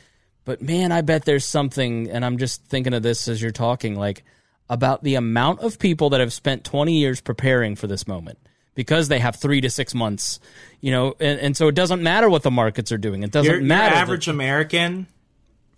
But 0.45 0.63
man, 0.63 0.93
I 0.93 1.01
bet 1.01 1.25
there's 1.25 1.45
something, 1.45 2.09
and 2.09 2.25
I'm 2.25 2.39
just 2.39 2.65
thinking 2.65 2.95
of 2.95 3.03
this 3.03 3.27
as 3.27 3.43
you're 3.43 3.51
talking, 3.51 3.97
like 3.99 4.23
about 4.71 5.03
the 5.03 5.17
amount 5.17 5.61
of 5.61 5.81
people 5.81 6.11
that 6.11 6.21
have 6.21 6.33
spent 6.33 6.63
20 6.63 6.97
years 6.97 7.21
preparing 7.21 7.75
for 7.75 7.89
this 7.89 8.07
moment 8.07 8.39
because 8.75 9.09
they 9.09 9.19
have 9.19 9.35
three 9.35 9.61
to 9.61 9.69
six 9.69 9.95
months, 9.95 10.39
you 10.81 10.93
know, 10.93 11.15
and, 11.19 11.41
and 11.41 11.57
so 11.57 11.67
it 11.67 11.75
doesn't 11.75 12.03
matter 12.03 12.31
what 12.31 12.43
the 12.43 12.51
markets 12.53 12.93
are 12.93 12.99
doing. 12.99 13.25
It 13.25 13.33
doesn't 13.33 13.51
your, 13.53 13.63
matter. 13.63 13.95
Your 13.95 14.03
average 14.03 14.27
that, 14.27 14.33
American 14.33 15.09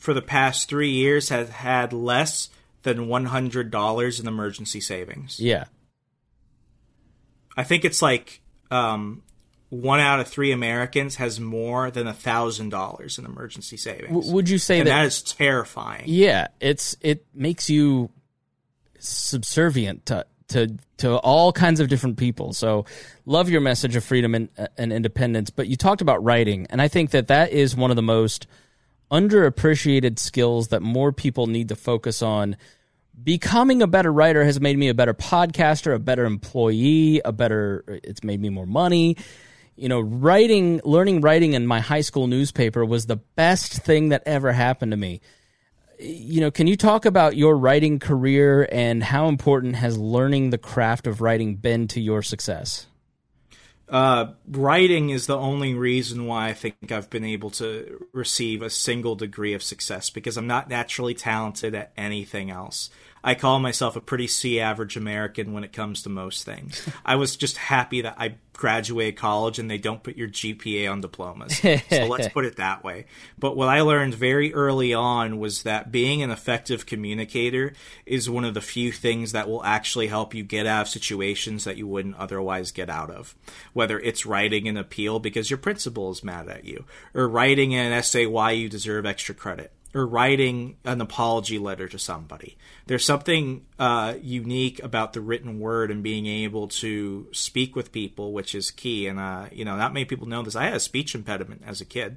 for 0.05 0.13
the 0.13 0.23
past 0.23 0.69
three 0.69 0.91
years 0.91 1.31
has 1.31 1.49
had 1.49 1.95
less 1.95 2.51
than 2.83 3.09
$100 3.09 4.21
in 4.21 4.29
emergency 4.29 4.81
savings. 4.81 5.41
Yeah. 5.41 5.65
I 7.57 7.65
think 7.65 7.87
it's 7.87 8.03
like 8.03 8.43
um, 8.71 9.23
one 9.71 10.01
out 10.01 10.21
of 10.21 10.29
three 10.29 10.53
Americans 10.53 11.17
has 11.17 11.41
more 11.41 11.91
than 11.91 12.07
a 12.07 12.13
thousand 12.13 12.69
dollars 12.69 13.19
in 13.19 13.25
emergency 13.25 13.79
savings. 13.79 14.13
W- 14.13 14.33
would 14.35 14.51
you 14.51 14.59
say 14.59 14.81
and 14.81 14.89
that 14.89 14.95
that 14.95 15.07
is 15.07 15.23
terrifying? 15.23 16.05
Yeah, 16.05 16.49
it's 16.61 16.97
it 17.01 17.25
makes 17.33 17.71
you 17.71 18.11
subservient 18.99 20.05
to 20.07 20.27
to 20.49 20.77
to 20.99 21.17
all 21.17 21.51
kinds 21.51 21.81
of 21.81 21.89
different 21.89 22.19
people. 22.19 22.53
So, 22.53 22.85
love 23.25 23.49
your 23.49 23.63
message 23.63 23.97
of 23.97 24.05
freedom 24.05 24.35
and, 24.35 24.49
and 24.77 24.93
independence. 24.93 25.49
But 25.49 25.69
you 25.69 25.77
talked 25.77 26.03
about 26.03 26.23
writing, 26.23 26.67
and 26.69 26.83
I 26.83 26.89
think 26.89 27.13
that 27.13 27.29
that 27.29 27.53
is 27.53 27.75
one 27.75 27.91
of 27.91 27.97
the 27.97 28.03
most 28.03 28.47
underappreciated 29.11 30.19
skills 30.19 30.69
that 30.69 30.83
more 30.83 31.13
people 31.13 31.47
need 31.47 31.69
to 31.69 31.77
focus 31.77 32.23
on. 32.23 32.57
Becoming 33.23 33.81
a 33.81 33.87
better 33.87 34.13
writer 34.13 34.45
has 34.45 34.61
made 34.61 34.77
me 34.77 34.89
a 34.89 34.95
better 34.95 35.15
podcaster, 35.15 35.95
a 35.95 35.99
better 35.99 36.25
employee, 36.25 37.21
a 37.25 37.33
better. 37.33 37.85
It's 38.03 38.25
made 38.25 38.41
me 38.41 38.49
more 38.49 38.67
money. 38.67 39.17
You 39.77 39.89
know, 39.89 40.01
writing, 40.01 40.81
learning 40.85 41.21
writing 41.21 41.53
in 41.53 41.67
my 41.67 41.81
high 41.81 42.01
school 42.01 42.27
newspaper 42.27 42.85
was 42.85 43.07
the 43.07 43.17
best 43.17 43.73
thing 43.73 44.11
that 44.11 44.23
ever 44.27 44.53
happened 44.53 44.93
to 44.93 44.97
me 44.97 45.21
you 45.99 46.41
know, 46.41 46.51
can 46.51 46.67
you 46.67 46.77
talk 46.77 47.05
about 47.05 47.37
your 47.37 47.57
writing 47.57 47.99
career 47.99 48.69
and 48.71 49.03
how 49.03 49.29
important 49.29 49.77
has 49.77 49.99
learning 49.99 50.51
the 50.51 50.59
craft 50.59 51.07
of 51.07 51.21
writing 51.21 51.57
been 51.57 51.89
to 51.89 52.01
your 52.01 52.23
success? 52.23 52.87
Uh, 53.89 54.33
writing 54.49 55.11
is 55.11 55.27
the 55.27 55.37
only 55.37 55.75
reason 55.75 56.27
why 56.27 56.49
I 56.49 56.55
think 56.55 56.91
I've 56.91 57.11
been 57.11 57.25
able 57.25 57.51
to 57.51 58.07
receive 58.13 58.63
a 58.63 58.71
single 58.71 59.15
degree 59.15 59.53
of 59.53 59.63
success 59.63 60.09
because 60.09 60.37
I'm 60.37 60.47
not 60.47 60.71
naturally 60.71 61.15
talented 61.15 61.75
at 61.75 61.93
anything 61.97 62.51
else. 62.51 62.91
I 63.25 63.35
call 63.35 63.59
myself 63.59 63.97
a 63.97 64.03
pretty 64.03 64.27
C 64.27 64.61
average 64.61 64.99
American 64.99 65.55
when 65.55 65.65
it 65.65 65.73
comes 65.73 66.03
to 66.03 66.11
most 66.11 66.45
things. 66.45 66.87
I 67.07 67.17
was 67.17 67.37
just 67.37 67.57
happy 67.57 68.03
that 68.03 68.17
I 68.19 68.35
graduated 68.53 69.17
college 69.17 69.59
and 69.59 69.69
they 69.69 69.79
don't 69.79 70.03
put 70.03 70.17
your 70.17 70.29
GPA 70.29 70.93
on 70.93 71.01
diplomas. 71.01 71.59
so 71.59 71.79
let's 72.07 72.29
put 72.29 72.45
it 72.45 72.57
that 72.57 72.85
way. 72.85 73.07
But 73.39 73.57
what 73.57 73.69
I 73.69 73.81
learned 73.81 74.15
very 74.15 74.53
early 74.53 74.93
on 74.93 75.39
was 75.39 75.63
that 75.63 75.91
being 75.91 76.23
an 76.23 76.31
effective 76.31 76.85
communicator 76.85 77.73
is 78.05 78.29
one 78.29 78.45
of 78.45 78.53
the 78.53 78.61
few 78.61 78.93
things 78.93 79.33
that 79.33 79.49
will 79.49 79.65
actually 79.65 80.09
help 80.09 80.35
you 80.35 80.45
get 80.45 80.67
out 80.67 80.83
of 80.83 80.89
situations 80.89 81.65
that 81.65 81.79
you 81.79 81.87
wouldn't 81.87 82.17
otherwise 82.17 82.73
get 82.73 82.91
out 82.91 83.11
of. 83.11 83.35
Whether 83.73 83.99
it's 83.99 84.27
writing 84.27 84.69
an 84.69 84.77
appeal 84.77 85.19
because 85.19 85.51
your 85.51 85.59
principal 85.59 86.13
is 86.13 86.23
mad 86.23 86.49
at 86.49 86.67
you, 86.67 86.85
or 87.15 87.27
writing 87.27 87.75
an 87.75 87.93
essay 87.93 88.27
why 88.27 88.51
you 88.51 88.69
deserve 88.69 89.07
extra 89.07 89.35
credit 89.35 89.73
or 89.95 90.07
writing 90.07 90.77
an 90.85 91.01
apology 91.01 91.59
letter 91.59 91.87
to 91.89 91.99
somebody. 91.99 92.57
There's 92.87 93.05
something 93.05 93.65
uh, 93.79 94.15
unique 94.21 94.83
about 94.83 95.13
the 95.13 95.21
written 95.21 95.61
word 95.61 95.91
and 95.91 96.03
being 96.03 96.27
able 96.27 96.69
to 96.69 97.29
speak 97.33 97.77
with 97.77 97.93
people, 97.93 98.33
which 98.33 98.55
is 98.55 98.71
key. 98.71 99.07
And 99.07 99.21
uh, 99.21 99.47
you 99.53 99.65
know, 99.65 99.77
not 99.77 99.95
many 99.95 100.05
people 100.05 100.27
know 100.27 100.43
this. 100.43 100.57
I 100.57 100.65
had 100.65 100.75
a 100.75 100.81
speech 100.81 101.15
impediment 101.15 101.63
as 101.65 101.81
a 101.81 101.85
kid. 101.85 102.17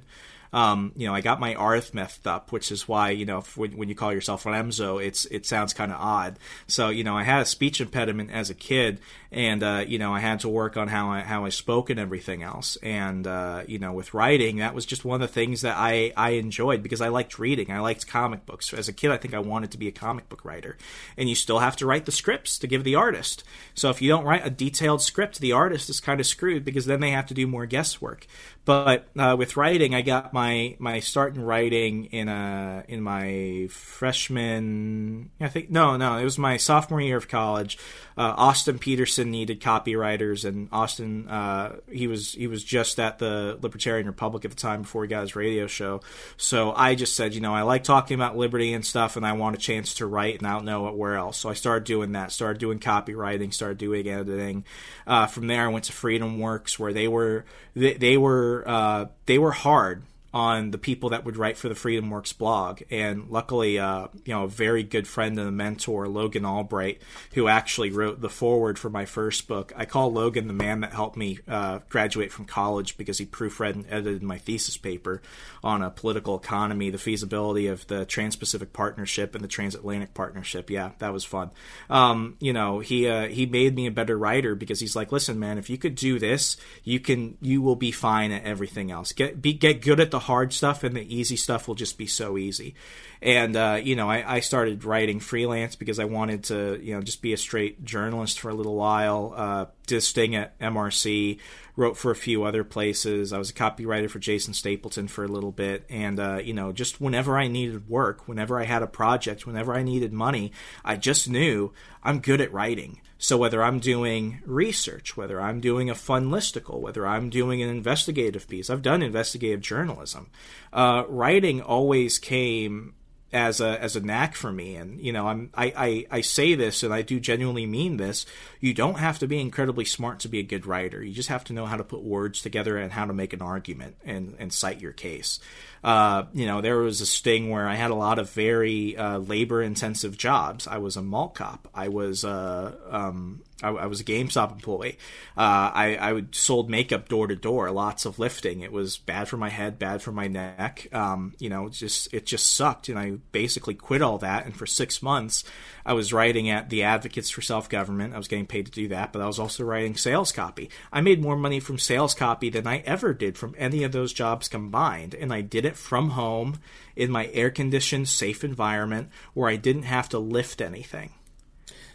Um, 0.52 0.92
you 0.96 1.06
know, 1.06 1.14
I 1.14 1.20
got 1.20 1.40
my 1.40 1.54
arth 1.54 1.94
messed 1.94 2.26
up, 2.26 2.52
which 2.52 2.72
is 2.72 2.88
why 2.88 3.10
you 3.10 3.26
know 3.26 3.42
when, 3.54 3.76
when 3.76 3.88
you 3.88 3.94
call 3.94 4.12
yourself 4.12 4.44
Remso, 4.44 5.04
it's 5.04 5.24
it 5.26 5.46
sounds 5.46 5.74
kind 5.74 5.92
of 5.92 6.00
odd. 6.00 6.38
So 6.66 6.88
you 6.88 7.04
know, 7.04 7.16
I 7.16 7.22
had 7.22 7.42
a 7.42 7.46
speech 7.46 7.80
impediment 7.80 8.30
as 8.30 8.50
a 8.50 8.54
kid, 8.54 9.00
and 9.30 9.62
uh, 9.62 9.84
you 9.86 9.98
know, 9.98 10.14
I 10.14 10.20
had 10.20 10.40
to 10.40 10.48
work 10.48 10.76
on 10.76 10.88
how 10.88 11.10
I 11.10 11.20
how 11.20 11.44
I 11.44 11.50
spoke 11.50 11.90
and 11.90 12.00
everything 12.00 12.42
else. 12.42 12.76
And 12.82 13.26
uh, 13.26 13.62
you 13.66 13.78
know, 13.78 13.92
with 13.92 14.14
writing, 14.14 14.56
that 14.56 14.74
was 14.74 14.86
just 14.86 15.04
one 15.04 15.20
of 15.20 15.28
the 15.28 15.32
things 15.32 15.60
that 15.62 15.76
I 15.76 16.12
I 16.16 16.30
enjoyed 16.30 16.82
because 16.82 17.00
I 17.00 17.08
liked 17.08 17.38
reading. 17.38 17.70
I 17.70 17.80
liked 17.80 18.06
comic 18.06 18.46
books. 18.46 18.72
As 18.72 18.88
a 18.88 18.92
kid, 18.92 19.10
I 19.10 19.16
think 19.16 19.34
I 19.34 19.38
wanted 19.38 19.70
to 19.72 19.78
be 19.78 19.88
a 19.88 19.92
comic 19.92 20.28
book 20.28 20.44
writer, 20.44 20.76
and 21.16 21.28
you 21.28 21.34
still 21.34 21.58
have 21.58 21.76
to 21.76 21.86
write 21.86 22.06
the 22.06 22.12
scripts 22.12 22.58
to 22.60 22.66
give 22.66 22.84
the 22.84 22.94
artist. 22.94 23.44
So 23.74 23.90
if 23.90 24.00
you 24.00 24.08
don't 24.08 24.24
write 24.24 24.46
a 24.46 24.50
detailed 24.50 25.02
script, 25.02 25.40
the 25.40 25.52
artist 25.52 25.90
is 25.90 26.00
kind 26.00 26.20
of 26.20 26.26
screwed 26.26 26.64
because 26.64 26.86
then 26.86 27.00
they 27.00 27.10
have 27.10 27.26
to 27.26 27.34
do 27.34 27.46
more 27.46 27.66
guesswork. 27.66 28.26
But 28.64 29.08
uh, 29.16 29.34
with 29.38 29.56
writing, 29.56 29.94
I 29.94 30.02
got 30.02 30.32
my 30.32 30.37
my 30.38 30.76
my 30.78 31.00
start 31.00 31.34
in 31.34 31.42
writing 31.42 32.04
in 32.06 32.28
a 32.28 32.84
in 32.86 33.02
my 33.02 33.66
freshman. 33.70 35.30
I 35.40 35.48
think 35.48 35.68
no, 35.68 35.96
no, 35.96 36.16
it 36.16 36.22
was 36.22 36.38
my 36.38 36.58
sophomore 36.58 37.00
year 37.00 37.16
of 37.16 37.26
college. 37.26 37.76
Uh, 38.16 38.34
Austin 38.36 38.78
Petersen 38.78 39.32
needed 39.32 39.60
copywriters, 39.60 40.44
and 40.44 40.68
Austin 40.70 41.28
uh, 41.28 41.76
he 41.90 42.06
was 42.06 42.34
he 42.34 42.46
was 42.46 42.62
just 42.62 43.00
at 43.00 43.18
the 43.18 43.58
Libertarian 43.60 44.06
Republic 44.06 44.44
at 44.44 44.52
the 44.52 44.56
time 44.56 44.82
before 44.82 45.02
he 45.02 45.08
got 45.08 45.22
his 45.22 45.34
radio 45.34 45.66
show. 45.66 46.02
So 46.36 46.72
I 46.72 46.94
just 46.94 47.16
said, 47.16 47.34
you 47.34 47.40
know, 47.40 47.52
I 47.52 47.62
like 47.62 47.82
talking 47.82 48.14
about 48.14 48.36
liberty 48.36 48.72
and 48.72 48.86
stuff, 48.86 49.16
and 49.16 49.26
I 49.26 49.32
want 49.32 49.56
a 49.56 49.58
chance 49.58 49.94
to 49.94 50.06
write, 50.06 50.38
and 50.38 50.46
I 50.46 50.52
don't 50.52 50.66
know 50.66 50.92
where 50.92 51.16
else. 51.16 51.38
So 51.38 51.48
I 51.48 51.54
started 51.54 51.84
doing 51.84 52.12
that. 52.12 52.30
Started 52.30 52.60
doing 52.60 52.78
copywriting. 52.78 53.52
Started 53.52 53.78
doing 53.78 54.06
editing. 54.08 54.64
Uh, 55.04 55.26
from 55.26 55.48
there, 55.48 55.64
I 55.64 55.68
went 55.68 55.86
to 55.86 55.92
Freedom 55.92 56.38
Works, 56.38 56.78
where 56.78 56.92
they 56.92 57.08
were 57.08 57.44
they, 57.74 57.94
they 57.94 58.16
were 58.16 58.62
uh, 58.66 59.06
they 59.26 59.38
were 59.38 59.50
hard 59.50 60.04
on 60.38 60.70
the 60.70 60.78
people 60.78 61.10
that 61.10 61.24
would 61.24 61.36
write 61.36 61.58
for 61.58 61.68
the 61.68 61.74
Freedom 61.74 62.10
Works 62.10 62.32
blog. 62.32 62.80
And 62.92 63.28
luckily, 63.28 63.80
uh, 63.80 64.06
you 64.24 64.32
know, 64.32 64.44
a 64.44 64.48
very 64.48 64.84
good 64.84 65.08
friend 65.08 65.36
and 65.36 65.48
a 65.48 65.50
mentor, 65.50 66.06
Logan 66.06 66.46
Albright, 66.46 67.02
who 67.34 67.48
actually 67.48 67.90
wrote 67.90 68.20
the 68.20 68.28
foreword 68.28 68.78
for 68.78 68.88
my 68.88 69.04
first 69.04 69.48
book. 69.48 69.72
I 69.74 69.84
call 69.84 70.12
Logan 70.12 70.46
the 70.46 70.52
man 70.52 70.82
that 70.82 70.92
helped 70.92 71.16
me 71.16 71.40
uh, 71.48 71.80
graduate 71.88 72.30
from 72.30 72.44
college 72.44 72.96
because 72.96 73.18
he 73.18 73.26
proofread 73.26 73.74
and 73.74 73.84
edited 73.90 74.22
my 74.22 74.38
thesis 74.38 74.76
paper 74.76 75.22
on 75.64 75.82
a 75.82 75.90
political 75.90 76.36
economy, 76.36 76.90
the 76.90 76.98
feasibility 76.98 77.66
of 77.66 77.84
the 77.88 78.04
Trans-Pacific 78.04 78.72
Partnership 78.72 79.34
and 79.34 79.42
the 79.42 79.48
Transatlantic 79.48 80.14
Partnership. 80.14 80.70
Yeah, 80.70 80.92
that 81.00 81.12
was 81.12 81.24
fun. 81.24 81.50
Um, 81.90 82.36
you 82.38 82.52
know, 82.52 82.78
he 82.78 83.08
uh, 83.08 83.26
he 83.26 83.46
made 83.46 83.74
me 83.74 83.88
a 83.88 83.90
better 83.90 84.16
writer 84.16 84.54
because 84.54 84.78
he's 84.78 84.94
like, 84.94 85.10
listen, 85.10 85.40
man, 85.40 85.58
if 85.58 85.68
you 85.68 85.78
could 85.78 85.96
do 85.96 86.20
this, 86.20 86.56
you 86.84 87.00
can 87.00 87.36
you 87.40 87.60
will 87.60 87.74
be 87.74 87.90
fine 87.90 88.30
at 88.30 88.44
everything 88.44 88.92
else. 88.92 89.10
Get 89.10 89.42
be 89.42 89.52
get 89.52 89.82
good 89.82 89.98
at 89.98 90.12
the 90.12 90.27
hard 90.28 90.52
stuff 90.52 90.84
and 90.84 90.94
the 90.94 91.16
easy 91.16 91.36
stuff 91.36 91.66
will 91.66 91.74
just 91.74 91.96
be 91.96 92.06
so 92.06 92.36
easy. 92.36 92.74
And 93.22 93.56
uh, 93.56 93.80
you 93.82 93.96
know, 93.96 94.10
I, 94.10 94.36
I, 94.36 94.40
started 94.40 94.84
writing 94.84 95.20
freelance 95.20 95.74
because 95.74 95.98
I 95.98 96.04
wanted 96.04 96.44
to, 96.44 96.78
you 96.82 96.94
know, 96.94 97.00
just 97.00 97.22
be 97.22 97.32
a 97.32 97.38
straight 97.38 97.82
journalist 97.82 98.38
for 98.38 98.50
a 98.50 98.54
little 98.54 98.76
while. 98.76 99.32
Uh, 99.34 99.66
did 99.86 100.02
sting 100.02 100.36
at 100.36 100.58
MRC, 100.58 101.38
wrote 101.76 101.96
for 101.96 102.10
a 102.10 102.16
few 102.16 102.44
other 102.44 102.62
places. 102.62 103.32
I 103.32 103.38
was 103.38 103.48
a 103.48 103.54
copywriter 103.54 104.10
for 104.10 104.18
Jason 104.18 104.52
Stapleton 104.52 105.08
for 105.08 105.24
a 105.24 105.28
little 105.28 105.50
bit, 105.50 105.86
and 105.88 106.20
uh, 106.20 106.40
you 106.44 106.52
know, 106.52 106.72
just 106.72 107.00
whenever 107.00 107.38
I 107.38 107.48
needed 107.48 107.88
work, 107.88 108.28
whenever 108.28 108.60
I 108.60 108.64
had 108.64 108.82
a 108.82 108.86
project, 108.86 109.46
whenever 109.46 109.72
I 109.72 109.82
needed 109.82 110.12
money, 110.12 110.52
I 110.84 110.96
just 110.96 111.28
knew 111.28 111.72
I'm 112.04 112.20
good 112.20 112.42
at 112.42 112.52
writing. 112.52 113.00
So 113.18 113.36
whether 113.36 113.62
I'm 113.62 113.80
doing 113.80 114.40
research, 114.46 115.16
whether 115.16 115.40
I'm 115.40 115.60
doing 115.60 115.90
a 115.90 115.94
fun 115.94 116.30
listicle, 116.30 116.80
whether 116.80 117.06
I'm 117.06 117.30
doing 117.30 117.60
an 117.62 117.68
investigative 117.68 118.48
piece, 118.48 118.70
I've 118.70 118.82
done 118.82 119.02
investigative 119.02 119.60
journalism. 119.60 120.30
Uh, 120.72 121.02
writing 121.08 121.60
always 121.60 122.18
came 122.18 122.94
as 123.32 123.60
a 123.60 123.80
as 123.82 123.94
a 123.94 124.00
knack 124.00 124.34
for 124.34 124.52
me. 124.52 124.76
And 124.76 125.00
you 125.00 125.12
know 125.12 125.28
I'm 125.28 125.50
I, 125.54 125.72
I 125.76 126.18
I 126.18 126.20
say 126.20 126.54
this 126.54 126.82
and 126.82 126.94
I 126.94 127.02
do 127.02 127.20
genuinely 127.20 127.66
mean 127.66 127.96
this. 127.96 128.24
You 128.60 128.72
don't 128.72 128.98
have 128.98 129.18
to 129.18 129.26
be 129.26 129.40
incredibly 129.40 129.84
smart 129.84 130.20
to 130.20 130.28
be 130.28 130.38
a 130.38 130.44
good 130.44 130.66
writer. 130.66 131.02
You 131.02 131.12
just 131.12 131.28
have 131.28 131.44
to 131.44 131.52
know 131.52 131.66
how 131.66 131.76
to 131.76 131.84
put 131.84 132.02
words 132.02 132.40
together 132.40 132.78
and 132.78 132.92
how 132.92 133.04
to 133.04 133.12
make 133.12 133.32
an 133.32 133.42
argument 133.42 133.96
and 134.04 134.34
and 134.38 134.52
cite 134.52 134.80
your 134.80 134.92
case 134.92 135.40
uh, 135.84 136.24
you 136.32 136.46
know 136.46 136.60
there 136.60 136.78
was 136.78 137.00
a 137.00 137.06
sting 137.06 137.50
where 137.50 137.66
I 137.66 137.74
had 137.74 137.90
a 137.90 137.94
lot 137.94 138.18
of 138.18 138.30
very 138.30 138.96
uh, 138.96 139.18
labor 139.18 139.62
intensive 139.62 140.16
jobs. 140.16 140.66
I 140.66 140.78
was 140.78 140.96
a 140.96 141.02
mall 141.02 141.28
cop. 141.28 141.68
I 141.74 141.88
was 141.88 142.24
uh, 142.24 142.74
um, 142.90 143.42
I, 143.62 143.70
I, 143.70 143.86
was 143.86 144.00
a 144.00 144.04
GameStop 144.04 144.52
employee. 144.52 144.98
Uh, 145.36 145.70
I, 145.74 145.96
I 146.00 146.12
would 146.12 146.34
sold 146.34 146.70
makeup 146.70 147.08
door 147.08 147.26
to 147.26 147.34
door, 147.34 147.70
lots 147.72 148.04
of 148.04 148.18
lifting. 148.18 148.60
It 148.60 148.70
was 148.70 148.98
bad 148.98 149.28
for 149.28 149.36
my 149.36 149.48
head, 149.48 149.78
bad 149.78 150.00
for 150.00 150.12
my 150.12 150.28
neck. 150.28 150.86
Um, 150.92 151.34
you 151.40 151.48
know, 151.48 151.68
just 151.68 152.12
it 152.14 152.24
just 152.24 152.54
sucked, 152.54 152.88
and 152.88 152.98
I 152.98 153.18
basically 153.32 153.74
quit 153.74 154.00
all 154.00 154.18
that. 154.18 154.44
And 154.44 154.56
for 154.56 154.66
six 154.66 155.02
months, 155.02 155.42
I 155.84 155.92
was 155.92 156.12
writing 156.12 156.48
at 156.48 156.70
the 156.70 156.84
Advocates 156.84 157.30
for 157.30 157.42
Self 157.42 157.68
Government. 157.68 158.14
I 158.14 158.18
was 158.18 158.28
getting 158.28 158.46
paid 158.46 158.66
to 158.66 158.72
do 158.72 158.88
that, 158.88 159.12
but 159.12 159.22
I 159.22 159.26
was 159.26 159.40
also 159.40 159.64
writing 159.64 159.96
sales 159.96 160.30
copy. 160.30 160.70
I 160.92 161.00
made 161.00 161.20
more 161.20 161.36
money 161.36 161.58
from 161.58 161.78
sales 161.78 162.14
copy 162.14 162.50
than 162.50 162.66
I 162.66 162.78
ever 162.78 163.12
did 163.12 163.36
from 163.36 163.56
any 163.58 163.82
of 163.82 163.90
those 163.90 164.12
jobs 164.12 164.48
combined, 164.48 165.14
and 165.14 165.32
I 165.32 165.40
did 165.40 165.64
it 165.64 165.76
from 165.76 166.10
home 166.10 166.60
in 166.94 167.10
my 167.10 167.26
air 167.32 167.50
conditioned, 167.50 168.08
safe 168.08 168.44
environment 168.44 169.08
where 169.34 169.48
I 169.48 169.56
didn't 169.56 169.82
have 169.82 170.08
to 170.10 170.18
lift 170.18 170.60
anything 170.60 171.10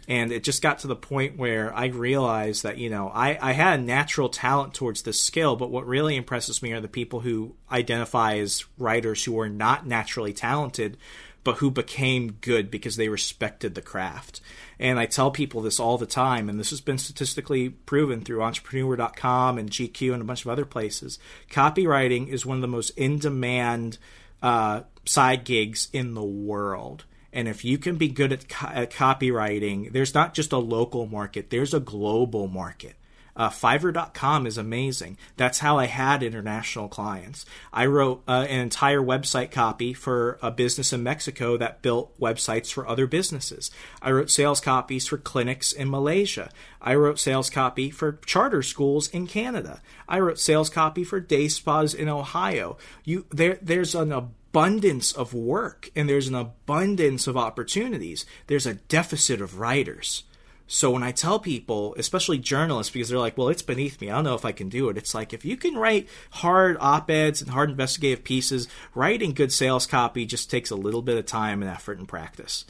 and 0.08 0.32
it 0.32 0.44
just 0.44 0.62
got 0.62 0.80
to 0.80 0.86
the 0.86 0.96
point 0.96 1.38
where 1.38 1.74
I 1.74 1.86
realized 1.86 2.62
that 2.62 2.78
you 2.78 2.90
know 2.90 3.08
I, 3.08 3.38
I 3.40 3.52
had 3.52 3.78
a 3.78 3.82
natural 3.82 4.28
talent 4.28 4.74
towards 4.74 5.02
this 5.02 5.20
skill, 5.20 5.56
but 5.56 5.70
what 5.70 5.86
really 5.86 6.16
impresses 6.16 6.62
me 6.62 6.72
are 6.72 6.80
the 6.80 6.88
people 6.88 7.20
who 7.20 7.54
identify 7.70 8.36
as 8.36 8.64
writers 8.78 9.24
who 9.24 9.38
are 9.40 9.48
not 9.48 9.86
naturally 9.86 10.32
talented, 10.32 10.96
but 11.42 11.58
who 11.58 11.70
became 11.70 12.38
good 12.40 12.70
because 12.70 12.96
they 12.96 13.08
respected 13.08 13.74
the 13.74 13.82
craft. 13.82 14.40
And 14.78 14.98
I 14.98 15.06
tell 15.06 15.30
people 15.30 15.60
this 15.60 15.78
all 15.78 15.98
the 15.98 16.06
time, 16.06 16.48
and 16.48 16.58
this 16.58 16.70
has 16.70 16.80
been 16.80 16.98
statistically 16.98 17.68
proven 17.68 18.22
through 18.22 18.42
Entrepreneur.com 18.42 19.58
and 19.58 19.70
GQ 19.70 20.12
and 20.12 20.22
a 20.22 20.24
bunch 20.24 20.44
of 20.44 20.50
other 20.50 20.64
places. 20.64 21.18
Copywriting 21.50 22.28
is 22.28 22.44
one 22.44 22.56
of 22.56 22.62
the 22.62 22.68
most 22.68 22.90
in 22.90 23.18
demand 23.18 23.98
uh, 24.42 24.82
side 25.04 25.44
gigs 25.44 25.88
in 25.92 26.14
the 26.14 26.24
world 26.24 27.04
and 27.34 27.48
if 27.48 27.64
you 27.64 27.76
can 27.76 27.96
be 27.96 28.08
good 28.08 28.32
at, 28.32 28.48
co- 28.48 28.68
at 28.68 28.90
copywriting, 28.90 29.92
there's 29.92 30.14
not 30.14 30.32
just 30.32 30.52
a 30.52 30.58
local 30.58 31.06
market, 31.06 31.50
there's 31.50 31.74
a 31.74 31.80
global 31.80 32.46
market. 32.48 32.94
Uh, 33.36 33.50
Fiverr.com 33.50 34.46
is 34.46 34.56
amazing. 34.58 35.18
That's 35.36 35.58
how 35.58 35.76
I 35.78 35.86
had 35.86 36.22
international 36.22 36.88
clients. 36.88 37.44
I 37.72 37.86
wrote 37.86 38.22
uh, 38.28 38.46
an 38.48 38.60
entire 38.60 39.00
website 39.00 39.50
copy 39.50 39.92
for 39.92 40.38
a 40.40 40.52
business 40.52 40.92
in 40.92 41.02
Mexico 41.02 41.56
that 41.56 41.82
built 41.82 42.18
websites 42.20 42.72
for 42.72 42.86
other 42.86 43.08
businesses. 43.08 43.72
I 44.00 44.12
wrote 44.12 44.30
sales 44.30 44.60
copies 44.60 45.08
for 45.08 45.18
clinics 45.18 45.72
in 45.72 45.90
Malaysia. 45.90 46.50
I 46.80 46.94
wrote 46.94 47.18
sales 47.18 47.50
copy 47.50 47.90
for 47.90 48.20
charter 48.24 48.62
schools 48.62 49.08
in 49.08 49.26
Canada. 49.26 49.82
I 50.08 50.20
wrote 50.20 50.38
sales 50.38 50.70
copy 50.70 51.02
for 51.02 51.18
day 51.18 51.48
spas 51.48 51.92
in 51.92 52.08
Ohio. 52.08 52.76
You 53.02 53.26
there 53.30 53.58
there's 53.60 53.96
an 53.96 54.12
abundance 54.12 54.43
of 54.54 55.34
work 55.34 55.90
and 55.96 56.08
there's 56.08 56.28
an 56.28 56.34
abundance 56.34 57.26
of 57.26 57.36
opportunities. 57.36 58.24
There's 58.46 58.66
a 58.66 58.74
deficit 58.74 59.40
of 59.40 59.58
writers. 59.58 60.24
So 60.66 60.90
when 60.90 61.02
I 61.02 61.12
tell 61.12 61.38
people, 61.38 61.94
especially 61.98 62.38
journalists, 62.38 62.92
because 62.92 63.10
they're 63.10 63.18
like, 63.18 63.36
well, 63.36 63.50
it's 63.50 63.62
beneath 63.62 64.00
me. 64.00 64.10
I 64.10 64.14
don't 64.14 64.24
know 64.24 64.34
if 64.34 64.46
I 64.46 64.52
can 64.52 64.70
do 64.70 64.88
it. 64.88 64.96
It's 64.96 65.14
like, 65.14 65.34
if 65.34 65.44
you 65.44 65.56
can 65.56 65.74
write 65.74 66.08
hard 66.30 66.78
op 66.80 67.10
eds 67.10 67.42
and 67.42 67.50
hard 67.50 67.70
investigative 67.70 68.24
pieces, 68.24 68.66
writing 68.94 69.34
good 69.34 69.52
sales 69.52 69.86
copy 69.86 70.24
just 70.24 70.50
takes 70.50 70.70
a 70.70 70.76
little 70.76 71.02
bit 71.02 71.18
of 71.18 71.26
time 71.26 71.60
and 71.60 71.70
effort 71.70 71.98
and 71.98 72.08
practice. 72.08 72.64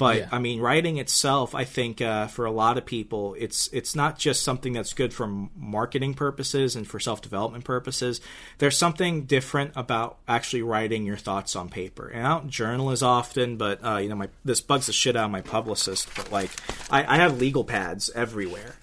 But 0.00 0.16
Yeah. 0.16 0.28
I 0.32 0.38
mean, 0.38 0.60
writing 0.60 0.96
itself, 0.96 1.54
I 1.54 1.64
think 1.64 2.00
uh, 2.00 2.26
for 2.28 2.46
a 2.46 2.50
lot 2.50 2.78
of 2.78 2.86
people, 2.86 3.36
it's 3.38 3.68
it's 3.70 3.94
not 3.94 4.18
just 4.18 4.42
something 4.42 4.72
that's 4.72 4.94
good 4.94 5.12
for 5.12 5.26
marketing 5.54 6.14
purposes 6.14 6.74
and 6.74 6.88
for 6.88 6.98
self 6.98 7.20
development 7.20 7.64
purposes. 7.64 8.22
There's 8.56 8.78
something 8.78 9.24
different 9.26 9.72
about 9.76 10.16
actually 10.26 10.62
writing 10.62 11.04
your 11.04 11.18
thoughts 11.18 11.54
on 11.54 11.68
paper. 11.68 12.08
And 12.08 12.26
I 12.26 12.30
don't 12.30 12.48
journal 12.48 12.90
as 12.92 13.02
often, 13.02 13.58
but 13.58 13.84
uh, 13.84 13.98
you 13.98 14.08
know, 14.08 14.16
my 14.16 14.30
this 14.42 14.62
bugs 14.62 14.86
the 14.86 14.94
shit 14.94 15.16
out 15.16 15.26
of 15.26 15.30
my 15.30 15.42
publicist. 15.42 16.08
But 16.16 16.32
like, 16.32 16.50
I, 16.90 17.04
I 17.04 17.16
have 17.18 17.38
legal 17.38 17.64
pads 17.64 18.08
everywhere. 18.14 18.76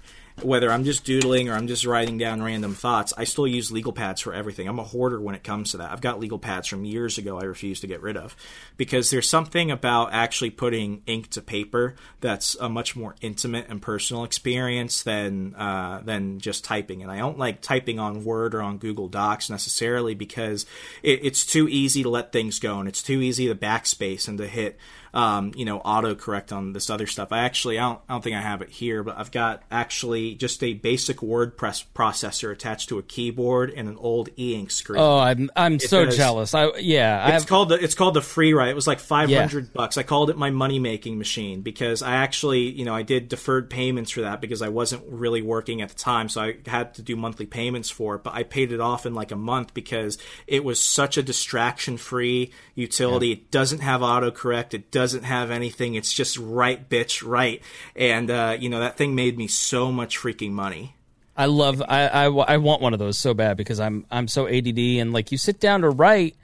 Whether 0.43 0.71
I'm 0.71 0.83
just 0.83 1.03
doodling 1.03 1.49
or 1.49 1.55
I'm 1.55 1.67
just 1.67 1.83
writing 1.83 2.19
down 2.19 2.43
random 2.43 2.75
thoughts, 2.75 3.11
I 3.17 3.23
still 3.23 3.47
use 3.47 3.71
legal 3.71 3.91
pads 3.91 4.21
for 4.21 4.33
everything. 4.33 4.67
I'm 4.67 4.77
a 4.77 4.83
hoarder 4.83 5.19
when 5.19 5.33
it 5.33 5.43
comes 5.43 5.71
to 5.71 5.77
that. 5.77 5.91
I've 5.91 6.01
got 6.01 6.19
legal 6.19 6.37
pads 6.37 6.67
from 6.67 6.85
years 6.85 7.17
ago 7.17 7.39
I 7.39 7.45
refuse 7.45 7.79
to 7.79 7.87
get 7.87 8.03
rid 8.03 8.17
of 8.17 8.35
because 8.77 9.09
there's 9.09 9.27
something 9.27 9.71
about 9.71 10.13
actually 10.13 10.51
putting 10.51 11.01
ink 11.07 11.31
to 11.31 11.41
paper 11.41 11.95
that's 12.21 12.55
a 12.55 12.69
much 12.69 12.95
more 12.95 13.15
intimate 13.19 13.65
and 13.67 13.81
personal 13.81 14.23
experience 14.23 15.01
than 15.01 15.55
uh, 15.55 16.01
than 16.05 16.39
just 16.39 16.63
typing. 16.63 17.01
And 17.01 17.11
I 17.11 17.17
don't 17.17 17.39
like 17.39 17.61
typing 17.61 17.99
on 17.99 18.23
Word 18.23 18.53
or 18.53 18.61
on 18.61 18.77
Google 18.77 19.07
Docs 19.07 19.49
necessarily 19.49 20.13
because 20.13 20.67
it, 21.01 21.25
it's 21.25 21.47
too 21.47 21.67
easy 21.67 22.03
to 22.03 22.09
let 22.09 22.31
things 22.31 22.59
go 22.59 22.79
and 22.79 22.87
it's 22.87 23.01
too 23.01 23.21
easy 23.21 23.47
to 23.47 23.55
backspace 23.55 24.27
and 24.27 24.37
to 24.37 24.45
hit 24.45 24.77
um, 25.17 25.51
you 25.55 25.65
know, 25.65 25.79
autocorrect 25.79 26.55
on 26.55 26.73
this 26.73 26.91
other 26.91 27.07
stuff. 27.07 27.31
I 27.31 27.39
actually, 27.39 27.79
I 27.79 27.89
don't, 27.89 27.99
I 28.07 28.13
don't 28.13 28.23
think 28.23 28.35
I 28.35 28.41
have 28.41 28.61
it 28.61 28.69
here, 28.69 29.01
but 29.01 29.17
I've 29.17 29.31
got 29.31 29.63
actually 29.71 30.35
just 30.35 30.63
a 30.63 30.75
basic 30.75 31.17
WordPress 31.17 31.85
processor 31.95 32.51
attached 32.51 32.89
to 32.89 32.99
a 32.99 33.03
keyboard 33.03 33.73
and 33.75 33.89
an 33.89 33.97
old 33.97 34.29
e-ink 34.37 34.69
screen. 34.69 35.01
Oh, 35.01 35.17
I'm 35.17 35.49
I'm 35.55 35.79
so 35.79 36.05
does. 36.05 36.15
jealous. 36.15 36.53
I 36.53 36.67
yeah, 36.77 37.23
It's 37.29 37.31
have, 37.31 37.47
called 37.47 37.69
the 37.69 37.83
it's 37.83 37.95
called 37.95 38.13
the 38.13 38.19
Freewrite. 38.19 38.69
It 38.69 38.75
was 38.75 38.85
like 38.85 38.99
five 38.99 39.31
hundred 39.31 39.73
bucks. 39.73 39.97
I 39.97 40.03
called 40.03 40.29
it 40.29 40.37
my 40.37 40.51
money 40.51 40.77
making 40.77 41.17
machine 41.17 41.61
because 41.61 42.03
I 42.03 42.17
actually 42.17 42.69
you 42.69 42.85
know 42.85 42.93
I 42.93 43.01
did 43.01 43.27
deferred 43.27 43.71
payments 43.71 44.11
for 44.11 44.21
that 44.21 44.39
because 44.39 44.61
I 44.61 44.69
wasn't 44.69 45.01
really 45.07 45.41
working 45.41 45.81
at 45.81 45.89
the 45.89 45.95
time, 45.95 46.29
so 46.29 46.41
I 46.41 46.57
had 46.67 46.93
to 46.93 47.01
do 47.01 47.15
monthly 47.15 47.47
payments 47.47 47.89
for 47.89 48.17
it. 48.17 48.23
But 48.23 48.35
I 48.35 48.43
paid 48.43 48.71
it 48.71 48.79
off 48.79 49.07
in 49.07 49.15
like 49.15 49.31
a 49.31 49.35
month 49.35 49.73
because 49.73 50.19
it 50.45 50.63
was 50.63 50.79
such 50.79 51.17
a 51.17 51.23
distraction 51.23 51.97
free 51.97 52.51
utility. 52.75 53.31
It 53.31 53.49
doesn't 53.49 53.79
have 53.79 54.01
autocorrect. 54.01 54.75
It 54.75 54.91
doesn't 55.07 55.23
have 55.23 55.51
anything. 55.51 55.95
It's 55.95 56.11
just 56.11 56.37
right, 56.37 56.89
bitch, 56.89 57.25
right. 57.25 57.61
And 57.95 58.29
uh, 58.29 58.57
you 58.59 58.67
know 58.67 58.81
that 58.81 58.97
thing 58.97 59.15
made 59.15 59.37
me 59.37 59.47
so 59.47 59.89
much 59.89 60.19
freaking 60.19 60.51
money. 60.51 60.95
I 61.37 61.45
love 61.45 61.81
I, 61.87 62.07
I 62.07 62.25
I 62.25 62.57
want 62.57 62.81
one 62.81 62.91
of 62.91 62.99
those 62.99 63.17
so 63.17 63.33
bad 63.33 63.55
because 63.55 63.79
I'm 63.79 64.05
I'm 64.11 64.27
so 64.27 64.49
ADD 64.49 64.77
and 64.77 65.13
like 65.13 65.31
you 65.31 65.37
sit 65.37 65.61
down 65.61 65.81
to 65.81 65.89
write 65.89 66.35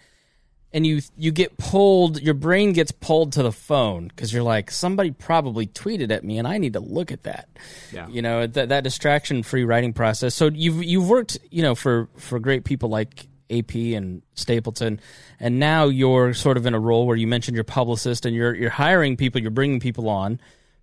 and 0.72 0.88
you 0.88 1.02
you 1.18 1.34
get 1.34 1.58
pulled 1.58 2.22
your 2.22 2.36
brain 2.36 2.72
gets 2.72 2.94
pulled 2.94 3.34
to 3.34 3.44
the 3.44 3.52
phone 3.52 4.08
because 4.08 4.32
you're 4.32 4.44
like 4.44 4.72
somebody 4.72 5.12
probably 5.12 5.68
tweeted 5.68 6.10
at 6.10 6.24
me 6.24 6.38
and 6.38 6.48
I 6.48 6.58
need 6.58 6.74
to 6.74 6.80
look 6.80 7.12
at 7.12 7.24
that. 7.24 7.50
Yeah. 7.92 8.08
You 8.08 8.22
know 8.22 8.48
that 8.48 8.70
that 8.70 8.86
distraction 8.86 9.44
free 9.44 9.66
writing 9.66 9.92
process. 9.92 10.36
So 10.36 10.50
you've 10.54 10.82
you've 10.82 11.10
worked 11.10 11.38
you 11.52 11.64
know 11.64 11.76
for 11.76 12.08
for 12.16 12.40
great 12.40 12.64
people 12.64 12.88
like 12.88 13.28
AP 13.50 13.76
and 13.76 14.22
Stapleton, 14.36 15.00
and 15.40 15.60
now 15.60 15.86
you're 15.86 16.34
sort 16.34 16.58
of 16.58 16.66
in 16.66 16.74
a 16.74 16.80
role 16.80 17.06
where 17.08 17.18
you 17.18 17.28
mentioned 17.28 17.56
your 17.56 17.64
publicist 17.64 18.26
and 18.26 18.36
you're 18.36 18.54
you're 18.56 18.70
hiring 18.70 19.18
people, 19.18 19.42
you're 19.42 19.52
bringing 19.52 19.80
people 19.80 20.10
on. 20.10 20.40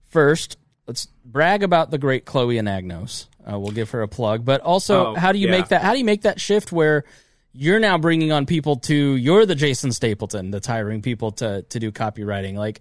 First, 0.07 0.57
let's 0.87 1.07
brag 1.25 1.63
about 1.63 1.91
the 1.91 1.99
great 1.99 2.25
Chloe 2.25 2.57
Anagnos. 2.57 3.27
Uh, 3.51 3.59
we'll 3.59 3.73
give 3.73 3.91
her 3.91 4.03
a 4.03 4.09
plug, 4.09 4.45
but 4.45 4.61
also, 4.61 5.07
Oh, 5.07 5.15
how 5.15 5.33
do 5.33 5.39
you 5.39 5.47
yeah. 5.47 5.53
make 5.59 5.69
that? 5.69 5.83
How 5.83 5.93
do 5.93 5.99
you 5.99 6.05
make 6.05 6.23
that 6.23 6.41
shift 6.41 6.73
where 6.73 7.05
you're 7.53 7.81
now 7.81 7.99
bringing 7.99 8.31
on 8.33 8.47
people 8.47 8.77
to 8.77 8.95
you're 9.17 9.47
the 9.47 9.55
Jason 9.55 9.93
Stapleton 9.93 10.51
that's 10.51 10.67
hiring 10.67 11.01
people 11.03 11.33
to 11.33 11.63
to 11.63 11.79
do 11.81 11.91
copywriting? 11.91 12.55
Like, 12.55 12.81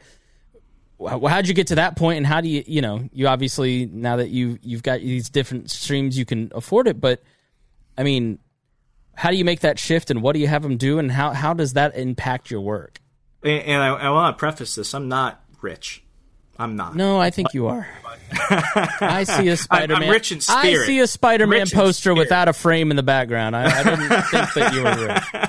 how'd 1.07 1.47
you 1.47 1.53
get 1.53 1.67
to 1.67 1.75
that 1.75 1.95
point, 1.95 2.17
and 2.17 2.27
how 2.27 2.41
do 2.41 2.49
you 2.49 2.63
you 2.67 2.82
know 2.82 3.07
you 3.13 3.27
obviously 3.27 3.86
now 3.86 4.17
that 4.17 4.30
you 4.30 4.59
you've 4.61 4.84
got 4.84 4.99
these 4.99 5.30
different 5.30 5.71
streams 5.71 6.17
you 6.17 6.25
can 6.25 6.51
afford 6.53 6.88
it, 6.88 6.99
but 6.99 7.23
I 7.97 8.03
mean, 8.03 8.39
how 9.20 9.32
do 9.32 9.36
you 9.36 9.43
make 9.43 9.59
that 9.59 9.78
shift, 9.78 10.09
and 10.09 10.22
what 10.22 10.32
do 10.32 10.39
you 10.39 10.47
have 10.47 10.63
them 10.63 10.78
do, 10.78 10.97
and 10.97 11.11
how 11.11 11.34
how 11.34 11.53
does 11.53 11.74
that 11.74 11.93
impact 11.97 12.49
your 12.49 12.61
work? 12.61 13.01
And, 13.43 13.63
and 13.63 13.84
I, 13.84 13.88
I 13.89 14.09
want 14.11 14.38
to 14.38 14.39
preface 14.39 14.76
this: 14.76 14.93
I'm 14.93 15.09
not 15.09 15.43
rich. 15.61 16.01
I'm 16.57 16.78
not. 16.78 16.95
No, 16.95 17.20
I 17.20 17.30
think 17.30 17.53
you 17.53 17.67
are. 17.67 17.86
I 19.01 19.26
see 19.26 19.49
a 19.49 19.57
Spider-Man. 19.57 20.03
I'm 20.03 20.09
rich 20.09 20.32
in 20.32 20.39
spirit. 20.39 20.84
I 20.84 20.86
see 20.86 20.99
a 20.99 21.07
Spider-Man 21.07 21.67
poster 21.70 22.13
without 22.13 22.47
a 22.47 22.53
frame 22.53 22.91
in 22.91 22.97
the 22.97 23.03
background. 23.03 23.55
I, 23.57 23.80
I 23.80 23.84
didn't 23.84 24.24
think 24.24 24.53
that 24.53 24.74
you 24.74 24.84
were 24.84 25.07
rich. 25.07 25.48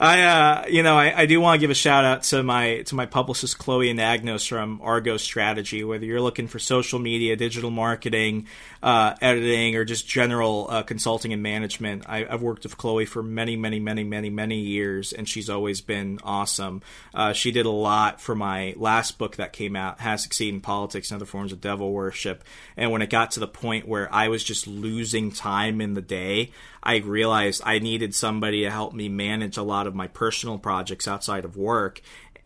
I, 0.00 0.22
uh, 0.22 0.66
you 0.66 0.82
know, 0.82 0.96
I, 0.96 1.12
I 1.14 1.26
do 1.26 1.42
want 1.42 1.56
to 1.56 1.60
give 1.60 1.70
a 1.70 1.74
shout 1.74 2.06
out 2.06 2.22
to 2.22 2.42
my 2.42 2.80
to 2.86 2.94
my 2.94 3.04
publicist 3.04 3.58
Chloe 3.58 3.92
Anagnos 3.92 4.48
from 4.48 4.80
Argo 4.82 5.18
Strategy. 5.18 5.84
Whether 5.84 6.06
you're 6.06 6.22
looking 6.22 6.48
for 6.48 6.58
social 6.58 6.98
media, 6.98 7.36
digital 7.36 7.70
marketing, 7.70 8.46
uh, 8.82 9.14
editing, 9.20 9.76
or 9.76 9.84
just 9.84 10.08
general 10.08 10.68
uh, 10.70 10.82
consulting 10.84 11.34
and 11.34 11.42
management, 11.42 12.04
I, 12.08 12.24
I've 12.24 12.40
worked 12.40 12.62
with 12.62 12.78
Chloe 12.78 13.04
for 13.04 13.22
many, 13.22 13.56
many, 13.56 13.78
many, 13.78 14.02
many, 14.02 14.30
many 14.30 14.60
years, 14.60 15.12
and 15.12 15.28
she's 15.28 15.50
always 15.50 15.82
been 15.82 16.18
awesome. 16.24 16.80
Uh, 17.12 17.34
she 17.34 17.52
did 17.52 17.66
a 17.66 17.70
lot 17.70 18.22
for 18.22 18.34
my 18.34 18.72
last 18.78 19.18
book 19.18 19.36
that 19.36 19.52
came 19.52 19.76
out, 19.76 20.00
"How 20.00 20.12
to 20.12 20.18
Succeed 20.18 20.54
in 20.54 20.62
Politics 20.62 21.10
and 21.10 21.16
Other 21.16 21.26
Forms 21.26 21.52
of 21.52 21.60
Devil 21.60 21.92
Worship." 21.92 22.42
And 22.74 22.90
when 22.90 23.02
it 23.02 23.10
got 23.10 23.32
to 23.32 23.40
the 23.40 23.46
point 23.46 23.86
where 23.86 24.10
I 24.10 24.28
was 24.28 24.42
just 24.42 24.66
losing 24.66 25.30
time 25.30 25.82
in 25.82 25.92
the 25.92 26.00
day, 26.00 26.52
I 26.82 26.96
realized 26.96 27.62
I 27.64 27.78
needed 27.78 28.14
somebody 28.14 28.62
to 28.62 28.70
help 28.70 28.92
me 28.92 29.08
manage 29.08 29.56
a 29.56 29.62
lot 29.62 29.86
of 29.86 29.94
my 29.94 30.06
personal 30.08 30.58
projects 30.58 31.06
outside 31.06 31.44
of 31.44 31.56
work 31.56 32.00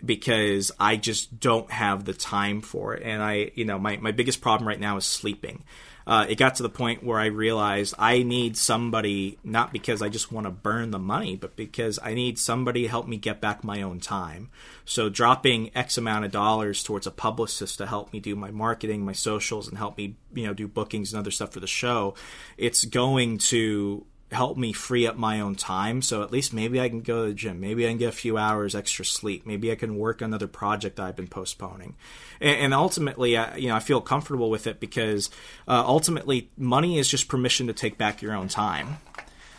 because 0.04 0.72
I 0.78 0.96
just 0.96 1.40
don't 1.40 1.70
have 1.70 2.04
the 2.04 2.14
time 2.14 2.60
for 2.60 2.94
it. 2.94 3.02
And 3.04 3.22
I, 3.22 3.52
you 3.54 3.64
know, 3.64 3.78
my, 3.78 3.96
my 3.96 4.12
biggest 4.12 4.40
problem 4.40 4.68
right 4.68 4.80
now 4.80 4.96
is 4.96 5.04
sleeping. 5.04 5.64
Uh, 6.06 6.26
it 6.28 6.34
got 6.36 6.56
to 6.56 6.62
the 6.62 6.68
point 6.68 7.02
where 7.02 7.18
I 7.18 7.26
realized 7.26 7.94
I 7.98 8.22
need 8.22 8.58
somebody, 8.58 9.38
not 9.42 9.72
because 9.72 10.02
I 10.02 10.10
just 10.10 10.30
want 10.30 10.44
to 10.46 10.50
burn 10.50 10.90
the 10.90 10.98
money, 10.98 11.34
but 11.34 11.56
because 11.56 11.98
I 12.02 12.12
need 12.12 12.38
somebody 12.38 12.82
to 12.82 12.88
help 12.88 13.08
me 13.08 13.16
get 13.16 13.40
back 13.40 13.64
my 13.64 13.80
own 13.80 14.00
time. 14.00 14.50
So 14.84 15.08
dropping 15.08 15.70
X 15.74 15.96
amount 15.96 16.26
of 16.26 16.30
dollars 16.30 16.82
towards 16.82 17.06
a 17.06 17.10
publicist 17.10 17.78
to 17.78 17.86
help 17.86 18.12
me 18.12 18.20
do 18.20 18.36
my 18.36 18.50
marketing, 18.50 19.02
my 19.02 19.12
socials, 19.12 19.66
and 19.66 19.78
help 19.78 19.96
me, 19.96 20.16
you 20.34 20.46
know, 20.46 20.52
do 20.52 20.68
bookings 20.68 21.14
and 21.14 21.20
other 21.20 21.30
stuff 21.30 21.52
for 21.52 21.60
the 21.60 21.66
show, 21.66 22.14
it's 22.58 22.84
going 22.84 23.38
to 23.38 24.04
help 24.34 24.56
me 24.56 24.72
free 24.72 25.06
up 25.06 25.16
my 25.16 25.40
own 25.40 25.54
time. 25.54 26.02
So 26.02 26.22
at 26.22 26.30
least 26.30 26.52
maybe 26.52 26.80
I 26.80 26.88
can 26.88 27.00
go 27.00 27.22
to 27.22 27.28
the 27.28 27.34
gym. 27.34 27.60
Maybe 27.60 27.86
I 27.86 27.88
can 27.88 27.98
get 27.98 28.08
a 28.08 28.12
few 28.12 28.36
hours 28.36 28.74
extra 28.74 29.04
sleep. 29.04 29.46
Maybe 29.46 29.72
I 29.72 29.74
can 29.74 29.96
work 29.96 30.20
another 30.20 30.46
project 30.46 31.00
I've 31.00 31.16
been 31.16 31.28
postponing. 31.28 31.96
And, 32.40 32.56
and 32.56 32.74
ultimately, 32.74 33.36
I, 33.36 33.56
you 33.56 33.68
know, 33.68 33.76
I 33.76 33.80
feel 33.80 34.00
comfortable 34.00 34.50
with 34.50 34.66
it 34.66 34.80
because 34.80 35.30
uh, 35.66 35.84
ultimately, 35.86 36.50
money 36.56 36.98
is 36.98 37.08
just 37.08 37.28
permission 37.28 37.68
to 37.68 37.72
take 37.72 37.96
back 37.96 38.20
your 38.20 38.34
own 38.34 38.48
time. 38.48 38.98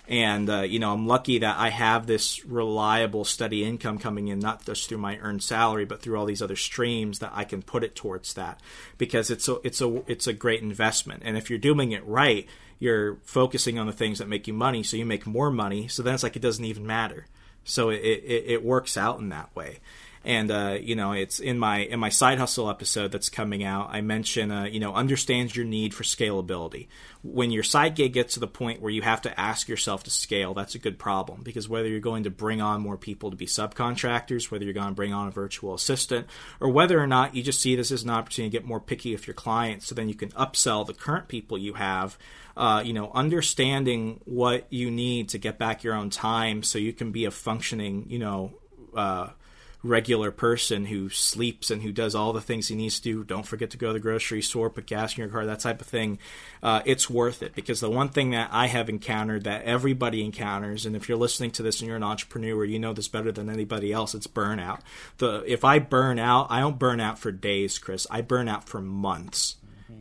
And 0.08 0.50
uh, 0.50 0.62
you 0.62 0.78
know, 0.78 0.94
I'm 0.94 1.08
lucky 1.08 1.40
that 1.40 1.58
I 1.58 1.70
have 1.70 2.06
this 2.06 2.46
reliable, 2.46 3.26
steady 3.26 3.64
income 3.64 3.98
coming 3.98 4.28
in, 4.28 4.40
not 4.40 4.64
just 4.64 4.88
through 4.88 5.00
my 5.00 5.18
earned 5.18 5.42
salary, 5.42 5.86
but 5.86 6.02
through 6.02 6.18
all 6.18 6.26
these 6.26 6.44
other 6.44 6.56
streams 6.56 7.20
that 7.20 7.32
I 7.34 7.44
can 7.44 7.64
put 7.64 7.84
it 7.84 7.96
towards 7.96 8.36
that, 8.36 8.62
because 8.98 9.32
it's 9.32 9.48
a 9.48 9.58
it's 9.64 9.82
a 9.82 10.04
it's 10.06 10.28
a 10.28 10.34
great 10.34 10.62
investment. 10.62 11.24
And 11.26 11.38
if 11.38 11.50
you're 11.50 11.58
doing 11.58 11.92
it 11.92 12.06
right, 12.06 12.48
you're 12.78 13.16
focusing 13.24 13.80
on 13.80 13.88
the 13.88 13.94
things 13.94 14.20
that 14.20 14.28
make 14.28 14.48
you 14.48 14.54
money, 14.54 14.84
so 14.84 14.96
you 14.96 15.06
make 15.06 15.26
more 15.26 15.50
money. 15.50 15.88
So 15.88 16.04
then 16.04 16.14
it's 16.14 16.24
like 16.24 16.36
it 16.36 16.42
doesn't 16.42 16.66
even 16.66 16.86
matter. 16.86 17.26
So 17.64 17.90
it 17.90 18.02
it, 18.04 18.44
it 18.48 18.64
works 18.64 18.98
out 18.98 19.20
in 19.20 19.30
that 19.30 19.56
way. 19.56 19.80
And 20.26 20.50
uh, 20.50 20.78
you 20.82 20.96
know, 20.96 21.12
it's 21.12 21.40
in 21.40 21.60
my 21.60 21.80
in 21.80 22.00
my 22.00 22.10
side 22.10 22.40
hustle 22.40 22.70
episode 22.70 23.12
that's 23.12 23.30
coming 23.30 23.64
out. 23.64 23.90
I 23.92 24.02
mention 24.02 24.52
uh, 24.52 24.64
you 24.64 24.80
know 24.80 24.94
understands 24.94 25.56
your 25.56 25.66
need 25.66 25.94
for 25.94 26.04
scalability. 26.04 26.88
When 27.24 27.52
your 27.52 27.64
side 27.64 27.96
gig 27.96 28.14
gets 28.14 28.34
to 28.34 28.40
the 28.40 28.48
point 28.48 28.82
where 28.82 28.92
you 28.92 29.04
have 29.04 29.22
to 29.22 29.40
ask 29.40 29.70
yourself 29.70 30.04
to 30.04 30.10
scale, 30.10 30.56
that's 30.56 30.76
a 30.76 30.80
good 30.80 30.98
problem 30.98 31.42
because 31.44 31.70
whether 31.70 31.88
you're 31.88 32.00
going 32.00 32.24
to 32.24 32.32
bring 32.32 32.60
on 32.60 32.82
more 32.82 32.98
people 32.98 33.30
to 33.30 33.38
be 33.38 33.46
subcontractors, 33.46 34.50
whether 34.50 34.66
you're 34.66 34.74
going 34.74 34.90
to 34.90 34.94
bring 34.94 35.14
on 35.14 35.28
a 35.28 35.32
virtual 35.32 35.76
assistant, 35.76 36.28
or 36.60 36.70
whether 36.70 37.00
or 37.00 37.08
not 37.08 37.36
you 37.36 37.44
just 37.44 37.62
see 37.62 37.76
this 37.76 37.92
as 37.92 38.04
an 38.04 38.10
opportunity 38.10 38.50
to 38.50 38.62
get 38.62 38.68
more 38.68 38.80
picky 38.80 39.14
with 39.14 39.28
your 39.28 39.36
clients, 39.36 39.86
so 39.86 39.94
then 39.94 40.10
you 40.10 40.16
can 40.16 40.30
upsell 40.30 40.86
the 40.86 40.94
current 40.94 41.28
people 41.28 41.58
you 41.58 41.74
have 41.74 42.18
uh, 42.58 42.82
you 42.86 42.94
know, 42.94 43.12
understanding 43.14 44.22
what 44.26 44.66
you 44.72 44.90
need 44.90 45.30
to 45.30 45.38
get 45.38 45.58
back 45.58 45.84
your 45.84 45.94
own 45.94 46.10
time 46.10 46.64
so 46.64 46.80
you 46.80 46.94
can 46.94 47.12
be 47.12 47.26
a 47.26 47.32
functioning, 47.32 48.06
you 48.08 48.20
know, 48.20 48.54
uh, 48.96 49.30
regular 49.86 50.32
person 50.32 50.86
who 50.86 51.10
sleeps 51.10 51.70
and 51.70 51.82
who 51.84 51.92
does 51.92 52.16
all 52.16 52.34
the 52.34 52.42
things 52.42 52.68
he 52.68 52.76
needs 52.76 53.00
to 53.00 53.04
do. 53.04 53.24
Don't 53.24 53.46
forget 53.46 53.70
to 53.72 53.78
go 53.78 53.88
to 53.88 53.94
the 53.94 54.00
grocery 54.00 54.42
store, 54.42 54.70
put 54.70 54.88
gas 54.88 55.16
in 55.16 55.22
your 55.22 55.30
car, 55.30 55.46
that 55.46 55.60
type 55.60 55.80
of 55.80 55.88
thing. 55.88 56.18
Uh, 56.64 56.82
it's 56.86 57.10
worth 57.10 57.44
it 57.44 57.54
because 57.54 57.80
the 57.80 57.90
one 57.90 58.10
thing 58.10 58.32
that 58.32 58.50
I 58.52 58.68
have 58.68 58.90
encountered 58.90 59.44
that 59.44 59.64
everybody 59.64 60.24
encounters, 60.24 60.86
and 60.86 60.96
if 60.96 61.08
you're 61.08 61.18
listening 61.18 61.52
to 61.52 61.64
this 61.64 61.80
and 61.80 61.88
you're 61.88 61.98
an 61.98 62.04
entrepreneur, 62.04 62.66
you 62.66 62.80
know 62.80 62.94
this 62.94 63.08
better 63.08 63.32
than 63.32 63.50
anybody 63.50 63.94
else. 63.94 64.16
It's 64.16 64.28
burnout. 64.28 64.82
The 65.18 65.44
if 65.46 65.64
I 65.64 65.80
burn 65.80 66.18
out, 66.20 66.48
I 66.50 66.60
don't 66.60 66.80
burn 66.80 67.00
out 67.00 67.20
for 67.20 67.32
days, 67.32 67.78
Chris. 67.78 68.08
I 68.10 68.22
burn 68.22 68.48
out 68.48 68.68
for 68.68 68.82
months. 68.82 69.56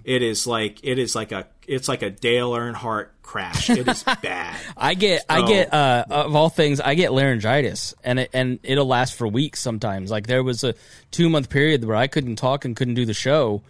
It 0.05 0.22
is 0.22 0.47
like 0.47 0.80
it 0.82 0.99
is 0.99 1.14
like 1.14 1.32
a 1.32 1.47
it's 1.66 1.88
like 1.88 2.03
a 2.03 2.11
Dale 2.11 2.53
Earnhardt 2.53 3.09
crash. 3.22 3.70
It 3.70 3.88
is 3.88 4.03
bad. 4.22 4.57
I 4.76 4.95
get 4.95 5.20
so, 5.20 5.26
I 5.30 5.47
get 5.47 5.72
uh, 5.72 6.05
of 6.11 6.34
all 6.34 6.49
things 6.49 6.80
I 6.80 6.95
get 6.95 7.12
laryngitis 7.12 7.95
and 8.05 8.20
it, 8.20 8.30
and 8.32 8.59
it'll 8.62 8.86
last 8.86 9.14
for 9.14 9.26
weeks 9.26 9.61
sometimes. 9.61 10.11
Like 10.11 10.26
there 10.26 10.42
was 10.42 10.64
a 10.64 10.74
2 11.12 11.28
month 11.28 11.51
period 11.51 11.84
where 11.84 11.97
I 11.97 12.07
couldn't 12.07 12.36
talk 12.36 12.64
and 12.64 12.76
couldn't 12.76 12.95
do 12.95 13.07
the 13.07 13.14
show 13.14 13.62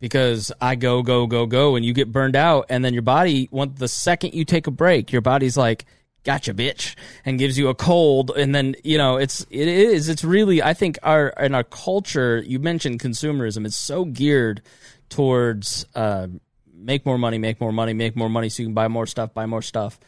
because 0.00 0.52
I 0.60 0.74
go 0.74 1.02
go 1.02 1.26
go 1.26 1.46
go 1.46 1.76
and 1.76 1.84
you 1.84 1.92
get 1.92 2.12
burned 2.12 2.36
out 2.36 2.66
and 2.68 2.84
then 2.84 2.92
your 2.92 3.02
body 3.02 3.48
want 3.50 3.76
the 3.76 3.88
second 3.88 4.34
you 4.34 4.44
take 4.44 4.66
a 4.66 4.70
break 4.70 5.12
your 5.12 5.22
body's 5.22 5.56
like 5.56 5.86
gotcha 6.24 6.52
bitch 6.52 6.96
and 7.24 7.38
gives 7.38 7.56
you 7.56 7.68
a 7.68 7.74
cold 7.74 8.32
and 8.36 8.54
then 8.54 8.74
you 8.82 8.98
know 8.98 9.16
it's 9.16 9.46
it 9.48 9.68
is 9.68 10.08
it's 10.08 10.24
really 10.24 10.62
I 10.62 10.74
think 10.74 10.98
our 11.02 11.28
in 11.28 11.54
our 11.54 11.64
culture 11.64 12.42
you 12.44 12.58
mentioned 12.58 13.00
consumerism 13.00 13.64
it's 13.64 13.76
so 13.76 14.04
geared 14.04 14.60
towards 15.08 15.86
uh, 15.94 16.28
make 16.72 17.06
more 17.06 17.18
money, 17.18 17.38
make 17.38 17.60
more 17.60 17.72
money, 17.72 17.92
make 17.92 18.16
more 18.16 18.28
money 18.28 18.48
so 18.48 18.62
you 18.62 18.68
can 18.68 18.74
buy 18.74 18.88
more 18.88 19.06
stuff, 19.06 19.34
buy 19.34 19.46
more 19.46 19.62
stuff, 19.62 19.98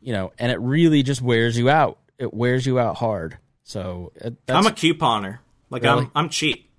you 0.00 0.12
know, 0.12 0.32
and 0.38 0.52
it 0.52 0.60
really 0.60 1.02
just 1.02 1.22
wears 1.22 1.56
you 1.56 1.70
out. 1.70 1.98
It 2.18 2.32
wears 2.32 2.66
you 2.66 2.78
out 2.78 2.96
hard. 2.96 3.38
So 3.64 4.12
uh, 4.24 4.30
I'm 4.48 4.66
a 4.66 4.70
couponer. 4.70 5.38
Like 5.70 5.82
really? 5.82 6.04
I'm 6.04 6.10
I'm 6.14 6.28
cheap. 6.28 6.70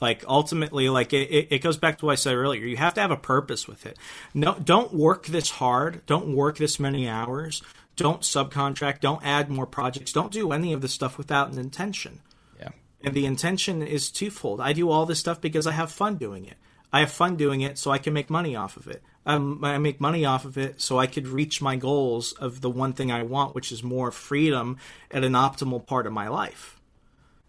Like 0.00 0.24
ultimately, 0.28 0.88
like 0.88 1.12
it, 1.12 1.48
it 1.50 1.62
goes 1.62 1.76
back 1.76 1.98
to 1.98 2.06
what 2.06 2.12
I 2.12 2.14
said 2.14 2.34
earlier. 2.34 2.64
You 2.64 2.76
have 2.76 2.94
to 2.94 3.00
have 3.00 3.10
a 3.10 3.16
purpose 3.16 3.66
with 3.66 3.84
it. 3.84 3.98
No, 4.32 4.54
don't 4.54 4.94
work 4.94 5.26
this 5.26 5.50
hard. 5.50 6.06
Don't 6.06 6.34
work 6.34 6.56
this 6.56 6.78
many 6.78 7.08
hours. 7.08 7.62
Don't 7.96 8.20
subcontract. 8.20 9.00
Don't 9.00 9.24
add 9.24 9.50
more 9.50 9.66
projects. 9.66 10.12
Don't 10.12 10.30
do 10.30 10.52
any 10.52 10.72
of 10.72 10.82
this 10.82 10.92
stuff 10.92 11.18
without 11.18 11.50
an 11.50 11.58
intention. 11.58 12.20
Yeah. 12.60 12.68
And 13.02 13.12
the 13.12 13.26
intention 13.26 13.82
is 13.82 14.12
twofold. 14.12 14.60
I 14.60 14.72
do 14.72 14.88
all 14.88 15.04
this 15.04 15.18
stuff 15.18 15.40
because 15.40 15.66
I 15.66 15.72
have 15.72 15.90
fun 15.90 16.16
doing 16.16 16.44
it. 16.44 16.56
I 16.92 17.00
have 17.00 17.10
fun 17.10 17.36
doing 17.36 17.60
it, 17.60 17.78
so 17.78 17.90
I 17.90 17.98
can 17.98 18.12
make 18.12 18.30
money 18.30 18.56
off 18.56 18.76
of 18.76 18.86
it. 18.86 19.02
Um, 19.26 19.62
I 19.62 19.76
make 19.78 20.00
money 20.00 20.24
off 20.24 20.44
of 20.44 20.56
it, 20.56 20.80
so 20.80 20.98
I 20.98 21.06
could 21.06 21.28
reach 21.28 21.60
my 21.60 21.76
goals 21.76 22.32
of 22.32 22.62
the 22.62 22.70
one 22.70 22.94
thing 22.94 23.12
I 23.12 23.22
want, 23.22 23.54
which 23.54 23.70
is 23.72 23.82
more 23.82 24.10
freedom 24.10 24.78
at 25.10 25.24
an 25.24 25.34
optimal 25.34 25.86
part 25.86 26.06
of 26.06 26.12
my 26.12 26.28
life. 26.28 26.80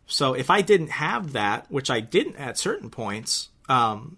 So 0.06 0.34
if 0.34 0.50
I 0.50 0.62
didn't 0.62 0.90
have 0.90 1.34
that, 1.34 1.72
which 1.72 1.90
I 1.90 2.00
didn't 2.02 2.36
at 2.36 2.58
certain 2.58 2.90
points, 2.90 3.50
um, 3.70 4.18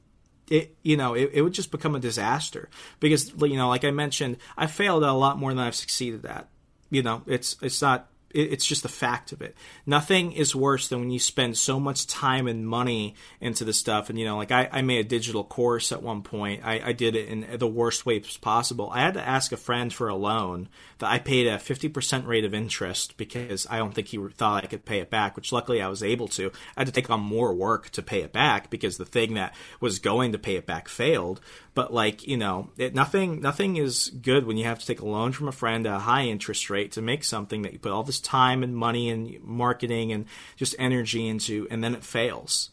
it 0.50 0.76
you 0.84 0.98
know 0.98 1.14
it, 1.14 1.32
it 1.34 1.42
would 1.42 1.54
just 1.54 1.72
become 1.72 1.96
a 1.96 2.00
disaster 2.00 2.70
because 3.00 3.32
you 3.40 3.58
know 3.58 3.70
like 3.70 3.86
I 3.86 3.92
mentioned, 3.92 4.38
I 4.58 4.68
failed 4.68 5.04
at 5.04 5.10
a 5.10 5.14
lot 5.14 5.38
more 5.38 5.52
than 5.52 5.60
I've 5.60 5.76
succeeded 5.76 6.26
at. 6.26 6.48
You 6.90 7.04
know, 7.04 7.22
it's 7.26 7.58
it's 7.62 7.82
not 7.82 8.08
it's 8.34 8.66
just 8.66 8.84
the 8.84 8.90
fact 8.90 9.32
of 9.32 9.42
it. 9.42 9.56
Nothing 9.86 10.32
is 10.32 10.56
worse 10.56 10.88
than 10.88 11.00
when 11.00 11.12
you 11.12 11.20
spend 11.20 11.58
so 11.58 11.80
much 11.80 12.08
time 12.08 12.48
and 12.48 12.68
money 12.68 13.16
into 13.40 13.66
the 13.66 13.74
stuff. 13.74 14.10
And 14.10 14.20
you 14.20 14.26
know, 14.26 14.38
like 14.38 14.52
I, 14.52 14.70
I 14.72 14.82
made 14.82 15.00
a 15.00 15.08
digital 15.10 15.44
course 15.44 15.92
at 15.92 16.04
one 16.04 16.22
point. 16.22 16.62
I, 16.64 16.82
I 16.90 16.94
did 16.94 17.16
it 17.16 17.28
in 17.28 17.46
the 17.58 17.68
worst 17.68 18.06
ways 18.06 18.38
possible. 18.38 18.90
I 18.92 19.02
had 19.02 19.16
to 19.16 19.28
ask 19.28 19.52
a 19.52 19.58
friend 19.58 19.94
for 19.94 20.08
a 20.08 20.16
loan 20.16 20.70
that 21.00 21.12
I 21.12 21.20
paid 21.20 21.48
a 21.48 21.60
fifty 21.60 21.90
percent 21.90 22.26
rate 22.26 22.46
of 22.46 22.54
interest 22.54 23.18
because 23.18 23.68
I 23.70 23.78
don't 23.78 23.94
think 23.94 24.08
he 24.08 24.18
thought 24.30 24.64
I 24.64 24.68
could 24.68 24.86
pay 24.86 25.00
it 25.00 25.10
back. 25.10 25.36
Which 25.36 25.52
luckily 25.52 25.82
I 25.82 25.88
was 25.88 26.04
able 26.04 26.28
to. 26.30 26.52
I 26.78 26.82
had 26.82 26.88
to 26.88 26.94
take 26.94 27.10
on 27.10 27.20
more 27.20 27.54
work 27.54 27.90
to 27.92 28.02
pay 28.02 28.22
it 28.22 28.32
back 28.32 28.70
because 28.70 28.98
the 28.98 29.06
thing 29.06 29.34
that 29.34 29.54
was 29.80 30.00
going 30.00 30.32
to 30.32 30.40
pay 30.40 30.56
it 30.56 30.66
back 30.66 30.88
failed. 30.88 31.42
But 31.74 31.94
like 31.94 32.28
you 32.28 32.38
know, 32.38 32.70
it, 32.78 32.96
nothing 32.96 33.42
nothing 33.42 33.78
is 33.78 34.10
good 34.10 34.46
when 34.46 34.58
you 34.58 34.66
have 34.66 34.80
to 34.80 34.86
take 34.86 35.02
a 35.02 35.08
loan 35.08 35.32
from 35.32 35.48
a 35.48 35.52
friend 35.52 35.86
at 35.86 35.96
a 35.96 36.00
high 36.00 36.24
interest 36.24 36.70
rate 36.70 36.94
to 36.94 37.02
make 37.02 37.24
something 37.24 37.62
that 37.64 37.74
you 37.74 37.80
put 37.80 37.92
all 37.92 38.04
this 38.04 38.20
time 38.22 38.64
and 38.64 38.76
money 38.76 39.10
and 39.10 39.42
marketing 39.44 40.12
and 40.12 40.26
just 40.56 40.76
energy 40.80 41.28
into, 41.28 41.68
and 41.70 41.84
then 41.84 41.96
it 41.96 42.04
fails. 42.04 42.70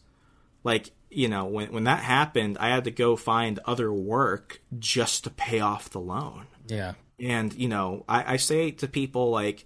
Like 0.63 0.91
you 1.09 1.27
know, 1.27 1.45
when 1.45 1.71
when 1.71 1.85
that 1.85 2.03
happened, 2.03 2.57
I 2.59 2.69
had 2.69 2.83
to 2.85 2.91
go 2.91 3.15
find 3.15 3.59
other 3.65 3.91
work 3.91 4.61
just 4.77 5.23
to 5.23 5.29
pay 5.29 5.59
off 5.59 5.89
the 5.89 5.99
loan. 5.99 6.47
Yeah, 6.67 6.93
and 7.19 7.53
you 7.53 7.67
know, 7.67 8.05
I, 8.07 8.33
I 8.33 8.37
say 8.37 8.71
to 8.71 8.87
people 8.87 9.31
like 9.31 9.65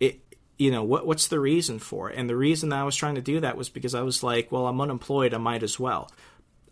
it 0.00 0.20
you 0.56 0.70
know 0.70 0.84
what 0.84 1.06
what's 1.06 1.28
the 1.28 1.40
reason 1.40 1.78
for 1.78 2.10
it 2.10 2.16
and 2.16 2.28
the 2.30 2.36
reason 2.36 2.72
i 2.72 2.84
was 2.84 2.94
trying 2.94 3.16
to 3.16 3.20
do 3.20 3.40
that 3.40 3.56
was 3.56 3.68
because 3.68 3.94
i 3.94 4.02
was 4.02 4.22
like 4.22 4.52
well 4.52 4.66
i'm 4.66 4.80
unemployed 4.80 5.34
i 5.34 5.38
might 5.38 5.62
as 5.62 5.80
well 5.80 6.08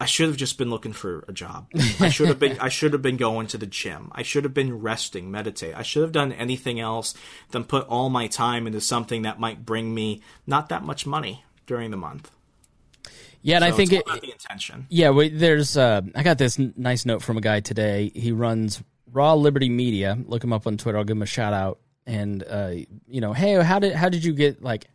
I 0.02 0.04
should 0.04 0.26
have 0.26 0.36
just 0.36 0.58
been 0.58 0.68
looking 0.68 0.92
for 0.92 1.24
a 1.28 1.32
job. 1.32 1.68
I 2.00 2.08
should 2.08 2.26
have 2.26 2.40
been 2.40 2.58
I 2.58 2.70
should 2.70 2.92
have 2.92 3.02
been 3.02 3.16
going 3.16 3.46
to 3.46 3.56
the 3.56 3.68
gym. 3.68 4.10
I 4.12 4.24
should 4.24 4.42
have 4.42 4.52
been 4.52 4.80
resting, 4.80 5.30
meditate. 5.30 5.76
I 5.76 5.82
should 5.82 6.02
have 6.02 6.10
done 6.10 6.32
anything 6.32 6.80
else 6.80 7.14
than 7.52 7.62
put 7.62 7.86
all 7.86 8.10
my 8.10 8.26
time 8.26 8.66
into 8.66 8.80
something 8.80 9.22
that 9.22 9.38
might 9.38 9.64
bring 9.64 9.94
me 9.94 10.20
not 10.44 10.70
that 10.70 10.82
much 10.82 11.06
money 11.06 11.44
during 11.66 11.92
the 11.92 11.96
month. 11.96 12.32
Yeah, 13.42 13.58
and 13.58 13.62
so 13.62 13.68
I 13.68 13.70
think 13.70 13.92
it, 13.92 14.04
the 14.04 14.32
intention. 14.32 14.88
Yeah, 14.88 15.10
wait, 15.10 15.38
there's 15.38 15.76
uh, 15.76 16.00
I 16.16 16.24
got 16.24 16.36
this 16.36 16.58
n- 16.58 16.74
nice 16.76 17.06
note 17.06 17.22
from 17.22 17.38
a 17.38 17.40
guy 17.40 17.60
today. 17.60 18.10
He 18.12 18.32
runs 18.32 18.82
Raw 19.12 19.34
Liberty 19.34 19.68
Media. 19.68 20.18
Look 20.26 20.42
him 20.42 20.52
up 20.52 20.66
on 20.66 20.78
Twitter. 20.78 20.98
I'll 20.98 21.04
give 21.04 21.16
him 21.16 21.22
a 21.22 21.26
shout 21.26 21.52
out. 21.52 21.78
And 22.06 22.42
uh, 22.42 22.72
you 23.06 23.20
know, 23.20 23.34
hey, 23.34 23.62
how 23.62 23.78
did 23.78 23.94
how 23.94 24.08
did 24.08 24.24
you 24.24 24.32
get 24.32 24.64
like? 24.64 24.86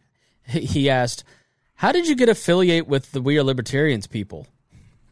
He 0.44 0.90
asked, 0.90 1.24
how 1.76 1.94
did 1.94 2.08
you 2.08 2.16
get 2.16 2.28
affiliate 2.28 2.88
with 2.88 3.14
the 3.14 3.22
We 3.22 3.38
Are 3.38 3.44
Libertarians 3.44 4.08
people? 4.08 4.48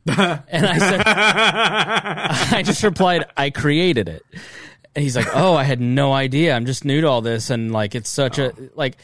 and 0.17 0.65
I 0.65 0.77
said, 0.77 1.01
I 2.57 2.63
just 2.63 2.83
replied, 2.83 3.25
I 3.35 3.49
created 3.49 4.07
it. 4.07 4.23
And 4.95 5.03
he's 5.03 5.15
like, 5.15 5.27
Oh, 5.33 5.55
I 5.55 5.63
had 5.63 5.81
no 5.81 6.13
idea. 6.13 6.53
I'm 6.53 6.65
just 6.65 6.85
new 6.85 7.01
to 7.01 7.07
all 7.07 7.21
this. 7.21 7.49
And 7.49 7.71
like, 7.71 7.95
it's 7.95 8.09
such 8.09 8.37
oh. 8.39 8.47
a, 8.47 8.53
like, 8.75 8.97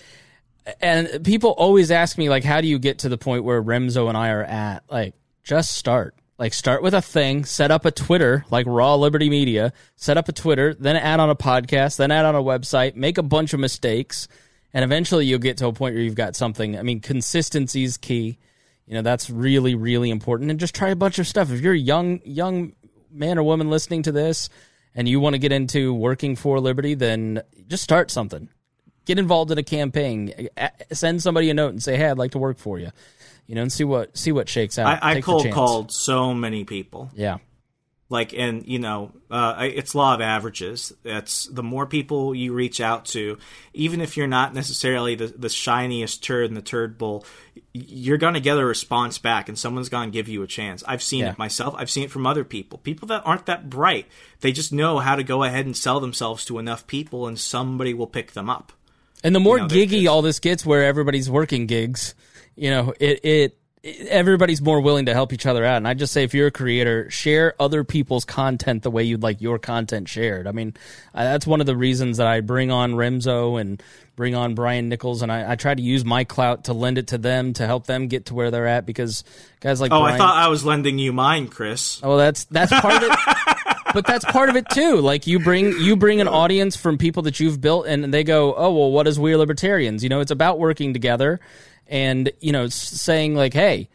and 0.80 1.24
people 1.26 1.52
always 1.52 1.90
ask 1.90 2.18
me, 2.18 2.30
like, 2.30 2.44
how 2.44 2.62
do 2.62 2.68
you 2.68 2.78
get 2.78 3.00
to 3.00 3.10
the 3.10 3.18
point 3.18 3.44
where 3.44 3.62
Remso 3.62 4.08
and 4.10 4.18
I 4.18 4.30
are 4.30 4.44
at? 4.44 4.84
Like, 4.90 5.16
just 5.44 5.74
start. 5.74 6.16
Like, 6.38 6.54
start 6.54 6.84
with 6.84 6.94
a 6.94 7.02
thing, 7.02 7.46
set 7.46 7.72
up 7.72 7.86
a 7.86 7.92
Twitter, 7.92 8.46
like 8.52 8.66
Raw 8.68 8.96
Liberty 8.96 9.30
Media, 9.30 9.74
set 9.96 10.18
up 10.18 10.30
a 10.30 10.32
Twitter, 10.32 10.74
then 10.74 10.96
add 10.96 11.20
on 11.20 11.30
a 11.30 11.36
podcast, 11.36 11.98
then 11.98 12.12
add 12.12 12.26
on 12.26 12.36
a 12.36 12.42
website, 12.42 12.96
make 12.96 13.18
a 13.18 13.24
bunch 13.24 13.54
of 13.54 13.60
mistakes, 13.60 14.28
and 14.74 14.84
eventually 14.84 15.26
you'll 15.26 15.40
get 15.40 15.58
to 15.58 15.68
a 15.68 15.74
point 15.74 15.96
where 15.96 16.04
you've 16.04 16.16
got 16.16 16.36
something. 16.36 16.78
I 16.78 16.84
mean, 16.84 17.00
consistency 17.00 17.84
is 17.84 17.98
key 17.98 18.38
you 18.86 18.94
know, 18.94 19.02
that's 19.02 19.30
really, 19.30 19.76
really 19.76 20.10
important. 20.10 20.52
And 20.52 20.60
just 20.60 20.76
try 20.76 20.90
a 20.90 20.96
bunch 20.96 21.20
of 21.20 21.28
stuff. 21.28 21.52
If 21.52 21.62
you're 21.62 21.74
a 21.74 21.78
young, 21.78 22.22
young 22.24 22.74
man 23.12 23.38
or 23.38 23.44
woman 23.44 23.70
listening 23.70 24.04
to 24.04 24.12
this 24.12 24.50
and 24.96 25.08
you 25.08 25.20
want 25.20 25.34
to 25.34 25.40
get 25.40 25.52
into 25.52 25.94
working 25.94 26.36
for 26.36 26.60
liberty, 26.60 26.96
then 26.96 27.42
just 27.68 27.84
start 27.84 28.12
something. 28.12 28.50
Get 29.06 29.18
involved 29.18 29.52
in 29.52 29.58
a 29.58 29.64
campaign. 29.64 30.50
Send 30.92 31.24
somebody 31.24 31.50
a 31.50 31.54
note 31.54 31.70
and 31.70 31.82
say, 31.82 31.98
"Hey, 31.98 32.08
I'd 32.08 32.20
like 32.20 32.32
to 32.32 32.38
work 32.38 32.60
for 32.60 32.78
you." 32.78 32.92
You 33.48 33.56
know, 33.56 33.64
and 33.64 33.72
see 33.72 33.84
what 33.84 34.16
see 34.16 34.32
what 34.32 34.48
shakes 34.48 34.78
out. 34.78 35.02
I, 35.04 35.18
I 35.18 35.22
cold 35.22 35.50
called 35.52 35.92
so 35.92 36.36
many 36.36 36.66
people. 36.66 37.10
Yeah, 37.16 37.38
like 38.12 38.34
and 38.34 38.68
you 38.68 38.78
know 38.78 39.12
uh, 39.32 39.56
it's 39.60 39.96
law 39.96 40.14
of 40.14 40.22
averages. 40.22 40.94
It's 41.04 41.46
the 41.46 41.64
more 41.64 41.86
people 41.86 42.36
you 42.36 42.54
reach 42.54 42.82
out 42.82 43.06
to 43.06 43.38
even 43.74 44.02
if 44.02 44.18
you're 44.18 44.28
not 44.28 44.54
necessarily 44.54 45.16
the, 45.16 45.28
the 45.28 45.50
shiniest 45.50 46.24
turd 46.24 46.48
in 46.50 46.54
the 46.54 46.62
turd 46.62 46.98
bowl 46.98 47.26
you're 47.74 48.18
going 48.18 48.34
to 48.34 48.42
get 48.42 48.58
a 48.58 48.66
response 48.66 49.18
back 49.18 49.48
and 49.48 49.58
someone's 49.58 49.88
going 49.88 50.10
to 50.10 50.14
give 50.14 50.28
you 50.28 50.44
a 50.44 50.48
chance. 50.48 50.84
I've 50.86 51.02
seen 51.02 51.22
yeah. 51.22 51.32
it 51.32 51.38
myself. 51.38 51.74
I've 51.78 51.90
seen 51.90 52.04
it 52.04 52.12
from 52.12 52.28
other 52.28 52.44
people. 52.44 52.80
People 52.80 53.08
that 53.08 53.26
aren't 53.26 53.46
that 53.46 53.70
bright 53.70 54.08
they 54.42 54.52
just 54.52 54.74
know 54.74 55.00
how 55.00 55.16
to 55.16 55.24
go 55.24 55.44
ahead 55.44 55.66
and 55.66 55.76
sell 55.76 56.00
themselves 56.00 56.44
to 56.46 56.60
enough 56.60 56.86
people 56.86 57.28
and 57.28 57.40
somebody 57.40 57.94
will 57.94 58.08
pick 58.08 58.34
them 58.34 58.50
up. 58.50 58.74
And 59.24 59.34
the 59.34 59.40
more 59.40 59.58
you 59.58 59.64
know, 59.64 59.70
giggy 59.70 60.08
all 60.08 60.22
this 60.22 60.40
gets 60.40 60.66
where 60.66 60.84
everybody's 60.84 61.30
working 61.30 61.66
gigs 61.66 62.14
you 62.56 62.70
know 62.70 62.94
it 63.00 63.24
it 63.24 63.58
everybody's 63.84 64.62
more 64.62 64.80
willing 64.80 65.08
to 65.08 65.14
help 65.14 65.34
each 65.34 65.46
other 65.46 65.66
out. 65.66 65.78
And 65.78 65.88
I 65.88 65.94
just 65.96 66.14
say, 66.14 66.24
if 66.24 66.34
you're 66.34 66.48
a 66.48 66.52
creator, 66.52 67.10
share 67.10 67.56
other 67.60 67.84
people's 67.84 68.26
content 68.26 68.84
the 68.84 68.92
way 68.92 69.04
you'd 69.04 69.24
like 69.24 69.42
your 69.42 69.58
content 69.58 70.08
shared. 70.08 70.48
I 70.48 70.52
mean, 70.52 70.76
I, 71.14 71.24
that's 71.24 71.48
one 71.48 71.62
of 71.62 71.66
the 71.66 71.76
reasons 71.76 72.18
that 72.18 72.28
I 72.28 72.42
bring 72.42 72.70
on 72.70 72.94
Remso 72.94 73.60
and 73.60 73.82
bring 74.16 74.36
on 74.36 74.54
Brian 74.54 74.88
Nichols, 74.88 75.24
and 75.24 75.32
I, 75.32 75.54
I, 75.54 75.56
try 75.56 75.74
to 75.74 75.82
use 75.82 76.06
my 76.06 76.26
clout 76.26 76.66
to 76.66 76.74
lend 76.74 77.00
it 77.00 77.08
to 77.08 77.18
them 77.18 77.54
to 77.54 77.66
help 77.66 77.88
them 77.88 78.08
get 78.08 78.28
to 78.28 78.36
where 78.36 78.52
they're 78.52 78.68
at. 78.68 78.86
Because 78.86 79.24
guys 79.62 79.82
like 79.82 79.92
oh, 79.92 80.02
Brian, 80.02 80.16
I 80.16 80.18
thought 80.18 80.36
I 80.36 80.50
was 80.50 80.64
lending 80.64 81.00
you 81.00 81.12
mine, 81.12 81.48
Chris. 81.48 82.00
Oh, 82.04 82.18
that's 82.18 82.46
that's 82.46 82.72
part 82.72 83.02
of 83.02 83.10
it. 83.12 83.48
but 83.94 84.06
that's 84.06 84.26
part 84.26 84.50
of 84.50 84.56
it 84.56 84.70
too. 84.70 84.98
Like 84.98 85.28
you 85.28 85.40
bring 85.40 85.74
you 85.80 85.96
bring 85.96 86.22
an 86.22 86.28
audience 86.28 86.76
from 86.76 86.98
people 86.98 87.24
that 87.24 87.40
you've 87.40 87.62
built, 87.62 87.88
and 87.88 88.14
they 88.14 88.24
go, 88.24 88.54
"Oh, 88.56 88.72
well, 88.72 88.92
what 88.92 89.08
is 89.08 89.20
We 89.20 89.34
Are 89.34 89.38
Libertarians?" 89.38 90.04
You 90.04 90.10
know, 90.10 90.20
it's 90.20 90.32
about 90.32 90.60
working 90.60 90.94
together, 90.94 91.40
and 91.88 92.32
you 92.40 92.52
know, 92.52 92.68
saying 92.68 93.36
like, 93.36 93.54
"Hey, 93.54 93.90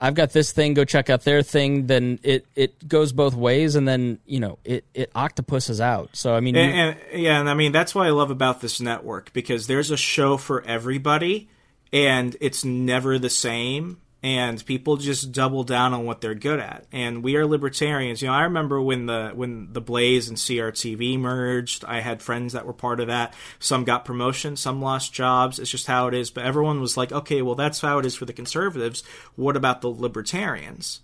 I've 0.00 0.14
got 0.14 0.32
this 0.32 0.52
thing. 0.52 0.74
Go 0.74 0.84
check 0.84 1.10
out 1.10 1.24
their 1.24 1.42
thing." 1.42 1.86
Then 1.86 2.18
it 2.22 2.46
it 2.54 2.88
goes 2.88 3.12
both 3.12 3.34
ways, 3.34 3.74
and 3.74 3.86
then 3.86 4.18
you 4.26 4.40
know, 4.40 4.58
it 4.64 4.84
it 4.94 5.10
octopuses 5.14 5.80
out. 5.80 6.10
So 6.14 6.34
I 6.34 6.40
mean, 6.40 6.56
and, 6.56 6.96
and 7.12 7.22
yeah, 7.22 7.40
and 7.40 7.48
I 7.48 7.54
mean 7.54 7.72
that's 7.72 7.94
what 7.94 8.06
I 8.06 8.10
love 8.10 8.30
about 8.30 8.60
this 8.60 8.80
network 8.80 9.32
because 9.32 9.66
there's 9.66 9.90
a 9.90 9.96
show 9.96 10.36
for 10.36 10.62
everybody, 10.62 11.48
and 11.92 12.36
it's 12.40 12.64
never 12.64 13.18
the 13.18 13.30
same 13.30 13.98
and 14.22 14.64
people 14.66 14.96
just 14.96 15.30
double 15.30 15.62
down 15.62 15.94
on 15.94 16.04
what 16.04 16.20
they're 16.20 16.34
good 16.34 16.58
at. 16.58 16.86
And 16.90 17.22
we 17.22 17.36
are 17.36 17.46
libertarians. 17.46 18.20
You 18.20 18.28
know, 18.28 18.34
I 18.34 18.42
remember 18.42 18.80
when 18.80 19.06
the 19.06 19.30
when 19.34 19.72
the 19.72 19.80
Blaze 19.80 20.28
and 20.28 20.36
CRTV 20.36 21.18
merged. 21.18 21.84
I 21.84 22.00
had 22.00 22.20
friends 22.20 22.52
that 22.52 22.66
were 22.66 22.72
part 22.72 23.00
of 23.00 23.06
that. 23.06 23.34
Some 23.58 23.84
got 23.84 24.04
promotions, 24.04 24.60
some 24.60 24.82
lost 24.82 25.12
jobs. 25.12 25.58
It's 25.58 25.70
just 25.70 25.86
how 25.86 26.08
it 26.08 26.14
is. 26.14 26.30
But 26.30 26.44
everyone 26.44 26.80
was 26.80 26.96
like, 26.96 27.12
okay, 27.12 27.42
well, 27.42 27.54
that's 27.54 27.80
how 27.80 27.98
it 27.98 28.06
is 28.06 28.16
for 28.16 28.24
the 28.24 28.32
conservatives. 28.32 29.04
What 29.36 29.56
about 29.56 29.82
the 29.82 29.88
libertarians? 29.88 31.00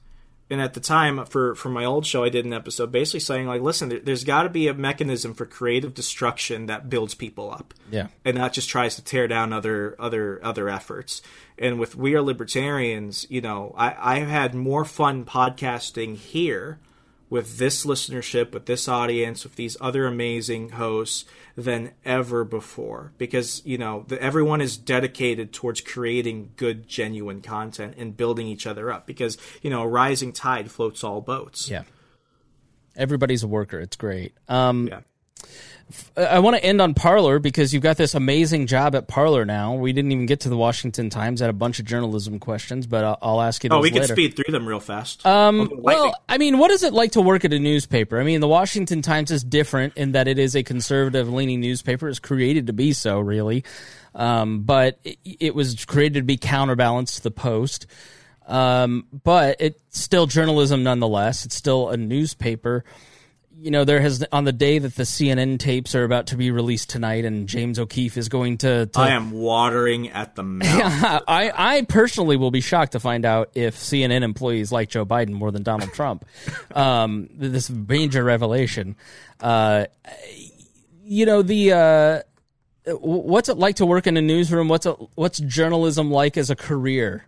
And 0.54 0.62
at 0.62 0.74
the 0.74 0.80
time 0.80 1.24
for 1.26 1.56
for 1.56 1.68
my 1.68 1.84
old 1.84 2.06
show 2.06 2.22
i 2.22 2.28
did 2.28 2.44
an 2.44 2.52
episode 2.52 2.92
basically 2.92 3.18
saying 3.18 3.46
like 3.48 3.60
listen 3.60 3.88
there, 3.88 4.00
has 4.06 4.22
got 4.22 4.44
to 4.44 4.48
be 4.48 4.68
a 4.68 4.74
mechanism 4.74 5.34
for 5.34 5.44
creative 5.44 5.94
destruction 5.94 6.66
that 6.66 6.88
builds 6.88 7.14
people 7.14 7.50
up. 7.50 7.74
Yeah. 7.90 8.06
And 8.24 8.36
not 8.36 8.52
just 8.52 8.68
tries 8.68 8.94
to 8.96 9.02
tear 9.02 9.26
down 9.26 9.52
other 9.52 9.96
other 9.98 10.38
other 10.44 10.68
efforts. 10.68 11.22
And 11.58 11.80
with 11.80 11.96
we 11.96 12.14
are 12.14 12.22
libertarians 12.22 13.26
you 13.28 13.40
know 13.40 13.74
i 13.76 14.16
i've 14.16 14.28
had 14.28 14.54
more 14.54 14.84
fun 14.84 15.24
podcasting 15.24 16.16
here 16.16 16.78
with 17.34 17.58
this 17.58 17.84
listenership, 17.84 18.52
with 18.52 18.66
this 18.66 18.86
audience, 18.86 19.42
with 19.42 19.56
these 19.56 19.76
other 19.80 20.06
amazing 20.06 20.68
hosts 20.68 21.24
than 21.56 21.90
ever 22.04 22.44
before. 22.44 23.12
Because, 23.18 23.60
you 23.64 23.76
know, 23.76 24.04
the, 24.06 24.22
everyone 24.22 24.60
is 24.60 24.76
dedicated 24.76 25.52
towards 25.52 25.80
creating 25.80 26.52
good, 26.54 26.86
genuine 26.86 27.40
content 27.40 27.96
and 27.98 28.16
building 28.16 28.46
each 28.46 28.68
other 28.68 28.88
up. 28.92 29.04
Because, 29.04 29.36
you 29.62 29.70
know, 29.70 29.82
a 29.82 29.88
rising 29.88 30.32
tide 30.32 30.70
floats 30.70 31.02
all 31.02 31.20
boats. 31.20 31.68
Yeah. 31.68 31.82
Everybody's 32.94 33.42
a 33.42 33.48
worker. 33.48 33.80
It's 33.80 33.96
great. 33.96 34.32
Um, 34.46 34.86
yeah. 34.86 35.00
I 36.16 36.38
want 36.38 36.56
to 36.56 36.64
end 36.64 36.80
on 36.80 36.94
Parler 36.94 37.38
because 37.38 37.74
you've 37.74 37.82
got 37.82 37.96
this 37.96 38.14
amazing 38.14 38.66
job 38.66 38.94
at 38.94 39.08
Parler 39.08 39.44
now. 39.44 39.74
We 39.74 39.92
didn't 39.92 40.12
even 40.12 40.26
get 40.26 40.40
to 40.40 40.48
the 40.48 40.56
Washington 40.56 41.10
Times. 41.10 41.42
I 41.42 41.46
had 41.46 41.50
a 41.50 41.52
bunch 41.52 41.78
of 41.78 41.84
journalism 41.84 42.38
questions, 42.38 42.86
but 42.86 43.04
I'll, 43.04 43.18
I'll 43.20 43.40
ask 43.40 43.62
you. 43.64 43.70
oh, 43.70 43.80
we 43.80 43.90
can 43.90 44.04
speed 44.04 44.36
through 44.36 44.52
them 44.52 44.66
real 44.66 44.80
fast. 44.80 45.24
Um, 45.26 45.70
well, 45.72 46.14
I 46.28 46.38
mean, 46.38 46.58
what 46.58 46.70
is 46.70 46.82
it 46.82 46.92
like 46.92 47.12
to 47.12 47.20
work 47.20 47.44
at 47.44 47.52
a 47.52 47.58
newspaper? 47.58 48.20
I 48.20 48.24
mean, 48.24 48.40
the 48.40 48.48
Washington 48.48 49.02
Times 49.02 49.30
is 49.30 49.44
different 49.44 49.96
in 49.96 50.12
that 50.12 50.28
it 50.28 50.38
is 50.38 50.54
a 50.56 50.62
conservative-leaning 50.62 51.60
newspaper. 51.60 52.08
It's 52.08 52.18
created 52.18 52.68
to 52.68 52.72
be 52.72 52.92
so, 52.92 53.20
really, 53.20 53.64
um, 54.14 54.62
but 54.62 54.98
it, 55.04 55.18
it, 55.24 55.54
was 55.54 55.84
created 55.84 56.20
to 56.20 56.22
be 56.22 56.36
counterbalanced 56.36 57.16
to 57.16 57.22
the 57.22 57.30
Post. 57.30 57.86
Um, 58.46 59.06
but 59.24 59.56
it's 59.60 59.80
still 59.90 60.26
journalism 60.26 60.82
nonetheless. 60.82 61.44
It's 61.44 61.56
still 61.56 61.88
a 61.90 61.96
newspaper 61.96 62.84
you 63.56 63.70
know, 63.70 63.84
there 63.84 64.00
has 64.00 64.24
on 64.32 64.44
the 64.44 64.52
day 64.52 64.78
that 64.78 64.94
the 64.94 65.04
CNN 65.04 65.58
tapes 65.58 65.94
are 65.94 66.04
about 66.04 66.28
to 66.28 66.36
be 66.36 66.50
released 66.50 66.90
tonight, 66.90 67.24
and 67.24 67.48
James 67.48 67.78
O'Keefe 67.78 68.16
is 68.16 68.28
going 68.28 68.58
to. 68.58 68.86
to 68.86 69.00
I 69.00 69.10
am 69.10 69.30
watering 69.30 70.10
at 70.10 70.34
the 70.34 70.42
mouth. 70.42 71.22
I, 71.26 71.52
I 71.54 71.82
personally 71.82 72.36
will 72.36 72.50
be 72.50 72.60
shocked 72.60 72.92
to 72.92 73.00
find 73.00 73.24
out 73.24 73.50
if 73.54 73.76
CNN 73.76 74.22
employees 74.22 74.70
like 74.72 74.88
Joe 74.90 75.06
Biden 75.06 75.32
more 75.32 75.50
than 75.50 75.62
Donald 75.62 75.92
Trump. 75.92 76.24
um, 76.74 77.28
this 77.34 77.70
major 77.70 78.24
revelation. 78.24 78.96
Uh, 79.40 79.86
you 81.02 81.26
know 81.26 81.42
the. 81.42 81.72
Uh, 81.72 82.22
what's 83.00 83.48
it 83.48 83.56
like 83.56 83.76
to 83.76 83.86
work 83.86 84.06
in 84.06 84.16
a 84.16 84.22
newsroom? 84.22 84.68
What's 84.68 84.86
what's 85.14 85.38
journalism 85.38 86.10
like 86.10 86.36
as 86.36 86.50
a 86.50 86.56
career? 86.56 87.26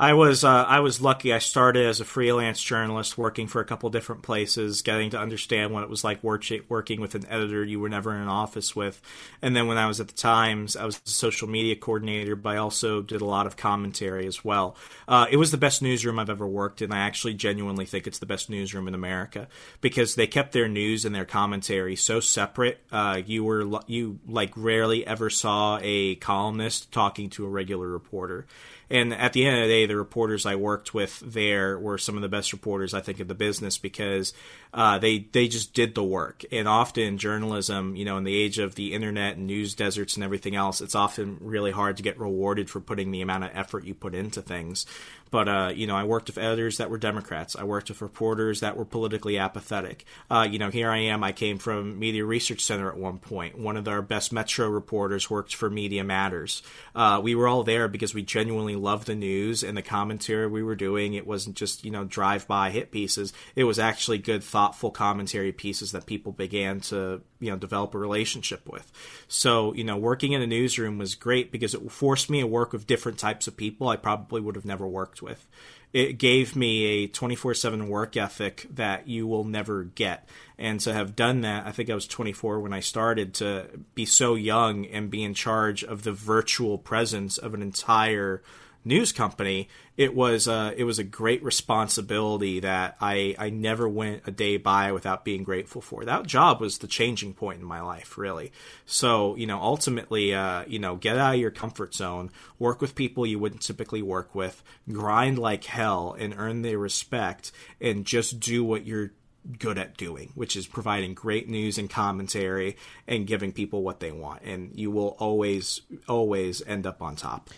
I 0.00 0.12
was 0.12 0.44
uh, 0.44 0.64
I 0.64 0.78
was 0.78 1.00
lucky. 1.00 1.32
I 1.32 1.40
started 1.40 1.84
as 1.84 2.00
a 2.00 2.04
freelance 2.04 2.62
journalist, 2.62 3.18
working 3.18 3.48
for 3.48 3.60
a 3.60 3.64
couple 3.64 3.90
different 3.90 4.22
places, 4.22 4.82
getting 4.82 5.10
to 5.10 5.18
understand 5.18 5.72
what 5.72 5.82
it 5.82 5.90
was 5.90 6.04
like 6.04 6.22
work, 6.22 6.44
working 6.68 7.00
with 7.00 7.16
an 7.16 7.26
editor 7.26 7.64
you 7.64 7.80
were 7.80 7.88
never 7.88 8.14
in 8.14 8.20
an 8.20 8.28
office 8.28 8.76
with. 8.76 9.02
And 9.42 9.56
then 9.56 9.66
when 9.66 9.76
I 9.76 9.86
was 9.88 9.98
at 9.98 10.06
the 10.06 10.14
Times, 10.14 10.76
I 10.76 10.84
was 10.84 11.00
a 11.04 11.08
social 11.08 11.48
media 11.48 11.74
coordinator, 11.74 12.36
but 12.36 12.50
I 12.50 12.56
also 12.58 13.02
did 13.02 13.20
a 13.20 13.24
lot 13.24 13.48
of 13.48 13.56
commentary 13.56 14.28
as 14.28 14.44
well. 14.44 14.76
Uh, 15.08 15.26
it 15.32 15.36
was 15.36 15.50
the 15.50 15.56
best 15.56 15.82
newsroom 15.82 16.20
I've 16.20 16.30
ever 16.30 16.46
worked 16.46 16.80
in. 16.80 16.92
I 16.92 17.00
actually 17.00 17.34
genuinely 17.34 17.84
think 17.84 18.06
it's 18.06 18.20
the 18.20 18.26
best 18.26 18.48
newsroom 18.48 18.86
in 18.86 18.94
America 18.94 19.48
because 19.80 20.14
they 20.14 20.28
kept 20.28 20.52
their 20.52 20.68
news 20.68 21.04
and 21.04 21.12
their 21.12 21.24
commentary 21.24 21.96
so 21.96 22.20
separate. 22.20 22.78
Uh, 22.92 23.20
you 23.26 23.42
were 23.42 23.80
you 23.88 24.20
like 24.28 24.52
rarely 24.54 25.04
ever 25.04 25.28
saw 25.28 25.80
a 25.82 26.14
columnist 26.16 26.92
talking 26.92 27.30
to 27.30 27.44
a 27.44 27.48
regular 27.48 27.88
reporter 27.88 28.46
and 28.90 29.12
at 29.12 29.32
the 29.32 29.44
end 29.44 29.56
of 29.56 29.62
the 29.62 29.68
day, 29.68 29.86
the 29.86 29.96
reporters 29.96 30.46
I 30.46 30.56
worked 30.56 30.94
with 30.94 31.20
there 31.20 31.78
were 31.78 31.98
some 31.98 32.16
of 32.16 32.22
the 32.22 32.28
best 32.28 32.52
reporters 32.52 32.94
I 32.94 33.00
think 33.00 33.20
in 33.20 33.28
the 33.28 33.34
business 33.34 33.76
because 33.76 34.32
uh, 34.72 34.98
they 34.98 35.18
they 35.18 35.48
just 35.48 35.74
did 35.74 35.94
the 35.94 36.04
work. 36.04 36.44
And 36.50 36.66
often 36.66 37.18
journalism, 37.18 37.96
you 37.96 38.04
know, 38.04 38.16
in 38.16 38.24
the 38.24 38.34
age 38.34 38.58
of 38.58 38.74
the 38.74 38.94
internet 38.94 39.36
and 39.36 39.46
news 39.46 39.74
deserts 39.74 40.14
and 40.14 40.24
everything 40.24 40.56
else, 40.56 40.80
it's 40.80 40.94
often 40.94 41.36
really 41.40 41.70
hard 41.70 41.96
to 41.98 42.02
get 42.02 42.18
rewarded 42.18 42.70
for 42.70 42.80
putting 42.80 43.10
the 43.10 43.20
amount 43.20 43.44
of 43.44 43.50
effort 43.52 43.84
you 43.84 43.94
put 43.94 44.14
into 44.14 44.40
things. 44.40 44.86
But 45.30 45.48
uh, 45.48 45.72
you 45.74 45.86
know, 45.86 45.96
I 45.96 46.04
worked 46.04 46.28
with 46.28 46.38
editors 46.38 46.78
that 46.78 46.90
were 46.90 46.98
Democrats. 46.98 47.56
I 47.56 47.64
worked 47.64 47.88
with 47.88 48.02
reporters 48.02 48.60
that 48.60 48.76
were 48.76 48.84
politically 48.84 49.38
apathetic. 49.38 50.04
Uh, 50.30 50.46
you 50.50 50.58
know, 50.58 50.70
here 50.70 50.90
I 50.90 50.98
am. 50.98 51.22
I 51.24 51.32
came 51.32 51.58
from 51.58 51.98
Media 51.98 52.24
Research 52.24 52.64
Center 52.64 52.88
at 52.90 52.96
one 52.96 53.18
point. 53.18 53.58
One 53.58 53.76
of 53.76 53.86
our 53.88 54.02
best 54.02 54.32
Metro 54.32 54.68
reporters 54.68 55.30
worked 55.30 55.54
for 55.54 55.70
Media 55.70 56.04
Matters. 56.04 56.62
Uh, 56.94 57.20
we 57.22 57.34
were 57.34 57.48
all 57.48 57.64
there 57.64 57.88
because 57.88 58.14
we 58.14 58.22
genuinely 58.22 58.76
loved 58.76 59.06
the 59.06 59.14
news 59.14 59.62
and 59.62 59.76
the 59.76 59.82
commentary 59.82 60.46
we 60.46 60.62
were 60.62 60.76
doing. 60.76 61.14
It 61.14 61.26
wasn't 61.26 61.56
just 61.56 61.84
you 61.84 61.90
know 61.90 62.04
drive-by 62.04 62.70
hit 62.70 62.90
pieces. 62.90 63.32
It 63.54 63.64
was 63.64 63.78
actually 63.78 64.18
good, 64.18 64.42
thoughtful 64.42 64.90
commentary 64.90 65.52
pieces 65.52 65.92
that 65.92 66.06
people 66.06 66.32
began 66.32 66.80
to 66.80 67.20
you 67.40 67.50
know 67.50 67.56
develop 67.56 67.94
a 67.94 67.98
relationship 67.98 68.68
with. 68.68 68.90
So 69.28 69.74
you 69.74 69.84
know, 69.84 69.96
working 69.96 70.32
in 70.32 70.42
a 70.42 70.46
newsroom 70.46 70.98
was 70.98 71.14
great 71.14 71.52
because 71.52 71.74
it 71.74 71.90
forced 71.90 72.30
me 72.30 72.40
to 72.40 72.46
work 72.46 72.72
with 72.72 72.86
different 72.86 73.18
types 73.18 73.46
of 73.46 73.56
people 73.56 73.88
I 73.88 73.96
probably 73.96 74.40
would 74.40 74.56
have 74.56 74.64
never 74.64 74.86
worked 74.86 75.17
with. 75.22 75.46
It 75.92 76.18
gave 76.18 76.54
me 76.54 76.84
a 76.84 77.06
24 77.06 77.54
7 77.54 77.88
work 77.88 78.16
ethic 78.16 78.66
that 78.74 79.08
you 79.08 79.26
will 79.26 79.44
never 79.44 79.84
get. 79.84 80.28
And 80.58 80.80
to 80.80 80.92
have 80.92 81.16
done 81.16 81.40
that, 81.42 81.66
I 81.66 81.72
think 81.72 81.88
I 81.88 81.94
was 81.94 82.06
24 82.06 82.60
when 82.60 82.72
I 82.72 82.80
started, 82.80 83.34
to 83.34 83.68
be 83.94 84.04
so 84.04 84.34
young 84.34 84.84
and 84.86 85.10
be 85.10 85.22
in 85.22 85.34
charge 85.34 85.84
of 85.84 86.02
the 86.02 86.12
virtual 86.12 86.76
presence 86.78 87.38
of 87.38 87.54
an 87.54 87.62
entire 87.62 88.42
news 88.84 89.12
company, 89.12 89.68
it 89.96 90.14
was 90.14 90.48
uh, 90.48 90.72
it 90.76 90.84
was 90.84 90.98
a 90.98 91.04
great 91.04 91.42
responsibility 91.42 92.60
that 92.60 92.96
I 93.00 93.34
I 93.38 93.50
never 93.50 93.88
went 93.88 94.22
a 94.26 94.30
day 94.30 94.56
by 94.56 94.92
without 94.92 95.24
being 95.24 95.42
grateful 95.42 95.82
for. 95.82 96.04
That 96.04 96.26
job 96.26 96.60
was 96.60 96.78
the 96.78 96.86
changing 96.86 97.34
point 97.34 97.60
in 97.60 97.66
my 97.66 97.80
life, 97.80 98.16
really. 98.16 98.52
So 98.86 99.34
you 99.36 99.46
know, 99.46 99.60
ultimately, 99.60 100.34
uh, 100.34 100.64
you 100.66 100.78
know, 100.78 100.96
get 100.96 101.18
out 101.18 101.34
of 101.34 101.40
your 101.40 101.50
comfort 101.50 101.94
zone, 101.94 102.30
work 102.58 102.80
with 102.80 102.94
people 102.94 103.26
you 103.26 103.38
wouldn't 103.38 103.62
typically 103.62 104.02
work 104.02 104.34
with, 104.34 104.62
grind 104.90 105.38
like 105.38 105.64
hell, 105.64 106.16
and 106.18 106.34
earn 106.36 106.62
their 106.62 106.78
respect, 106.78 107.52
and 107.80 108.04
just 108.04 108.40
do 108.40 108.64
what 108.64 108.86
you're 108.86 109.12
good 109.58 109.78
at 109.78 109.96
doing, 109.96 110.30
which 110.34 110.56
is 110.56 110.66
providing 110.66 111.14
great 111.14 111.48
news 111.48 111.78
and 111.78 111.88
commentary 111.88 112.76
and 113.06 113.26
giving 113.26 113.52
people 113.52 113.82
what 113.82 114.00
they 114.00 114.12
want. 114.12 114.42
And 114.42 114.72
you 114.74 114.90
will 114.90 115.16
always, 115.18 115.80
always 116.08 116.62
end 116.66 116.86
up 116.86 117.00
on 117.00 117.16
top. 117.16 117.48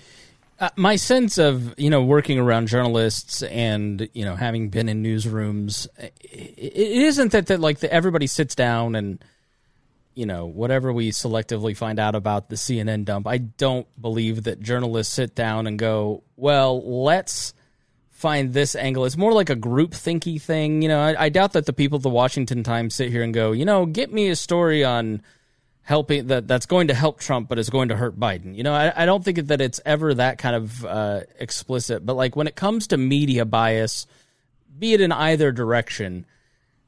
Uh, 0.61 0.69
my 0.77 0.95
sense 0.97 1.39
of 1.39 1.75
you 1.79 1.89
know 1.89 2.05
working 2.05 2.39
around 2.39 2.69
journalists 2.69 3.43
and 3.43 4.11
you 4.13 4.27
know 4.27 4.37
having 4.37 4.69
been 4.69 4.91
in 4.91 5.03
newsrooms, 5.03 5.89
it, 5.99 6.13
it 6.23 7.03
isn't 7.03 7.33
that 7.33 7.47
that 7.47 7.61
like 7.61 7.79
the, 7.79 7.91
everybody 7.91 8.27
sits 8.27 8.55
down 8.55 8.95
and 8.95 9.25
you 10.15 10.27
know 10.27 10.45
whatever 10.45 10.93
we 10.93 11.13
selectively 11.13 11.75
find 11.75 11.99
out 11.99 12.15
about 12.15 12.51
the 12.51 12.57
CNN 12.57 13.07
dump. 13.07 13.27
I 13.27 13.39
don't 13.39 13.87
believe 13.99 14.43
that 14.45 14.61
journalists 14.61 15.15
sit 15.15 15.35
down 15.35 15.67
and 15.67 15.79
go, 15.79 16.25
well, 16.37 17.03
let's 17.03 17.55
find 18.11 18.53
this 18.53 18.77
angle. 18.77 19.07
It's 19.07 19.17
more 19.17 19.33
like 19.33 19.49
a 19.49 19.57
group 19.57 19.93
thinky 19.93 20.39
thing. 20.39 20.83
You 20.83 20.89
know, 20.89 21.01
I, 21.01 21.25
I 21.25 21.29
doubt 21.31 21.55
that 21.55 21.65
the 21.65 21.73
people 21.73 21.97
at 21.97 22.03
the 22.03 22.11
Washington 22.11 22.63
Times 22.63 22.95
sit 22.95 23.11
here 23.11 23.23
and 23.23 23.33
go, 23.33 23.53
you 23.53 23.65
know, 23.65 23.87
get 23.87 24.13
me 24.13 24.29
a 24.29 24.37
story 24.37 24.85
on 24.85 25.23
helping 25.83 26.29
that 26.29 26.47
that's 26.47 26.67
going 26.67 26.89
to 26.89 26.95
help 26.95 27.21
Trump, 27.21 27.49
but 27.49 27.59
is 27.59 27.71
going 27.71 27.89
to 27.89 27.97
hurt 27.97 28.19
Biden. 28.19 28.55
You 28.55 28.63
know, 28.63 28.75
I, 28.75 28.93
I 29.03 29.07
don't 29.07 29.25
think 29.25 29.39
that 29.49 29.61
it's 29.61 29.81
ever 29.85 30.15
that 30.15 30.39
kind 30.39 30.57
of 30.57 30.85
uh, 30.85 31.21
explicit. 31.39 32.05
But 32.05 32.15
like 32.15 32.37
when 32.37 32.47
it 32.47 32.57
comes 32.57 32.87
to 32.89 32.97
media 32.97 33.45
bias, 33.45 34.07
be 34.79 34.93
it 34.93 35.01
in 35.01 35.13
either 35.13 35.53
direction, 35.53 36.27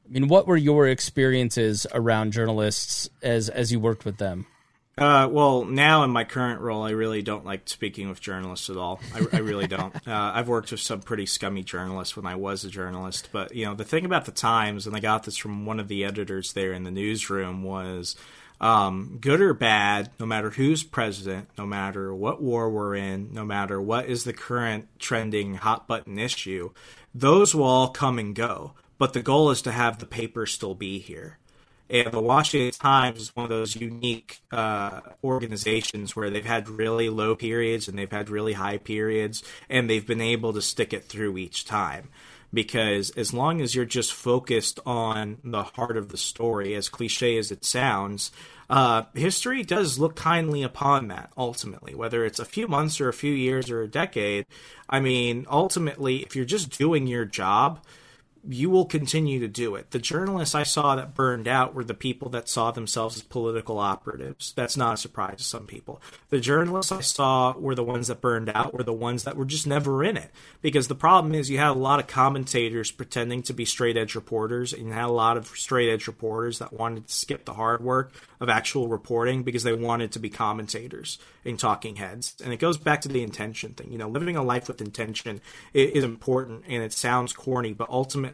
I 0.05 0.09
mean, 0.11 0.27
what 0.27 0.47
were 0.47 0.57
your 0.57 0.87
experiences 0.87 1.87
around 1.93 2.33
journalists 2.33 3.09
as 3.21 3.49
as 3.49 3.71
you 3.71 3.79
worked 3.79 4.05
with 4.05 4.17
them? 4.17 4.45
Uh, 4.95 5.27
well, 5.31 5.65
now 5.65 6.03
in 6.03 6.11
my 6.11 6.23
current 6.23 6.61
role, 6.61 6.83
I 6.83 6.91
really 6.91 7.23
don't 7.23 7.45
like 7.45 7.67
speaking 7.67 8.09
with 8.09 8.21
journalists 8.21 8.69
at 8.69 8.77
all. 8.77 8.99
I, 9.15 9.25
I 9.33 9.39
really 9.39 9.67
don't. 9.67 9.93
Uh, 10.05 10.31
I've 10.35 10.49
worked 10.49 10.69
with 10.69 10.81
some 10.81 11.01
pretty 11.01 11.25
scummy 11.25 11.63
journalists 11.63 12.15
when 12.15 12.25
I 12.25 12.35
was 12.35 12.65
a 12.65 12.69
journalist, 12.69 13.29
but 13.31 13.55
you 13.55 13.65
know 13.65 13.73
the 13.73 13.85
thing 13.85 14.05
about 14.05 14.25
the 14.25 14.31
Times, 14.31 14.85
and 14.85 14.95
I 14.95 14.99
got 14.99 15.23
this 15.23 15.37
from 15.37 15.65
one 15.65 15.79
of 15.79 15.87
the 15.87 16.03
editors 16.03 16.53
there 16.53 16.73
in 16.73 16.83
the 16.83 16.91
newsroom, 16.91 17.63
was 17.63 18.15
um, 18.61 19.17
good 19.19 19.41
or 19.41 19.53
bad, 19.53 20.09
no 20.19 20.25
matter 20.25 20.51
who's 20.51 20.83
president, 20.83 21.49
no 21.57 21.65
matter 21.65 22.13
what 22.13 22.41
war 22.41 22.69
we're 22.69 22.95
in, 22.95 23.33
no 23.33 23.43
matter 23.43 23.81
what 23.81 24.05
is 24.05 24.23
the 24.23 24.33
current 24.33 24.87
trending 24.99 25.55
hot 25.55 25.87
button 25.87 26.17
issue, 26.17 26.71
those 27.13 27.53
will 27.53 27.65
all 27.65 27.89
come 27.89 28.19
and 28.19 28.35
go. 28.35 28.73
But 28.97 29.13
the 29.13 29.21
goal 29.21 29.51
is 29.51 29.61
to 29.63 29.71
have 29.71 29.99
the 29.99 30.05
paper 30.05 30.45
still 30.45 30.75
be 30.75 30.99
here. 30.99 31.37
And 31.89 32.11
the 32.11 32.21
Washington 32.21 32.71
Times 32.71 33.19
is 33.19 33.35
one 33.35 33.43
of 33.43 33.49
those 33.49 33.75
unique 33.75 34.41
uh, 34.51 35.01
organizations 35.23 36.15
where 36.15 36.29
they've 36.29 36.45
had 36.45 36.69
really 36.69 37.09
low 37.09 37.35
periods 37.35 37.87
and 37.87 37.97
they've 37.97 38.09
had 38.09 38.29
really 38.29 38.53
high 38.53 38.77
periods, 38.77 39.43
and 39.69 39.89
they've 39.89 40.07
been 40.07 40.21
able 40.21 40.53
to 40.53 40.61
stick 40.61 40.93
it 40.93 41.03
through 41.03 41.37
each 41.37 41.65
time. 41.65 42.09
Because 42.53 43.09
as 43.11 43.33
long 43.33 43.61
as 43.61 43.73
you're 43.73 43.85
just 43.85 44.13
focused 44.13 44.79
on 44.85 45.39
the 45.43 45.63
heart 45.63 45.97
of 45.97 46.09
the 46.09 46.17
story, 46.17 46.75
as 46.75 46.87
cliche 46.87 47.37
as 47.37 47.51
it 47.51 47.65
sounds, 47.65 48.31
uh, 48.69 49.03
history 49.13 49.63
does 49.63 49.99
look 49.99 50.15
kindly 50.15 50.63
upon 50.63 51.07
that 51.07 51.31
ultimately, 51.37 51.95
whether 51.95 52.23
it's 52.25 52.39
a 52.39 52.45
few 52.45 52.67
months 52.67 53.01
or 53.01 53.09
a 53.09 53.13
few 53.13 53.33
years 53.33 53.69
or 53.69 53.81
a 53.81 53.87
decade. 53.87 54.45
I 54.89 54.99
mean, 54.99 55.45
ultimately, 55.49 56.17
if 56.17 56.35
you're 56.35 56.45
just 56.45 56.77
doing 56.77 57.07
your 57.07 57.25
job, 57.25 57.83
you 58.47 58.69
will 58.69 58.85
continue 58.85 59.39
to 59.39 59.47
do 59.47 59.75
it. 59.75 59.91
The 59.91 59.99
journalists 59.99 60.53
I 60.53 60.63
saw 60.63 60.95
that 60.95 61.13
burned 61.13 61.47
out 61.47 61.73
were 61.73 61.83
the 61.83 61.93
people 61.93 62.29
that 62.31 62.49
saw 62.49 62.71
themselves 62.71 63.15
as 63.15 63.23
political 63.23 63.79
operatives. 63.79 64.51
That's 64.53 64.75
not 64.75 64.95
a 64.95 64.97
surprise 64.97 65.37
to 65.37 65.43
some 65.43 65.65
people. 65.65 66.01
The 66.29 66.41
journalists 66.41 66.91
I 66.91 66.99
saw 66.99 67.53
were 67.57 67.75
the 67.75 67.83
ones 67.83 68.07
that 68.07 68.19
burned 68.19 68.49
out, 68.49 68.73
were 68.73 68.83
the 68.83 68.91
ones 68.91 69.23
that 69.23 69.37
were 69.37 69.45
just 69.45 69.65
never 69.65 70.03
in 70.03 70.17
it. 70.17 70.31
Because 70.61 70.89
the 70.89 70.95
problem 70.95 71.33
is 71.33 71.49
you 71.49 71.57
had 71.57 71.69
a 71.69 71.73
lot 71.73 72.01
of 72.01 72.07
commentators 72.07 72.91
pretending 72.91 73.43
to 73.43 73.53
be 73.53 73.63
straight 73.63 73.95
edge 73.95 74.13
reporters, 74.13 74.73
and 74.73 74.87
you 74.87 74.93
had 74.93 75.05
a 75.05 75.07
lot 75.07 75.37
of 75.37 75.47
straight 75.47 75.89
edge 75.89 76.07
reporters 76.07 76.59
that 76.59 76.73
wanted 76.73 77.07
to 77.07 77.13
skip 77.13 77.45
the 77.45 77.53
hard 77.53 77.81
work 77.81 78.11
of 78.41 78.49
actual 78.49 78.89
reporting 78.89 79.43
because 79.43 79.63
they 79.63 79.73
wanted 79.73 80.11
to 80.11 80.19
be 80.19 80.29
commentators 80.29 81.17
and 81.45 81.57
talking 81.57 81.95
heads. 81.95 82.35
And 82.43 82.51
it 82.51 82.57
goes 82.57 82.77
back 82.77 83.01
to 83.01 83.07
the 83.07 83.23
intention 83.23 83.73
thing. 83.73 83.91
You 83.91 83.97
know, 83.97 84.09
living 84.09 84.35
a 84.35 84.43
life 84.43 84.67
with 84.67 84.81
intention 84.81 85.39
is 85.73 86.03
important 86.03 86.65
and 86.67 86.83
it 86.83 86.91
sounds 86.91 87.31
corny, 87.31 87.71
but 87.71 87.89
ultimately 87.89 88.32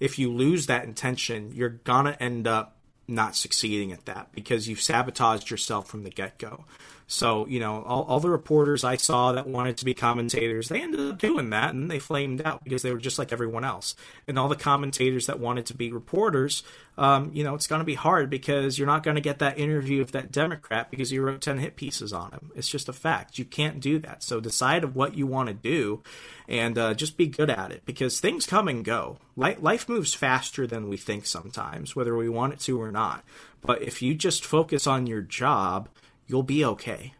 if 0.00 0.18
you 0.18 0.32
lose 0.32 0.66
that 0.66 0.84
intention, 0.84 1.52
you're 1.54 1.68
gonna 1.68 2.16
end 2.20 2.46
up 2.46 2.76
not 3.06 3.34
succeeding 3.34 3.90
at 3.90 4.04
that 4.04 4.30
because 4.32 4.68
you've 4.68 4.82
sabotaged 4.82 5.50
yourself 5.50 5.88
from 5.88 6.04
the 6.04 6.10
get 6.10 6.38
go. 6.38 6.64
So, 7.10 7.46
you 7.46 7.58
know, 7.58 7.82
all, 7.84 8.02
all, 8.02 8.20
the 8.20 8.28
reporters 8.28 8.84
I 8.84 8.96
saw 8.96 9.32
that 9.32 9.46
wanted 9.46 9.78
to 9.78 9.86
be 9.86 9.94
commentators, 9.94 10.68
they 10.68 10.82
ended 10.82 11.00
up 11.00 11.18
doing 11.18 11.48
that 11.50 11.72
and 11.72 11.90
they 11.90 11.98
flamed 11.98 12.42
out 12.42 12.62
because 12.62 12.82
they 12.82 12.92
were 12.92 12.98
just 12.98 13.18
like 13.18 13.32
everyone 13.32 13.64
else. 13.64 13.96
And 14.26 14.38
all 14.38 14.48
the 14.48 14.54
commentators 14.54 15.24
that 15.24 15.40
wanted 15.40 15.64
to 15.66 15.74
be 15.74 15.90
reporters, 15.90 16.62
um, 16.98 17.30
you 17.32 17.42
know, 17.42 17.54
it's 17.54 17.66
going 17.66 17.78
to 17.78 17.86
be 17.86 17.94
hard 17.94 18.28
because 18.28 18.78
you're 18.78 18.86
not 18.86 19.04
going 19.04 19.14
to 19.14 19.22
get 19.22 19.38
that 19.38 19.58
interview 19.58 20.00
with 20.00 20.12
that 20.12 20.30
Democrat 20.30 20.90
because 20.90 21.10
you 21.10 21.22
wrote 21.22 21.40
10 21.40 21.56
hit 21.56 21.76
pieces 21.76 22.12
on 22.12 22.30
him. 22.32 22.52
It's 22.54 22.68
just 22.68 22.90
a 22.90 22.92
fact. 22.92 23.38
You 23.38 23.46
can't 23.46 23.80
do 23.80 23.98
that. 24.00 24.22
So 24.22 24.38
decide 24.38 24.84
of 24.84 24.94
what 24.94 25.16
you 25.16 25.26
want 25.26 25.48
to 25.48 25.54
do 25.54 26.02
and 26.46 26.76
uh, 26.76 26.92
just 26.92 27.16
be 27.16 27.26
good 27.26 27.48
at 27.48 27.70
it 27.70 27.86
because 27.86 28.20
things 28.20 28.44
come 28.44 28.68
and 28.68 28.84
go. 28.84 29.16
Life 29.34 29.88
moves 29.88 30.12
faster 30.12 30.66
than 30.66 30.90
we 30.90 30.98
think 30.98 31.24
sometimes, 31.24 31.96
whether 31.96 32.14
we 32.14 32.28
want 32.28 32.52
it 32.52 32.60
to 32.60 32.78
or 32.78 32.92
not. 32.92 33.24
But 33.62 33.80
if 33.80 34.02
you 34.02 34.14
just 34.14 34.44
focus 34.44 34.86
on 34.86 35.06
your 35.06 35.22
job, 35.22 35.88
you'll 36.28 36.44
be 36.44 36.64
okay. 36.64 37.14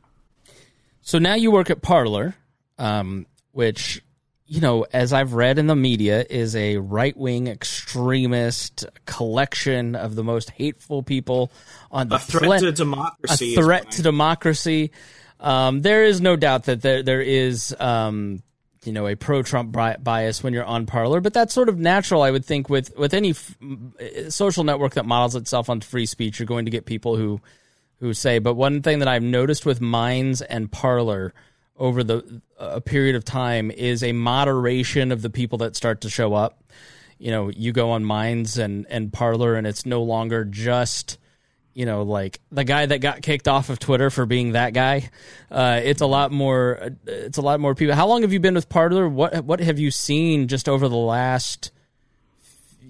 So 1.01 1.19
now 1.19 1.35
you 1.35 1.51
work 1.51 1.71
at 1.71 1.83
Parler, 1.83 2.35
um, 2.79 3.27
which 3.53 4.03
you 4.49 4.63
know, 4.63 4.87
as 4.95 5.13
I've 5.13 5.35
read 5.35 5.59
in 5.59 5.67
the 5.67 5.77
media, 5.77 6.25
is 6.29 6.57
a 6.57 6.79
right 6.79 7.17
wing 7.17 7.49
extremist 7.49 8.87
collection 9.05 9.95
of 9.95 10.15
the 10.15 10.25
most 10.25 10.51
hateful 10.51 11.03
people 11.03 11.53
on 11.91 12.09
the 12.09 12.17
a 12.17 12.19
threat 12.19 12.61
to 12.61 12.73
democracy. 12.73 13.55
A 13.55 13.63
threat 13.63 13.91
to 13.93 14.03
democracy. 14.03 14.91
Um, 15.39 15.83
there 15.83 16.05
is 16.05 16.23
no 16.23 16.35
doubt 16.35 16.65
that 16.65 16.81
there 16.81 17.03
there 17.03 17.21
is 17.21 17.77
um, 17.79 18.43
you 18.85 18.93
know 18.93 19.07
a 19.07 19.17
pro 19.17 19.43
Trump 19.43 19.71
bias 19.73 20.43
when 20.43 20.55
you're 20.55 20.65
on 20.65 20.87
Parler, 20.87 21.21
but 21.21 21.35
that's 21.35 21.53
sort 21.53 21.69
of 21.69 21.79
natural, 21.79 22.23
I 22.23 22.31
would 22.31 22.47
think. 22.47 22.71
With 22.71 22.97
with 22.97 23.13
any 23.13 23.31
f- 23.31 23.55
social 24.31 24.65
network 24.65 24.95
that 24.95 25.05
models 25.05 25.37
itself 25.37 25.69
on 25.69 25.83
free 25.83 26.07
speech, 26.07 26.39
you're 26.39 26.47
going 26.47 26.65
to 26.65 26.71
get 26.71 26.87
people 26.87 27.17
who 27.17 27.39
who 28.01 28.15
say. 28.15 28.39
But 28.39 28.55
one 28.55 28.83
thing 28.83 29.01
that 29.01 29.09
I've 29.09 29.23
noticed 29.23 29.67
with 29.67 29.81
Minds 29.81 30.43
and 30.43 30.71
Parler 30.71 31.35
over 31.77 32.03
the 32.03 32.43
a 32.59 32.81
period 32.81 33.15
of 33.15 33.25
time 33.25 33.71
is 33.71 34.03
a 34.03 34.13
moderation 34.13 35.13
of 35.13 35.23
the 35.23 35.31
people 35.31 35.59
that 35.59 35.77
start 35.77 36.01
to 36.03 36.11
show 36.11 36.35
up. 36.35 36.63
You 37.19 37.31
know, 37.31 37.49
you 37.49 37.73
go 37.73 37.91
on 37.91 38.05
Minds 38.05 38.59
and 38.59 38.87
and 38.89 39.13
Parler, 39.13 39.55
and 39.55 39.67
it's 39.67 39.87
no 39.87 40.03
longer 40.03 40.45
just 40.45 41.19
you 41.75 41.87
know 41.87 42.03
like 42.03 42.41
the 42.51 42.65
guy 42.65 42.87
that 42.87 43.01
got 43.01 43.23
kicked 43.23 43.47
off 43.47 43.71
of 43.71 43.79
Twitter 43.79 44.11
for 44.11 44.27
being 44.27 44.53
that 44.53 44.73
guy. 44.73 45.11
Uh, 45.51 45.81
it's 45.83 46.01
a 46.01 46.07
lot 46.07 46.31
more. 46.33 46.91
It's 47.07 47.39
a 47.39 47.43
lot 47.43 47.61
more 47.61 47.75
people. 47.75 47.95
How 47.95 48.07
long 48.07 48.23
have 48.23 48.33
you 48.33 48.41
been 48.41 48.55
with 48.55 48.69
Parler? 48.69 49.09
What 49.09 49.45
what 49.45 49.61
have 49.61 49.79
you 49.79 49.91
seen 49.91 50.49
just 50.49 50.69
over 50.69 50.89
the 50.89 50.97
last? 50.97 51.73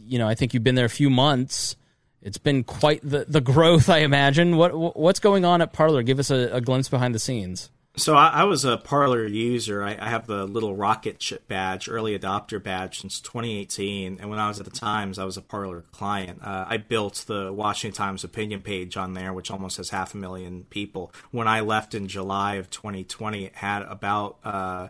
You 0.06 0.18
know, 0.18 0.28
I 0.28 0.34
think 0.34 0.54
you've 0.54 0.64
been 0.64 0.74
there 0.74 0.86
a 0.86 0.90
few 0.90 1.10
months 1.10 1.76
it's 2.22 2.38
been 2.38 2.64
quite 2.64 3.00
the, 3.02 3.24
the 3.28 3.40
growth, 3.40 3.88
I 3.88 3.98
imagine. 3.98 4.56
What 4.56 4.96
what's 4.96 5.20
going 5.20 5.44
on 5.44 5.62
at 5.62 5.72
Parler? 5.72 6.02
Give 6.02 6.18
us 6.18 6.30
a, 6.30 6.54
a 6.54 6.60
glimpse 6.60 6.88
behind 6.88 7.14
the 7.14 7.18
scenes. 7.18 7.70
So 7.96 8.14
I, 8.14 8.28
I 8.28 8.44
was 8.44 8.64
a 8.64 8.76
Parler 8.76 9.26
user. 9.26 9.82
I, 9.82 9.96
I, 10.00 10.08
have 10.08 10.28
the 10.28 10.46
little 10.46 10.76
rocket 10.76 11.18
chip 11.18 11.48
badge, 11.48 11.88
early 11.88 12.16
adopter 12.16 12.62
badge, 12.62 13.00
since 13.00 13.18
2018. 13.20 14.18
And 14.20 14.30
when 14.30 14.38
I 14.38 14.46
was 14.46 14.60
at 14.60 14.66
the 14.66 14.70
Times, 14.70 15.18
I 15.18 15.24
was 15.24 15.36
a 15.36 15.42
Parler 15.42 15.84
client. 15.90 16.40
Uh, 16.40 16.64
I 16.68 16.76
built 16.76 17.24
the 17.26 17.52
Washington 17.52 17.96
Times 17.96 18.22
opinion 18.22 18.60
page 18.60 18.96
on 18.96 19.14
there, 19.14 19.32
which 19.32 19.50
almost 19.50 19.78
has 19.78 19.90
half 19.90 20.14
a 20.14 20.16
million 20.16 20.64
people. 20.70 21.12
When 21.32 21.48
I 21.48 21.58
left 21.60 21.92
in 21.92 22.06
July 22.06 22.54
of 22.54 22.70
2020, 22.70 23.46
it 23.46 23.56
had 23.56 23.82
about 23.82 24.38
uh, 24.44 24.88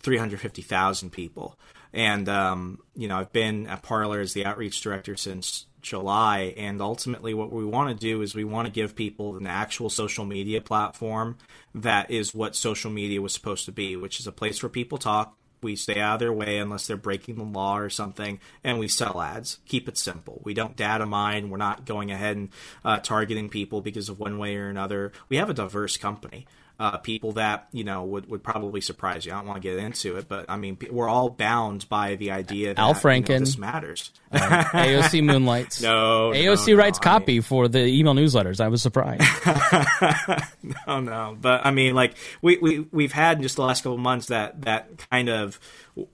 350,000 0.00 1.10
people. 1.10 1.58
And 1.94 2.28
um, 2.28 2.80
you 2.94 3.08
know, 3.08 3.18
I've 3.18 3.32
been 3.32 3.66
at 3.66 3.82
Parler 3.82 4.20
as 4.20 4.34
the 4.34 4.44
outreach 4.44 4.80
director 4.82 5.16
since 5.16 5.66
July. 5.82 6.54
And 6.56 6.80
ultimately, 6.80 7.34
what 7.34 7.52
we 7.52 7.64
want 7.64 7.90
to 7.90 7.94
do 7.94 8.22
is 8.22 8.34
we 8.34 8.44
want 8.44 8.66
to 8.66 8.72
give 8.72 8.96
people 8.96 9.36
an 9.36 9.46
actual 9.46 9.90
social 9.90 10.24
media 10.24 10.60
platform 10.60 11.36
that 11.74 12.10
is 12.10 12.34
what 12.34 12.56
social 12.56 12.90
media 12.90 13.20
was 13.20 13.34
supposed 13.34 13.66
to 13.66 13.72
be, 13.72 13.96
which 13.96 14.20
is 14.20 14.26
a 14.26 14.32
place 14.32 14.62
where 14.62 14.70
people 14.70 14.98
talk. 14.98 15.36
We 15.60 15.76
stay 15.76 16.00
out 16.00 16.14
of 16.14 16.20
their 16.20 16.32
way 16.32 16.58
unless 16.58 16.88
they're 16.88 16.96
breaking 16.96 17.36
the 17.36 17.44
law 17.44 17.78
or 17.78 17.88
something, 17.88 18.40
and 18.64 18.80
we 18.80 18.88
sell 18.88 19.20
ads. 19.20 19.60
Keep 19.66 19.88
it 19.88 19.96
simple. 19.96 20.40
We 20.42 20.54
don't 20.54 20.74
data 20.74 21.06
mine. 21.06 21.50
We're 21.50 21.56
not 21.56 21.84
going 21.84 22.10
ahead 22.10 22.36
and 22.36 22.48
uh, 22.84 22.98
targeting 22.98 23.48
people 23.48 23.80
because 23.80 24.08
of 24.08 24.18
one 24.18 24.38
way 24.38 24.56
or 24.56 24.68
another. 24.68 25.12
We 25.28 25.36
have 25.36 25.50
a 25.50 25.54
diverse 25.54 25.96
company 25.96 26.48
uh, 26.82 26.96
people 26.96 27.30
that 27.32 27.68
you 27.70 27.84
know 27.84 28.02
would, 28.02 28.28
would 28.28 28.42
probably 28.42 28.80
surprise 28.80 29.24
you. 29.24 29.30
I 29.30 29.36
don't 29.36 29.46
want 29.46 29.62
to 29.62 29.68
get 29.68 29.78
into 29.78 30.16
it, 30.16 30.26
but 30.26 30.46
I 30.48 30.56
mean 30.56 30.76
we're 30.90 31.08
all 31.08 31.30
bound 31.30 31.88
by 31.88 32.16
the 32.16 32.32
idea 32.32 32.74
that 32.74 32.80
Al 32.80 32.92
Franken 32.92 33.28
you 33.28 33.34
know, 33.34 33.38
this 33.38 33.56
matters. 33.56 34.10
uh, 34.32 34.64
AOC 34.64 35.22
moonlights. 35.24 35.80
No, 35.80 36.32
AOC 36.34 36.70
no, 36.70 36.74
writes 36.74 36.98
no, 36.98 37.04
copy 37.04 37.34
I 37.34 37.36
mean, 37.36 37.42
for 37.42 37.68
the 37.68 37.84
email 37.84 38.14
newsletters. 38.14 38.60
I 38.60 38.66
was 38.66 38.82
surprised. 38.82 39.22
no, 40.88 40.98
no, 40.98 41.38
but 41.40 41.64
I 41.64 41.70
mean 41.70 41.94
like 41.94 42.14
we 42.42 42.58
we 42.58 42.80
we've 42.90 43.12
had 43.12 43.36
in 43.36 43.44
just 43.44 43.54
the 43.54 43.62
last 43.62 43.84
couple 43.84 43.98
months 43.98 44.26
that 44.26 44.62
that 44.62 45.08
kind 45.08 45.28
of 45.28 45.60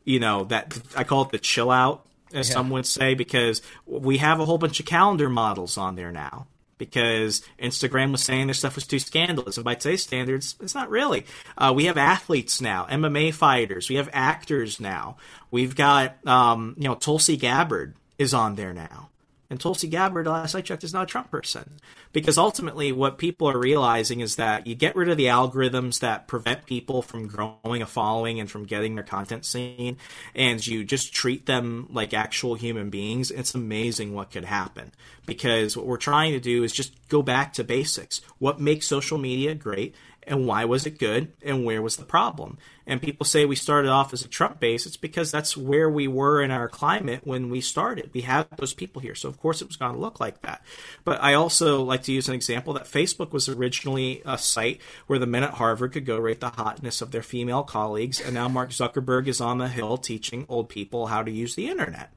you 0.05 0.21
know 0.21 0.45
that 0.45 0.79
I 0.95 1.05
call 1.05 1.23
it 1.23 1.31
the 1.31 1.39
chill 1.39 1.71
out 1.71 2.05
as 2.35 2.51
yeah. 2.51 2.57
some 2.57 2.69
would 2.69 2.85
say 2.85 3.15
because 3.15 3.63
we 3.87 4.19
have 4.19 4.39
a 4.39 4.45
whole 4.45 4.59
bunch 4.59 4.81
of 4.81 4.85
calendar 4.85 5.31
models 5.31 5.79
on 5.79 5.97
there 5.97 6.13
now 6.13 6.47
because 6.79 7.43
Instagram 7.61 8.13
was 8.13 8.23
saying 8.23 8.47
their 8.47 8.55
stuff 8.55 8.77
was 8.77 8.87
too 8.87 8.99
scandalous. 8.99 9.57
And 9.57 9.65
by 9.65 9.75
today's 9.75 10.03
standards, 10.03 10.57
it's 10.61 10.75
not 10.75 10.91
really. 10.91 11.27
Uh, 11.57 11.73
we 11.75 11.85
have 11.87 11.99
athletes 11.99 12.61
now, 12.61 12.87
MMA 12.91 13.35
fighters. 13.35 13.89
We 13.89 13.97
have 13.97 14.09
actors 14.13 14.81
now. 14.81 15.17
We've 15.51 15.75
got, 15.75 16.17
um, 16.27 16.75
you 16.79 16.89
know, 16.89 16.95
Tulsi 16.95 17.37
Gabbard 17.37 17.95
is 18.19 18.33
on 18.33 18.55
there 18.55 18.73
now. 18.73 19.08
And 19.51 19.59
Tulsi 19.59 19.89
Gabbard, 19.89 20.27
last 20.27 20.55
I 20.55 20.61
checked, 20.61 20.85
is 20.85 20.93
not 20.93 21.05
a 21.05 21.07
Trump 21.07 21.31
person. 21.31 21.79
Because 22.13 22.37
ultimately, 22.37 22.93
what 22.93 23.17
people 23.17 23.49
are 23.49 23.59
realizing 23.59 24.21
is 24.21 24.37
that 24.37 24.67
you 24.67 24.75
get 24.75 24.95
rid 24.95 25.09
of 25.09 25.17
the 25.17 25.27
algorithms 25.27 26.01
that 26.01 26.29
prevent 26.29 26.67
people 26.67 27.01
from 27.01 27.29
growing 27.29 27.81
a 27.81 27.87
following 27.87 28.41
and 28.41 28.51
from 28.51 28.67
getting 28.67 28.95
their 28.95 29.05
content 29.05 29.47
seen, 29.47 29.97
and 30.35 30.67
you 30.67 30.85
just 30.85 31.15
treat 31.15 31.47
them 31.47 31.89
like 31.91 32.13
actual 32.13 32.57
human 32.57 32.91
beings. 32.91 33.31
It's 33.31 33.55
amazing 33.55 34.13
what 34.13 34.31
could 34.31 34.45
happen. 34.45 34.93
Because 35.25 35.77
what 35.77 35.87
we're 35.87 35.97
trying 35.97 36.33
to 36.33 36.41
do 36.41 36.63
is 36.63 36.73
just 36.73 36.95
go 37.09 37.23
back 37.23 37.55
to 37.55 37.65
basics. 37.65 38.21
What 38.39 38.61
makes 38.61 38.87
social 38.87 39.17
media 39.17 39.55
great? 39.55 39.95
And 40.29 40.47
why 40.47 40.65
was 40.65 40.87
it 40.87 40.99
good 40.99 41.33
and 41.43 41.65
where 41.65 41.83
was 41.83 41.97
the 41.97 42.05
problem? 42.05 42.59
And 42.87 43.03
people 43.03 43.27
say 43.27 43.45
we 43.45 43.57
started 43.57 43.91
off 43.91 44.13
as 44.13 44.25
a 44.25 44.29
trump 44.29 44.61
base. 44.61 44.87
It's 44.87 44.97
because 44.97 45.31
that's 45.31 45.57
where 45.57 45.91
we 45.91 46.09
were 46.09 46.41
in 46.41 46.51
our 46.51 46.69
climate 46.69 47.21
when 47.25 47.51
we 47.51 47.61
started. 47.61 48.11
We 48.15 48.23
have 48.23 48.49
those 48.57 48.73
people 48.73 49.03
here. 49.03 49.15
So 49.15 49.29
of 49.29 49.39
course 49.39 49.61
it 49.61 49.69
was 49.69 49.77
going 49.77 49.93
to 49.93 50.01
look 50.01 50.21
like 50.21 50.43
that. 50.43 50.63
But 51.05 51.23
i 51.23 51.35
also 51.35 51.83
like 51.83 52.03
to 52.05 52.13
use 52.13 52.29
an 52.29 52.35
example 52.35 52.75
that 52.75 52.85
facebook 52.85 53.33
was 53.33 53.49
originally 53.49 54.23
a 54.25 54.39
site 54.39 54.81
where 55.07 55.19
the 55.19 55.27
men 55.27 55.43
at 55.43 55.55
harvard 55.55 55.93
could 55.93 56.07
go 56.07 56.19
rate 56.19 56.41
the 56.41 56.51
hotness 56.51 57.03
of 57.03 57.11
their 57.11 57.23
female 57.23 57.63
colleagues. 57.63 58.21
And 58.21 58.35
now 58.35 58.49
mark 58.49 58.71
zuckerberg 58.71 59.27
is 59.27 59.41
on 59.41 59.59
the 59.59 59.69
hill 59.69 59.99
teaching 59.99 60.47
old 60.49 60.69
people 60.69 61.07
how 61.07 61.23
to 61.23 61.31
use 61.31 61.55
the 61.55 61.69
internet 61.69 62.13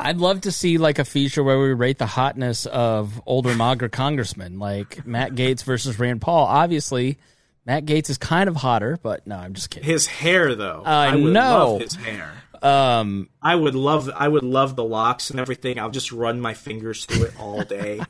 I'd 0.00 0.18
love 0.18 0.42
to 0.42 0.52
see 0.52 0.78
like 0.78 0.98
a 0.98 1.04
feature 1.04 1.42
where 1.42 1.58
we 1.58 1.72
rate 1.72 1.98
the 1.98 2.06
hotness 2.06 2.66
of 2.66 3.20
older 3.26 3.54
MAGA 3.54 3.88
congressmen, 3.90 4.58
like 4.58 5.06
Matt 5.06 5.32
Gaetz 5.32 5.64
versus 5.64 5.98
Rand 5.98 6.20
Paul. 6.20 6.46
Obviously, 6.46 7.18
Matt 7.66 7.84
Gaetz 7.84 8.08
is 8.08 8.18
kind 8.18 8.48
of 8.48 8.56
hotter, 8.56 8.98
but 9.02 9.26
no, 9.26 9.36
I'm 9.36 9.54
just 9.54 9.70
kidding. 9.70 9.88
His 9.88 10.06
hair, 10.06 10.54
though, 10.54 10.82
I, 10.86 11.08
I 11.08 11.16
would 11.16 11.32
know. 11.32 11.72
love 11.72 11.80
his 11.82 11.94
hair. 11.96 12.32
Um, 12.62 13.28
I 13.40 13.54
would 13.54 13.74
love, 13.74 14.10
I 14.14 14.26
would 14.26 14.42
love 14.42 14.74
the 14.74 14.84
locks 14.84 15.30
and 15.30 15.38
everything. 15.38 15.78
I'll 15.78 15.90
just 15.90 16.10
run 16.10 16.40
my 16.40 16.54
fingers 16.54 17.04
through 17.04 17.26
it 17.26 17.34
all 17.38 17.62
day. 17.62 18.00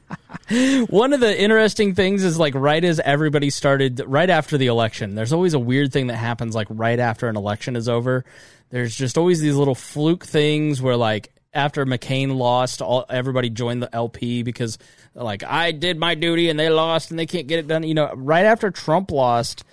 One 0.88 1.12
of 1.12 1.20
the 1.20 1.38
interesting 1.38 1.94
things 1.94 2.24
is 2.24 2.38
like 2.38 2.54
right 2.54 2.82
as 2.82 3.00
everybody 3.00 3.50
started, 3.50 4.00
right 4.06 4.30
after 4.30 4.56
the 4.56 4.68
election, 4.68 5.14
there's 5.16 5.32
always 5.32 5.54
a 5.54 5.58
weird 5.58 5.92
thing 5.92 6.06
that 6.06 6.16
happens 6.16 6.54
like 6.54 6.68
right 6.70 6.98
after 6.98 7.28
an 7.28 7.36
election 7.36 7.76
is 7.76 7.88
over. 7.88 8.24
There's 8.70 8.94
just 8.94 9.18
always 9.18 9.40
these 9.40 9.54
little 9.56 9.74
fluke 9.74 10.24
things 10.24 10.80
where 10.80 10.96
like 10.96 11.30
after 11.58 11.84
McCain 11.84 12.36
lost, 12.36 12.80
all 12.80 13.04
everybody 13.10 13.50
joined 13.50 13.82
the 13.82 13.94
LP 13.94 14.42
because 14.42 14.78
like 15.14 15.42
I 15.42 15.72
did 15.72 15.98
my 15.98 16.14
duty 16.14 16.48
and 16.48 16.58
they 16.58 16.70
lost 16.70 17.10
and 17.10 17.18
they 17.18 17.26
can't 17.26 17.48
get 17.48 17.58
it 17.58 17.66
done. 17.66 17.82
You 17.82 17.94
know, 17.94 18.12
right 18.14 18.46
after 18.46 18.70
Trump 18.70 19.10
lost, 19.10 19.64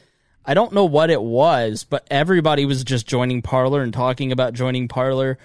I 0.44 0.56
don't 0.56 0.74
know 0.74 0.86
what 0.86 1.10
it 1.10 1.22
was, 1.22 1.86
but 1.88 2.06
everybody 2.10 2.66
was 2.66 2.84
just 2.84 3.07
joining 3.07 3.41
Parler 3.41 3.82
and 3.82 3.94
talking 3.94 4.32
about 4.32 4.53
joining 4.53 4.88
Parler. 4.88 5.38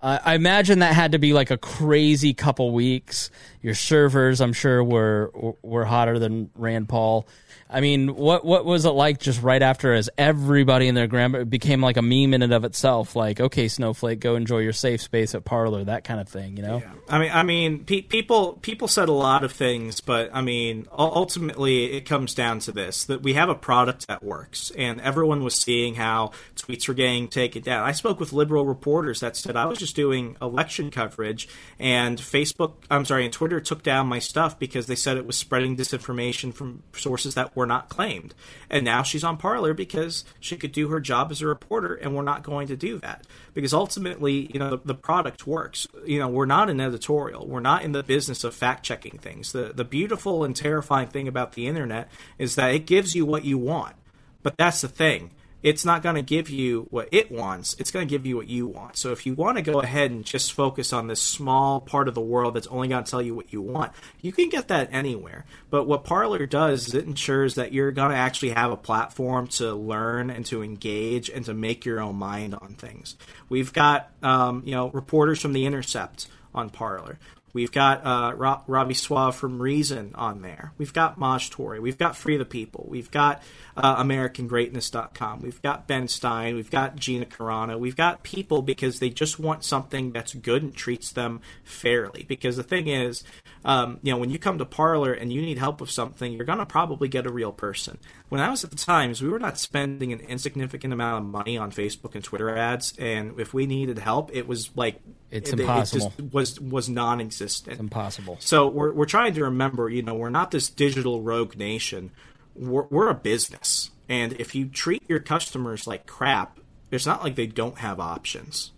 Uh, 0.00 0.18
I 0.24 0.34
imagine 0.34 0.78
that 0.78 0.94
had 0.94 1.12
to 1.12 1.18
be 1.18 1.32
like 1.32 1.50
a 1.50 1.58
crazy 1.58 2.32
couple 2.32 2.70
weeks. 2.72 3.30
Your 3.62 3.74
servers, 3.74 4.40
I'm 4.40 4.52
sure, 4.52 4.82
were 4.82 5.30
were 5.62 5.84
hotter 5.84 6.18
than 6.18 6.50
Rand 6.54 6.88
Paul. 6.88 7.26
I 7.72 7.80
mean, 7.80 8.16
what 8.16 8.44
what 8.44 8.64
was 8.64 8.84
it 8.84 8.90
like 8.90 9.20
just 9.20 9.42
right 9.42 9.62
after 9.62 9.92
as 9.94 10.10
everybody 10.18 10.88
in 10.88 10.94
their 10.94 11.06
grandma 11.06 11.44
became 11.44 11.80
like 11.80 11.96
a 11.96 12.02
meme 12.02 12.34
in 12.34 12.42
and 12.42 12.52
of 12.52 12.64
itself? 12.64 13.14
Like, 13.14 13.38
okay, 13.38 13.68
Snowflake, 13.68 14.18
go 14.18 14.34
enjoy 14.34 14.58
your 14.58 14.72
safe 14.72 15.00
space 15.00 15.34
at 15.34 15.44
Parler, 15.44 15.84
that 15.84 16.02
kind 16.02 16.20
of 16.20 16.28
thing, 16.28 16.56
you 16.56 16.62
know? 16.62 16.78
Yeah. 16.78 16.90
I 17.08 17.18
mean, 17.18 17.30
I 17.32 17.42
mean, 17.42 17.84
pe- 17.84 18.00
people 18.00 18.54
people 18.62 18.88
said 18.88 19.08
a 19.08 19.12
lot 19.12 19.44
of 19.44 19.52
things, 19.52 20.00
but 20.00 20.30
I 20.32 20.40
mean, 20.40 20.88
ultimately, 20.90 21.92
it 21.92 22.06
comes 22.06 22.34
down 22.34 22.58
to 22.60 22.72
this: 22.72 23.04
that 23.04 23.22
we 23.22 23.34
have 23.34 23.48
a 23.48 23.54
product 23.54 24.08
that 24.08 24.22
works, 24.22 24.72
and 24.76 25.00
everyone 25.00 25.44
was 25.44 25.54
seeing 25.54 25.94
how 25.94 26.32
tweets 26.56 26.88
were 26.88 26.94
getting 26.94 27.28
taken 27.28 27.62
down. 27.62 27.84
I 27.84 27.92
spoke 27.92 28.18
with 28.18 28.32
liberal 28.32 28.66
reporters 28.66 29.20
that 29.20 29.36
said 29.36 29.54
I 29.54 29.66
was 29.66 29.78
just 29.78 29.94
doing 29.94 30.36
election 30.42 30.90
coverage, 30.90 31.46
and 31.78 32.18
Facebook, 32.18 32.74
I'm 32.90 33.04
sorry, 33.04 33.24
and 33.24 33.32
Twitter 33.32 33.49
took 33.58 33.82
down 33.82 34.06
my 34.06 34.20
stuff 34.20 34.58
because 34.58 34.86
they 34.86 34.94
said 34.94 35.16
it 35.16 35.26
was 35.26 35.36
spreading 35.36 35.76
disinformation 35.76 36.54
from 36.54 36.82
sources 36.94 37.34
that 37.34 37.56
were 37.56 37.66
not 37.66 37.88
claimed. 37.88 38.34
And 38.68 38.84
now 38.84 39.02
she's 39.02 39.24
on 39.24 39.38
Parler 39.38 39.74
because 39.74 40.24
she 40.38 40.56
could 40.56 40.70
do 40.70 40.88
her 40.88 41.00
job 41.00 41.32
as 41.32 41.42
a 41.42 41.46
reporter, 41.46 41.94
and 41.94 42.14
we're 42.14 42.22
not 42.22 42.42
going 42.42 42.68
to 42.68 42.76
do 42.76 42.98
that 42.98 43.26
because 43.54 43.74
ultimately, 43.74 44.50
you 44.52 44.60
know, 44.60 44.70
the, 44.70 44.80
the 44.84 44.94
product 44.94 45.46
works. 45.46 45.88
You 46.06 46.18
know, 46.18 46.28
we're 46.28 46.46
not 46.46 46.70
an 46.70 46.80
editorial. 46.80 47.46
We're 47.46 47.60
not 47.60 47.82
in 47.82 47.92
the 47.92 48.02
business 48.02 48.44
of 48.44 48.54
fact 48.54 48.84
checking 48.84 49.18
things. 49.18 49.52
The 49.52 49.72
the 49.74 49.84
beautiful 49.84 50.44
and 50.44 50.54
terrifying 50.54 51.08
thing 51.08 51.26
about 51.26 51.52
the 51.52 51.66
internet 51.66 52.10
is 52.38 52.54
that 52.56 52.74
it 52.74 52.86
gives 52.86 53.14
you 53.14 53.24
what 53.24 53.44
you 53.44 53.58
want. 53.58 53.96
But 54.42 54.56
that's 54.56 54.82
the 54.82 54.88
thing 54.88 55.30
it's 55.62 55.84
not 55.84 56.02
going 56.02 56.14
to 56.14 56.22
give 56.22 56.48
you 56.48 56.86
what 56.90 57.08
it 57.12 57.30
wants. 57.30 57.76
It's 57.78 57.90
going 57.90 58.06
to 58.06 58.10
give 58.10 58.26
you 58.26 58.36
what 58.36 58.48
you 58.48 58.66
want. 58.66 58.96
So 58.96 59.12
if 59.12 59.26
you 59.26 59.34
want 59.34 59.58
to 59.58 59.62
go 59.62 59.80
ahead 59.80 60.10
and 60.10 60.24
just 60.24 60.52
focus 60.52 60.92
on 60.92 61.06
this 61.06 61.20
small 61.20 61.80
part 61.80 62.08
of 62.08 62.14
the 62.14 62.20
world 62.20 62.54
that's 62.54 62.66
only 62.68 62.88
going 62.88 63.04
to 63.04 63.10
tell 63.10 63.22
you 63.22 63.34
what 63.34 63.52
you 63.52 63.60
want, 63.60 63.92
you 64.20 64.32
can 64.32 64.48
get 64.48 64.68
that 64.68 64.88
anywhere. 64.92 65.44
But 65.68 65.84
what 65.84 66.04
Parler 66.04 66.46
does 66.46 66.88
is 66.88 66.94
it 66.94 67.04
ensures 67.04 67.54
that 67.56 67.72
you're 67.72 67.92
going 67.92 68.10
to 68.10 68.16
actually 68.16 68.50
have 68.50 68.72
a 68.72 68.76
platform 68.76 69.48
to 69.48 69.74
learn 69.74 70.30
and 70.30 70.46
to 70.46 70.62
engage 70.62 71.28
and 71.28 71.44
to 71.44 71.54
make 71.54 71.84
your 71.84 72.00
own 72.00 72.16
mind 72.16 72.54
on 72.54 72.74
things. 72.74 73.16
We've 73.48 73.72
got, 73.72 74.10
um, 74.22 74.62
you 74.64 74.72
know, 74.72 74.90
reporters 74.90 75.40
from 75.40 75.52
The 75.52 75.66
Intercept 75.66 76.26
on 76.54 76.70
Parler. 76.70 77.18
We've 77.52 77.72
got 77.72 78.04
uh, 78.04 78.34
Rob- 78.36 78.64
Robby 78.66 78.94
Soave 78.94 79.34
from 79.34 79.60
Reason 79.60 80.12
on 80.14 80.42
there. 80.42 80.72
We've 80.78 80.92
got 80.92 81.18
Maj 81.18 81.50
Toure. 81.50 81.80
We've 81.80 81.98
got 81.98 82.16
Free 82.16 82.36
the 82.36 82.44
People. 82.44 82.86
We've 82.88 83.10
got 83.10 83.42
uh, 83.76 84.02
AmericanGreatness.com. 84.02 85.40
We've 85.40 85.60
got 85.62 85.86
Ben 85.86 86.08
Stein. 86.08 86.54
We've 86.54 86.70
got 86.70 86.96
Gina 86.96 87.26
Carano. 87.26 87.78
We've 87.78 87.96
got 87.96 88.22
people 88.22 88.62
because 88.62 88.98
they 88.98 89.10
just 89.10 89.38
want 89.38 89.64
something 89.64 90.12
that's 90.12 90.34
good 90.34 90.62
and 90.62 90.74
treats 90.74 91.12
them 91.12 91.40
fairly. 91.64 92.24
Because 92.28 92.56
the 92.56 92.62
thing 92.62 92.88
is, 92.88 93.24
um, 93.64 93.98
you 94.02 94.12
know, 94.12 94.18
when 94.18 94.30
you 94.30 94.38
come 94.38 94.58
to 94.58 94.64
Parler 94.64 95.12
and 95.12 95.32
you 95.32 95.42
need 95.42 95.58
help 95.58 95.80
with 95.80 95.90
something, 95.90 96.32
you're 96.32 96.44
going 96.44 96.58
to 96.58 96.66
probably 96.66 97.08
get 97.08 97.26
a 97.26 97.32
real 97.32 97.52
person. 97.52 97.98
When 98.28 98.40
I 98.40 98.50
was 98.50 98.64
at 98.64 98.70
the 98.70 98.76
Times, 98.76 99.22
we 99.22 99.28
were 99.28 99.38
not 99.38 99.58
spending 99.58 100.12
an 100.12 100.20
insignificant 100.20 100.92
amount 100.92 101.24
of 101.24 101.30
money 101.30 101.58
on 101.58 101.72
Facebook 101.72 102.14
and 102.14 102.22
Twitter 102.22 102.56
ads. 102.56 102.94
And 102.98 103.38
if 103.40 103.52
we 103.52 103.66
needed 103.66 103.98
help, 103.98 104.30
it 104.34 104.46
was 104.46 104.70
like 104.76 105.00
it's 105.30 105.52
it, 105.52 105.60
impossible. 105.60 106.06
It 106.06 106.22
just 106.22 106.32
was 106.32 106.60
was 106.60 106.88
non-existent. 106.88 107.72
It's 107.72 107.80
impossible. 107.80 108.36
So 108.40 108.68
we're 108.68 108.92
we're 108.92 109.06
trying 109.06 109.34
to 109.34 109.44
remember, 109.44 109.88
you 109.88 110.02
know, 110.02 110.14
we're 110.14 110.30
not 110.30 110.50
this 110.50 110.68
digital 110.68 111.22
rogue 111.22 111.56
nation. 111.56 112.10
We're, 112.54 112.86
we're 112.90 113.08
a 113.08 113.14
business, 113.14 113.90
and 114.08 114.32
if 114.34 114.54
you 114.54 114.66
treat 114.66 115.02
your 115.08 115.20
customers 115.20 115.86
like 115.86 116.06
crap, 116.06 116.58
it's 116.90 117.06
not 117.06 117.22
like 117.22 117.36
they 117.36 117.46
don't 117.46 117.78
have 117.78 118.00
options. 118.00 118.72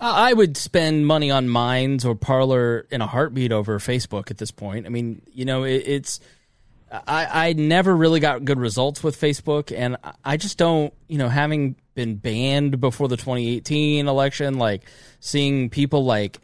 I 0.00 0.32
would 0.32 0.56
spend 0.56 1.06
money 1.06 1.30
on 1.30 1.48
Minds 1.48 2.04
or 2.04 2.14
Parler 2.14 2.86
in 2.90 3.00
a 3.00 3.06
heartbeat 3.06 3.50
over 3.50 3.78
Facebook 3.80 4.30
at 4.30 4.38
this 4.38 4.52
point. 4.52 4.86
I 4.86 4.90
mean, 4.90 5.22
you 5.32 5.44
know, 5.44 5.64
it, 5.64 5.82
it's. 5.86 6.20
I, 6.92 7.48
I 7.48 7.52
never 7.54 7.94
really 7.96 8.20
got 8.20 8.44
good 8.44 8.58
results 8.58 9.02
with 9.02 9.18
Facebook, 9.18 9.74
and 9.74 9.96
I 10.24 10.36
just 10.36 10.58
don't, 10.58 10.92
you 11.08 11.16
know, 11.16 11.28
having 11.28 11.76
been 11.94 12.16
banned 12.16 12.80
before 12.80 13.08
the 13.08 13.16
2018 13.16 14.06
election, 14.08 14.58
like 14.58 14.82
seeing 15.18 15.70
people 15.70 16.04
like 16.04 16.38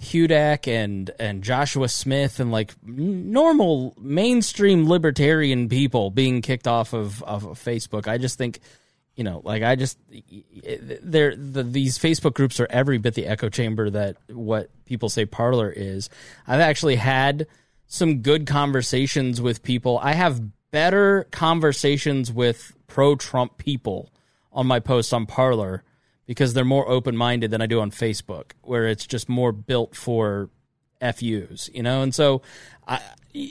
Hudak 0.00 0.68
and 0.68 1.10
and 1.18 1.42
Joshua 1.42 1.88
Smith 1.88 2.40
and 2.40 2.50
like 2.50 2.74
normal 2.84 3.94
mainstream 3.98 4.88
libertarian 4.88 5.68
people 5.68 6.10
being 6.10 6.42
kicked 6.42 6.66
off 6.66 6.92
of, 6.92 7.22
of 7.22 7.44
Facebook. 7.44 8.08
I 8.08 8.18
just 8.18 8.36
think, 8.36 8.60
you 9.14 9.24
know, 9.24 9.40
like 9.44 9.62
I 9.62 9.76
just 9.76 9.98
they're 11.02 11.34
the, 11.36 11.62
these 11.62 11.98
Facebook 11.98 12.34
groups 12.34 12.58
are 12.60 12.66
every 12.70 12.98
bit 12.98 13.14
the 13.14 13.26
echo 13.26 13.48
chamber 13.48 13.88
that 13.90 14.16
what 14.28 14.68
people 14.84 15.08
say 15.08 15.26
Parler 15.26 15.70
is. 15.70 16.10
I've 16.46 16.60
actually 16.60 16.96
had 16.96 17.46
some 17.86 18.18
good 18.18 18.46
conversations 18.46 19.40
with 19.40 19.62
people. 19.62 19.98
I 20.02 20.12
have 20.12 20.42
better 20.70 21.26
conversations 21.30 22.32
with 22.32 22.72
pro 22.86 23.16
Trump 23.16 23.58
people 23.58 24.12
on 24.52 24.66
my 24.66 24.80
post 24.80 25.12
on 25.12 25.26
Parler 25.26 25.84
because 26.26 26.54
they're 26.54 26.64
more 26.64 26.88
open 26.88 27.16
minded 27.16 27.50
than 27.50 27.62
I 27.62 27.66
do 27.66 27.80
on 27.80 27.90
Facebook, 27.90 28.52
where 28.62 28.86
it's 28.86 29.06
just 29.06 29.28
more 29.28 29.52
built 29.52 29.94
for 29.94 30.50
FUs, 31.00 31.70
you 31.72 31.82
know? 31.82 32.02
And 32.02 32.14
so 32.14 32.42
I 32.86 33.00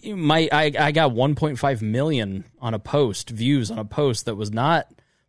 my 0.06 0.49
I, 0.52 0.72
I 0.80 0.91
got 0.91 1.12
1.5 1.12 1.82
million 1.82 2.44
on 2.60 2.74
a 2.74 2.80
post, 2.80 3.30
views 3.30 3.70
on 3.70 3.80
a 3.80 3.86
post 3.86 4.26
that 4.26 4.36
was 4.36 4.52
not 4.52 4.88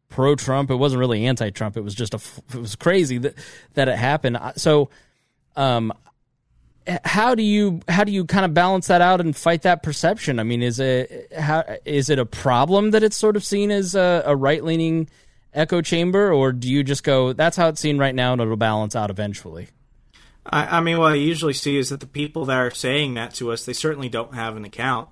pro 0.08 0.34
Trump. 0.34 0.70
It 0.70 0.76
wasn't 0.76 1.00
really 1.00 1.26
anti 1.26 1.50
Trump. 1.50 1.76
It 1.76 1.82
was 1.82 1.94
just 1.94 2.14
a 2.14 2.20
it 2.54 2.60
was 2.60 2.74
crazy 2.76 3.18
that 3.18 3.34
that 3.74 3.88
it 3.88 3.96
happened. 3.96 4.38
So 4.56 4.90
um 5.56 5.92
how 7.04 7.34
do 7.34 7.42
you 7.42 7.80
how 7.88 8.04
do 8.04 8.12
you 8.12 8.24
kind 8.24 8.44
of 8.44 8.54
balance 8.54 8.86
that 8.86 9.00
out 9.00 9.20
and 9.20 9.36
fight 9.36 9.62
that 9.62 9.82
perception? 9.82 10.38
I 10.38 10.44
mean, 10.44 10.62
is 10.62 10.78
it 10.78 11.32
how 11.36 11.64
is 11.84 12.10
it 12.10 12.18
a 12.18 12.26
problem 12.26 12.92
that 12.92 13.02
it's 13.02 13.16
sort 13.16 13.36
of 13.36 13.44
seen 13.44 13.70
as 13.70 13.94
a, 13.94 14.22
a 14.24 14.36
right 14.36 14.62
leaning 14.62 15.08
echo 15.52 15.80
chamber, 15.80 16.32
or 16.32 16.52
do 16.52 16.70
you 16.70 16.84
just 16.84 17.02
go 17.02 17.32
that's 17.32 17.56
how 17.56 17.68
it's 17.68 17.80
seen 17.80 17.98
right 17.98 18.14
now 18.14 18.32
and 18.32 18.40
it'll 18.40 18.56
balance 18.56 18.94
out 18.94 19.10
eventually? 19.10 19.68
I, 20.44 20.78
I 20.78 20.80
mean, 20.80 20.98
what 20.98 21.12
I 21.12 21.16
usually 21.16 21.54
see 21.54 21.76
is 21.76 21.88
that 21.88 22.00
the 22.00 22.06
people 22.06 22.44
that 22.44 22.56
are 22.56 22.70
saying 22.70 23.14
that 23.14 23.34
to 23.34 23.50
us, 23.50 23.64
they 23.64 23.72
certainly 23.72 24.08
don't 24.08 24.34
have 24.34 24.56
an 24.56 24.64
account. 24.64 25.08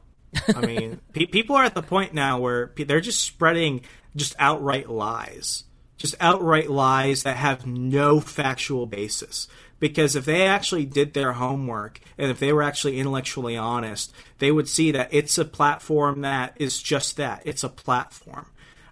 I 0.55 0.65
mean, 0.65 1.01
pe- 1.13 1.27
people 1.27 1.57
are 1.57 1.65
at 1.65 1.75
the 1.75 1.83
point 1.83 2.15
now 2.15 2.39
where 2.39 2.69
pe- 2.69 2.85
they're 2.85 3.01
just 3.01 3.21
spreading 3.21 3.81
just 4.15 4.37
outright 4.39 4.89
lies, 4.89 5.65
just 5.97 6.15
outright 6.21 6.71
lies 6.71 7.25
that 7.25 7.37
have 7.37 7.67
no 7.67 8.21
factual 8.21 8.87
basis 8.87 9.49
Because 9.85 10.17
if 10.17 10.25
they 10.25 10.47
actually 10.47 10.87
did 10.87 11.13
their 11.13 11.35
homework 11.35 12.01
and 12.17 12.31
if 12.31 12.39
they 12.39 12.55
were 12.55 12.63
actually 12.63 12.99
intellectually 12.99 13.55
honest, 13.55 14.15
they 14.39 14.51
would 14.51 14.67
see 14.67 14.93
that 14.93 15.13
it's 15.13 15.37
a 15.37 15.45
platform 15.45 16.23
that 16.23 16.55
is 16.57 16.83
just 16.83 17.19
that. 17.19 17.43
It's 17.45 17.63
a 17.63 17.69
platform. 17.69 18.47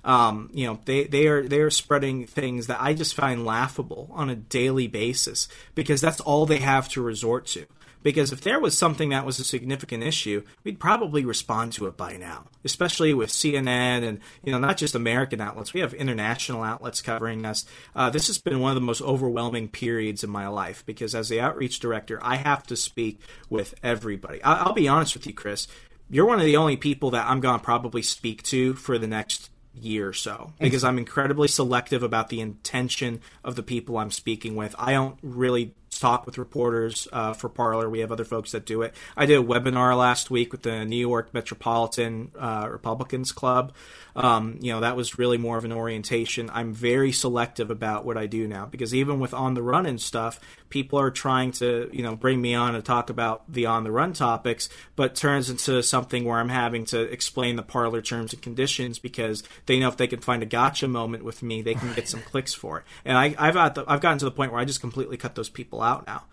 Um, 0.04 0.50
you 0.52 0.66
know, 0.66 0.80
they, 0.84 1.04
they 1.04 1.28
are 1.28 1.48
they 1.48 1.60
are 1.60 1.70
spreading 1.70 2.26
things 2.26 2.66
that 2.66 2.78
I 2.78 2.92
just 2.92 3.14
find 3.14 3.46
laughable 3.46 4.10
on 4.12 4.28
a 4.28 4.36
daily 4.36 4.86
basis 4.86 5.48
because 5.74 6.02
that's 6.02 6.20
all 6.20 6.44
they 6.44 6.58
have 6.58 6.90
to 6.90 7.00
resort 7.00 7.46
to. 7.46 7.64
Because 8.02 8.32
if 8.32 8.40
there 8.40 8.60
was 8.60 8.76
something 8.76 9.10
that 9.10 9.26
was 9.26 9.38
a 9.38 9.44
significant 9.44 10.02
issue, 10.02 10.42
we'd 10.64 10.80
probably 10.80 11.24
respond 11.24 11.72
to 11.74 11.86
it 11.86 11.96
by 11.96 12.16
now. 12.16 12.44
Especially 12.64 13.14
with 13.14 13.30
CNN 13.30 14.06
and 14.06 14.20
you 14.44 14.52
know 14.52 14.58
not 14.58 14.76
just 14.76 14.94
American 14.94 15.40
outlets, 15.40 15.72
we 15.74 15.80
have 15.80 15.94
international 15.94 16.62
outlets 16.62 17.02
covering 17.02 17.44
us. 17.44 17.64
Uh, 17.94 18.10
this 18.10 18.26
has 18.26 18.38
been 18.38 18.60
one 18.60 18.70
of 18.70 18.76
the 18.76 18.80
most 18.86 19.02
overwhelming 19.02 19.68
periods 19.68 20.24
in 20.24 20.30
my 20.30 20.48
life 20.48 20.84
because 20.86 21.14
as 21.14 21.28
the 21.28 21.40
outreach 21.40 21.80
director, 21.80 22.18
I 22.22 22.36
have 22.36 22.66
to 22.68 22.76
speak 22.76 23.20
with 23.48 23.74
everybody. 23.82 24.42
I- 24.42 24.62
I'll 24.62 24.72
be 24.72 24.88
honest 24.88 25.14
with 25.14 25.26
you, 25.26 25.34
Chris. 25.34 25.66
You're 26.10 26.26
one 26.26 26.38
of 26.40 26.44
the 26.44 26.56
only 26.56 26.76
people 26.76 27.10
that 27.12 27.26
I'm 27.28 27.40
going 27.40 27.58
to 27.58 27.64
probably 27.64 28.02
speak 28.02 28.42
to 28.44 28.74
for 28.74 28.98
the 28.98 29.06
next 29.06 29.48
year 29.74 30.08
or 30.08 30.12
so 30.12 30.52
because 30.60 30.84
I'm 30.84 30.98
incredibly 30.98 31.48
selective 31.48 32.02
about 32.02 32.28
the 32.28 32.40
intention 32.40 33.20
of 33.42 33.56
the 33.56 33.62
people 33.62 33.96
I'm 33.96 34.10
speaking 34.10 34.54
with. 34.54 34.74
I 34.78 34.92
don't 34.92 35.18
really 35.22 35.74
talk 36.02 36.26
with 36.26 36.36
reporters 36.36 37.06
uh, 37.12 37.32
for 37.32 37.48
Parler. 37.48 37.88
We 37.88 38.00
have 38.00 38.10
other 38.10 38.24
folks 38.24 38.52
that 38.52 38.66
do 38.66 38.82
it. 38.82 38.94
I 39.16 39.24
did 39.24 39.38
a 39.38 39.42
webinar 39.42 39.96
last 39.96 40.30
week 40.30 40.50
with 40.52 40.62
the 40.62 40.84
New 40.84 40.96
York 40.96 41.32
Metropolitan 41.32 42.32
uh, 42.38 42.68
Republicans 42.70 43.30
Club. 43.30 43.72
Um, 44.14 44.58
you 44.60 44.72
know, 44.72 44.80
that 44.80 44.96
was 44.96 45.18
really 45.18 45.38
more 45.38 45.56
of 45.56 45.64
an 45.64 45.72
orientation. 45.72 46.50
I'm 46.52 46.74
very 46.74 47.12
selective 47.12 47.70
about 47.70 48.04
what 48.04 48.18
I 48.18 48.26
do 48.26 48.46
now 48.46 48.66
because 48.66 48.94
even 48.94 49.20
with 49.20 49.32
on 49.32 49.54
the 49.54 49.62
run 49.62 49.86
and 49.86 50.00
stuff, 50.00 50.38
people 50.68 50.98
are 50.98 51.10
trying 51.10 51.52
to, 51.52 51.88
you 51.92 52.02
know, 52.02 52.16
bring 52.16 52.40
me 52.40 52.54
on 52.54 52.74
to 52.74 52.82
talk 52.82 53.08
about 53.08 53.50
the 53.50 53.66
on 53.66 53.84
the 53.84 53.90
run 53.90 54.12
topics, 54.12 54.68
but 54.96 55.14
turns 55.14 55.48
into 55.48 55.82
something 55.82 56.24
where 56.24 56.38
I'm 56.38 56.48
having 56.48 56.84
to 56.86 57.00
explain 57.00 57.56
the 57.56 57.62
Parler 57.62 58.02
terms 58.02 58.32
and 58.32 58.42
conditions 58.42 58.98
because 58.98 59.42
they 59.66 59.78
know 59.78 59.88
if 59.88 59.96
they 59.96 60.06
can 60.06 60.20
find 60.20 60.42
a 60.42 60.46
gotcha 60.46 60.88
moment 60.88 61.24
with 61.24 61.42
me, 61.42 61.62
they 61.62 61.74
can 61.74 61.92
get 61.94 62.08
some 62.08 62.20
clicks 62.20 62.52
for 62.52 62.78
it. 62.78 62.84
And 63.04 63.16
I, 63.16 63.52
got 63.52 63.74
the, 63.74 63.84
I've 63.86 64.00
gotten 64.00 64.18
to 64.18 64.24
the 64.24 64.30
point 64.30 64.52
where 64.52 64.60
I 64.60 64.64
just 64.64 64.80
completely 64.80 65.16
cut 65.16 65.34
those 65.34 65.48
people 65.48 65.80
out 65.80 65.91
now. 66.06 66.24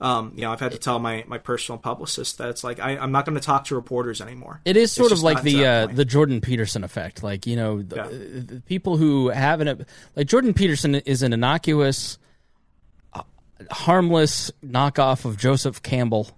Um, 0.00 0.32
you 0.36 0.42
know, 0.42 0.52
I've 0.52 0.60
had 0.60 0.70
to 0.72 0.78
tell 0.78 1.00
my, 1.00 1.24
my 1.26 1.38
personal 1.38 1.76
publicist 1.76 2.38
that 2.38 2.50
it's 2.50 2.62
like 2.62 2.78
I, 2.78 2.96
I'm 2.96 3.10
not 3.10 3.24
going 3.26 3.34
to 3.34 3.44
talk 3.44 3.64
to 3.64 3.74
reporters 3.74 4.20
anymore. 4.20 4.60
It 4.64 4.76
is 4.76 4.84
It's 4.84 4.92
sort 4.92 5.10
of 5.10 5.22
like 5.22 5.42
the 5.42 5.66
uh, 5.66 5.86
the 5.88 6.04
Jordan 6.04 6.40
Peterson 6.40 6.84
effect. 6.84 7.24
Like 7.24 7.48
you 7.48 7.56
know, 7.56 7.82
the, 7.82 7.96
Yeah. 7.96 8.06
the 8.08 8.62
people 8.66 8.96
who 8.96 9.28
have 9.30 9.60
an 9.60 9.84
like 10.14 10.28
Jordan 10.28 10.54
Peterson 10.54 10.94
is 10.94 11.24
an 11.24 11.32
innocuous, 11.32 12.16
uh, 13.12 13.22
harmless 13.72 14.52
knockoff 14.64 15.24
of 15.24 15.36
Joseph 15.36 15.82
Campbell. 15.82 16.30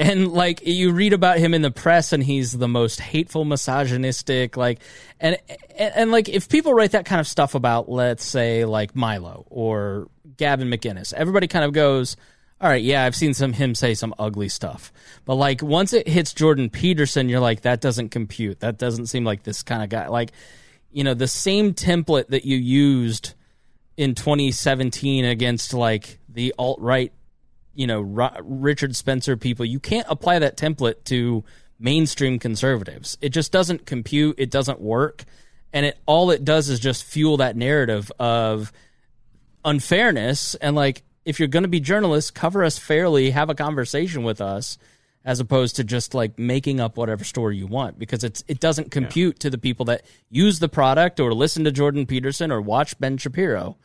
And 0.00 0.32
like 0.32 0.66
you 0.66 0.92
read 0.92 1.12
about 1.12 1.38
him 1.38 1.52
in 1.52 1.60
the 1.60 1.70
press, 1.70 2.14
and 2.14 2.22
he's 2.22 2.52
the 2.52 2.66
most 2.66 3.00
hateful, 3.00 3.44
misogynistic. 3.44 4.56
Like, 4.56 4.80
and, 5.20 5.36
and 5.76 5.92
and 5.94 6.10
like 6.10 6.30
if 6.30 6.48
people 6.48 6.72
write 6.72 6.92
that 6.92 7.04
kind 7.04 7.20
of 7.20 7.26
stuff 7.26 7.54
about, 7.54 7.90
let's 7.90 8.24
say, 8.24 8.64
like 8.64 8.96
Milo 8.96 9.44
or 9.50 10.08
Gavin 10.38 10.68
McInnes, 10.68 11.12
everybody 11.12 11.48
kind 11.48 11.66
of 11.66 11.74
goes, 11.74 12.16
all 12.62 12.68
right, 12.70 12.82
yeah, 12.82 13.04
I've 13.04 13.14
seen 13.14 13.34
some 13.34 13.52
him 13.52 13.74
say 13.74 13.92
some 13.92 14.14
ugly 14.18 14.48
stuff. 14.48 14.90
But 15.26 15.34
like 15.34 15.62
once 15.62 15.92
it 15.92 16.08
hits 16.08 16.32
Jordan 16.32 16.70
Peterson, 16.70 17.28
you're 17.28 17.40
like, 17.40 17.60
that 17.62 17.82
doesn't 17.82 18.08
compute. 18.08 18.60
That 18.60 18.78
doesn't 18.78 19.06
seem 19.06 19.24
like 19.24 19.42
this 19.42 19.62
kind 19.62 19.82
of 19.82 19.90
guy. 19.90 20.08
Like, 20.08 20.32
you 20.90 21.04
know, 21.04 21.12
the 21.12 21.28
same 21.28 21.74
template 21.74 22.28
that 22.28 22.46
you 22.46 22.56
used 22.56 23.34
in 23.98 24.14
2017 24.14 25.26
against 25.26 25.74
like 25.74 26.18
the 26.28 26.54
alt 26.58 26.80
right, 26.80 27.12
you 27.74 27.86
know, 27.86 28.00
Ro- 28.00 28.36
Richard 28.42 28.96
Spencer 28.96 29.36
people, 29.36 29.64
you 29.64 29.80
can't 29.80 30.06
apply 30.08 30.38
that 30.40 30.56
template 30.56 31.04
to 31.04 31.44
mainstream 31.78 32.38
conservatives. 32.38 33.16
It 33.20 33.30
just 33.30 33.52
doesn't 33.52 33.86
compute. 33.86 34.36
It 34.38 34.50
doesn't 34.50 34.80
work. 34.80 35.24
And 35.72 35.86
it 35.86 35.98
all 36.06 36.30
it 36.30 36.44
does 36.44 36.68
is 36.68 36.80
just 36.80 37.04
fuel 37.04 37.38
that 37.38 37.56
narrative 37.56 38.10
of 38.18 38.72
unfairness 39.64 40.54
and 40.56 40.74
like 40.74 41.02
if 41.24 41.38
you're 41.38 41.48
going 41.48 41.64
to 41.64 41.68
be 41.68 41.80
journalists 41.80 42.30
cover 42.30 42.64
us 42.64 42.78
fairly 42.78 43.30
have 43.30 43.50
a 43.50 43.54
conversation 43.54 44.22
with 44.22 44.40
us 44.40 44.78
as 45.24 45.38
opposed 45.38 45.76
to 45.76 45.84
just 45.84 46.14
like 46.14 46.38
making 46.38 46.80
up 46.80 46.96
whatever 46.96 47.24
story 47.24 47.58
you 47.58 47.66
want 47.66 47.98
because 47.98 48.24
it's 48.24 48.42
it 48.48 48.58
doesn't 48.58 48.90
compute 48.90 49.38
to 49.40 49.50
the 49.50 49.58
people 49.58 49.84
that 49.84 50.02
use 50.30 50.58
the 50.60 50.68
product 50.68 51.20
or 51.20 51.34
listen 51.34 51.64
to 51.64 51.70
Jordan 51.70 52.06
Peterson 52.06 52.50
or 52.50 52.60
watch 52.60 52.98
Ben 52.98 53.18
Shapiro. 53.18 53.76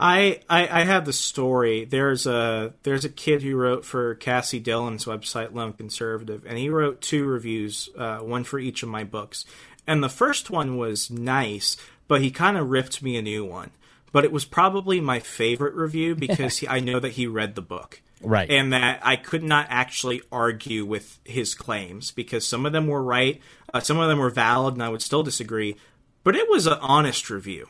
I, 0.00 0.40
I 0.48 0.80
I 0.80 0.84
have 0.84 1.04
the 1.04 1.12
story. 1.12 1.84
There's 1.84 2.26
a 2.26 2.74
there's 2.84 3.04
a 3.04 3.08
kid 3.08 3.42
who 3.42 3.56
wrote 3.56 3.84
for 3.84 4.14
Cassie 4.14 4.60
Dillon's 4.60 5.06
website, 5.06 5.52
Lone 5.52 5.72
Conservative, 5.72 6.44
and 6.46 6.56
he 6.56 6.68
wrote 6.68 7.00
two 7.00 7.24
reviews, 7.24 7.88
uh, 7.96 8.18
one 8.18 8.44
for 8.44 8.58
each 8.58 8.82
of 8.82 8.88
my 8.88 9.04
books. 9.04 9.44
And 9.86 10.02
the 10.04 10.08
first 10.08 10.50
one 10.50 10.76
was 10.76 11.10
nice, 11.10 11.76
but 12.06 12.20
he 12.20 12.30
kind 12.30 12.56
of 12.56 12.70
ripped 12.70 13.02
me 13.02 13.16
a 13.16 13.22
new 13.22 13.44
one. 13.44 13.70
But 14.12 14.24
it 14.24 14.32
was 14.32 14.44
probably 14.44 15.00
my 15.00 15.18
favorite 15.18 15.74
review 15.74 16.14
because 16.16 16.58
he, 16.58 16.68
I 16.68 16.80
know 16.80 17.00
that 17.00 17.12
he 17.12 17.26
read 17.26 17.54
the 17.54 17.62
book. 17.62 18.00
Right. 18.20 18.50
And 18.50 18.72
that 18.72 19.00
I 19.02 19.16
could 19.16 19.44
not 19.44 19.66
actually 19.70 20.22
argue 20.32 20.84
with 20.84 21.18
his 21.24 21.54
claims 21.54 22.10
because 22.10 22.46
some 22.46 22.66
of 22.66 22.72
them 22.72 22.88
were 22.88 23.02
right, 23.02 23.40
uh, 23.72 23.80
some 23.80 23.98
of 23.98 24.08
them 24.08 24.18
were 24.18 24.30
valid, 24.30 24.74
and 24.74 24.82
I 24.82 24.88
would 24.88 25.02
still 25.02 25.22
disagree. 25.22 25.76
But 26.24 26.34
it 26.34 26.48
was 26.48 26.66
an 26.66 26.78
honest 26.80 27.30
review. 27.30 27.68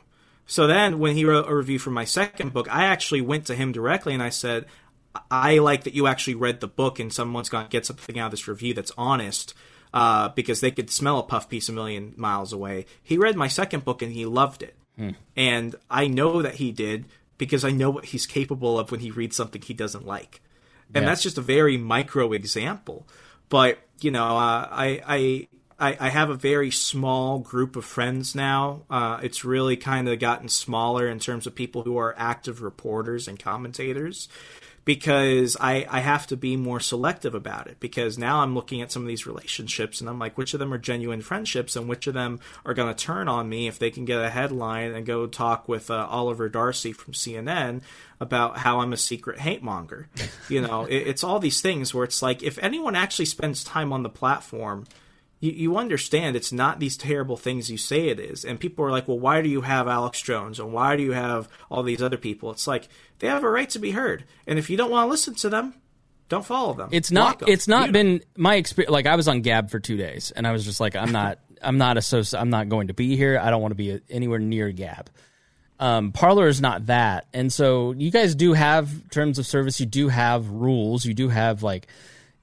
So 0.49 0.67
then, 0.67 0.99
when 0.99 1.15
he 1.15 1.25
wrote 1.27 1.49
a 1.49 1.55
review 1.55 1.79
for 1.79 1.91
my 1.91 2.05
second 2.05 2.53
book, 2.55 2.67
I 2.75 2.85
actually 2.87 3.21
went 3.21 3.47
to 3.47 3.55
him 3.55 3.71
directly 3.71 4.15
and 4.15 4.23
I 4.23 4.31
said, 4.31 4.65
I 5.31 5.59
like 5.59 5.85
that 5.85 5.95
you 5.95 6.07
actually 6.07 6.37
read 6.37 6.61
the 6.61 6.67
book 6.67 6.99
and 6.99 7.13
someone's 7.13 7.51
going 7.51 7.67
to 7.67 7.71
get 7.71 7.85
something 7.85 8.19
out 8.19 8.27
of 8.27 8.31
this 8.31 8.49
review 8.49 8.73
that's 8.73 8.91
honest 8.97 9.53
uh, 9.93 10.31
because 10.31 10.61
they 10.61 10.71
could 10.71 10.91
smell 10.91 11.19
a 11.19 11.23
puff 11.23 11.49
piece 11.51 11.69
a 11.69 11.73
million 11.73 12.15
miles 12.17 12.53
away. 12.53 12.87
He 13.03 13.19
read 13.19 13.37
my 13.37 13.49
second 13.49 13.85
book 13.85 14.01
and 14.03 14.11
he 14.13 14.25
loved 14.27 14.63
it. 14.63 14.75
And 15.37 15.77
I 15.89 16.09
know 16.09 16.43
that 16.43 16.57
he 16.57 16.73
did 16.73 17.05
because 17.37 17.65
I 17.65 17.71
know 17.71 17.89
what 17.91 18.07
he's 18.07 18.27
capable 18.27 18.81
of 18.81 18.91
when 18.91 18.99
he 19.01 19.13
reads 19.13 19.37
something 19.37 19.63
he 19.63 19.75
doesn't 19.75 20.05
like. 20.07 20.41
And 20.95 21.05
Yeah. 21.05 21.11
that's 21.11 21.23
just 21.23 21.39
a 21.39 21.43
very 21.43 21.77
micro 21.77 22.33
example. 22.33 23.07
But, 23.49 23.79
you 24.01 24.11
know, 24.11 24.25
uh, 24.25 24.67
I, 24.71 25.01
I, 25.07 25.49
I, 25.79 25.97
I 26.01 26.09
have 26.09 26.31
a 26.31 26.35
very 26.35 26.71
small 26.71 27.39
group 27.39 27.77
of 27.77 27.85
friends 27.85 28.35
now. 28.35 28.83
Uh, 28.91 29.21
it's 29.23 29.45
really 29.45 29.77
kind 29.77 30.09
of 30.09 30.19
gotten 30.19 30.49
smaller 30.49 31.09
in 31.09 31.21
terms 31.21 31.47
of 31.47 31.55
people 31.55 31.83
who 31.83 31.97
are 31.99 32.15
active 32.19 32.63
reporters 32.63 33.29
and 33.29 33.39
commentators 33.39 34.29
because 34.89 35.55
I, 35.61 35.87
I 35.89 36.01
have 36.01 36.27
to 36.29 36.37
be 36.37 36.57
more 36.57 36.81
selective 36.81 37.35
about 37.35 37.67
it 37.67 37.79
because 37.79 38.17
now 38.17 38.41
I'm 38.41 38.55
looking 38.55 38.81
at 38.81 38.91
some 38.91 39.03
of 39.03 39.09
these 39.09 39.27
relationships 39.27 40.01
and 40.01 40.09
I'm 40.09 40.19
like, 40.19 40.39
which 40.39 40.55
of 40.55 40.61
them 40.61 40.73
are 40.73 40.79
genuine 40.79 41.21
friendships 41.21 41.77
and 41.77 41.91
which 41.91 42.07
of 42.07 42.15
them 42.15 42.41
are 42.65 42.73
going 42.73 42.89
to 42.93 43.05
turn 43.05 43.29
on 43.29 43.51
me 43.51 43.69
if 43.69 43.79
they 43.79 43.91
can 43.91 44.07
get 44.07 44.25
a 44.25 44.31
headline 44.31 44.95
and 44.95 45.05
go 45.05 45.27
talk 45.27 45.69
with 45.69 45.91
uh, 45.91 46.07
Oliver 46.09 46.49
Darcy 46.49 46.93
from 46.93 47.13
CNN 47.13 47.83
about 48.19 48.57
how 48.57 48.81
I'm 48.81 48.95
a 48.95 48.97
secret 48.97 49.39
hate 49.39 49.63
monger. 49.63 50.09
You 50.49 50.63
know, 50.63 50.87
it, 50.87 51.07
it's 51.07 51.23
all 51.23 51.39
these 51.39 51.61
things 51.61 51.93
where 51.93 52.05
it's 52.05 52.23
like, 52.23 52.43
if 52.43 52.59
anyone 52.59 52.97
actually 52.97 53.27
spends 53.27 53.63
time 53.63 53.93
on 53.93 54.03
the 54.03 54.09
platform, 54.09 54.87
you, 55.41 55.53
you 55.53 55.77
understand 55.77 56.37
it's 56.37 56.53
not 56.53 56.81
these 56.81 56.97
terrible 56.97 57.37
things 57.37 57.71
you 57.71 57.77
say 57.79 58.09
it 58.09 58.19
is. 58.19 58.45
And 58.45 58.59
people 58.59 58.85
are 58.85 58.91
like, 58.91 59.07
well, 59.09 59.19
why 59.19 59.43
do 59.43 59.49
you 59.49 59.61
have 59.63 59.87
Alex 59.89 60.21
Jones 60.23 60.59
and 60.59 60.73
why 60.73 60.97
do 60.97 61.03
you 61.03 61.13
have 61.13 61.49
all 61.71 61.83
these 61.83 62.03
other 62.03 62.17
people? 62.17 62.51
It's 62.51 62.67
like 62.67 62.89
they 63.21 63.29
have 63.29 63.45
a 63.45 63.51
right 63.51 63.71
to 63.71 63.79
be 63.79 63.93
heard. 63.93 64.25
And 64.47 64.59
if 64.59 64.69
you 64.71 64.77
don't 64.77 64.91
want 64.91 65.07
to 65.07 65.11
listen 65.11 65.35
to 65.37 65.49
them, 65.49 65.75
don't 66.29 66.45
follow 66.45 66.75
them. 66.75 66.91
It's 66.93 67.11
not. 67.11 67.41
not. 67.41 67.49
'em. 67.49 67.53
It's 67.53 67.69
not 67.69 67.87
'em. 67.89 67.93
been 67.93 68.21
my 68.37 68.57
experience. 68.57 68.93
Like 68.93 69.07
I 69.07 69.17
was 69.17 69.29
on 69.29 69.41
Gab 69.41 69.71
for 69.71 69.81
two 69.81 69.97
days, 69.97 70.31
and 70.31 70.47
I 70.47 70.53
was 70.53 70.65
just 70.65 70.81
like, 70.81 70.95
I'm 70.95 71.13
not. 71.13 71.39
I'm 71.63 71.79
not 71.79 71.97
associ- 71.97 72.39
I'm 72.39 72.51
not 72.51 72.69
going 72.69 72.87
to 72.87 72.95
be 72.95 73.17
here. 73.17 73.37
I 73.43 73.51
don't 73.51 73.61
want 73.61 73.73
to 73.73 73.77
be 73.77 74.01
anywhere 74.09 74.39
near 74.39 74.71
Gab. 74.71 75.11
Um, 75.81 76.13
Parler 76.13 76.47
is 76.49 76.61
not 76.61 76.87
that, 76.87 77.27
and 77.33 77.53
so 77.53 77.93
you 77.93 78.11
guys 78.11 78.35
do 78.35 78.53
have 78.53 79.11
terms 79.11 79.39
of 79.39 79.47
service. 79.47 79.81
You 79.81 79.87
do 79.87 80.09
have 80.09 80.49
rules. 80.51 81.05
You 81.05 81.15
do 81.15 81.29
have 81.29 81.63
like, 81.63 81.87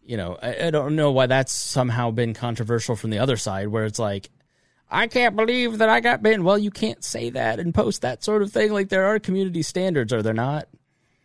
you 0.05 0.17
know, 0.17 0.37
I, 0.41 0.67
I 0.67 0.71
don't 0.71 0.95
know 0.95 1.11
why 1.11 1.27
that's 1.27 1.51
somehow 1.51 2.11
been 2.11 2.33
controversial 2.33 2.95
from 2.95 3.09
the 3.09 3.19
other 3.19 3.37
side, 3.37 3.67
where 3.67 3.85
it's 3.85 3.99
like, 3.99 4.29
I 4.89 5.07
can't 5.07 5.35
believe 5.35 5.79
that 5.79 5.89
I 5.89 5.99
got 5.99 6.21
banned. 6.21 6.45
Well, 6.45 6.57
you 6.57 6.71
can't 6.71 7.03
say 7.03 7.31
that 7.31 7.59
and 7.59 7.73
post 7.73 8.03
that 8.03 8.23
sort 8.23 8.41
of 8.41 8.51
thing. 8.51 8.71
Like 8.71 8.89
there 8.89 9.05
are 9.05 9.19
community 9.19 9.63
standards, 9.63 10.13
are 10.13 10.21
there 10.21 10.33
not? 10.33 10.67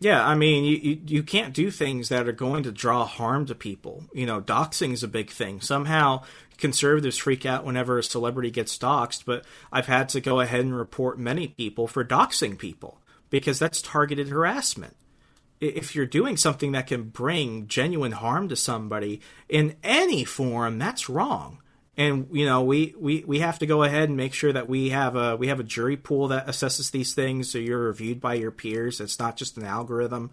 Yeah, 0.02 0.26
I 0.26 0.34
mean, 0.34 0.64
you, 0.64 0.76
you 0.76 1.00
you 1.06 1.22
can't 1.22 1.52
do 1.52 1.70
things 1.70 2.08
that 2.08 2.26
are 2.26 2.32
going 2.32 2.62
to 2.62 2.72
draw 2.72 3.04
harm 3.04 3.44
to 3.46 3.54
people. 3.54 4.04
You 4.14 4.24
know, 4.24 4.40
doxing 4.40 4.94
is 4.94 5.02
a 5.02 5.08
big 5.08 5.30
thing. 5.30 5.60
Somehow, 5.60 6.22
conservatives 6.56 7.18
freak 7.18 7.44
out 7.44 7.66
whenever 7.66 7.98
a 7.98 8.02
celebrity 8.02 8.50
gets 8.50 8.78
doxed, 8.78 9.24
but 9.26 9.44
I've 9.70 9.88
had 9.88 10.08
to 10.10 10.22
go 10.22 10.40
ahead 10.40 10.60
and 10.60 10.74
report 10.74 11.18
many 11.18 11.48
people 11.48 11.86
for 11.86 12.02
doxing 12.02 12.58
people 12.58 13.02
because 13.28 13.58
that's 13.58 13.82
targeted 13.82 14.28
harassment. 14.28 14.96
If 15.60 15.94
you're 15.94 16.06
doing 16.06 16.36
something 16.36 16.72
that 16.72 16.86
can 16.86 17.04
bring 17.10 17.66
genuine 17.66 18.12
harm 18.12 18.48
to 18.48 18.56
somebody 18.56 19.20
in 19.48 19.76
any 19.82 20.24
form, 20.24 20.78
that's 20.78 21.08
wrong. 21.08 21.60
and 21.96 22.28
you 22.32 22.46
know 22.46 22.62
we, 22.62 22.94
we 22.98 23.24
we 23.26 23.40
have 23.40 23.58
to 23.58 23.66
go 23.66 23.82
ahead 23.82 24.08
and 24.08 24.16
make 24.16 24.32
sure 24.32 24.52
that 24.52 24.68
we 24.68 24.88
have 24.90 25.16
a 25.16 25.36
we 25.36 25.48
have 25.48 25.60
a 25.60 25.64
jury 25.64 25.96
pool 25.96 26.28
that 26.28 26.46
assesses 26.46 26.90
these 26.92 27.12
things 27.14 27.50
so 27.50 27.58
you're 27.58 27.84
reviewed 27.86 28.20
by 28.20 28.34
your 28.34 28.50
peers. 28.50 29.00
It's 29.00 29.18
not 29.18 29.36
just 29.36 29.58
an 29.58 29.64
algorithm. 29.64 30.30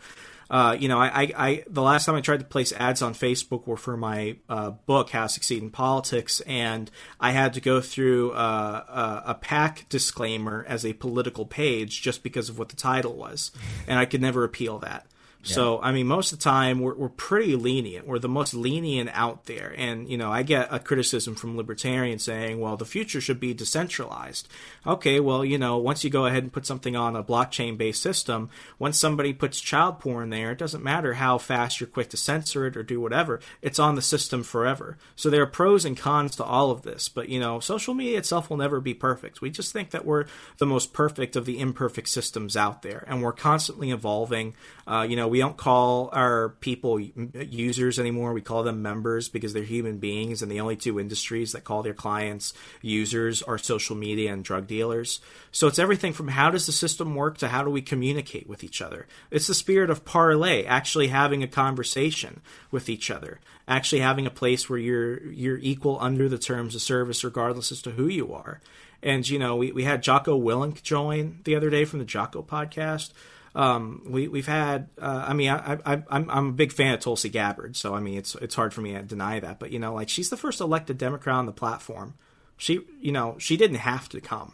Uh, 0.49 0.77
you 0.79 0.87
know 0.87 0.97
I, 0.97 1.07
I, 1.07 1.33
I, 1.37 1.63
the 1.67 1.81
last 1.81 2.05
time 2.05 2.15
i 2.15 2.21
tried 2.21 2.39
to 2.39 2.45
place 2.45 2.71
ads 2.71 3.01
on 3.01 3.13
facebook 3.13 3.67
were 3.67 3.75
for 3.75 3.97
my 3.97 4.37
uh, 4.47 4.69
book 4.85 5.09
how 5.09 5.23
to 5.23 5.29
succeed 5.29 5.61
in 5.61 5.69
politics 5.71 6.39
and 6.47 6.89
i 7.19 7.31
had 7.31 7.53
to 7.55 7.59
go 7.59 7.81
through 7.81 8.31
uh, 8.31 9.21
a, 9.25 9.31
a 9.31 9.33
pac 9.33 9.89
disclaimer 9.89 10.63
as 10.69 10.85
a 10.85 10.93
political 10.93 11.45
page 11.45 12.01
just 12.01 12.23
because 12.23 12.47
of 12.47 12.57
what 12.57 12.69
the 12.69 12.77
title 12.77 13.13
was. 13.17 13.51
And 13.89 13.99
i 13.99 14.05
could 14.05 14.21
never 14.21 14.45
appeal 14.45 14.79
that 14.79 15.05
so, 15.47 15.81
I 15.81 15.91
mean, 15.91 16.07
most 16.07 16.31
of 16.31 16.39
the 16.39 16.43
time 16.43 16.79
we're, 16.79 16.95
we're 16.95 17.09
pretty 17.09 17.55
lenient. 17.55 18.05
We're 18.07 18.19
the 18.19 18.29
most 18.29 18.53
lenient 18.53 19.09
out 19.13 19.45
there. 19.45 19.73
And, 19.77 20.09
you 20.09 20.17
know, 20.17 20.31
I 20.31 20.43
get 20.43 20.67
a 20.71 20.79
criticism 20.79 21.35
from 21.35 21.57
libertarians 21.57 22.23
saying, 22.23 22.59
well, 22.59 22.77
the 22.77 22.85
future 22.85 23.21
should 23.21 23.39
be 23.39 23.53
decentralized. 23.53 24.47
Okay, 24.85 25.19
well, 25.19 25.45
you 25.45 25.57
know, 25.57 25.77
once 25.77 26.03
you 26.03 26.09
go 26.09 26.25
ahead 26.25 26.43
and 26.43 26.53
put 26.53 26.65
something 26.65 26.95
on 26.95 27.15
a 27.15 27.23
blockchain 27.23 27.77
based 27.77 28.01
system, 28.01 28.49
once 28.79 28.99
somebody 28.99 29.33
puts 29.33 29.61
child 29.61 29.99
porn 29.99 30.29
there, 30.29 30.51
it 30.51 30.57
doesn't 30.57 30.83
matter 30.83 31.13
how 31.13 31.37
fast 31.37 31.79
you're 31.79 31.87
quick 31.87 32.09
to 32.09 32.17
censor 32.17 32.67
it 32.67 32.77
or 32.77 32.83
do 32.83 32.99
whatever. 32.99 33.39
It's 33.61 33.79
on 33.79 33.95
the 33.95 34.01
system 34.01 34.43
forever. 34.43 34.97
So 35.15 35.29
there 35.29 35.41
are 35.41 35.47
pros 35.47 35.85
and 35.85 35.97
cons 35.97 36.35
to 36.35 36.43
all 36.43 36.71
of 36.71 36.81
this. 36.81 37.09
But, 37.09 37.29
you 37.29 37.39
know, 37.39 37.59
social 37.59 37.93
media 37.93 38.17
itself 38.17 38.49
will 38.49 38.57
never 38.57 38.79
be 38.79 38.93
perfect. 38.93 39.41
We 39.41 39.49
just 39.49 39.71
think 39.71 39.91
that 39.91 40.05
we're 40.05 40.25
the 40.57 40.65
most 40.65 40.93
perfect 40.93 41.35
of 41.35 41.45
the 41.45 41.59
imperfect 41.59 42.09
systems 42.09 42.57
out 42.57 42.81
there. 42.81 43.03
And 43.07 43.21
we're 43.21 43.33
constantly 43.33 43.91
evolving. 43.91 44.55
Uh, 44.85 45.05
you 45.07 45.15
know, 45.15 45.27
we 45.27 45.36
don't 45.39 45.57
call 45.57 46.09
our 46.13 46.49
people 46.49 46.99
users 46.99 47.99
anymore. 47.99 48.33
We 48.33 48.41
call 48.41 48.63
them 48.63 48.81
members 48.81 49.29
because 49.29 49.53
they're 49.53 49.63
human 49.63 49.97
beings, 49.97 50.41
and 50.41 50.51
the 50.51 50.59
only 50.59 50.75
two 50.75 50.99
industries 50.99 51.51
that 51.51 51.63
call 51.63 51.83
their 51.83 51.93
clients 51.93 52.53
users 52.81 53.41
are 53.41 53.57
social 53.57 53.95
media 53.95 54.31
and 54.31 54.43
drug 54.43 54.67
dealers. 54.67 55.19
So 55.51 55.67
it's 55.67 55.79
everything 55.79 56.13
from 56.13 56.29
how 56.29 56.51
does 56.51 56.65
the 56.65 56.71
system 56.71 57.15
work 57.15 57.37
to 57.39 57.47
how 57.47 57.63
do 57.63 57.69
we 57.69 57.81
communicate 57.81 58.47
with 58.47 58.63
each 58.63 58.81
other. 58.81 59.07
It's 59.31 59.47
the 59.47 59.53
spirit 59.53 59.89
of 59.89 60.05
parlay, 60.05 60.65
actually 60.65 61.07
having 61.07 61.43
a 61.43 61.47
conversation 61.47 62.41
with 62.71 62.89
each 62.89 63.11
other, 63.11 63.39
actually 63.67 64.01
having 64.01 64.25
a 64.25 64.31
place 64.31 64.69
where 64.69 64.79
you're 64.79 65.23
you're 65.31 65.59
equal 65.59 65.97
under 65.99 66.29
the 66.29 66.37
terms 66.37 66.75
of 66.75 66.81
service, 66.81 67.23
regardless 67.23 67.71
as 67.71 67.81
to 67.83 67.91
who 67.91 68.07
you 68.07 68.33
are. 68.33 68.61
And 69.03 69.27
you 69.27 69.39
know, 69.39 69.55
we, 69.55 69.71
we 69.71 69.83
had 69.83 70.03
Jocko 70.03 70.39
Willink 70.39 70.81
join 70.81 71.39
the 71.43 71.55
other 71.55 71.69
day 71.69 71.85
from 71.85 71.99
the 71.99 72.05
Jocko 72.05 72.41
podcast 72.41 73.11
um, 73.57 74.03
we 74.05 74.27
we've 74.27 74.47
had. 74.47 74.87
Uh, 75.01 75.25
I 75.27 75.33
mean, 75.33 75.49
I, 75.49 75.79
I 75.83 76.03
I'm 76.09 76.29
I'm 76.29 76.47
a 76.49 76.51
big 76.51 76.71
fan 76.71 76.93
of 76.93 76.99
Tulsi 76.99 77.27
Gabbard, 77.27 77.75
so 77.75 77.95
I 77.95 77.99
mean, 77.99 78.19
it's 78.19 78.35
it's 78.35 78.53
hard 78.53 78.71
for 78.71 78.81
me 78.81 78.93
to 78.93 79.01
deny 79.01 79.39
that. 79.39 79.59
But 79.59 79.71
you 79.71 79.79
know, 79.79 79.95
like 79.95 80.09
she's 80.09 80.29
the 80.29 80.37
first 80.37 80.61
elected 80.61 80.99
Democrat 80.99 81.35
on 81.35 81.47
the 81.47 81.51
platform. 81.51 82.13
She 82.55 82.81
you 83.01 83.11
know 83.11 83.35
she 83.39 83.57
didn't 83.57 83.77
have 83.77 84.09
to 84.09 84.21
come. 84.21 84.53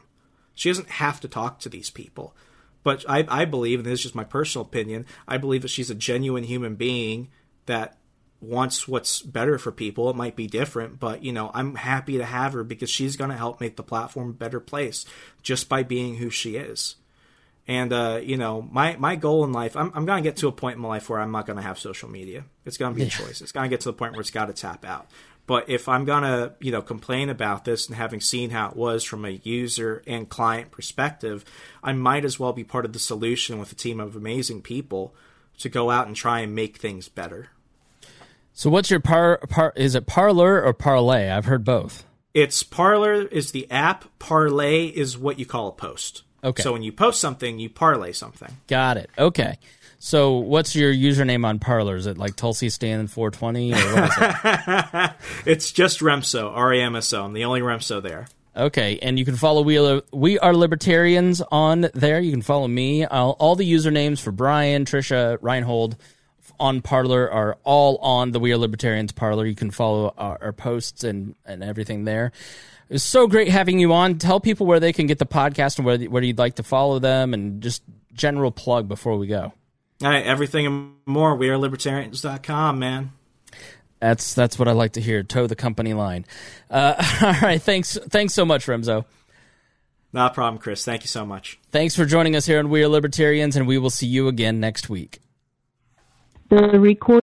She 0.55 0.69
doesn't 0.69 0.89
have 0.89 1.19
to 1.19 1.27
talk 1.27 1.59
to 1.59 1.69
these 1.69 1.89
people. 1.89 2.34
But 2.81 3.03
I 3.09 3.25
I 3.27 3.43
believe, 3.43 3.80
and 3.80 3.85
this 3.85 3.99
is 3.99 4.03
just 4.03 4.15
my 4.15 4.23
personal 4.23 4.65
opinion, 4.65 5.05
I 5.27 5.38
believe 5.38 5.63
that 5.63 5.67
she's 5.67 5.89
a 5.89 5.95
genuine 5.95 6.45
human 6.45 6.75
being 6.75 7.27
that 7.65 7.97
wants 8.39 8.88
what's 8.88 9.21
better 9.21 9.57
for 9.57 9.73
people. 9.73 10.09
It 10.09 10.15
might 10.15 10.38
be 10.38 10.47
different, 10.47 11.01
but 11.01 11.25
you 11.25 11.34
know, 11.34 11.51
I'm 11.53 11.75
happy 11.75 12.19
to 12.19 12.25
have 12.25 12.53
her 12.53 12.63
because 12.63 12.89
she's 12.89 13.17
going 13.17 13.31
to 13.31 13.38
help 13.38 13.59
make 13.59 13.75
the 13.75 13.84
platform 13.84 14.30
a 14.30 14.34
better 14.34 14.61
place 14.61 15.05
just 15.41 15.67
by 15.67 15.84
being 15.84 16.15
who 16.15 16.30
she 16.30 16.55
is. 16.55 16.95
And 17.68 17.94
uh, 17.94 18.19
you 18.22 18.38
know, 18.38 18.61
my 18.61 18.98
my 18.98 19.15
goal 19.15 19.44
in 19.45 19.53
life, 19.53 19.77
I'm 19.77 19.91
I'm 19.95 20.06
gonna 20.06 20.22
get 20.22 20.38
to 20.38 20.48
a 20.48 20.52
point 20.52 20.76
in 20.76 20.81
my 20.81 20.90
life 20.90 21.10
where 21.10 21.19
I'm 21.19 21.31
not 21.31 21.45
gonna 21.45 21.61
have 21.61 21.80
social 21.80 22.10
media. 22.10 22.44
It's 22.65 22.77
gonna 22.77 22.95
be 22.95 23.03
a 23.03 23.10
choice. 23.10 23.41
It's 23.41 23.53
gonna 23.53 23.69
get 23.69 23.81
to 23.81 23.90
the 23.90 23.94
point 23.94 24.14
where 24.14 24.22
it's 24.22 24.31
got 24.31 24.48
to 24.48 24.53
tap 24.53 24.84
out. 24.84 25.07
But 25.45 25.69
if 25.69 25.90
I'm 25.90 26.06
gonna, 26.06 26.53
you 26.60 26.72
know, 26.72 26.81
complain 26.81 27.30
about 27.30 27.65
this 27.65 27.88
and 27.88 27.95
having 27.95 28.22
seen 28.22 28.49
how 28.49 28.69
it 28.69 28.76
was 28.76 29.03
from 29.03 29.26
a 29.26 29.41
user 29.44 30.02
and 30.07 30.27
client 30.27 30.72
perspective, 30.72 31.44
I 31.84 31.94
might 31.94 32.26
as 32.26 32.40
well 32.40 32.53
be 32.53 32.64
part 32.64 32.85
of 32.85 32.94
the 32.94 32.99
solution 32.99 33.60
with 33.60 33.72
a 33.72 33.76
team 33.76 33.99
of 33.99 34.15
amazing 34.15 34.61
people 34.61 35.14
to 35.60 35.69
go 35.69 35.90
out 35.90 36.07
and 36.07 36.15
try 36.15 36.40
and 36.40 36.56
make 36.56 36.77
things 36.77 37.10
better. 37.10 37.49
So, 38.53 38.69
what's 38.69 38.90
your 38.90 38.99
par? 38.99 39.40
par 39.49 39.73
is 39.76 39.95
it 39.95 40.06
parlor 40.06 40.61
or 40.61 40.73
Parlay? 40.73 41.30
I've 41.30 41.45
heard 41.45 41.64
both. 41.64 42.06
It's 42.34 42.64
parlor 42.64 43.23
is 43.23 43.52
the 43.52 43.69
app. 43.69 44.06
Parlay 44.19 44.88
is 44.88 45.18
what 45.18 45.40
you 45.40 45.45
call 45.45 45.68
a 45.68 45.72
post. 45.72 46.23
Okay. 46.43 46.63
So 46.63 46.73
when 46.73 46.83
you 46.83 46.91
post 46.91 47.21
something, 47.21 47.59
you 47.59 47.69
parlay 47.69 48.11
something. 48.11 48.49
Got 48.67 48.97
it. 48.97 49.09
Okay. 49.17 49.57
So 49.99 50.33
what's 50.33 50.75
your 50.75 50.93
username 50.93 51.45
on 51.45 51.59
Parler? 51.59 51.95
Is 51.95 52.07
it 52.07 52.17
like 52.17 52.35
Tulsi 52.35 52.69
Stan 52.69 53.07
420 53.07 53.73
or 53.73 53.77
what 53.77 54.03
is 54.03 54.17
it? 54.19 55.11
it's 55.49 55.71
just 55.71 56.01
Remso, 56.01 56.51
R 56.53 56.73
A 56.73 56.81
M 56.81 56.97
S 56.97 57.13
O. 57.13 57.23
I'm 57.23 57.31
the 57.31 57.45
only 57.45 57.61
Remso 57.61 58.01
there. 58.01 58.27
Okay, 58.55 58.99
and 59.01 59.17
you 59.17 59.25
can 59.25 59.35
follow 59.35 59.61
we 59.63 59.79
are, 59.79 60.03
we 60.11 60.37
are 60.37 60.53
libertarians 60.53 61.41
on 61.51 61.89
there. 61.93 62.19
You 62.19 62.31
can 62.31 62.41
follow 62.41 62.67
me. 62.67 63.05
I'll, 63.05 63.31
all 63.39 63.55
the 63.55 63.71
usernames 63.71 64.19
for 64.19 64.31
Brian, 64.31 64.85
Trisha, 64.85 65.37
Reinhold 65.41 65.95
on 66.59 66.81
Parler 66.81 67.31
are 67.31 67.57
all 67.63 67.97
on 67.97 68.31
the 68.31 68.39
We 68.39 68.51
Are 68.51 68.57
Libertarians 68.57 69.11
Parler. 69.11 69.45
You 69.45 69.55
can 69.55 69.71
follow 69.71 70.13
our, 70.17 70.37
our 70.41 70.53
posts 70.53 71.03
and 71.03 71.35
and 71.45 71.63
everything 71.63 72.03
there. 72.03 72.31
It 72.93 72.97
was 72.97 73.03
so 73.03 73.25
great 73.25 73.47
having 73.47 73.79
you 73.79 73.91
on. 73.91 74.19
Tell 74.19 74.39
people 74.39 74.67
where 74.67 74.79
they 74.79 74.93
can 74.93 75.07
get 75.07 75.17
the 75.17 75.25
podcast 75.25 75.79
and 75.79 75.85
where 75.87 75.97
where 75.97 76.21
you'd 76.21 76.37
like 76.37 76.57
to 76.57 76.63
follow 76.63 76.99
them, 76.99 77.33
and 77.33 77.59
just 77.59 77.81
general 78.13 78.51
plug 78.51 78.87
before 78.87 79.17
we 79.17 79.25
go. 79.25 79.51
All 80.03 80.09
right, 80.11 80.23
everything 80.23 80.67
and 80.67 80.93
more. 81.07 81.35
We 81.35 81.49
are 81.49 81.57
libertarians.com, 81.57 82.77
man. 82.77 83.11
That's 83.99 84.35
that's 84.35 84.59
what 84.59 84.67
I 84.67 84.73
like 84.73 84.91
to 84.91 85.01
hear. 85.01 85.23
Toe 85.23 85.47
the 85.47 85.55
company 85.55 85.95
line. 85.95 86.27
Uh, 86.69 86.93
all 87.23 87.41
right, 87.41 87.59
thanks 87.59 87.97
thanks 88.11 88.35
so 88.35 88.45
much, 88.45 88.67
Remso. 88.67 89.05
Not 90.11 90.33
a 90.33 90.35
problem, 90.35 90.61
Chris. 90.61 90.85
Thank 90.85 91.01
you 91.01 91.07
so 91.07 91.25
much. 91.25 91.59
Thanks 91.71 91.95
for 91.95 92.05
joining 92.05 92.35
us 92.35 92.45
here 92.45 92.59
on 92.59 92.69
We 92.69 92.83
Are 92.83 92.87
Libertarians, 92.87 93.55
and 93.55 93.65
we 93.65 93.79
will 93.79 93.89
see 93.89 94.05
you 94.05 94.27
again 94.27 94.59
next 94.59 94.87
week. 94.87 95.19
The 96.49 96.79
record. 96.79 97.21